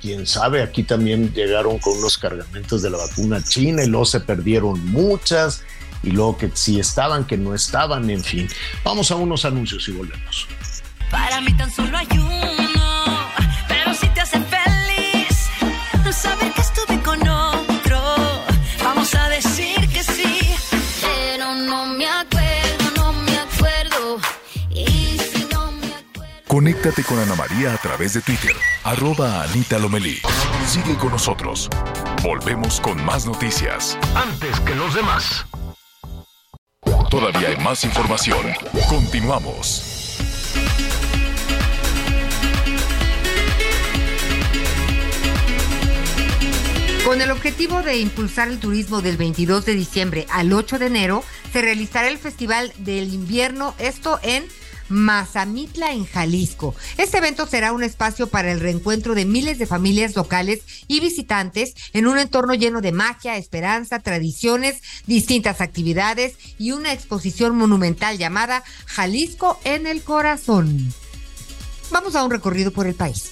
Quién 0.00 0.26
sabe, 0.26 0.62
aquí 0.62 0.82
también 0.82 1.32
llegaron 1.34 1.78
con 1.78 1.98
unos 1.98 2.16
cargamentos 2.16 2.82
de 2.82 2.90
la 2.90 2.98
vacuna 2.98 3.42
china 3.42 3.84
y 3.84 3.86
luego 3.86 4.06
se 4.06 4.20
perdieron 4.20 4.84
muchas 4.86 5.62
y 6.02 6.10
luego 6.10 6.38
que 6.38 6.50
si 6.54 6.80
estaban, 6.80 7.26
que 7.26 7.36
no 7.36 7.54
estaban, 7.54 8.08
en 8.08 8.24
fin. 8.24 8.48
Vamos 8.82 9.10
a 9.10 9.16
unos 9.16 9.44
anuncios 9.44 9.86
y 9.88 9.92
volvemos. 9.92 10.46
Para 11.10 11.40
mí 11.40 11.52
tan 11.54 11.70
solo 11.70 11.98
hay 11.98 12.08
uno, 12.12 13.30
pero 13.68 13.92
si 13.94 14.06
te 14.08 14.20
hace 14.20 14.40
feliz, 14.40 15.50
saber 16.12 16.52
que 16.52 16.60
estuve 16.60 16.99
Conéctate 26.50 27.04
con 27.04 27.16
Ana 27.16 27.36
María 27.36 27.72
a 27.74 27.76
través 27.76 28.12
de 28.14 28.22
Twitter, 28.22 28.56
arroba 28.82 29.44
Anita 29.44 29.78
Lomelí. 29.78 30.18
Sigue 30.66 30.96
con 30.96 31.12
nosotros. 31.12 31.70
Volvemos 32.24 32.80
con 32.80 33.04
más 33.04 33.24
noticias. 33.24 33.96
Antes 34.16 34.58
que 34.58 34.74
los 34.74 34.92
demás. 34.92 35.46
Todavía 37.08 37.50
hay 37.50 37.56
más 37.58 37.84
información. 37.84 38.44
Continuamos. 38.88 40.18
Con 47.04 47.20
el 47.20 47.30
objetivo 47.30 47.82
de 47.82 47.98
impulsar 47.98 48.48
el 48.48 48.58
turismo 48.58 49.02
del 49.02 49.16
22 49.16 49.66
de 49.66 49.74
diciembre 49.74 50.26
al 50.30 50.52
8 50.52 50.80
de 50.80 50.86
enero, 50.86 51.22
se 51.52 51.62
realizará 51.62 52.08
el 52.08 52.18
Festival 52.18 52.72
del 52.78 53.14
Invierno, 53.14 53.76
esto 53.78 54.18
en 54.24 54.48
Mazamitla 54.90 55.92
en 55.92 56.04
Jalisco. 56.04 56.74
Este 56.98 57.18
evento 57.18 57.46
será 57.46 57.72
un 57.72 57.82
espacio 57.82 58.26
para 58.26 58.52
el 58.52 58.60
reencuentro 58.60 59.14
de 59.14 59.24
miles 59.24 59.58
de 59.58 59.66
familias 59.66 60.14
locales 60.14 60.60
y 60.88 61.00
visitantes 61.00 61.74
en 61.92 62.06
un 62.06 62.18
entorno 62.18 62.54
lleno 62.54 62.80
de 62.80 62.92
magia, 62.92 63.36
esperanza, 63.36 64.00
tradiciones, 64.00 64.82
distintas 65.06 65.60
actividades 65.60 66.34
y 66.58 66.72
una 66.72 66.92
exposición 66.92 67.56
monumental 67.56 68.18
llamada 68.18 68.62
Jalisco 68.86 69.58
en 69.64 69.86
el 69.86 70.02
Corazón. 70.02 70.92
Vamos 71.90 72.14
a 72.14 72.24
un 72.24 72.30
recorrido 72.30 72.70
por 72.70 72.86
el 72.86 72.94
país. 72.94 73.30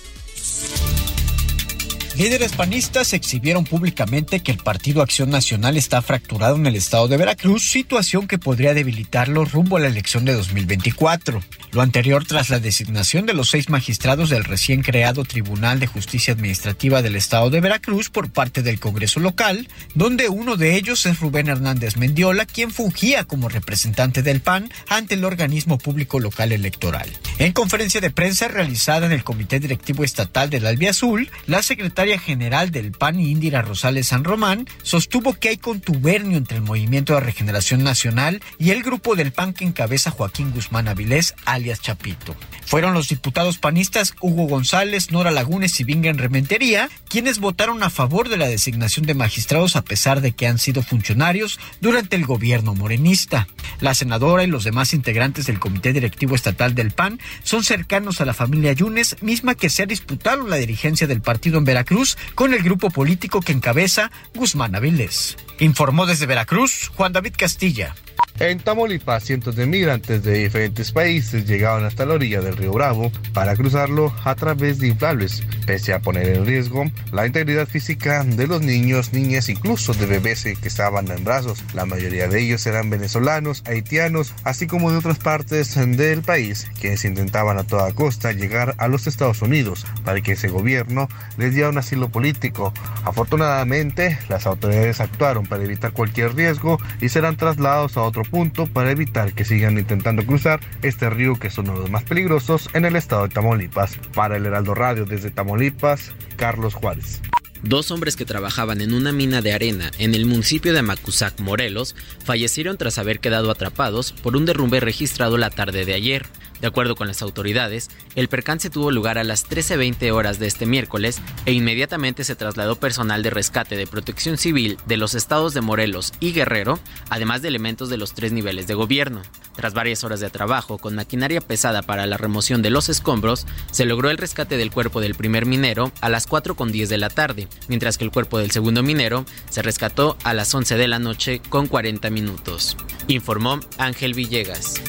Líderes 2.19 2.51
panistas 2.51 3.13
exhibieron 3.13 3.63
públicamente 3.63 4.41
que 4.41 4.51
el 4.51 4.59
Partido 4.59 5.03
Acción 5.03 5.31
Nacional 5.31 5.77
está 5.77 6.03
fracturado 6.03 6.57
en 6.57 6.67
el 6.67 6.75
estado 6.75 7.07
de 7.07 7.17
Veracruz, 7.17 7.71
situación 7.71 8.27
que 8.27 8.39
podría 8.39 8.75
debilitarlo 8.75 9.45
rumbo 9.45 9.77
a 9.77 9.81
la 9.81 9.87
elección 9.87 10.25
de 10.25 10.33
2024. 10.33 11.41
Lo 11.71 11.81
anterior 11.81 12.25
tras 12.27 12.51
la 12.51 12.59
designación 12.59 13.25
de 13.25 13.35
los 13.35 13.51
seis 13.51 13.69
magistrados 13.69 14.31
del 14.31 14.43
recién 14.43 14.83
creado 14.83 15.23
Tribunal 15.23 15.79
de 15.79 15.87
Justicia 15.87 16.35
Administrativa 16.35 17.03
del 17.03 17.15
estado 17.15 17.51
de 17.51 17.61
Veracruz 17.61 18.11
por 18.11 18.33
parte 18.33 18.65
del 18.65 18.81
Congreso 18.81 19.21
local, 19.21 19.69
donde 19.95 20.29
uno 20.29 20.57
de 20.57 20.75
ellos 20.75 21.07
es 21.07 21.21
Rubén 21.21 21.47
Hernández 21.47 21.99
Mendiola, 21.99 22.47
quien 22.47 22.73
fungía 22.73 23.27
como 23.27 23.49
representante 23.49 24.25
del 24.25 24.41
PAN 24.41 24.73
ante 24.89 25.15
el 25.15 25.25
organismo 25.25 25.79
público 25.79 26.19
local 26.19 26.51
electoral. 26.51 27.09
En 27.39 27.53
conferencia 27.53 28.01
de 28.01 28.11
prensa 28.11 28.49
realizada 28.49 29.07
en 29.07 29.13
el 29.13 29.23
Comité 29.23 29.61
Directivo 29.61 30.03
Estatal 30.03 30.51
del 30.51 30.67
Albiazul, 30.67 31.31
la 31.47 31.63
secretaria 31.63 32.08
general 32.17 32.71
del 32.71 32.93
PAN, 32.93 33.21
Indira 33.21 33.61
Rosales 33.61 34.07
San 34.07 34.25
Román, 34.25 34.67
sostuvo 34.83 35.35
que 35.35 35.51
hay 35.51 35.57
contubernio 35.59 36.39
entre 36.39 36.59
el 36.59 36.63
Movimiento 36.63 37.15
de 37.15 37.21
Regeneración 37.21 37.83
Nacional 37.85 38.41
y 38.59 38.71
el 38.71 38.83
grupo 38.83 39.17
del 39.17 39.33
PAN 39.33 39.53
que 39.53 39.65
encabeza 39.65 40.13
Joaquín 40.13 40.53
Guzmán 40.53 40.89
Avilés, 40.89 41.35
alias 41.45 41.83
Chapito. 41.83 42.35
Fueron 42.65 42.95
los 42.95 43.09
diputados 43.09 43.59
panistas 43.59 44.15
Hugo 44.21 44.45
González, 44.45 45.11
Nora 45.11 45.31
Lagunes 45.31 45.81
y 45.81 45.85
Vinga 45.85 46.13
Rementería 46.13 46.89
quienes 47.09 47.41
votaron 47.41 47.83
a 47.83 47.91
favor 47.91 48.29
de 48.29 48.37
la 48.37 48.47
designación 48.47 49.05
de 49.07 49.15
magistrados 49.15 49.77
a 49.77 49.83
pesar 49.83 50.21
de 50.21 50.33
que 50.33 50.47
han 50.47 50.59
sido 50.59 50.83
funcionarios 50.83 51.59
durante 51.81 52.17
el 52.17 52.25
gobierno 52.25 52.75
morenista. 52.75 53.49
La 53.81 53.95
senadora 53.95 54.45
y 54.45 54.47
los 54.47 54.65
demás 54.65 54.95
integrantes 54.95 55.47
del 55.47 55.59
Comité 55.59 55.93
Directivo 55.93 56.35
Estatal 56.35 56.75
del 56.75 56.93
PAN 56.93 57.19
son 57.43 57.65
cercanos 57.65 58.21
a 58.21 58.25
la 58.25 58.35
familia 58.35 58.73
Yunes, 58.73 59.17
misma 59.23 59.55
que 59.55 59.71
se 59.71 59.83
ha 59.83 59.87
disputado 59.87 60.47
la 60.47 60.57
dirigencia 60.57 61.07
del 61.07 61.21
partido 61.21 61.59
en 61.59 61.65
Veracruz 61.65 61.98
con 62.35 62.55
el 62.55 62.63
grupo 62.63 62.91
político 62.91 63.41
que 63.41 63.53
encabeza 63.53 64.11
Guzmán 64.35 64.77
Avilés. 64.77 65.37
Informó 65.59 66.07
desde 66.07 66.27
Veracruz 66.27 66.93
Juan 66.95 67.13
David 67.13 67.35
Castilla. 67.37 67.95
En 68.41 68.61
Tamaulipas, 68.61 69.25
cientos 69.25 69.57
de 69.57 69.67
migrantes 69.67 70.23
de 70.23 70.35
diferentes 70.35 70.93
países 70.93 71.45
llegaban 71.45 71.85
hasta 71.85 72.07
la 72.07 72.15
orilla 72.15 72.41
del 72.41 72.57
río 72.57 72.73
Bravo 72.73 73.11
para 73.33 73.57
cruzarlo 73.57 74.15
a 74.23 74.37
través 74.37 74.79
de 74.79 74.87
inflables, 74.87 75.43
pese 75.67 75.93
a 75.93 75.99
poner 75.99 76.29
en 76.29 76.47
riesgo 76.47 76.85
la 77.11 77.27
integridad 77.27 77.67
física 77.67 78.23
de 78.23 78.47
los 78.47 78.63
niños, 78.63 79.13
niñas, 79.13 79.49
incluso 79.49 79.93
de 79.93 80.07
bebés 80.07 80.45
que 80.45 80.69
estaban 80.69 81.11
en 81.11 81.25
brazos. 81.25 81.65
La 81.75 81.85
mayoría 81.85 82.29
de 82.29 82.41
ellos 82.41 82.65
eran 82.69 82.91
venezolanos, 82.91 83.65
haitianos, 83.67 84.33
así 84.45 84.69
como 84.69 84.93
de 84.93 84.99
otras 84.99 85.19
partes 85.19 85.75
del 85.75 86.23
país, 86.23 86.71
quienes 86.81 87.05
intentaban 87.05 87.59
a 87.59 87.65
toda 87.65 87.93
costa 87.93 88.31
llegar 88.31 88.77
a 88.79 88.87
los 88.87 89.09
Estados 89.09 89.43
Unidos 89.43 89.85
para 90.05 90.21
que 90.21 90.33
ese 90.33 90.47
gobierno 90.47 91.09
les 91.39 91.55
diera 91.55 91.71
asilo 91.79 92.09
político. 92.11 92.73
Afortunadamente, 93.05 94.19
las 94.29 94.47
autoridades 94.47 95.01
actuaron 95.01 95.47
para 95.47 95.65
evitar 95.65 95.93
cualquier 95.93 96.35
riesgo 96.35 96.79
y 97.01 97.09
serán 97.09 97.37
trasladados 97.37 97.97
a 97.97 98.03
otro 98.03 98.23
punto 98.23 98.67
para 98.67 98.91
evitar 98.91 99.33
que 99.33 99.45
sigan 99.45 99.79
intentando 99.79 100.25
cruzar 100.25 100.61
este 100.83 101.09
río 101.11 101.39
que 101.39 101.49
es 101.49 101.59
uno 101.59 101.75
de 101.75 101.81
los 101.81 101.91
más 101.91 102.05
peligrosos 102.05 102.69
en 102.75 102.85
el 102.85 102.97
estado 102.97 103.23
de 103.23 103.35
Tamaulipas. 103.35 103.99
Para 104.15 104.37
el 104.37 104.47
Heraldo 104.47 104.75
Radio 104.75 105.05
desde 105.05 105.31
Tamaulipas, 105.31 106.13
Carlos 106.37 106.75
Juárez. 106.75 107.21
Dos 107.63 107.91
hombres 107.91 108.15
que 108.15 108.25
trabajaban 108.25 108.81
en 108.81 108.93
una 108.93 109.13
mina 109.13 109.43
de 109.43 109.53
arena 109.53 109.91
en 109.99 110.15
el 110.15 110.27
municipio 110.27 110.73
de 110.73 110.79
Amacuzac, 110.79 111.41
Morelos, 111.41 111.97
fallecieron 112.25 112.77
tras 112.79 112.99
haber 112.99 113.19
quedado 113.19 113.51
atrapados 113.51 114.13
por 114.13 114.37
un 114.37 114.47
derrumbe 114.47 114.79
registrado 114.79 115.39
la 115.39 115.51
tarde 115.51 115.85
de 115.85 115.95
ayer. 115.95 116.27
De 116.61 116.67
acuerdo 116.67 116.97
con 116.97 117.07
las 117.07 117.23
autoridades, 117.23 117.91
el 118.15 118.29
percance 118.29 118.71
tuvo 118.71 118.91
lugar 118.91 119.19
a 119.19 119.25
las 119.25 119.49
13.20 119.49 120.11
horas 120.13 120.39
de 120.39 120.47
este 120.47 120.67
miércoles 120.67 121.21
e 121.47 121.53
inmediatamente 121.53 122.25
se 122.25 122.37
trasladó 122.37 122.77
personal 122.77 123.23
de 123.23 123.31
rescate 123.31 123.77
de 123.77 123.87
protección 123.87 124.39
civil 124.39 124.77
de 124.87 124.97
los 124.97 125.15
estados 125.15 125.55
de 125.55 125.61
Morelos 125.61 126.13
y 126.21 126.33
Guerrero, 126.33 126.79
además 127.11 127.43
de 127.43 127.49
elementos 127.49 127.89
de 127.89 127.97
los 127.97 128.15
tres 128.15 128.33
niveles 128.33 128.67
de 128.67 128.75
gobierno. 128.75 129.23
Tras 129.55 129.75
varias 129.75 130.05
horas 130.05 130.21
de 130.21 130.31
trabajo 130.31 130.79
con 130.79 130.95
maquinaria 130.95 131.41
pesada 131.41 131.83
para 131.83 132.07
la 132.07 132.17
remoción 132.17 132.63
de 132.63 132.71
los 132.71 132.89
escombros, 132.89 133.47
se 133.71 133.85
logró 133.85 134.11
el 134.11 134.19
rescate 134.19 134.57
del 134.57 134.71
cuerpo 134.71 135.01
del 135.01 135.15
primer 135.15 135.47
minero 135.47 135.93
a 136.01 136.09
las 136.09 136.29
4.10 136.29 136.87
de 136.87 136.99
la 136.99 137.11
tarde, 137.11 137.49
mientras 137.69 137.99
que 137.99 138.05
el 138.05 138.11
cuerpo 138.11 138.39
del 138.39 138.51
segundo 138.51 138.83
minero 138.83 139.25
se 139.51 139.63
rescató 139.63 140.17
a 140.25 140.35
las 140.35 140.55
11 140.55 140.77
de 140.77 140.89
la 140.89 140.99
noche 140.99 141.41
con 141.49 141.67
40 141.67 142.11
minutos. 142.11 142.77
Informó 143.09 143.61
Ángel 143.79 144.15
Villegas. 144.15 144.81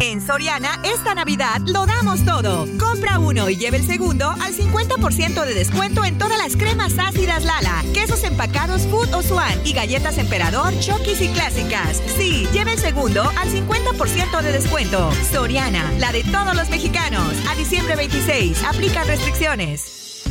En 0.00 0.20
Soriana, 0.20 0.80
esta 0.82 1.14
Navidad 1.14 1.60
lo 1.66 1.86
damos 1.86 2.24
todo. 2.24 2.66
Compra 2.80 3.20
uno 3.20 3.48
y 3.48 3.56
lleve 3.56 3.76
el 3.76 3.86
segundo 3.86 4.28
al 4.28 4.52
50% 4.52 5.44
de 5.44 5.54
descuento 5.54 6.04
en 6.04 6.18
todas 6.18 6.36
las 6.36 6.56
cremas 6.56 6.98
ácidas 6.98 7.44
Lala, 7.44 7.84
quesos 7.94 8.24
empacados 8.24 8.82
Food 8.88 9.14
o 9.14 9.22
Swan 9.22 9.56
y 9.64 9.72
galletas 9.72 10.18
Emperador, 10.18 10.76
Chokis 10.80 11.20
y 11.20 11.28
clásicas. 11.28 12.02
Sí, 12.16 12.48
lleve 12.52 12.72
el 12.72 12.78
segundo 12.80 13.22
al 13.22 13.48
50% 13.48 14.42
de 14.42 14.50
descuento. 14.50 15.12
Soriana, 15.30 15.88
la 16.00 16.10
de 16.10 16.24
todos 16.24 16.56
los 16.56 16.68
mexicanos. 16.70 17.32
A 17.48 17.54
diciembre 17.54 17.94
26, 17.94 18.64
aplican 18.64 19.06
restricciones. 19.06 20.24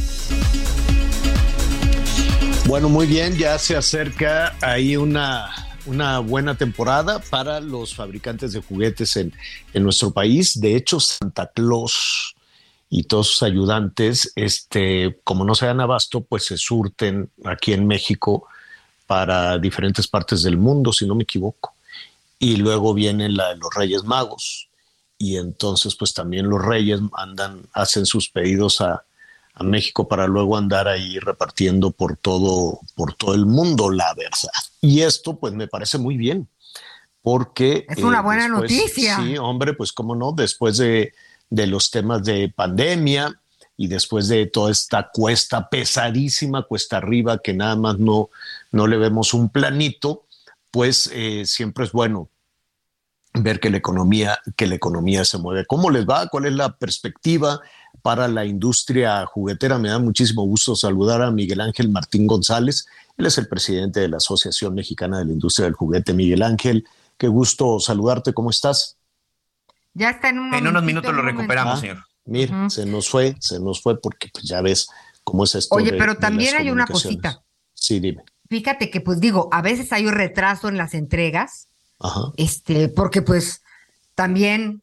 Bueno, 2.66 2.90
muy 2.90 3.08
bien, 3.08 3.38
ya 3.38 3.58
se 3.58 3.78
acerca 3.78 4.58
ahí 4.62 4.98
una, 4.98 5.50
una 5.86 6.20
buena 6.20 6.56
temporada 6.56 7.20
para 7.20 7.60
los 7.60 7.94
fabricantes 7.96 8.54
de 8.54 8.62
juguetes 8.62 9.18
en, 9.18 9.34
en 9.74 9.84
nuestro 9.84 10.12
país. 10.12 10.60
De 10.60 10.76
hecho, 10.76 11.00
Santa 11.00 11.52
Claus 11.54 12.36
y 12.90 13.04
todos 13.04 13.28
sus 13.28 13.44
ayudantes, 13.44 14.32
este, 14.36 15.20
como 15.24 15.46
no 15.46 15.56
se 15.56 15.66
dan 15.66 15.82
abasto, 15.82 16.22
pues 16.22 16.46
se 16.46 16.58
surten 16.58 17.32
aquí 17.44 17.74
en 17.74 17.88
México 17.88 18.48
para 19.08 19.58
diferentes 19.58 20.08
partes 20.08 20.44
del 20.44 20.58
mundo, 20.58 20.94
si 20.94 21.06
no 21.06 21.16
me 21.16 21.24
equivoco. 21.24 21.74
Y 22.38 22.58
luego 22.58 22.94
vienen 22.94 23.36
la 23.36 23.50
de 23.50 23.58
los 23.58 23.74
Reyes 23.74 24.04
Magos. 24.04 24.70
Y 25.18 25.38
entonces, 25.38 25.96
pues 25.96 26.14
también 26.14 26.50
los 26.50 26.64
Reyes 26.64 27.00
andan, 27.14 27.68
hacen 27.74 28.06
sus 28.06 28.30
pedidos 28.30 28.80
a, 28.82 29.04
a 29.56 29.64
México 29.64 30.08
para 30.08 30.26
luego 30.28 30.58
andar 30.58 30.88
ahí 30.88 31.20
repartiendo 31.20 31.92
por 31.92 32.18
todo, 32.18 32.80
por 32.96 33.14
todo 33.14 33.36
el 33.36 33.46
mundo, 33.46 33.92
la 33.92 34.14
verdad. 34.16 34.50
Y 34.82 35.02
esto, 35.02 35.38
pues, 35.38 35.54
me 35.54 35.68
parece 35.68 35.98
muy 35.98 36.18
bien, 36.18 36.48
porque... 37.22 37.86
Es 37.90 38.00
una 38.00 38.20
eh, 38.20 38.24
buena 38.24 38.44
después- 38.48 38.72
noticia. 38.72 39.18
Sí, 39.18 39.38
hombre, 39.38 39.74
pues, 39.74 39.94
cómo 39.94 40.16
no, 40.16 40.32
después 40.32 40.78
de, 40.78 41.14
de 41.50 41.68
los 41.68 41.92
temas 41.92 42.24
de 42.24 42.50
pandemia 42.50 43.40
y 43.78 43.88
después 43.88 44.28
de 44.28 44.46
toda 44.48 44.72
esta 44.72 45.10
cuesta 45.14 45.70
pesadísima, 45.70 46.64
cuesta 46.64 46.98
arriba, 46.98 47.40
que 47.40 47.54
nada 47.54 47.76
más 47.76 48.00
no, 48.00 48.30
no 48.72 48.88
le 48.88 48.98
vemos 48.98 49.34
un 49.34 49.50
planito, 49.50 50.26
pues 50.72 51.10
eh, 51.14 51.44
siempre 51.46 51.86
es 51.86 51.92
bueno 51.92 52.30
ver 53.36 53.60
que 53.60 53.70
la 53.70 53.78
economía, 53.78 54.40
que 54.56 54.68
la 54.68 54.76
economía 54.76 55.26
se 55.26 55.38
mueve. 55.38 55.66
¿Cómo 55.66 55.90
les 55.90 56.08
va? 56.08 56.28
¿Cuál 56.28 56.46
es 56.46 56.54
la 56.54 56.78
perspectiva 56.78 57.62
para 58.04 58.28
la 58.28 58.46
industria 58.46 59.26
juguetera? 59.26 59.80
Me 59.80 59.90
da 59.90 59.98
muchísimo 59.98 60.44
gusto 60.44 60.76
saludar 60.76 61.24
a 61.24 61.32
Miguel 61.32 61.62
Ángel 61.62 61.90
Martín 61.90 62.28
González. 62.28 62.86
Él 63.18 63.26
es 63.26 63.38
el 63.40 63.48
presidente 63.48 64.02
de 64.02 64.10
la 64.10 64.18
Asociación 64.18 64.76
Mexicana 64.76 65.18
de 65.20 65.26
la 65.26 65.32
Industria 65.32 65.66
del 65.66 65.74
Juguete. 65.74 66.14
Miguel 66.14 66.44
Ángel, 66.44 66.86
qué 67.18 67.28
gusto 67.28 67.80
saludarte. 67.80 68.34
¿Cómo 68.34 68.50
estás? 68.52 68.98
Ya 69.94 70.10
está 70.12 70.30
en 70.30 70.40
un 70.40 70.54
En 70.54 70.68
unos 70.68 70.84
minutos 70.84 71.14
lo 71.14 71.22
recuperamos, 71.24 71.78
Ah, 71.78 71.82
señor. 71.82 71.98
Mira, 72.26 72.70
se 72.70 72.86
nos 72.86 73.10
fue, 73.10 73.36
se 73.40 73.60
nos 73.60 73.82
fue 73.82 74.00
porque 74.00 74.30
pues, 74.32 74.46
ya 74.46 74.62
ves 74.62 74.88
cómo 75.24 75.44
es 75.46 75.56
esto. 75.56 75.74
Oye, 75.76 75.92
de- 75.92 75.98
pero 75.98 76.14
de 76.14 76.20
también 76.20 76.52
las 76.54 76.62
hay 76.62 76.70
una 76.72 76.86
cosita. 76.86 77.42
Sí, 77.74 78.00
dime. 78.00 78.24
Fíjate 78.50 78.90
que, 78.90 79.02
pues 79.02 79.20
digo, 79.20 79.50
a 79.52 79.62
veces 79.62 79.92
hay 79.94 80.06
un 80.06 80.14
retraso 80.14 80.68
en 80.70 80.78
las 80.78 80.94
entregas, 80.94 81.68
Ajá. 82.00 82.32
este, 82.38 82.90
porque 82.90 83.22
pues 83.22 83.62
también, 84.16 84.82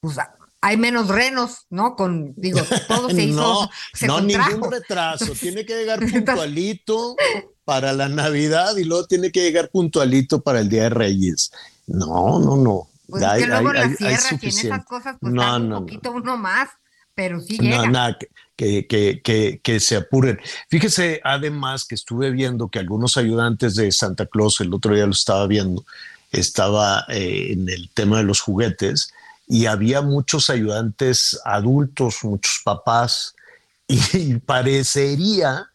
pues 0.00 0.18
a- 0.18 0.34
hay 0.60 0.76
menos 0.76 1.08
renos, 1.08 1.66
¿no? 1.70 1.94
Con, 1.96 2.34
digo, 2.36 2.60
todo 2.88 3.08
se 3.10 3.22
hizo, 3.24 3.36
no, 3.40 3.70
se 3.94 4.06
no 4.06 4.14
contrajo. 4.18 4.50
ningún 4.52 4.72
retraso. 4.72 5.32
Tiene 5.34 5.64
que 5.64 5.76
llegar 5.76 6.00
puntualito 6.10 7.16
para 7.64 7.92
la 7.92 8.08
Navidad 8.08 8.76
y 8.76 8.84
luego 8.84 9.06
tiene 9.06 9.30
que 9.30 9.42
llegar 9.42 9.70
puntualito 9.70 10.40
para 10.40 10.60
el 10.60 10.68
Día 10.68 10.84
de 10.84 10.90
Reyes. 10.90 11.50
No, 11.86 12.38
no, 12.40 12.56
no. 12.56 12.88
Pues 13.08 13.22
Hay- 13.24 13.42
es 13.42 13.46
que 13.46 13.50
luego 13.52 13.70
hay- 13.70 13.96
y 13.98 14.04
en 14.04 14.20
suficiente. 14.20 14.68
esas 14.68 14.84
cosas, 14.84 15.16
pues 15.20 15.32
No, 15.32 15.56
un 15.56 15.68
no, 15.68 15.80
no. 15.80 15.80
poquito 15.86 16.12
uno 16.12 16.36
más, 16.36 16.68
pero 17.14 17.40
sí 17.40 17.56
No, 17.58 17.64
llega. 17.64 17.86
nada, 17.90 18.18
que, 18.56 18.86
que, 18.86 19.20
que, 19.22 19.60
que 19.62 19.80
se 19.80 19.96
apuren. 19.96 20.38
Fíjese 20.68 21.20
además 21.24 21.84
que 21.84 21.94
estuve 21.94 22.30
viendo 22.30 22.68
que 22.68 22.78
algunos 22.80 23.16
ayudantes 23.16 23.76
de 23.76 23.90
Santa 23.92 24.26
Claus, 24.26 24.60
el 24.60 24.74
otro 24.74 24.94
día 24.94 25.06
lo 25.06 25.12
estaba 25.12 25.46
viendo, 25.46 25.84
estaba 26.32 27.04
eh, 27.08 27.52
en 27.52 27.68
el 27.68 27.88
tema 27.94 28.18
de 28.18 28.24
los 28.24 28.40
juguetes 28.40 29.12
y 29.48 29.66
había 29.66 30.02
muchos 30.02 30.50
ayudantes 30.50 31.40
adultos, 31.44 32.18
muchos 32.22 32.60
papás, 32.64 33.34
y 33.88 34.34
parecería 34.36 35.70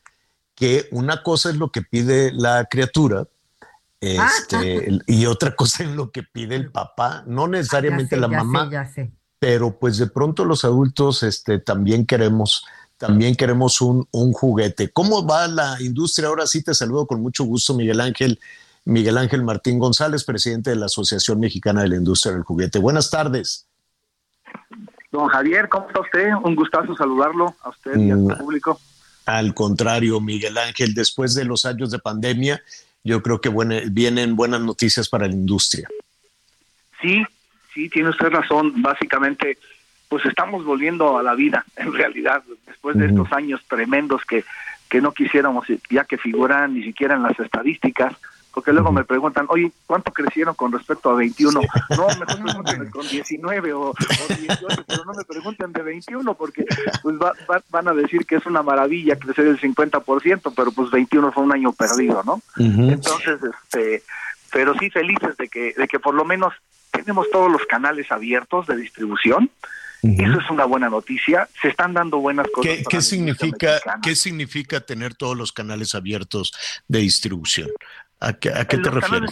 que 0.55 0.87
una 0.91 1.23
cosa 1.23 1.49
es 1.49 1.55
lo 1.57 1.71
que 1.71 1.81
pide 1.81 2.31
la 2.31 2.65
criatura. 2.69 3.27
Este, 3.99 4.99
y 5.07 5.25
otra 5.27 5.55
cosa 5.55 5.83
es 5.83 5.89
lo 5.89 6.11
que 6.11 6.23
pide 6.23 6.55
el 6.55 6.71
papá, 6.71 7.23
no 7.25 7.47
necesariamente 7.47 8.15
Ah, 8.15 8.17
sé, 8.17 8.21
la 8.21 8.29
ya 8.29 8.43
mamá 8.43 8.65
sé, 8.65 8.71
ya 8.71 8.85
sé. 8.85 9.11
pero 9.39 9.79
pues 9.79 9.97
de 9.97 10.07
pronto 10.07 10.43
los 10.43 10.65
adultos 10.65 11.23
este, 11.23 11.59
también 11.59 12.05
queremos, 12.05 12.65
también 12.97 13.33
queremos 13.35 13.79
un, 13.79 14.05
un 14.11 14.33
juguete. 14.33 14.91
¿Cómo 14.91 15.25
va 15.25 15.47
la 15.47 15.77
industria? 15.81 16.27
Ahora 16.27 16.45
sí 16.47 16.61
te 16.61 16.73
saludo 16.73 17.07
con 17.07 17.21
mucho 17.21 17.45
gusto, 17.45 17.73
Miguel 17.73 18.01
Ángel, 18.01 18.39
Miguel 18.85 19.17
Ángel 19.17 19.43
Martín 19.43 19.79
González, 19.79 20.23
presidente 20.25 20.71
de 20.71 20.75
la 20.75 20.87
Asociación 20.87 21.39
Mexicana 21.39 21.81
de 21.83 21.89
la 21.89 21.95
Industria 21.95 22.33
del 22.33 22.43
Juguete. 22.43 22.79
Buenas 22.79 23.09
tardes. 23.09 23.65
Don 25.11 25.27
Javier, 25.29 25.69
¿cómo 25.69 25.87
está 25.87 26.01
usted? 26.01 26.29
Un 26.43 26.55
gustazo 26.55 26.95
saludarlo 26.95 27.55
a 27.63 27.69
usted 27.69 27.95
y 27.97 28.11
Mm. 28.11 28.31
al 28.31 28.37
público. 28.37 28.79
Al 29.25 29.53
contrario, 29.53 30.19
Miguel 30.19 30.57
Ángel, 30.57 30.93
después 30.93 31.33
de 31.33 31.45
los 31.45 31.65
años 31.65 31.91
de 31.91 31.99
pandemia, 31.99 32.61
yo 33.03 33.21
creo 33.23 33.39
que 33.39 33.47
buena- 33.49 33.81
vienen 33.89 34.35
buenas 34.35 34.59
noticias 34.61 35.07
para 35.07 35.27
la 35.27 35.33
industria. 35.33 35.87
Sí, 37.01 37.23
sí, 37.73 37.89
tiene 37.89 38.09
usted 38.09 38.29
razón. 38.29 38.81
Básicamente, 38.81 39.57
pues 40.09 40.25
estamos 40.25 40.65
volviendo 40.65 41.17
a 41.17 41.23
la 41.23 41.35
vida, 41.35 41.63
en 41.77 41.93
realidad, 41.93 42.43
después 42.67 42.97
de 42.97 43.05
estos 43.07 43.31
años 43.31 43.61
tremendos 43.69 44.23
que, 44.25 44.43
que 44.89 44.99
no 44.99 45.13
quisiéramos 45.13 45.65
ya 45.89 46.03
que 46.03 46.17
figuran 46.17 46.73
ni 46.73 46.83
siquiera 46.83 47.15
en 47.15 47.23
las 47.23 47.39
estadísticas, 47.39 48.13
porque 48.53 48.71
luego 48.71 48.91
me 48.91 49.03
preguntan, 49.03 49.47
oye, 49.49 49.71
¿cuánto 49.87 50.11
crecieron 50.11 50.53
con 50.55 50.71
respecto 50.71 51.09
a 51.09 51.15
21? 51.15 51.59
No, 51.89 52.07
mejor 52.07 52.25
pregúntenme 52.43 52.89
con 52.91 53.07
19 53.07 53.73
o, 53.73 53.81
o 53.89 53.93
18, 54.39 54.83
pero 54.87 55.05
no 55.05 55.13
me 55.13 55.23
pregunten 55.25 55.73
de 55.73 55.81
21 55.81 56.33
porque 56.35 56.65
pues 57.01 57.15
va- 57.17 57.33
va- 57.49 57.63
van 57.69 57.87
a 57.87 57.93
decir 57.93 58.25
que 58.25 58.35
es 58.35 58.45
una 58.45 58.61
maravilla 58.61 59.15
crecer 59.17 59.47
el 59.47 59.59
50%, 59.59 60.53
pero 60.55 60.71
pues 60.71 60.91
21 60.91 61.31
fue 61.31 61.43
un 61.43 61.51
año 61.51 61.73
perdido, 61.73 62.21
¿no? 62.23 62.41
Entonces, 62.91 63.39
este, 63.43 64.03
pero 64.51 64.73
sí 64.79 64.89
felices 64.91 65.35
de 65.37 65.47
que, 65.49 65.73
de 65.75 65.87
que 65.87 65.99
por 65.99 66.13
lo 66.13 66.23
menos 66.23 66.53
tenemos 66.91 67.29
todos 67.31 67.51
los 67.51 67.65
canales 67.65 68.11
abiertos 68.11 68.67
de 68.67 68.75
distribución. 68.77 69.49
Eso 70.03 70.37
es 70.37 70.49
una 70.51 70.65
buena 70.65 70.89
noticia. 70.89 71.47
Se 71.61 71.69
están 71.69 71.93
dando 71.93 72.17
buenas 72.17 72.45
cosas. 72.53 72.73
¿Qué, 72.89 73.01
significa. 73.01 73.79
¿Qué 74.03 74.15
significa 74.15 74.81
tener 74.81 75.15
todos 75.15 75.37
los 75.37 75.53
canales 75.53 75.95
abiertos 75.95 76.51
de 76.89 76.99
distribución? 76.99 77.69
¿A 78.23 78.33
qué, 78.33 78.49
a 78.49 78.65
qué 78.65 78.77
te 78.77 78.89
refieres? 78.89 79.31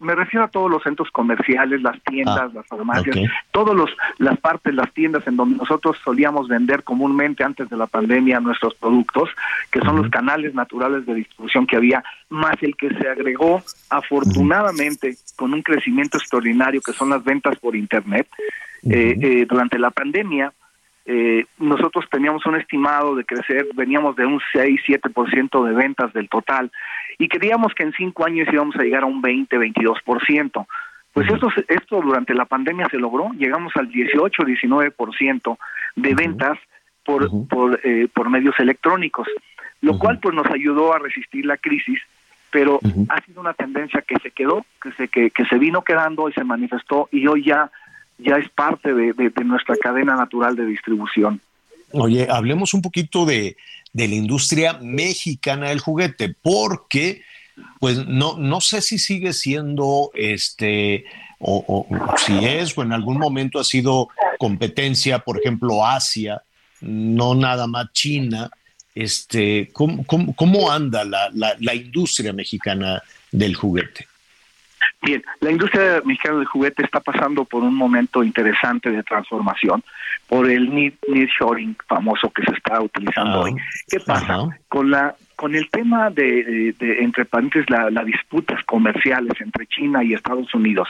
Me 0.00 0.14
refiero 0.14 0.44
a 0.44 0.48
todos 0.48 0.70
los 0.70 0.80
centros 0.84 1.10
comerciales, 1.10 1.82
las 1.82 2.00
tiendas, 2.04 2.38
Ah, 2.38 2.50
las 2.54 2.66
farmacias, 2.68 3.16
ok. 3.16 3.22
todos 3.50 3.74
los 3.74 3.90
las 4.18 4.38
partes, 4.38 4.72
las 4.72 4.92
tiendas 4.94 5.26
en 5.26 5.36
donde 5.36 5.56
nosotros 5.56 5.98
solíamos 6.04 6.46
vender 6.46 6.84
comúnmente 6.84 7.42
antes 7.42 7.68
de 7.68 7.76
la 7.76 7.88
pandemia 7.88 8.38
nuestros 8.38 8.76
productos, 8.76 9.28
que 9.72 9.80
son 9.80 9.96
los 9.96 10.08
canales 10.08 10.54
naturales 10.54 11.04
de 11.04 11.14
distribución 11.14 11.66
que 11.66 11.74
había, 11.76 12.04
más 12.28 12.54
el 12.62 12.76
que 12.76 12.90
se 12.94 13.08
agregó 13.08 13.60
afortunadamente 13.90 15.16
con 15.34 15.52
un 15.52 15.62
crecimiento 15.62 16.16
extraordinario 16.16 16.80
que 16.80 16.92
son 16.92 17.10
las 17.10 17.24
ventas 17.24 17.58
por 17.58 17.74
internet. 17.74 18.28
Eh, 18.88 19.16
eh, 19.20 19.46
durante 19.48 19.76
la 19.76 19.90
pandemia 19.90 20.52
eh, 21.10 21.46
nosotros 21.58 22.04
teníamos 22.10 22.44
un 22.44 22.56
estimado 22.56 23.16
de 23.16 23.24
crecer, 23.24 23.66
veníamos 23.74 24.14
de 24.14 24.26
un 24.26 24.40
6-7% 24.52 25.66
de 25.66 25.72
ventas 25.72 26.12
del 26.12 26.28
total 26.28 26.70
y 27.18 27.28
creíamos 27.28 27.72
que 27.72 27.84
en 27.84 27.94
cinco 27.94 28.26
años 28.26 28.46
íbamos 28.52 28.76
a 28.76 28.82
llegar 28.82 29.04
a 29.04 29.06
un 29.06 29.22
20-22%. 29.22 30.66
Pues 31.14 31.30
esto, 31.30 31.48
esto 31.66 32.02
durante 32.02 32.34
la 32.34 32.44
pandemia 32.44 32.88
se 32.90 32.98
logró, 32.98 33.30
llegamos 33.38 33.72
al 33.76 33.90
18-19% 33.90 35.56
de 35.96 36.14
ventas 36.14 36.58
por, 37.06 37.26
por, 37.48 37.80
eh, 37.84 38.08
por 38.12 38.28
medios 38.28 38.60
electrónicos, 38.60 39.26
lo 39.80 39.98
cual 39.98 40.18
pues 40.20 40.34
nos 40.34 40.46
ayudó 40.50 40.92
a 40.92 40.98
resistir 40.98 41.46
la 41.46 41.56
crisis, 41.56 42.02
pero 42.50 42.80
ha 43.08 43.22
sido 43.22 43.40
una 43.40 43.54
tendencia 43.54 44.02
que 44.02 44.16
se 44.16 44.30
quedó, 44.30 44.66
que 44.82 44.92
se, 44.92 45.08
que, 45.08 45.30
que 45.30 45.46
se 45.46 45.56
vino 45.56 45.80
quedando 45.80 46.28
y 46.28 46.34
se 46.34 46.44
manifestó 46.44 47.08
y 47.10 47.26
hoy 47.26 47.44
ya, 47.44 47.70
ya 48.18 48.36
es 48.36 48.48
parte 48.50 48.92
de, 48.94 49.12
de- 49.12 49.30
de 49.30 49.44
nuestra 49.44 49.76
cadena 49.76 50.16
natural 50.16 50.56
de 50.56 50.66
distribución. 50.66 51.40
Oye, 51.92 52.26
hablemos 52.30 52.74
un 52.74 52.82
poquito 52.82 53.24
de, 53.24 53.56
de 53.92 54.08
la 54.08 54.14
industria 54.14 54.78
mexicana 54.82 55.68
del 55.70 55.80
juguete, 55.80 56.34
porque 56.42 57.22
pues 57.80 58.06
no, 58.06 58.36
no 58.38 58.60
sé 58.60 58.80
si 58.82 58.98
sigue 58.98 59.32
siendo 59.32 60.10
este, 60.14 61.04
o, 61.38 61.64
o 61.88 62.16
si 62.18 62.44
es, 62.44 62.76
o 62.76 62.82
en 62.82 62.92
algún 62.92 63.18
momento 63.18 63.58
ha 63.58 63.64
sido 63.64 64.08
competencia, 64.38 65.20
por 65.20 65.38
ejemplo, 65.38 65.84
Asia, 65.86 66.42
no 66.80 67.34
nada 67.34 67.66
más 67.66 67.92
China. 67.92 68.50
Este, 68.94 69.70
¿cómo, 69.72 70.04
cómo, 70.04 70.34
cómo 70.34 70.70
anda 70.72 71.04
la, 71.04 71.30
la, 71.32 71.54
la 71.60 71.74
industria 71.74 72.32
mexicana 72.32 73.00
del 73.30 73.54
juguete? 73.54 74.07
Bien, 75.02 75.22
la 75.40 75.50
industria 75.50 76.02
mexicana 76.04 76.38
del 76.38 76.46
juguete 76.46 76.82
está 76.84 77.00
pasando 77.00 77.44
por 77.44 77.62
un 77.62 77.74
momento 77.74 78.22
interesante 78.24 78.90
de 78.90 79.02
transformación 79.02 79.82
por 80.28 80.50
el 80.50 80.68
nearshoring 81.08 81.76
famoso 81.86 82.30
que 82.30 82.42
se 82.44 82.52
está 82.52 82.80
utilizando 82.80 83.40
hoy. 83.40 83.54
¿Qué 83.88 84.00
pasa? 84.00 84.26
Con 84.68 84.90
la 84.90 85.14
con 85.36 85.54
el 85.54 85.70
tema 85.70 86.10
de, 86.10 86.42
de- 86.42 86.74
de, 86.80 86.98
entre 87.04 87.24
paréntesis 87.24 87.70
la- 87.70 87.90
las 87.90 88.04
disputas 88.04 88.60
comerciales 88.64 89.40
entre 89.40 89.66
China 89.68 90.02
y 90.02 90.12
Estados 90.14 90.52
Unidos, 90.52 90.88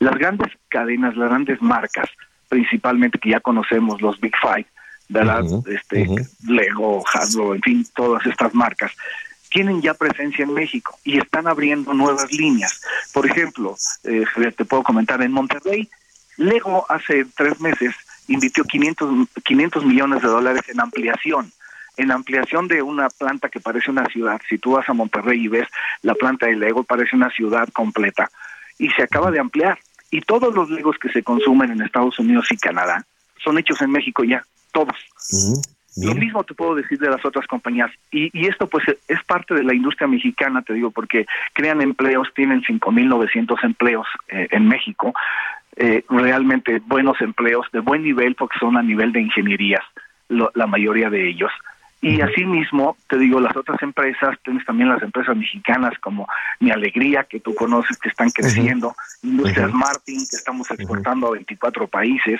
las 0.00 0.14
grandes 0.16 0.52
cadenas, 0.68 1.16
las 1.16 1.30
grandes 1.30 1.62
marcas, 1.62 2.06
principalmente 2.50 3.18
que 3.18 3.30
ya 3.30 3.40
conocemos 3.40 4.02
los 4.02 4.20
Big 4.20 4.34
Five, 4.40 4.66
¿verdad? 5.08 5.40
este 5.66 6.04
Lego, 6.46 7.02
Hasbro, 7.14 7.54
en 7.54 7.62
fin, 7.62 7.86
todas 7.94 8.24
estas 8.26 8.54
marcas 8.54 8.92
tienen 9.56 9.80
ya 9.80 9.94
presencia 9.94 10.44
en 10.44 10.52
México 10.52 10.98
y 11.02 11.16
están 11.16 11.46
abriendo 11.46 11.94
nuevas 11.94 12.30
líneas. 12.30 12.78
Por 13.14 13.24
ejemplo, 13.24 13.74
eh, 14.04 14.26
te 14.54 14.66
puedo 14.66 14.82
comentar, 14.82 15.22
en 15.22 15.32
Monterrey, 15.32 15.88
Lego 16.36 16.84
hace 16.90 17.24
tres 17.34 17.58
meses 17.58 17.94
invirtió 18.28 18.64
500, 18.64 19.28
500 19.42 19.86
millones 19.86 20.20
de 20.20 20.28
dólares 20.28 20.60
en 20.68 20.78
ampliación, 20.78 21.50
en 21.96 22.10
ampliación 22.10 22.68
de 22.68 22.82
una 22.82 23.08
planta 23.08 23.48
que 23.48 23.58
parece 23.58 23.90
una 23.90 24.04
ciudad. 24.04 24.38
Si 24.46 24.58
tú 24.58 24.72
vas 24.72 24.86
a 24.90 24.92
Monterrey 24.92 25.46
y 25.46 25.48
ves 25.48 25.68
la 26.02 26.14
planta 26.14 26.44
de 26.44 26.56
Lego, 26.56 26.82
parece 26.82 27.16
una 27.16 27.30
ciudad 27.30 27.66
completa 27.70 28.30
y 28.76 28.90
se 28.90 29.04
acaba 29.04 29.30
de 29.30 29.40
ampliar. 29.40 29.78
Y 30.10 30.20
todos 30.20 30.54
los 30.54 30.68
Legos 30.68 30.98
que 30.98 31.08
se 31.08 31.22
consumen 31.22 31.70
en 31.70 31.80
Estados 31.80 32.18
Unidos 32.18 32.46
y 32.50 32.58
Canadá 32.58 33.06
son 33.42 33.56
hechos 33.56 33.80
en 33.80 33.90
México 33.90 34.22
ya, 34.22 34.44
todos. 34.70 34.96
Lo 35.96 36.14
mismo 36.14 36.44
te 36.44 36.54
puedo 36.54 36.74
decir 36.74 36.98
de 36.98 37.08
las 37.08 37.24
otras 37.24 37.46
compañías. 37.46 37.90
Y, 38.10 38.30
y 38.38 38.46
esto 38.46 38.66
pues 38.68 38.84
es 39.08 39.24
parte 39.24 39.54
de 39.54 39.64
la 39.64 39.74
industria 39.74 40.06
mexicana, 40.06 40.62
te 40.62 40.74
digo, 40.74 40.90
porque 40.90 41.26
crean 41.54 41.80
empleos, 41.80 42.28
tienen 42.34 42.62
5.900 42.62 43.56
empleos 43.64 44.06
eh, 44.28 44.48
en 44.50 44.68
México, 44.68 45.14
eh, 45.76 46.04
realmente 46.08 46.80
buenos 46.86 47.20
empleos 47.20 47.66
de 47.72 47.80
buen 47.80 48.02
nivel 48.02 48.34
porque 48.34 48.58
son 48.58 48.76
a 48.76 48.82
nivel 48.82 49.12
de 49.12 49.20
ingenierías, 49.22 49.82
lo- 50.28 50.50
la 50.54 50.66
mayoría 50.66 51.08
de 51.10 51.28
ellos. 51.28 51.50
Y 52.02 52.20
asimismo, 52.20 52.96
te 53.08 53.18
digo, 53.18 53.40
las 53.40 53.56
otras 53.56 53.80
empresas, 53.82 54.36
tienes 54.44 54.64
también 54.66 54.90
las 54.90 55.02
empresas 55.02 55.34
mexicanas 55.34 55.98
como 56.00 56.28
Mi 56.60 56.70
Alegría, 56.70 57.24
que 57.24 57.40
tú 57.40 57.54
conoces, 57.54 57.96
que 57.98 58.10
están 58.10 58.30
creciendo, 58.30 58.94
Industrias 59.22 59.72
Martin, 59.72 60.18
que 60.30 60.36
estamos 60.36 60.70
exportando 60.70 61.28
a 61.28 61.30
24 61.32 61.88
países. 61.88 62.38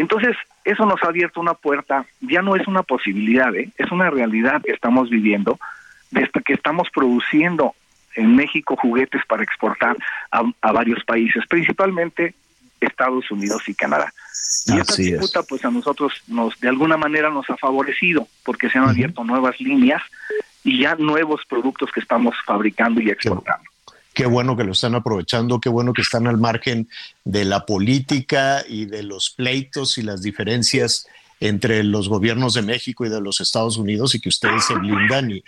Entonces, 0.00 0.34
eso 0.64 0.86
nos 0.86 1.02
ha 1.02 1.08
abierto 1.08 1.42
una 1.42 1.52
puerta, 1.52 2.06
ya 2.22 2.40
no 2.40 2.56
es 2.56 2.66
una 2.66 2.82
posibilidad, 2.82 3.54
¿eh? 3.54 3.70
es 3.76 3.92
una 3.92 4.08
realidad 4.08 4.62
que 4.62 4.72
estamos 4.72 5.10
viviendo, 5.10 5.60
desde 6.10 6.42
que 6.42 6.54
estamos 6.54 6.88
produciendo 6.88 7.74
en 8.14 8.34
México 8.34 8.76
juguetes 8.76 9.20
para 9.28 9.42
exportar 9.42 9.98
a, 10.30 10.42
a 10.62 10.72
varios 10.72 11.04
países, 11.04 11.44
principalmente 11.46 12.34
Estados 12.80 13.30
Unidos 13.30 13.68
y 13.68 13.74
Canadá. 13.74 14.10
Y 14.64 14.78
esta 14.78 14.94
Así 14.94 15.02
es. 15.02 15.20
disputa, 15.20 15.42
pues 15.42 15.66
a 15.66 15.70
nosotros 15.70 16.14
nos, 16.28 16.58
de 16.60 16.68
alguna 16.70 16.96
manera 16.96 17.28
nos 17.28 17.50
ha 17.50 17.58
favorecido, 17.58 18.26
porque 18.42 18.70
se 18.70 18.78
han 18.78 18.88
abierto 18.88 19.22
nuevas 19.22 19.60
líneas 19.60 20.02
y 20.64 20.80
ya 20.80 20.94
nuevos 20.94 21.42
productos 21.46 21.90
que 21.92 22.00
estamos 22.00 22.34
fabricando 22.46 23.02
y 23.02 23.10
exportando. 23.10 23.69
Qué 24.14 24.26
bueno 24.26 24.56
que 24.56 24.64
lo 24.64 24.72
están 24.72 24.94
aprovechando, 24.94 25.60
qué 25.60 25.68
bueno 25.68 25.92
que 25.92 26.02
están 26.02 26.26
al 26.26 26.38
margen 26.38 26.88
de 27.24 27.44
la 27.44 27.64
política 27.64 28.64
y 28.68 28.86
de 28.86 29.02
los 29.02 29.30
pleitos 29.30 29.98
y 29.98 30.02
las 30.02 30.22
diferencias 30.22 31.06
entre 31.38 31.84
los 31.84 32.08
gobiernos 32.08 32.54
de 32.54 32.62
México 32.62 33.06
y 33.06 33.08
de 33.08 33.20
los 33.20 33.40
Estados 33.40 33.76
Unidos 33.76 34.14
y 34.14 34.20
que 34.20 34.28
ustedes 34.28 34.64
se 34.66 34.74
blindan 34.74 35.30
y, 35.30 35.42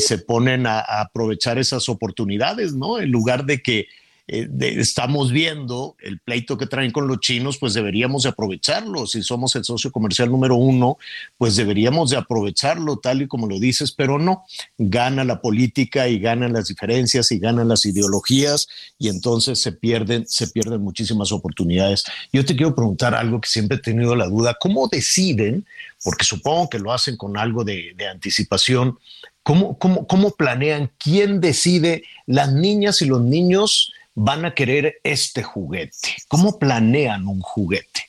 se 0.00 0.18
ponen 0.18 0.68
a 0.68 0.78
aprovechar 0.80 1.58
esas 1.58 1.88
oportunidades, 1.88 2.74
¿no? 2.74 3.00
En 3.00 3.10
lugar 3.10 3.44
de 3.44 3.60
que 3.60 3.88
eh, 4.32 4.48
estamos 4.78 5.32
viendo 5.32 5.96
el 5.98 6.20
pleito 6.20 6.56
que 6.56 6.66
traen 6.66 6.92
con 6.92 7.08
los 7.08 7.18
chinos, 7.18 7.58
pues 7.58 7.74
deberíamos 7.74 8.22
de 8.22 8.28
aprovecharlo. 8.28 9.08
Si 9.08 9.24
somos 9.24 9.56
el 9.56 9.64
socio 9.64 9.90
comercial 9.90 10.30
número 10.30 10.54
uno, 10.54 10.98
pues 11.36 11.56
deberíamos 11.56 12.10
de 12.10 12.16
aprovecharlo 12.16 12.98
tal 12.98 13.22
y 13.22 13.26
como 13.26 13.48
lo 13.48 13.58
dices, 13.58 13.90
pero 13.90 14.20
no. 14.20 14.44
Gana 14.78 15.24
la 15.24 15.40
política 15.40 16.06
y 16.06 16.20
ganan 16.20 16.52
las 16.52 16.68
diferencias 16.68 17.32
y 17.32 17.40
ganan 17.40 17.66
las 17.66 17.84
ideologías 17.84 18.68
y 19.00 19.08
entonces 19.08 19.60
se 19.60 19.72
pierden, 19.72 20.28
se 20.28 20.46
pierden 20.46 20.80
muchísimas 20.80 21.32
oportunidades. 21.32 22.04
Yo 22.32 22.44
te 22.44 22.54
quiero 22.54 22.72
preguntar 22.72 23.16
algo 23.16 23.40
que 23.40 23.48
siempre 23.48 23.78
he 23.78 23.80
tenido 23.80 24.14
la 24.14 24.28
duda. 24.28 24.56
¿Cómo 24.60 24.86
deciden? 24.86 25.66
Porque 26.04 26.24
supongo 26.24 26.70
que 26.70 26.78
lo 26.78 26.92
hacen 26.92 27.16
con 27.16 27.36
algo 27.36 27.64
de, 27.64 27.94
de 27.96 28.06
anticipación. 28.06 28.96
¿Cómo, 29.42 29.76
cómo, 29.76 30.06
¿Cómo 30.06 30.30
planean? 30.30 30.92
¿Quién 30.98 31.40
decide? 31.40 32.04
¿Las 32.26 32.52
niñas 32.52 33.02
y 33.02 33.06
los 33.06 33.22
niños 33.22 33.92
van 34.22 34.44
a 34.44 34.50
querer 34.50 34.96
este 35.02 35.42
juguete? 35.42 36.16
¿Cómo 36.28 36.58
planean 36.58 37.26
un 37.26 37.40
juguete? 37.40 38.02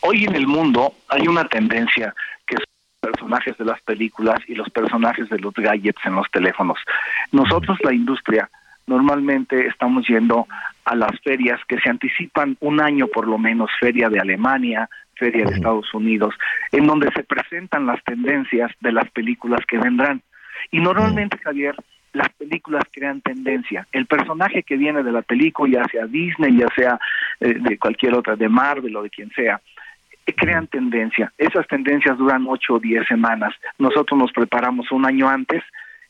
Hoy 0.00 0.24
en 0.24 0.34
el 0.34 0.48
mundo 0.48 0.94
hay 1.08 1.28
una 1.28 1.44
tendencia 1.48 2.12
que 2.44 2.56
son 2.56 2.64
los 2.66 3.12
personajes 3.12 3.56
de 3.56 3.64
las 3.66 3.80
películas 3.82 4.40
y 4.48 4.54
los 4.56 4.68
personajes 4.70 5.28
de 5.28 5.38
los 5.38 5.54
gadgets 5.54 6.04
en 6.04 6.16
los 6.16 6.28
teléfonos. 6.32 6.78
Nosotros, 7.30 7.78
la 7.84 7.94
industria, 7.94 8.50
normalmente 8.88 9.68
estamos 9.68 10.06
yendo 10.08 10.48
a 10.84 10.96
las 10.96 11.12
ferias 11.22 11.60
que 11.68 11.78
se 11.78 11.88
anticipan 11.88 12.56
un 12.58 12.80
año 12.80 13.06
por 13.06 13.28
lo 13.28 13.38
menos, 13.38 13.70
feria 13.78 14.08
de 14.08 14.18
Alemania, 14.18 14.90
feria 15.14 15.44
de 15.44 15.54
Estados 15.54 15.92
Unidos, 15.94 16.34
en 16.72 16.84
donde 16.84 17.12
se 17.12 17.22
presentan 17.22 17.86
las 17.86 18.02
tendencias 18.02 18.72
de 18.80 18.90
las 18.90 19.08
películas 19.12 19.60
que 19.68 19.78
vendrán. 19.78 20.20
Y 20.72 20.80
normalmente, 20.80 21.38
Javier, 21.38 21.76
las 22.16 22.28
películas 22.30 22.82
crean 22.92 23.20
tendencia. 23.20 23.86
El 23.92 24.06
personaje 24.06 24.62
que 24.62 24.76
viene 24.76 25.02
de 25.02 25.12
la 25.12 25.22
película, 25.22 25.82
ya 25.82 25.88
sea 25.90 26.06
Disney, 26.06 26.56
ya 26.58 26.66
sea 26.74 26.98
eh, 27.40 27.54
de 27.60 27.78
cualquier 27.78 28.14
otra, 28.14 28.36
de 28.36 28.48
Marvel 28.48 28.96
o 28.96 29.02
de 29.02 29.10
quien 29.10 29.30
sea, 29.30 29.60
eh, 30.26 30.32
crean 30.34 30.66
tendencia. 30.66 31.32
Esas 31.38 31.66
tendencias 31.68 32.16
duran 32.18 32.44
ocho 32.48 32.74
o 32.74 32.78
diez 32.80 33.06
semanas. 33.06 33.54
Nosotros 33.78 34.18
nos 34.18 34.32
preparamos 34.32 34.90
un 34.92 35.04
año 35.06 35.28
antes 35.28 35.62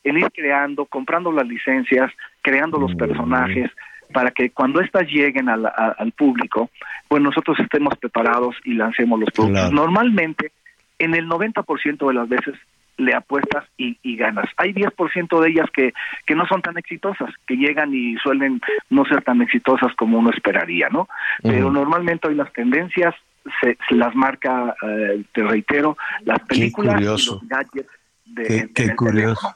en 0.05 0.19
ir 0.19 0.31
creando, 0.33 0.85
comprando 0.87 1.33
las 1.33 1.47
licencias, 1.49 2.13
creando 2.41 2.79
los 2.79 2.95
personajes, 2.95 3.71
para 4.13 4.31
que 4.31 4.51
cuando 4.51 4.81
éstas 4.81 5.09
lleguen 5.09 5.49
al, 5.49 5.67
a- 5.67 5.97
al 5.99 6.13
público, 6.13 6.71
pues 7.09 7.21
nosotros 7.21 7.59
estemos 7.59 7.97
preparados 7.99 8.55
y 8.65 8.75
lancemos 8.75 9.19
los 9.19 9.31
productos. 9.31 9.61
Claro. 9.71 9.75
Normalmente, 9.75 10.53
en 11.01 11.15
el 11.17 11.27
90% 11.29 12.07
de 12.07 12.15
las 12.15 12.29
veces 12.29 12.55
le 12.99 13.15
apuestas 13.15 13.65
y, 13.77 13.99
y 14.03 14.17
ganas. 14.17 14.47
Hay 14.57 14.73
10% 14.73 15.41
de 15.41 15.49
ellas 15.51 15.67
que, 15.73 15.93
que 16.27 16.35
no 16.35 16.47
son 16.47 16.63
tan 16.63 16.79
exitosas, 16.79 17.31
que 17.47 17.57
llegan 17.57 17.95
y 17.95 18.17
suelen 18.17 18.61
no 18.91 19.05
ser 19.05 19.23
tan 19.23 19.43
exitosas 19.43 19.95
como 19.97 20.19
uno 20.19 20.31
esperaría, 20.31 20.89
¿no? 20.89 21.09
Pero 21.43 21.71
normalmente 21.71 22.29
hoy 22.29 22.35
las 22.35 22.53
tendencias 22.53 23.15
se, 23.61 23.77
se 23.89 23.95
las 23.95 24.15
marca, 24.15 24.75
eh, 24.83 25.23
te 25.33 25.43
reitero, 25.43 25.97
las 26.25 26.41
películas 26.41 27.01
y 27.01 27.05
los 27.05 27.41
gadgets 27.43 27.91
de, 28.25 28.43
Qué, 28.45 28.55
de- 28.55 28.73
qué 28.73 28.97
curioso. 28.97 29.55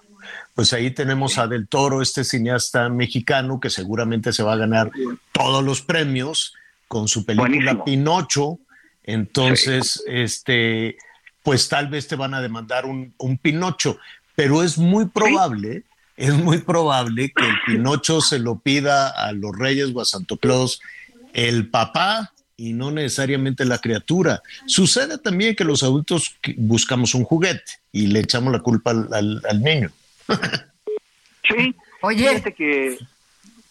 Pues 0.55 0.73
ahí 0.75 0.91
tenemos 0.91 1.39
a 1.39 1.47
Del 1.47 1.67
Toro, 1.67 2.03
este 2.03 2.23
cineasta 2.25 2.89
mexicano 2.91 3.59
que 3.59 3.71
seguramente 3.71 4.33
se 4.33 4.43
va 4.43 4.53
a 4.53 4.57
ganar 4.57 4.91
todos 5.33 5.65
los 5.65 5.81
premios 5.81 6.55
con 6.87 7.09
su 7.09 7.25
película 7.25 7.49
Buenísimo. 7.49 7.85
Pinocho. 7.85 8.59
Entonces, 9.03 10.05
este, 10.07 10.97
pues 11.43 11.69
tal 11.69 11.89
vez 11.89 12.07
te 12.09 12.17
van 12.17 12.35
a 12.35 12.41
demandar 12.41 12.87
un, 12.87 13.15
un 13.19 13.39
Pinocho, 13.39 13.99
pero 14.35 14.63
es 14.63 14.79
muy 14.79 15.07
probable, 15.07 15.85
es 16.17 16.35
muy 16.35 16.59
probable 16.59 17.33
que 17.35 17.45
el 17.47 17.55
Pinocho 17.67 18.21
se 18.21 18.39
lo 18.39 18.59
pida 18.59 19.09
a 19.09 19.33
los 19.33 19.57
Reyes 19.57 19.91
o 19.95 20.01
a 20.01 20.05
Santo 20.05 20.37
Claus 20.37 20.81
el 21.33 21.69
papá 21.69 22.33
y 22.57 22.73
no 22.75 22.91
necesariamente 22.91 23.65
la 23.65 23.79
criatura. 23.79 24.43
Sucede 24.67 25.17
también 25.17 25.57
que 25.57 25.65
los 25.65 25.83
adultos 25.83 26.37
buscamos 26.59 27.15
un 27.15 27.25
juguete 27.25 27.63
y 27.93 28.09
le 28.09 28.21
echamos 28.21 28.53
la 28.53 28.59
culpa 28.61 28.91
al, 28.91 29.09
al- 29.13 29.43
al 29.49 29.63
niño. 29.63 29.91
Sí. 31.49 31.75
Oye. 32.03 32.29
Fíjate 32.29 32.55
que, 32.55 32.99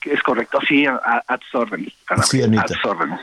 que 0.01 0.13
es 0.13 0.21
correcto, 0.21 0.59
sí, 0.67 0.85
a, 0.85 1.23
a 1.25 1.37
tus 1.37 1.55
órdenes. 1.55 1.93
Ana 2.07 2.23
Sí, 2.23 2.41
Anita. 2.41 2.63
A 2.63 2.65
tus 2.65 2.83
órdenes. 2.85 3.19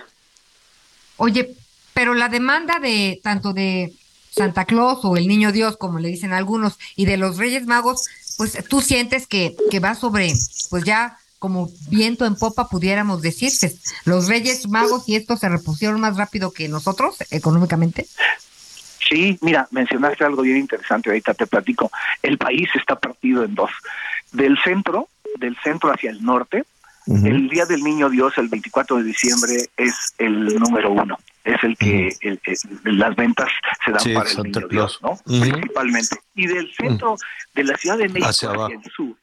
Oye, 1.19 1.55
pero 1.93 2.15
la 2.15 2.29
demanda 2.29 2.79
de 2.79 3.21
tanto 3.23 3.53
de 3.53 3.93
Santa 4.37 4.67
Claus 4.67 5.01
o 5.03 5.17
el 5.17 5.29
Niño 5.29 5.51
Dios, 5.51 5.79
como 5.79 5.99
le 5.99 6.09
dicen 6.09 6.35
algunos, 6.35 6.79
y 6.95 7.07
de 7.07 7.17
los 7.17 7.39
Reyes 7.39 7.67
Magos, 7.67 8.07
pues 8.37 8.63
tú 8.69 8.83
sientes 8.83 9.27
que, 9.27 9.57
que 9.71 9.81
va 9.81 9.95
sobre, 9.95 10.33
pues 10.69 10.85
ya 10.85 11.17
como 11.39 11.71
viento 11.89 12.27
en 12.27 12.37
popa 12.37 12.69
pudiéramos 12.69 13.23
decirse. 13.23 13.75
Los 14.05 14.29
Reyes 14.29 14.69
Magos 14.69 15.09
y 15.09 15.17
estos 15.17 15.41
se 15.41 15.49
repusieron 15.49 16.01
más 16.01 16.17
rápido 16.17 16.53
que 16.53 16.69
nosotros 16.69 17.17
económicamente. 17.31 18.07
Sí, 19.09 19.39
mira, 19.41 19.69
mencionaste 19.71 20.25
algo 20.25 20.43
bien 20.43 20.59
interesante, 20.59 21.11
ahorita 21.11 21.33
te 21.35 21.47
platico. 21.47 21.91
El 22.23 22.37
país 22.37 22.69
está 22.75 22.97
partido 22.97 23.45
en 23.45 23.55
dos. 23.55 23.71
Del 24.33 24.59
centro, 24.63 25.09
del 25.39 25.57
centro 25.63 25.91
hacia 25.93 26.11
el 26.11 26.23
norte, 26.23 26.65
el 27.07 27.49
Día 27.49 27.65
del 27.67 27.85
Niño 27.85 28.11
Dios, 28.11 28.37
el 28.37 28.49
24 28.49 28.97
de 28.97 29.05
diciembre, 29.05 29.69
es 29.77 29.95
el 30.19 30.59
número 30.59 30.91
uno. 30.91 31.17
Es 31.47 31.63
el 31.63 31.77
que 31.79 32.09
el- 32.23 32.41
el- 32.45 32.99
las 32.99 33.15
ventas 33.17 33.49
se 33.85 33.91
dan 33.93 34.01
Sí, 34.01 34.13
para 34.15 34.29
el 34.31 34.43
Niño. 34.43 34.69
Dios, 34.69 35.01
¿no? 35.03 35.17
Principalmente. 35.25 36.17
Y 36.35 36.47
del 36.47 36.71
centro 36.73 37.17
de 37.55 37.65
la 37.65 37.77
Ciudad 37.77 37.99
de 37.99 38.09
México 38.09 38.27
Hacia 38.29 38.51
el 38.51 38.83
sur, 38.91 39.15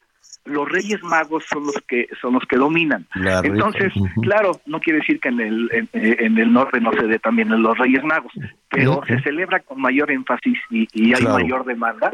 los 0.45 0.69
Reyes 0.69 1.01
Magos 1.03 1.43
son 1.49 1.65
los 1.65 1.75
que 1.87 2.07
son 2.21 2.33
los 2.33 2.43
que 2.49 2.57
dominan. 2.57 3.05
Entonces, 3.43 3.93
claro, 4.21 4.59
no 4.65 4.79
quiere 4.79 4.99
decir 4.99 5.19
que 5.19 5.29
en 5.29 5.39
el 5.41 5.69
en, 5.73 5.89
en 5.93 6.37
el 6.37 6.51
norte 6.51 6.79
no 6.81 6.91
se 6.93 7.07
dé 7.07 7.19
también 7.19 7.51
en 7.51 7.61
los 7.61 7.77
Reyes 7.77 8.03
Magos, 8.03 8.31
pero 8.69 9.01
se 9.07 9.21
celebra 9.21 9.59
con 9.59 9.79
mayor 9.81 10.09
énfasis 10.11 10.57
y, 10.69 10.87
y 10.93 11.13
hay 11.13 11.21
Claro. 11.21 11.35
mayor 11.43 11.65
demanda 11.65 12.11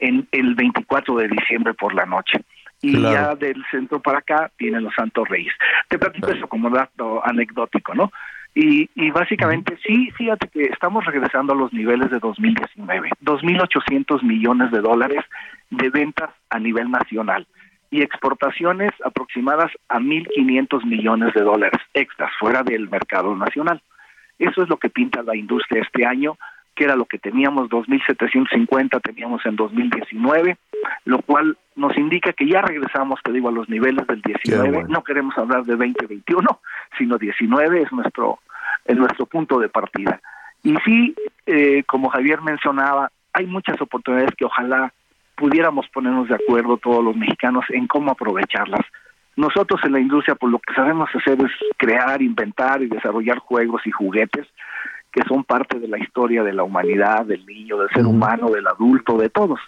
en 0.00 0.26
el 0.32 0.54
24 0.54 1.16
de 1.16 1.28
diciembre 1.28 1.74
por 1.74 1.94
la 1.94 2.04
noche. 2.06 2.40
Y 2.80 2.96
Claro. 2.96 3.12
ya 3.14 3.34
del 3.36 3.62
centro 3.70 4.00
para 4.00 4.18
acá 4.18 4.50
vienen 4.58 4.82
los 4.82 4.94
Santos 4.94 5.28
Reyes. 5.28 5.54
Te 5.88 5.98
platico 5.98 6.30
eso 6.30 6.48
como 6.48 6.68
dato 6.68 7.24
anecdótico, 7.24 7.94
¿no? 7.94 8.10
Y, 8.54 8.90
y 8.94 9.10
básicamente 9.10 9.78
sí, 9.84 10.10
fíjate 10.10 10.48
que 10.48 10.64
estamos 10.64 11.04
regresando 11.06 11.54
a 11.54 11.56
los 11.56 11.72
niveles 11.72 12.10
de 12.10 12.18
2019, 12.18 13.10
2.800 13.22 14.22
millones 14.22 14.70
de 14.70 14.80
dólares 14.80 15.24
de 15.70 15.88
ventas 15.88 16.30
a 16.50 16.58
nivel 16.58 16.90
nacional 16.90 17.46
y 17.90 18.02
exportaciones 18.02 18.90
aproximadas 19.04 19.70
a 19.88 19.98
1.500 19.98 20.84
millones 20.84 21.32
de 21.34 21.42
dólares 21.42 21.80
extras 21.94 22.30
fuera 22.38 22.62
del 22.62 22.88
mercado 22.90 23.34
nacional. 23.36 23.82
Eso 24.38 24.62
es 24.62 24.68
lo 24.68 24.78
que 24.78 24.90
pinta 24.90 25.22
la 25.22 25.36
industria 25.36 25.82
este 25.82 26.06
año, 26.06 26.36
que 26.74 26.84
era 26.84 26.96
lo 26.96 27.04
que 27.04 27.18
teníamos 27.18 27.68
2.750, 27.68 29.00
teníamos 29.02 29.44
en 29.44 29.56
2019, 29.56 30.56
lo 31.04 31.20
cual 31.22 31.56
nos 31.76 31.96
indica 31.96 32.32
que 32.32 32.46
ya 32.46 32.62
regresamos, 32.62 33.20
te 33.22 33.32
digo, 33.32 33.48
a 33.48 33.52
los 33.52 33.68
niveles 33.68 34.06
del 34.06 34.22
19. 34.22 34.70
bueno. 34.70 34.88
No 34.88 35.04
queremos 35.04 35.36
hablar 35.36 35.64
de 35.64 35.76
2021, 35.76 36.60
sino 36.96 37.18
19 37.18 37.82
es 37.82 37.92
nuestro, 37.92 38.40
es 38.84 38.96
nuestro 38.96 39.26
punto 39.26 39.58
de 39.58 39.68
partida. 39.68 40.20
Y 40.62 40.76
sí, 40.84 41.14
eh, 41.46 41.82
como 41.84 42.08
Javier 42.08 42.40
mencionaba, 42.40 43.10
hay 43.32 43.46
muchas 43.46 43.80
oportunidades 43.80 44.34
que 44.36 44.44
ojalá 44.44 44.92
pudiéramos 45.34 45.88
ponernos 45.88 46.28
de 46.28 46.36
acuerdo 46.36 46.76
todos 46.76 47.04
los 47.04 47.16
mexicanos 47.16 47.64
en 47.70 47.86
cómo 47.86 48.12
aprovecharlas. 48.12 48.84
Nosotros 49.34 49.80
en 49.84 49.92
la 49.92 50.00
industria, 50.00 50.34
pues 50.34 50.52
lo 50.52 50.58
que 50.58 50.74
sabemos 50.74 51.08
hacer 51.14 51.38
es 51.40 51.50
crear, 51.78 52.20
inventar 52.20 52.82
y 52.82 52.86
desarrollar 52.86 53.38
juegos 53.38 53.82
y 53.86 53.90
juguetes 53.90 54.46
que 55.12 55.22
son 55.28 55.44
parte 55.44 55.78
de 55.78 55.88
la 55.88 55.98
historia 55.98 56.42
de 56.42 56.52
la 56.52 56.62
humanidad, 56.64 57.26
del 57.26 57.44
niño, 57.46 57.76
del 57.78 57.90
ser 57.90 58.06
humano, 58.06 58.50
del 58.50 58.66
adulto, 58.66 59.18
de 59.18 59.28
todos. 59.28 59.60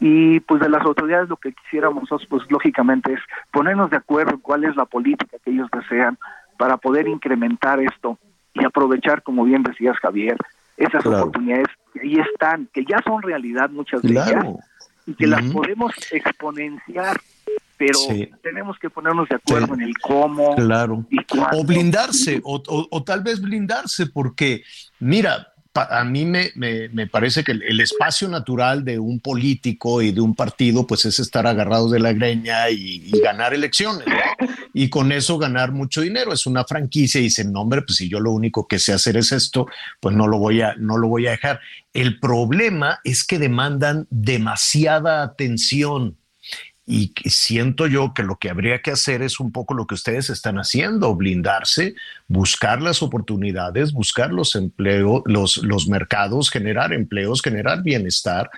Y 0.00 0.40
pues 0.40 0.60
de 0.60 0.68
las 0.68 0.82
autoridades 0.84 1.28
lo 1.28 1.36
que 1.36 1.52
quisiéramos 1.52 2.04
nosotros, 2.04 2.26
pues 2.30 2.42
lógicamente 2.50 3.12
es 3.12 3.20
ponernos 3.52 3.90
de 3.90 3.96
acuerdo 3.96 4.32
en 4.32 4.38
cuál 4.40 4.64
es 4.64 4.76
la 4.76 4.84
política 4.86 5.36
que 5.44 5.50
ellos 5.50 5.68
desean 5.72 6.16
para 6.56 6.76
poder 6.76 7.06
incrementar 7.08 7.80
esto 7.80 8.18
y 8.54 8.64
aprovechar, 8.64 9.22
como 9.22 9.44
bien 9.44 9.62
decías 9.62 9.96
Javier, 9.98 10.36
esas 10.76 11.02
Claro. 11.02 11.18
oportunidades 11.24 11.66
que 11.92 12.00
ahí 12.00 12.18
están, 12.20 12.68
que 12.72 12.84
ya 12.84 12.98
son 13.04 13.22
realidad 13.22 13.70
muchas 13.70 14.00
de 14.02 14.10
ellas 14.12 14.44
y 15.06 15.14
que 15.14 15.26
las 15.26 15.42
podemos 15.52 15.92
exponenciar, 16.12 17.16
pero 17.78 17.98
Sí. 17.98 18.28
tenemos 18.42 18.76
que 18.78 18.90
ponernos 18.90 19.28
de 19.28 19.36
acuerdo 19.36 19.72
en 19.74 19.82
el 19.82 19.96
cómo 19.98 20.54
Claro. 20.56 21.06
y. 21.10 21.18
O 21.52 21.64
blindarse, 21.64 22.40
o, 22.44 22.56
o- 22.66 22.88
o 22.90 23.04
tal 23.04 23.22
vez 23.22 23.40
blindarse, 23.40 24.06
porque 24.06 24.62
mira, 24.98 25.52
pa- 25.72 25.88
a 26.00 26.02
mí 26.02 26.24
me, 26.24 26.50
me- 26.56 26.88
me 26.88 27.06
parece 27.06 27.44
que 27.44 27.52
el, 27.52 27.62
el 27.62 27.80
espacio 27.80 28.26
natural 28.28 28.84
de 28.84 28.98
un 28.98 29.20
político 29.20 30.02
y 30.02 30.10
de 30.12 30.20
un 30.20 30.34
partido, 30.34 30.86
pues 30.86 31.04
es 31.04 31.20
estar 31.20 31.46
agarrados 31.46 31.92
de 31.92 32.00
la 32.00 32.12
greña 32.12 32.68
y, 32.70 33.02
y 33.12 33.20
ganar 33.20 33.54
elecciones, 33.54 34.06
¿no? 34.06 34.48
Y 34.74 34.88
con 34.90 35.12
eso 35.12 35.38
ganar 35.38 35.70
mucho 35.72 36.00
dinero. 36.00 36.32
Es 36.32 36.46
una 36.46 36.64
franquicia 36.64 37.20
y 37.20 37.24
dicen, 37.24 37.52
no, 37.52 37.60
hombre, 37.62 37.82
pues 37.82 37.96
si 37.98 38.08
yo 38.08 38.18
lo 38.20 38.32
único 38.32 38.66
que 38.66 38.78
sé 38.78 38.92
hacer 38.92 39.16
es 39.16 39.30
esto, 39.32 39.66
pues 40.00 40.14
no 40.16 40.26
lo 40.26 40.38
voy 40.38 40.62
a, 40.62 40.74
no 40.78 40.98
lo 40.98 41.08
voy 41.08 41.26
a 41.26 41.30
dejar. 41.32 41.60
El 41.94 42.18
problema 42.20 42.98
es 43.04 43.24
que 43.24 43.38
demandan 43.38 44.06
demasiada 44.10 45.22
atención. 45.22 46.16
Y 46.90 47.12
siento 47.28 47.86
yo 47.86 48.14
que 48.14 48.22
lo 48.22 48.38
que 48.38 48.48
habría 48.48 48.80
que 48.80 48.90
hacer 48.90 49.20
es 49.20 49.40
un 49.40 49.52
poco 49.52 49.74
lo 49.74 49.86
que 49.86 49.94
ustedes 49.94 50.30
están 50.30 50.56
haciendo, 50.56 51.14
blindarse, 51.14 51.94
buscar 52.28 52.80
las 52.80 53.02
oportunidades, 53.02 53.92
buscar 53.92 54.32
los 54.32 54.54
empleos, 54.54 55.20
los, 55.26 55.58
los 55.58 55.86
mercados, 55.86 56.48
generar 56.50 56.94
empleos, 56.94 57.42
generar 57.42 57.82
bienestar 57.82 58.50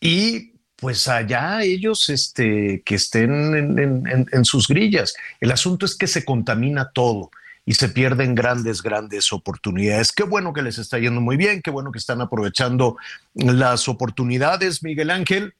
y 0.00 0.52
pues 0.76 1.08
allá 1.08 1.64
ellos 1.64 2.08
este, 2.10 2.82
que 2.84 2.94
estén 2.94 3.56
en- 3.56 4.26
en 4.30 4.44
sus 4.44 4.68
grillas. 4.68 5.14
El 5.40 5.50
asunto 5.50 5.84
es 5.84 5.96
que 5.96 6.06
se 6.06 6.24
contamina 6.24 6.90
todo 6.94 7.32
y 7.66 7.74
se 7.74 7.88
pierden 7.88 8.36
grandes, 8.36 8.82
grandes 8.82 9.32
oportunidades. 9.32 10.12
Qué 10.12 10.22
bueno 10.22 10.52
que 10.52 10.62
les 10.62 10.78
está 10.78 11.00
yendo 11.00 11.20
muy 11.20 11.36
bien, 11.36 11.60
qué 11.60 11.72
bueno 11.72 11.90
que 11.90 11.98
están 11.98 12.20
aprovechando 12.20 12.96
las 13.34 13.88
oportunidades, 13.88 14.84
Miguel 14.84 15.10
Ángel 15.10 15.54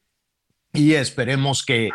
y 0.79 0.95
esperemos 0.95 1.65
que 1.65 1.91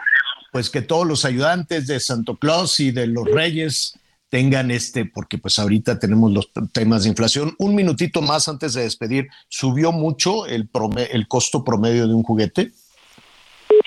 pues 0.51 0.69
que 0.69 0.81
todos 0.81 1.07
los 1.07 1.25
ayudantes 1.25 1.87
de 1.87 1.99
Santo 1.99 2.37
Claus 2.37 2.79
y 2.79 2.91
de 2.91 3.07
los 3.07 3.25
Reyes 3.25 3.97
tengan 4.29 4.69
este, 4.69 5.05
porque 5.05 5.39
pues 5.39 5.57
ahorita 5.57 5.97
tenemos 5.97 6.31
los 6.31 6.51
temas 6.71 7.03
de 7.03 7.09
inflación. 7.09 7.55
Un 7.57 7.73
minutito 7.73 8.21
más 8.21 8.47
antes 8.47 8.73
de 8.73 8.83
despedir, 8.83 9.29
¿subió 9.47 9.91
mucho 9.91 10.45
el, 10.45 10.69
el 11.11 11.27
costo 11.27 11.63
promedio 11.63 12.07
de 12.07 12.13
un 12.13 12.23
juguete? 12.23 12.71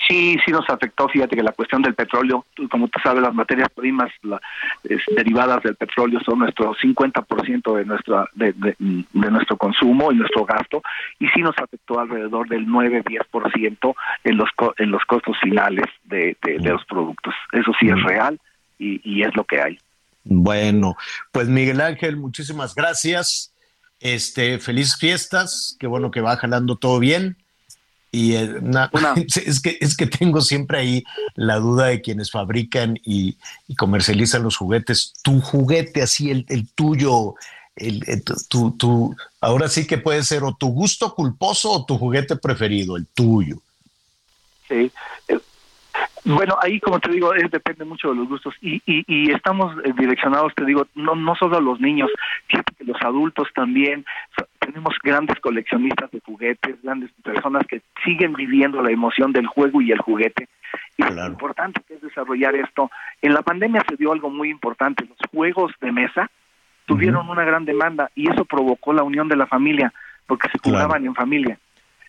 Sí, 0.07 0.37
sí 0.45 0.51
nos 0.51 0.69
afectó, 0.69 1.09
fíjate 1.09 1.35
que 1.35 1.43
la 1.43 1.51
cuestión 1.51 1.81
del 1.81 1.93
petróleo, 1.93 2.45
como 2.71 2.87
tú 2.87 2.99
sabes, 3.03 3.21
las 3.21 3.33
materias 3.33 3.67
primas 3.75 4.09
la- 4.21 4.39
es, 4.83 5.01
derivadas 5.15 5.61
del 5.63 5.75
petróleo 5.75 6.19
son 6.25 6.39
nuestro 6.39 6.73
50% 6.75 7.75
de, 7.75 7.85
nuestra, 7.85 8.25
de, 8.33 8.53
de- 8.53 8.75
de 8.79 9.31
nuestro 9.31 9.57
consumo 9.57 10.11
y 10.11 10.15
nuestro 10.15 10.45
gasto, 10.45 10.81
y 11.19 11.27
sí 11.29 11.41
nos 11.41 11.57
afectó 11.57 11.99
alrededor 11.99 12.47
del 12.47 12.65
9-10% 12.67 13.95
en 14.23 14.37
los, 14.37 14.49
en 14.77 14.91
los 14.91 15.03
costos 15.05 15.35
finales 15.41 15.85
de, 16.05 16.37
de- 16.43 16.59
de 16.59 16.69
los 16.69 16.85
productos. 16.85 17.33
Eso 17.51 17.71
sí 17.79 17.89
es 17.89 18.01
real 18.03 18.39
y, 18.79 19.01
y 19.03 19.23
es 19.23 19.35
lo 19.35 19.43
que 19.43 19.61
hay. 19.61 19.77
Bueno, 20.23 20.95
pues 21.31 21.47
Miguel 21.47 21.81
Ángel, 21.81 22.17
muchísimas 22.17 22.75
gracias. 22.75 23.53
Este, 23.99 24.59
feliz 24.59 24.95
fiestas, 24.99 25.75
qué 25.79 25.87
bueno 25.87 26.11
que 26.11 26.21
va 26.21 26.37
jalando 26.37 26.75
todo 26.75 26.99
bien. 26.99 27.37
Y 28.17 28.35
eh, 28.35 28.49
es, 29.45 29.61
que, 29.61 29.77
es 29.79 29.95
que 29.95 30.07
tengo 30.07 30.41
siempre 30.41 30.79
ahí 30.79 31.03
la 31.35 31.57
duda 31.57 31.85
de 31.87 32.01
quienes 32.01 32.31
fabrican 32.31 32.97
y, 33.03 33.37
y 33.67 33.75
comercializan 33.75 34.41
los 34.43 34.57
juguetes. 34.57 35.13
Tu 35.23 35.39
juguete, 35.39 36.01
así 36.01 36.31
el, 36.31 36.45
el 36.49 36.67
tuyo, 36.69 37.35
el, 37.75 38.01
el- 38.07 38.23
tu, 38.49 38.71
tu- 38.71 39.15
ahora 39.39 39.67
sí 39.67 39.85
que 39.85 39.97
puede 39.99 40.23
ser 40.23 40.43
o 40.43 40.55
tu 40.55 40.69
gusto 40.69 41.13
culposo 41.13 41.69
o 41.71 41.85
tu 41.85 41.97
juguete 41.97 42.35
preferido, 42.37 42.97
el 42.97 43.05
tuyo. 43.07 43.57
Sí. 44.67 44.91
Eh, 45.27 45.39
Bueno, 46.25 46.57
ahí 46.61 46.79
como 46.81 46.99
te 46.99 47.09
digo, 47.11 47.33
eh, 47.35 47.47
depende 47.49 47.85
mucho 47.85 48.09
de 48.09 48.15
los 48.15 48.27
gustos 48.27 48.53
y, 48.61 48.81
y, 48.85 49.05
y 49.07 49.31
estamos 49.31 49.73
eh, 49.85 49.93
direccionados, 49.97 50.53
te 50.55 50.65
digo, 50.65 50.85
no, 50.95 51.15
no 51.15 51.35
solo 51.35 51.57
a 51.57 51.61
los 51.61 51.79
niños, 51.79 52.09
que 52.49 52.59
los 52.83 52.97
adultos 53.01 53.47
también, 53.55 54.03
grandes 55.07 55.39
coleccionistas 55.39 56.11
de 56.11 56.19
juguetes, 56.19 56.81
grandes 56.83 57.09
personas 57.23 57.65
que 57.65 57.81
siguen 58.03 58.33
viviendo 58.33 58.81
la 58.81 58.91
emoción 58.91 59.31
del 59.31 59.47
juego 59.47 59.81
y 59.81 59.91
el 59.91 59.99
juguete. 59.99 60.49
Y 60.97 61.03
lo 61.03 61.27
importante 61.27 61.81
que 61.87 61.93
es 61.93 62.01
desarrollar 62.01 62.53
esto. 62.55 62.91
En 63.21 63.33
la 63.33 63.41
pandemia 63.41 63.83
se 63.87 63.95
dio 63.95 64.11
algo 64.11 64.29
muy 64.29 64.49
importante, 64.49 65.05
los 65.05 65.17
juegos 65.31 65.71
de 65.79 65.91
mesa 65.93 66.29
tuvieron 66.85 67.29
una 67.29 67.45
gran 67.45 67.63
demanda 67.65 68.11
y 68.15 68.29
eso 68.29 68.43
provocó 68.45 68.93
la 68.93 69.03
unión 69.03 69.27
de 69.27 69.37
la 69.37 69.47
familia, 69.47 69.93
porque 70.25 70.49
se 70.49 70.59
jugaban 70.59 71.05
en 71.05 71.15
familia. 71.15 71.57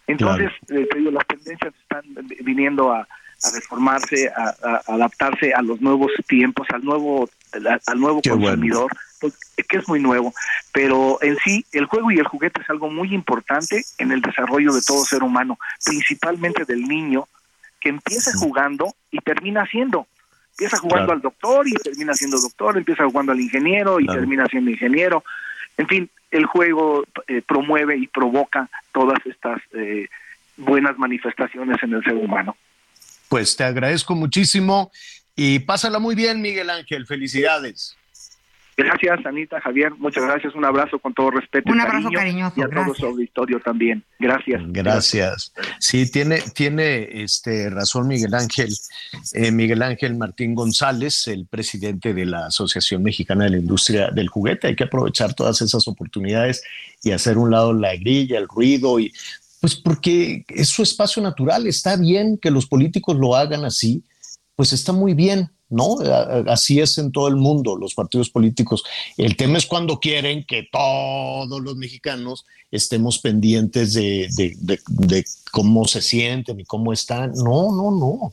Entonces, 0.07 0.51
eh, 0.71 0.87
te 0.91 0.99
digo, 0.99 1.11
las 1.13 1.27
tendencias 1.27 1.75
están 1.83 2.03
viniendo 2.45 2.93
a, 2.93 3.07
a 3.43 3.51
reformarse, 3.51 4.29
a, 4.29 4.55
a 4.63 4.83
adaptarse 4.95 5.53
a 5.53 5.63
los 5.63 5.81
nuevos 5.81 6.11
tiempos, 6.27 6.67
al 6.73 6.85
nuevo, 6.85 7.29
al 7.87 8.01
nuevo 8.01 8.21
Qué 8.21 8.31
consumidor, 8.31 8.91
pues, 9.21 9.35
que 9.69 9.79
es 9.79 9.89
muy 9.89 10.01
nuevo. 10.01 10.35
Pero 10.73 11.19
en 11.23 11.37
sí, 11.45 11.65
el 11.73 11.87
juego 11.87 12.11
y 12.11 12.19
el 12.19 12.27
juguete 12.27 12.63
es 12.63 12.71
algo 12.71 12.91
muy 12.91 13.15
importante 13.15 13.85
en 13.99 14.13
el 14.13 14.21
desarrollo 14.21 14.73
de 14.73 14.83
todo 14.83 15.05
ser 15.05 15.23
humano, 15.23 15.59
principalmente 15.85 16.65
del 16.65 16.83
niño, 16.83 17.29
que 17.81 17.91
empieza 17.91 18.33
jugando 18.37 18.95
y 19.11 19.19
termina 19.19 19.67
siendo. 19.67 20.07
Empieza 20.53 20.79
jugando 20.79 21.05
Claro. 21.07 21.13
al 21.13 21.23
doctor 21.23 21.69
y 21.69 21.73
termina 21.75 22.15
siendo 22.15 22.41
doctor, 22.41 22.77
empieza 22.77 23.05
jugando 23.05 23.31
al 23.31 23.41
ingeniero 23.41 24.01
y 24.01 24.05
Claro. 24.07 24.21
termina 24.21 24.47
siendo 24.47 24.71
ingeniero. 24.73 25.23
En 25.77 25.87
fin, 25.87 26.11
el 26.33 26.47
juego 26.47 27.05
eh, 27.29 27.41
promueve 27.47 27.97
y 27.97 28.09
provoca 28.09 28.69
todas 28.93 29.25
estas 29.25 29.61
eh, 29.75 30.09
buenas 30.57 30.99
manifestaciones 30.99 31.81
en 31.85 31.95
el 31.95 32.03
ser 32.03 32.15
humano. 32.17 32.57
Pues 33.29 33.57
te 33.57 33.65
agradezco 33.65 34.15
muchísimo 34.15 34.91
y 35.37 35.61
pásala 35.61 35.99
muy 35.99 36.15
bien, 36.15 36.41
Miguel 36.41 36.71
Ángel. 36.71 37.07
Felicidades. 37.07 37.99
Gracias, 38.79 39.27
Anita, 39.27 39.61
Javier, 39.61 39.91
muchas 39.99 40.23
gracias, 40.23 40.55
un 40.55 40.65
abrazo 40.65 41.01
con 41.01 41.13
todo 41.13 41.33
respeto. 41.33 41.73
Un 41.73 41.81
abrazo 41.81 42.11
cariño, 42.15 42.53
cariñoso, 42.53 42.55
Y 42.61 42.63
a 42.63 42.67
todo 42.67 42.75
gracias. 42.77 42.97
su 42.99 43.07
auditorio 43.07 43.59
también. 43.59 44.05
Gracias. 44.21 44.63
Gracias. 44.69 45.53
Sí, 45.81 46.09
tiene, 46.09 46.41
tiene 46.55 47.09
este, 47.25 47.71
razón 47.71 48.07
Miguel 48.07 48.35
Ángel. 48.35 48.73
Eh, 49.35 49.51
Miguel 49.51 49.83
Ángel 49.83 50.17
Martín 50.17 50.55
González, 50.55 51.27
el 51.27 51.47
presidente 51.47 52.15
de 52.15 52.25
la 52.25 52.47
Asociación 52.47 53.03
Mexicana 53.03 53.47
de 53.47 53.51
la 53.51 53.57
Industria 53.57 54.13
del 54.13 54.29
Juguete. 54.29 54.69
Hay 54.69 54.77
que 54.77 54.85
aprovechar 54.85 55.35
todas 55.35 55.61
esas 55.61 55.89
oportunidades 55.89 56.63
y 57.03 57.11
hacer 57.11 57.37
un 57.37 57.51
lado 57.51 57.73
la 57.73 57.97
grilla, 57.97 58.39
el 58.39 58.47
ruido 58.47 59.01
y 59.01 59.13
pues 59.61 59.75
porque 59.77 60.45
es 60.49 60.69
su 60.69 60.83
espacio 60.83 61.23
natural. 61.23 61.67
Está 61.67 61.97
bien 61.97 62.39
que 62.39 62.51
los 62.51 62.67
políticos 62.67 63.17
lo 63.17 63.35
hagan 63.37 63.65
así, 63.65 64.03
pues 64.57 64.73
está 64.73 64.93
muy 64.93 65.15
bien. 65.15 65.51
¿no? 65.71 65.99
Así 66.47 66.81
es 66.81 66.97
en 66.97 67.13
todo 67.13 67.29
el 67.29 67.37
mundo, 67.37 67.77
los 67.77 67.93
partidos 67.93 68.31
políticos. 68.31 68.85
El 69.19 69.37
tema 69.37 69.59
es 69.59 69.67
cuando 69.67 70.01
quieren 70.01 70.47
que 70.49 70.67
todos 70.73 71.61
los 71.61 71.77
mexicanos 71.77 72.47
estemos 72.71 73.19
pendientes 73.19 73.93
de, 73.93 74.29
de- 74.35 74.57
de- 74.61 74.81
de 74.87 75.25
cómo 75.51 75.87
se 75.87 76.03
sienten 76.03 76.61
y 76.61 76.65
cómo 76.65 76.93
están. 76.93 77.33
No, 77.33 77.73
no, 77.73 77.91
no. 77.91 78.33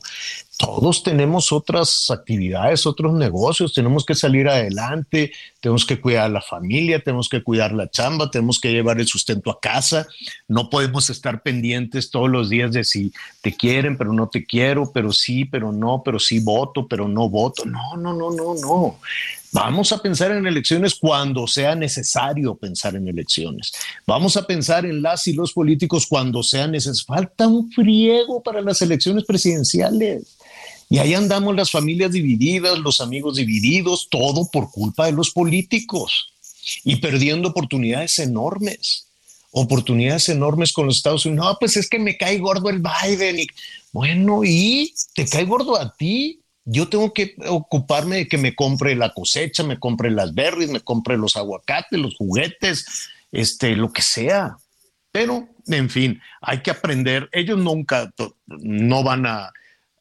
Todos 0.58 1.02
tenemos 1.02 1.52
otras 1.52 2.10
actividades, 2.10 2.86
otros 2.86 3.12
negocios, 3.12 3.74
tenemos 3.74 4.06
que 4.06 4.14
salir 4.14 4.48
adelante, 4.48 5.32
tenemos 5.60 5.84
que 5.84 6.00
cuidar 6.00 6.24
a 6.24 6.28
la 6.30 6.40
familia, 6.40 7.02
tenemos 7.02 7.28
que 7.28 7.42
cuidar 7.42 7.72
la 7.72 7.90
chamba, 7.90 8.30
tenemos 8.30 8.58
que 8.58 8.72
llevar 8.72 8.98
el 8.98 9.06
sustento 9.06 9.50
a 9.50 9.60
casa. 9.60 10.06
No 10.48 10.70
podemos 10.70 11.10
estar 11.10 11.42
pendientes 11.42 12.10
todos 12.10 12.30
los 12.30 12.48
días 12.48 12.72
de 12.72 12.84
si 12.84 13.12
te 13.42 13.54
quieren, 13.54 13.98
pero 13.98 14.14
no 14.14 14.28
te 14.28 14.46
quiero, 14.46 14.90
pero 14.92 15.12
sí, 15.12 15.44
pero 15.44 15.72
no, 15.72 16.02
pero 16.02 16.18
sí 16.18 16.38
voto, 16.38 16.86
pero 16.88 17.06
no 17.06 17.28
voto. 17.28 17.66
No, 17.66 17.96
no, 17.98 18.14
no, 18.14 18.30
no, 18.30 18.54
no. 18.54 18.98
Vamos 19.52 19.92
a 19.92 19.98
pensar 19.98 20.32
en 20.32 20.46
elecciones 20.46 20.94
cuando 20.94 21.46
sea 21.46 21.74
necesario 21.74 22.54
pensar 22.54 22.96
en 22.96 23.08
elecciones. 23.08 23.72
Vamos 24.06 24.36
a 24.36 24.46
pensar 24.46 24.84
en 24.84 25.02
las 25.02 25.26
y 25.28 25.32
los 25.32 25.52
políticos 25.52 26.06
cuando 26.06 26.42
sea 26.42 26.66
necesario. 26.66 27.06
Falta 27.06 27.46
un 27.46 27.70
friego 27.70 28.42
para 28.42 28.60
las 28.60 28.82
elecciones 28.82 29.24
presidenciales. 29.24 30.36
Y 30.88 30.98
ahí 30.98 31.14
andamos 31.14 31.54
las 31.56 31.70
familias 31.70 32.12
divididas, 32.12 32.78
los 32.78 33.00
amigos 33.00 33.36
divididos, 33.36 34.08
todo 34.10 34.48
por 34.52 34.70
culpa 34.70 35.06
de 35.06 35.12
los 35.12 35.30
políticos 35.30 36.32
y 36.84 36.96
perdiendo 36.96 37.48
oportunidades 37.48 38.18
enormes. 38.18 39.06
Oportunidades 39.50 40.28
enormes 40.28 40.72
con 40.72 40.86
los 40.86 40.98
Estados 40.98 41.24
Unidos. 41.24 41.46
No, 41.46 41.56
pues 41.58 41.76
es 41.76 41.88
que 41.88 41.98
me 41.98 42.16
cae 42.16 42.38
gordo 42.38 42.68
el 42.68 42.82
Biden. 42.82 43.46
Bueno, 43.92 44.42
¿y 44.44 44.92
te 45.14 45.26
cae 45.26 45.44
gordo 45.44 45.76
a 45.76 45.94
ti? 45.96 46.40
Yo 46.68 46.88
tengo 46.88 47.14
que 47.14 47.36
ocuparme 47.46 48.16
de 48.16 48.28
que 48.28 48.38
me 48.38 48.56
compre 48.56 48.96
la 48.96 49.14
cosecha, 49.14 49.62
me 49.62 49.78
compre 49.78 50.10
las 50.10 50.34
berries, 50.34 50.68
me 50.68 50.80
compre 50.80 51.16
los 51.16 51.36
aguacates, 51.36 51.98
los 51.98 52.16
juguetes, 52.16 53.08
este, 53.30 53.76
lo 53.76 53.92
que 53.92 54.02
sea. 54.02 54.56
Pero, 55.12 55.48
en 55.68 55.88
fin, 55.88 56.20
hay 56.40 56.62
que 56.62 56.72
aprender. 56.72 57.28
Ellos 57.32 57.56
nunca, 57.58 58.12
no 58.48 59.04
van 59.04 59.26
a, 59.26 59.52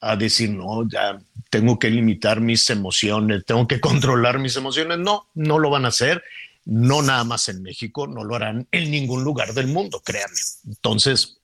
a 0.01 0.15
decir, 0.15 0.49
no, 0.49 0.89
ya 0.89 1.19
tengo 1.51 1.77
que 1.77 1.91
limitar 1.91 2.41
mis 2.41 2.67
emociones, 2.71 3.45
tengo 3.45 3.67
que 3.67 3.79
controlar 3.81 4.39
mis 4.39 4.55
emociones. 4.55 4.97
No, 4.97 5.27
no 5.35 5.59
lo 5.59 5.69
van 5.69 5.85
a 5.85 5.89
hacer. 5.89 6.23
No 6.65 7.03
nada 7.03 7.23
más 7.23 7.47
en 7.47 7.61
México, 7.61 8.07
no 8.07 8.23
lo 8.23 8.35
harán 8.35 8.67
en 8.71 8.89
ningún 8.89 9.23
lugar 9.23 9.53
del 9.53 9.67
mundo, 9.67 10.01
créanme. 10.03 10.39
Entonces, 10.65 11.37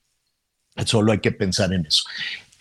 solo 0.85 1.11
hay 1.11 1.19
que 1.19 1.31
pensar 1.31 1.72
en 1.73 1.85
eso. 1.85 2.03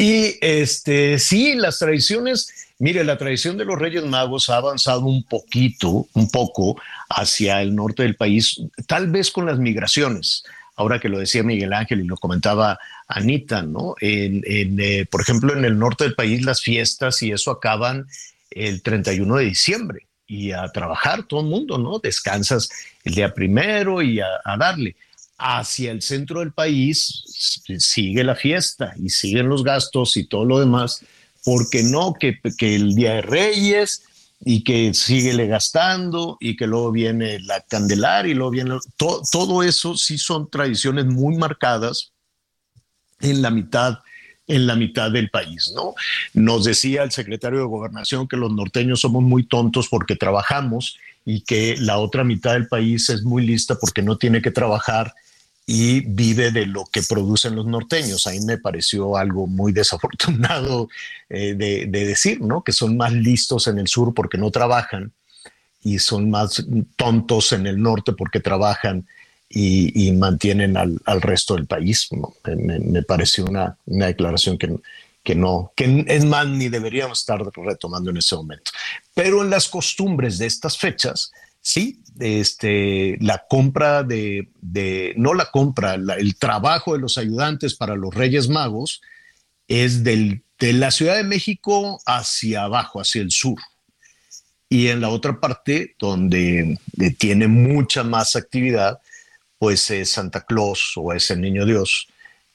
Y 0.01 0.39
este, 0.41 1.19
sí, 1.19 1.53
las 1.57 1.79
tradiciones, 1.79 2.71
mire, 2.79 3.05
la 3.05 3.19
tradición 3.19 3.59
de 3.59 3.67
los 3.67 3.79
Reyes 3.79 4.03
Magos 4.03 4.49
ha 4.49 4.57
avanzado 4.57 5.05
un 5.05 5.25
poquito, 5.25 6.09
un 6.15 6.31
poco 6.31 6.81
hacia 7.11 7.61
el 7.61 7.75
norte 7.75 8.05
del 8.05 8.17
país, 8.17 8.63
tal 8.87 9.11
vez 9.11 9.31
con 9.31 9.45
las 9.45 9.59
migraciones. 9.59 10.43
Ahora 10.75 11.01
que 11.01 11.11
lo 11.11 11.19
decía 11.19 11.43
Miguel 11.43 11.75
Ángel 11.75 12.01
y 12.01 12.05
lo 12.05 12.17
comentaba 12.17 12.79
Anita, 13.09 13.61
¿no? 13.61 13.95
En, 14.01 14.43
eh, 14.47 15.05
por 15.05 15.21
ejemplo, 15.21 15.53
en 15.55 15.67
el 15.67 15.79
norte 15.79 16.05
del 16.05 16.15
país 16.15 16.47
las 16.47 16.63
fiestas 16.63 17.23
y 17.23 17.33
eso 17.33 17.51
acaban 17.51 18.07
el 18.51 18.81
31 18.81 19.37
de 19.37 19.45
diciembre 19.45 20.07
y 20.27 20.53
a 20.53 20.67
trabajar 20.69 21.25
todo 21.25 21.41
el 21.41 21.49
mundo, 21.49 21.77
¿no? 21.77 21.99
Descansas 21.99 22.71
el 23.05 23.17
día 23.17 23.35
primero 23.35 24.01
y 24.01 24.19
a 24.21 24.57
darle 24.59 24.97
hacia 25.41 25.91
el 25.91 26.03
centro 26.03 26.41
del 26.41 26.53
país 26.53 27.25
sigue 27.79 28.23
la 28.25 28.37
fiesta 28.37 28.93
y 28.97 29.09
siguen 29.09 29.49
los 29.49 29.65
gastos 29.65 30.17
y 30.17 30.25
todo 30.25 30.45
lo 30.45 30.61
demás, 30.61 31.03
porque 31.45 31.83
no 31.83 32.15
que, 32.15 32.39
que 32.59 32.77
el 32.77 32.95
Día 32.95 33.15
de 33.15 33.23
Reyes 33.23 34.03
y 34.45 34.63
que 34.65 34.93
síguele 34.95 35.47
gastando 35.47 36.37
y 36.41 36.57
que 36.57 36.67
luego 36.67 36.93
viene 36.93 37.41
la 37.41 37.61
Candelaria 37.63 38.33
y 38.33 38.35
luego 38.35 38.51
viene 38.51 38.79
to- 38.97 39.23
todo 39.33 39.63
eso 39.63 39.97
sí 39.97 40.19
son 40.19 40.51
tradiciones 40.51 41.07
muy 41.07 41.37
marcadas 41.37 42.13
en 43.21 43.43
la 43.43 43.51
mitad 43.51 43.99
en 44.47 44.67
la 44.67 44.75
mitad 44.75 45.13
del 45.13 45.31
país, 45.31 45.71
¿no? 45.77 45.95
Nos 46.35 46.65
decía 46.65 47.05
el 47.05 47.13
secretario 47.13 47.61
de 47.61 47.67
Gobernación 47.67 48.27
que 48.27 48.37
los 48.37 48.53
norteños 48.53 48.99
somos 48.99 49.23
muy 49.23 49.47
tontos 49.47 49.87
porque 49.89 50.17
trabajamos 50.17 50.97
y 51.25 51.43
que 51.43 51.77
la 51.79 51.99
otra 51.99 52.25
mitad 52.25 52.55
del 52.55 52.67
país 52.67 53.11
es 53.11 53.23
muy 53.23 53.47
lista 53.47 53.77
porque 53.77 54.03
no 54.03 54.17
tiene 54.19 54.43
que 54.43 54.51
trabajar 54.51 55.15
y 55.73 56.01
vive 56.01 56.51
de 56.51 56.67
lo 56.67 56.85
que 56.87 57.01
producen 57.01 57.55
los 57.55 57.65
norteños. 57.65 58.27
Ahí 58.27 58.41
me 58.41 58.59
pareció 58.59 59.17
algo 59.17 59.47
muy 59.47 59.71
desafortunado 59.71 60.89
eh, 61.29 61.55
de, 61.55 61.87
de 61.87 62.07
decir, 62.07 62.41
¿no? 62.41 62.65
Que 62.65 62.73
son 62.73 62.97
más 62.97 63.13
listos 63.13 63.69
en 63.69 63.79
el 63.79 63.87
sur 63.87 64.13
porque 64.13 64.37
no 64.37 64.51
trabajan 64.51 65.13
y 65.85 66.01
son 66.01 66.29
más 66.29 66.67
tontos 66.97 67.53
en 67.53 67.69
el 67.69 67.81
norte 67.81 68.13
porque 68.15 68.41
trabajan 68.41 69.07
y, 69.49 70.09
y 70.09 70.11
mantienen 70.11 70.77
al, 70.77 71.01
al 71.05 71.23
resto 71.23 71.55
del 71.55 71.67
país. 71.67 72.09
¿no? 72.11 72.35
Me, 72.53 72.81
me 72.81 73.05
pareció 73.05 73.45
una, 73.45 73.77
una 73.87 74.07
declaración 74.07 74.59
que, 74.59 74.75
que 75.23 75.37
no, 75.37 75.73
que 75.77 76.05
es 76.09 76.25
más, 76.25 76.49
ni 76.49 76.69
deberíamos 76.69 77.21
estar 77.21 77.41
retomando 77.55 78.11
en 78.11 78.17
ese 78.17 78.35
momento. 78.35 78.73
Pero 79.15 79.41
en 79.41 79.51
las 79.51 79.69
costumbres 79.69 80.37
de 80.39 80.47
estas 80.47 80.77
fechas, 80.77 81.31
sí, 81.61 82.03
este, 82.19 83.17
la 83.21 83.45
compra 83.49 84.03
de, 84.03 84.49
no 85.17 85.35
la 85.35 85.51
compra, 85.51 85.95
el 85.95 86.37
trabajo 86.37 86.95
de 86.95 87.01
los 87.01 87.19
ayudantes 87.19 87.75
para 87.75 87.95
los 87.97 88.15
Reyes 88.15 88.49
Magos 88.49 89.01
es 89.69 90.05
del, 90.05 90.43
de 90.59 90.73
la 90.73 90.91
Ciudad 90.91 91.17
de 91.17 91.25
México 91.25 92.01
hacia 92.07 92.65
abajo, 92.65 93.01
hacia 93.01 93.23
el 93.23 93.31
sur. 93.31 93.59
Y 94.69 94.89
en 94.89 95.01
la 95.01 95.09
otra 95.09 95.41
parte, 95.41 95.97
donde 95.99 96.79
eh, 97.01 97.11
tiene 97.13 97.49
mucha 97.49 98.05
más 98.05 98.37
actividad, 98.37 99.01
pues 99.59 99.91
es 99.91 100.11
Santa 100.11 100.43
Claus 100.43 100.93
o 100.97 101.13
es 101.13 101.31
el 101.31 101.41
Niño 101.41 101.67
Dios. 101.67 102.09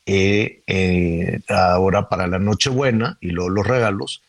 eh, 0.06 0.62
eh, 0.68 1.40
ahora 1.50 2.08
para 2.10 2.28
la 2.28 2.38
Nochebuena 2.38 3.18
y 3.22 3.30
luego 3.30 3.50
los 3.50 3.66
regalos 3.68 4.22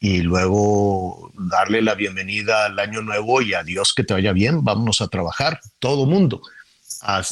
y 0.00 0.20
luego 0.20 1.32
darle 1.36 1.82
la 1.82 1.94
bienvenida 1.94 2.66
al 2.66 2.78
año 2.78 3.02
nuevo 3.02 3.42
y 3.42 3.54
adiós 3.54 3.92
que 3.94 4.04
te 4.04 4.14
vaya 4.14 4.32
bien, 4.32 4.64
vámonos 4.64 5.00
a 5.00 5.08
trabajar, 5.08 5.60
todo 5.78 6.06
mundo. 6.06 6.40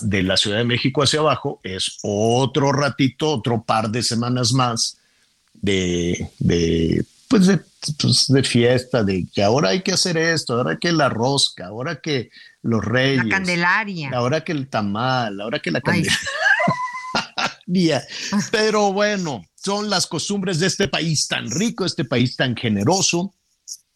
De 0.02 0.22
la 0.22 0.36
Ciudad 0.36 0.58
de 0.58 0.64
México 0.64 1.02
hacia 1.02 1.20
abajo 1.20 1.60
es 1.64 1.98
otro 2.02 2.72
ratito, 2.72 3.30
otro 3.30 3.62
par 3.62 3.90
de 3.90 4.02
semanas 4.02 4.52
más 4.52 4.98
de, 5.54 6.28
de, 6.38 7.04
pues 7.28 7.46
de, 7.46 7.60
pues 8.00 8.26
de 8.28 8.42
fiesta, 8.42 9.02
de 9.02 9.26
que 9.32 9.42
ahora 9.42 9.70
hay 9.70 9.82
que 9.82 9.92
hacer 9.92 10.16
esto, 10.18 10.54
ahora 10.54 10.76
que 10.80 10.92
la 10.92 11.08
rosca, 11.08 11.66
ahora 11.66 12.00
que 12.00 12.30
los 12.62 12.84
reyes, 12.84 13.24
La 13.24 13.30
Candelaria. 13.30 14.10
ahora 14.14 14.44
que 14.44 14.52
el 14.52 14.68
tamal, 14.68 15.40
ahora 15.40 15.58
que 15.58 15.70
la 15.70 15.80
candelaria. 15.80 16.18
Pero 18.50 18.92
bueno, 18.92 19.44
son 19.56 19.90
las 19.90 20.06
costumbres 20.06 20.60
de 20.60 20.68
este 20.68 20.88
país 20.88 21.26
tan 21.26 21.50
rico, 21.50 21.84
este 21.84 22.04
país 22.04 22.36
tan 22.36 22.56
generoso. 22.56 23.34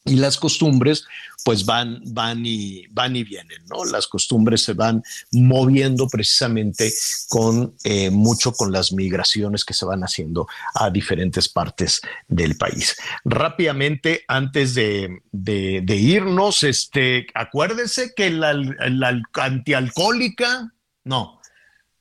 y 0.05 0.16
las 0.16 0.38
costumbres 0.38 1.05
pues 1.44 1.64
van, 1.64 2.01
van, 2.06 2.44
y, 2.44 2.86
van 2.88 3.16
y 3.16 3.24
vienen, 3.24 3.64
¿no? 3.66 3.84
Las 3.84 4.06
costumbres 4.06 4.62
se 4.62 4.72
van 4.72 5.02
moviendo 5.32 6.09
precisamente 6.09 6.92
con 7.28 7.74
eh, 7.84 8.10
mucho 8.10 8.52
con 8.52 8.72
las 8.72 8.92
migraciones 8.92 9.64
que 9.64 9.74
se 9.74 9.84
van 9.84 10.02
haciendo 10.02 10.47
a 10.74 10.90
diferentes 10.90 11.48
partes 11.48 12.01
del 12.28 12.56
país. 12.56 12.97
Rápidamente, 13.24 14.24
antes 14.28 14.74
de, 14.74 15.22
de, 15.32 15.82
de 15.84 15.97
irnos, 15.97 16.62
este, 16.62 17.26
acuérdese 17.34 18.12
que 18.14 18.30
la, 18.30 18.55
la 18.55 19.22
antialcohólica, 19.34 20.72
no, 21.05 21.39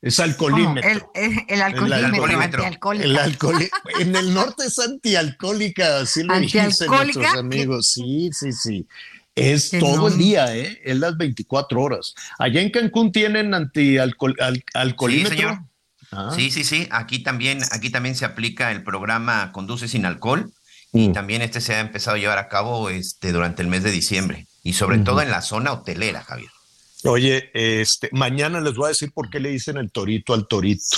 es 0.01 0.19
alcoholímetro. 0.19 1.11
El, 1.13 1.33
el, 1.33 1.45
el 1.47 1.61
alcoholímetro. 1.61 2.63
El 2.93 3.17
alcohol, 3.17 3.69
en 3.99 4.15
el 4.15 4.33
norte 4.33 4.65
es 4.65 4.79
antialcohólica, 4.79 5.99
así 5.99 6.23
lo 6.23 6.39
dicen 6.39 6.69
nuestros 6.87 7.35
amigos. 7.35 7.91
Sí, 7.91 8.29
sí, 8.31 8.53
sí. 8.53 8.87
Es 9.35 9.71
todo 9.71 10.07
el 10.07 10.17
día, 10.17 10.55
¿eh? 10.55 10.81
Es 10.83 10.97
las 10.97 11.17
24 11.17 11.81
horas. 11.81 12.13
Allá 12.37 12.61
en 12.61 12.71
Cancún 12.71 13.11
tienen 13.11 13.53
antialcoholímetro. 13.53 14.59
Sí, 15.07 15.25
señor. 15.25 15.59
Ah. 16.11 16.31
Sí, 16.35 16.51
sí, 16.51 16.63
sí. 16.63 16.87
Aquí 16.91 17.19
también, 17.19 17.61
aquí 17.71 17.89
también 17.89 18.15
se 18.15 18.25
aplica 18.25 18.71
el 18.71 18.83
programa 18.83 19.51
Conduce 19.51 19.87
sin 19.87 20.05
alcohol 20.05 20.51
y 20.91 21.09
también 21.09 21.41
este 21.41 21.61
se 21.61 21.75
ha 21.75 21.79
empezado 21.81 22.15
a 22.15 22.19
llevar 22.19 22.39
a 22.39 22.47
cabo 22.47 22.89
este, 22.89 23.31
durante 23.31 23.61
el 23.61 23.67
mes 23.67 23.83
de 23.83 23.91
diciembre 23.91 24.47
y 24.63 24.73
sobre 24.73 24.97
todo 24.99 25.21
en 25.21 25.29
la 25.29 25.41
zona 25.41 25.71
hotelera, 25.71 26.23
Javier. 26.23 26.49
Oye, 27.05 27.49
este, 27.53 28.09
mañana 28.11 28.59
les 28.59 28.75
voy 28.75 28.85
a 28.85 28.89
decir 28.89 29.11
por 29.13 29.29
qué 29.29 29.39
le 29.39 29.49
dicen 29.49 29.77
el 29.77 29.91
torito 29.91 30.33
al 30.33 30.47
torito. 30.47 30.97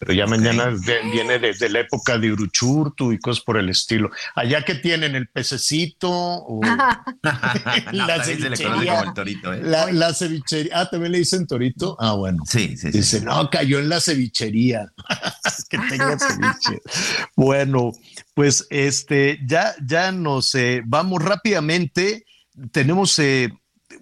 Pero 0.00 0.12
ya 0.12 0.26
mañana 0.26 0.74
viene 1.12 1.38
desde 1.38 1.68
la 1.68 1.80
época 1.80 2.18
de 2.18 2.32
Uruchurtu 2.32 3.12
y 3.12 3.18
cosas 3.18 3.44
por 3.44 3.56
el 3.56 3.68
estilo. 3.70 4.10
Allá 4.34 4.62
que 4.62 4.74
tienen 4.74 5.14
el 5.14 5.28
pececito 5.28 6.10
o 6.10 6.60
la 7.92 8.24
cevichería. 8.24 9.00
El 9.00 9.14
torito, 9.14 9.52
¿eh? 9.52 9.62
la, 9.62 10.12
cevichería. 10.12 10.72
Ah, 10.80 10.90
también 10.90 11.12
le 11.12 11.18
dicen 11.18 11.46
torito. 11.46 11.96
Ah, 12.00 12.12
bueno. 12.14 12.42
Sí, 12.44 12.76
sí. 12.76 12.90
Dice, 12.90 13.20
no, 13.20 13.48
cayó 13.50 13.78
en 13.78 13.88
la 13.88 14.00
cevichería. 14.00 14.92
que 15.70 15.78
tenga 15.78 16.18
ceviche. 16.18 16.82
bueno, 17.36 17.92
pues 18.34 18.66
este, 18.70 19.38
ya, 19.46 19.74
ya 19.86 20.10
nos 20.10 20.54
eh, 20.54 20.82
vamos 20.84 21.22
rápidamente. 21.22 22.26
Tenemos 22.72 23.18
eh, 23.20 23.52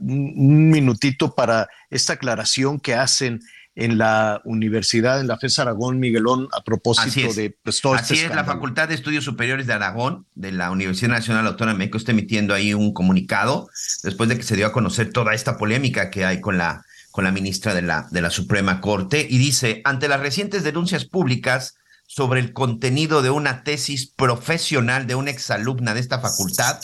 un 0.03 0.71
minutito 0.71 1.35
para 1.35 1.69
esta 1.91 2.15
aclaración 2.15 2.81
que 2.81 2.95
hacen 2.95 3.41
en 3.75 3.97
la 3.97 4.43
universidad, 4.45 5.21
en 5.21 5.29
la 5.29 5.39
FES 5.39 5.59
Aragón, 5.59 5.99
Miguelón, 5.99 6.49
a 6.53 6.63
propósito 6.63 7.33
de 7.33 7.57
pues, 7.63 7.81
Así 7.85 8.15
este 8.15 8.27
es, 8.27 8.35
la 8.35 8.45
Facultad 8.45 8.89
de 8.89 8.95
Estudios 8.95 9.25
Superiores 9.25 9.67
de 9.67 9.73
Aragón, 9.73 10.27
de 10.35 10.53
la 10.53 10.71
Universidad 10.71 11.11
Nacional 11.11 11.47
Autónoma 11.47 11.73
de 11.73 11.79
México, 11.79 11.97
está 11.97 12.13
emitiendo 12.13 12.53
ahí 12.53 12.75
un 12.75 12.93
comunicado 12.93 13.69
después 14.03 14.29
de 14.29 14.37
que 14.37 14.43
se 14.43 14.57
dio 14.57 14.67
a 14.67 14.73
conocer 14.73 15.11
toda 15.11 15.33
esta 15.33 15.57
polémica 15.57 16.11
que 16.11 16.27
hay 16.27 16.41
con 16.41 16.59
la, 16.59 16.85
con 17.13 17.25
la 17.25 17.33
ministra 17.33 17.73
de 17.73 17.83
la, 17.83 18.09
de 18.11 18.21
la 18.21 18.31
Suprema 18.31 18.81
Corte, 18.81 19.27
y 19.29 19.39
dice, 19.39 19.81
ante 19.85 20.09
las 20.09 20.21
recientes 20.21 20.65
denuncias 20.65 21.07
públicas 21.07 21.77
sobre 22.07 22.41
el 22.41 22.53
contenido 22.53 23.23
de 23.23 23.31
una 23.31 23.65
tesis 23.65 24.07
profesional 24.07 25.07
de 25.07 25.15
una 25.15 25.31
exalumna 25.31 25.95
de 25.95 26.01
esta 26.01 26.21
facultad, 26.21 26.79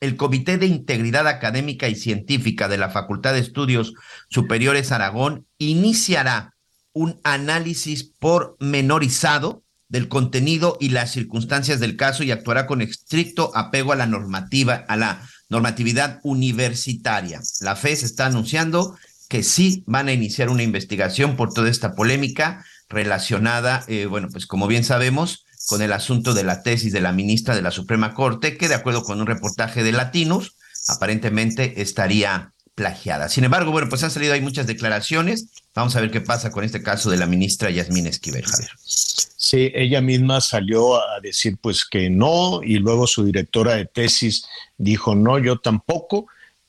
el 0.00 0.16
Comité 0.16 0.56
de 0.58 0.66
Integridad 0.66 1.28
Académica 1.28 1.88
y 1.88 1.94
Científica 1.94 2.68
de 2.68 2.78
la 2.78 2.90
Facultad 2.90 3.34
de 3.34 3.40
Estudios 3.40 3.94
Superiores 4.28 4.92
Aragón 4.92 5.46
iniciará 5.58 6.54
un 6.92 7.20
análisis 7.22 8.04
pormenorizado 8.18 9.62
del 9.88 10.08
contenido 10.08 10.76
y 10.80 10.90
las 10.90 11.10
circunstancias 11.12 11.80
del 11.80 11.96
caso 11.96 12.22
y 12.22 12.30
actuará 12.30 12.66
con 12.66 12.80
estricto 12.80 13.50
apego 13.54 13.92
a 13.92 13.96
la 13.96 14.06
normativa, 14.06 14.84
a 14.88 14.96
la 14.96 15.28
normatividad 15.48 16.20
universitaria. 16.22 17.40
La 17.60 17.76
FES 17.76 18.04
está 18.04 18.26
anunciando 18.26 18.96
que 19.28 19.42
sí 19.42 19.84
van 19.86 20.08
a 20.08 20.12
iniciar 20.12 20.48
una 20.48 20.62
investigación 20.62 21.36
por 21.36 21.52
toda 21.52 21.68
esta 21.68 21.94
polémica 21.94 22.64
relacionada, 22.88 23.84
eh, 23.86 24.06
bueno, 24.06 24.28
pues 24.30 24.46
como 24.46 24.66
bien 24.66 24.84
sabemos, 24.84 25.44
con 25.66 25.82
el 25.82 25.92
asunto 25.92 26.34
de 26.34 26.44
la 26.44 26.62
tesis 26.62 26.92
de 26.92 27.00
la 27.00 27.12
ministra 27.12 27.54
de 27.54 27.62
la 27.62 27.70
Suprema 27.70 28.14
Corte, 28.14 28.56
que 28.56 28.68
de 28.68 28.74
acuerdo 28.74 29.02
con 29.02 29.20
un 29.20 29.26
reportaje 29.26 29.82
de 29.82 29.92
Latinos, 29.92 30.56
aparentemente 30.88 31.80
estaría 31.82 32.52
plagiada. 32.74 33.28
Sin 33.28 33.44
embargo, 33.44 33.72
bueno, 33.72 33.88
pues 33.88 34.02
han 34.02 34.10
salido 34.10 34.32
ahí 34.32 34.40
muchas 34.40 34.66
declaraciones. 34.66 35.48
Vamos 35.74 35.94
a 35.96 36.00
ver 36.00 36.10
qué 36.10 36.20
pasa 36.20 36.50
con 36.50 36.64
este 36.64 36.82
caso 36.82 37.10
de 37.10 37.18
la 37.18 37.26
ministra 37.26 37.70
Yasmín 37.70 38.06
Esquivel, 38.06 38.46
Javier. 38.46 38.70
Sí, 38.80 39.70
ella 39.74 40.00
misma 40.00 40.40
salió 40.40 40.96
a 40.96 41.20
decir 41.20 41.58
pues 41.60 41.84
que 41.84 42.08
no 42.08 42.62
y 42.62 42.78
luego 42.78 43.06
su 43.06 43.24
directora 43.24 43.74
de 43.74 43.86
tesis 43.86 44.46
dijo 44.78 45.14
no, 45.14 45.38
yo 45.38 45.58
tampoco, 45.58 46.26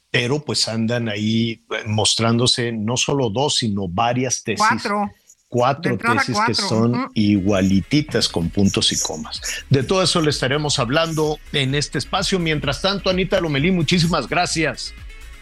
pero 0.09 0.43
pues 0.43 0.68
andan 0.68 1.07
ahí 1.07 1.63
mostrándose 1.85 2.72
no 2.72 2.97
solo 2.97 3.30
dos, 3.30 3.57
sino 3.57 3.88
varias 3.88 4.43
tesis. 4.43 4.65
Cuatro 4.68 5.11
cuatro 5.51 5.97
tesis 5.97 6.37
que 6.47 6.55
son 6.55 7.11
igualititas 7.13 8.29
con 8.29 8.49
puntos 8.49 8.93
y 8.93 8.99
comas. 8.99 9.41
De 9.69 9.83
todo 9.83 10.01
eso 10.01 10.21
le 10.21 10.29
estaremos 10.29 10.79
hablando 10.79 11.39
en 11.51 11.75
este 11.75 11.97
espacio. 11.97 12.39
Mientras 12.39 12.81
tanto, 12.81 13.09
Anita 13.09 13.41
Lomelí, 13.41 13.69
muchísimas 13.69 14.29
gracias. 14.29 14.93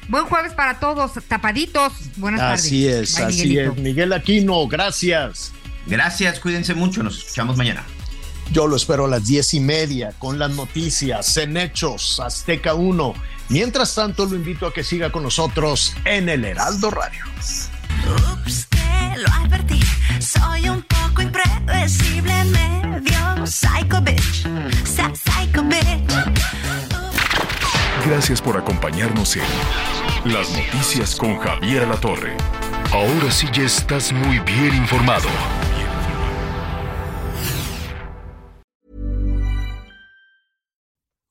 Buen 0.07 0.25
jueves 0.25 0.53
para 0.53 0.79
todos, 0.79 1.11
tapaditos. 1.27 1.93
Buenas 2.17 2.41
tardes. 2.41 2.65
Así 2.65 2.87
es, 2.87 3.19
así 3.19 3.59
es. 3.59 3.77
Miguel 3.77 4.11
Aquino, 4.11 4.67
gracias. 4.67 5.51
Gracias, 5.85 6.39
cuídense 6.39 6.73
mucho, 6.73 7.03
nos 7.03 7.19
escuchamos 7.19 7.55
mañana. 7.55 7.85
Yo 8.51 8.65
lo 8.65 8.77
espero 8.77 9.05
a 9.05 9.07
las 9.07 9.27
diez 9.27 9.53
y 9.53 9.59
media 9.59 10.11
con 10.17 10.39
las 10.39 10.49
noticias 10.49 11.37
en 11.37 11.55
Hechos 11.55 12.19
Azteca 12.19 12.73
1. 12.73 13.13
Mientras 13.49 13.93
tanto, 13.93 14.25
lo 14.25 14.35
invito 14.35 14.65
a 14.65 14.73
que 14.73 14.83
siga 14.83 15.11
con 15.11 15.21
nosotros 15.21 15.93
en 16.05 16.29
el 16.29 16.43
Heraldo 16.43 16.89
Radio. 16.89 17.23
Ups, 18.31 18.67
lo 19.17 19.27
advertí. 19.33 19.79
Soy 20.19 20.69
un 20.69 20.81
poco 20.83 21.21
impredecible, 21.21 22.33
medio 22.45 23.45
psycho 23.45 24.01
bitch. 24.01 24.45
Psycho 24.85 25.63
bitch. 25.63 26.09
Gracias 28.05 28.41
por 28.41 28.57
acompañarnos 28.57 29.35
en 29.35 29.43
Las 30.25 30.49
Noticias 30.51 31.15
con 31.15 31.37
Javier 31.37 31.87
La 31.87 31.97
Torre. 31.97 32.35
Ahora 32.91 33.29
sí 33.31 33.47
ya 33.53 33.63
estás 33.63 34.11
muy 34.11 34.39
bien 34.39 34.73
informado. 34.75 35.29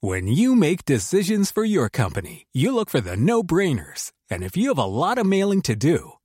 When 0.01 0.28
you 0.28 0.55
make 0.55 0.85
decisions 0.85 1.51
for 1.51 1.64
your 1.64 1.89
company, 1.89 2.47
you 2.52 2.72
look 2.72 2.89
for 2.89 3.01
the 3.01 3.16
no-brainers. 3.16 4.12
And 4.30 4.44
if 4.44 4.56
you 4.56 4.68
have 4.68 4.78
a 4.78 4.85
lot 4.85 5.18
of 5.18 5.26
mailing 5.26 5.60
to 5.62 5.74
do, 5.74 6.12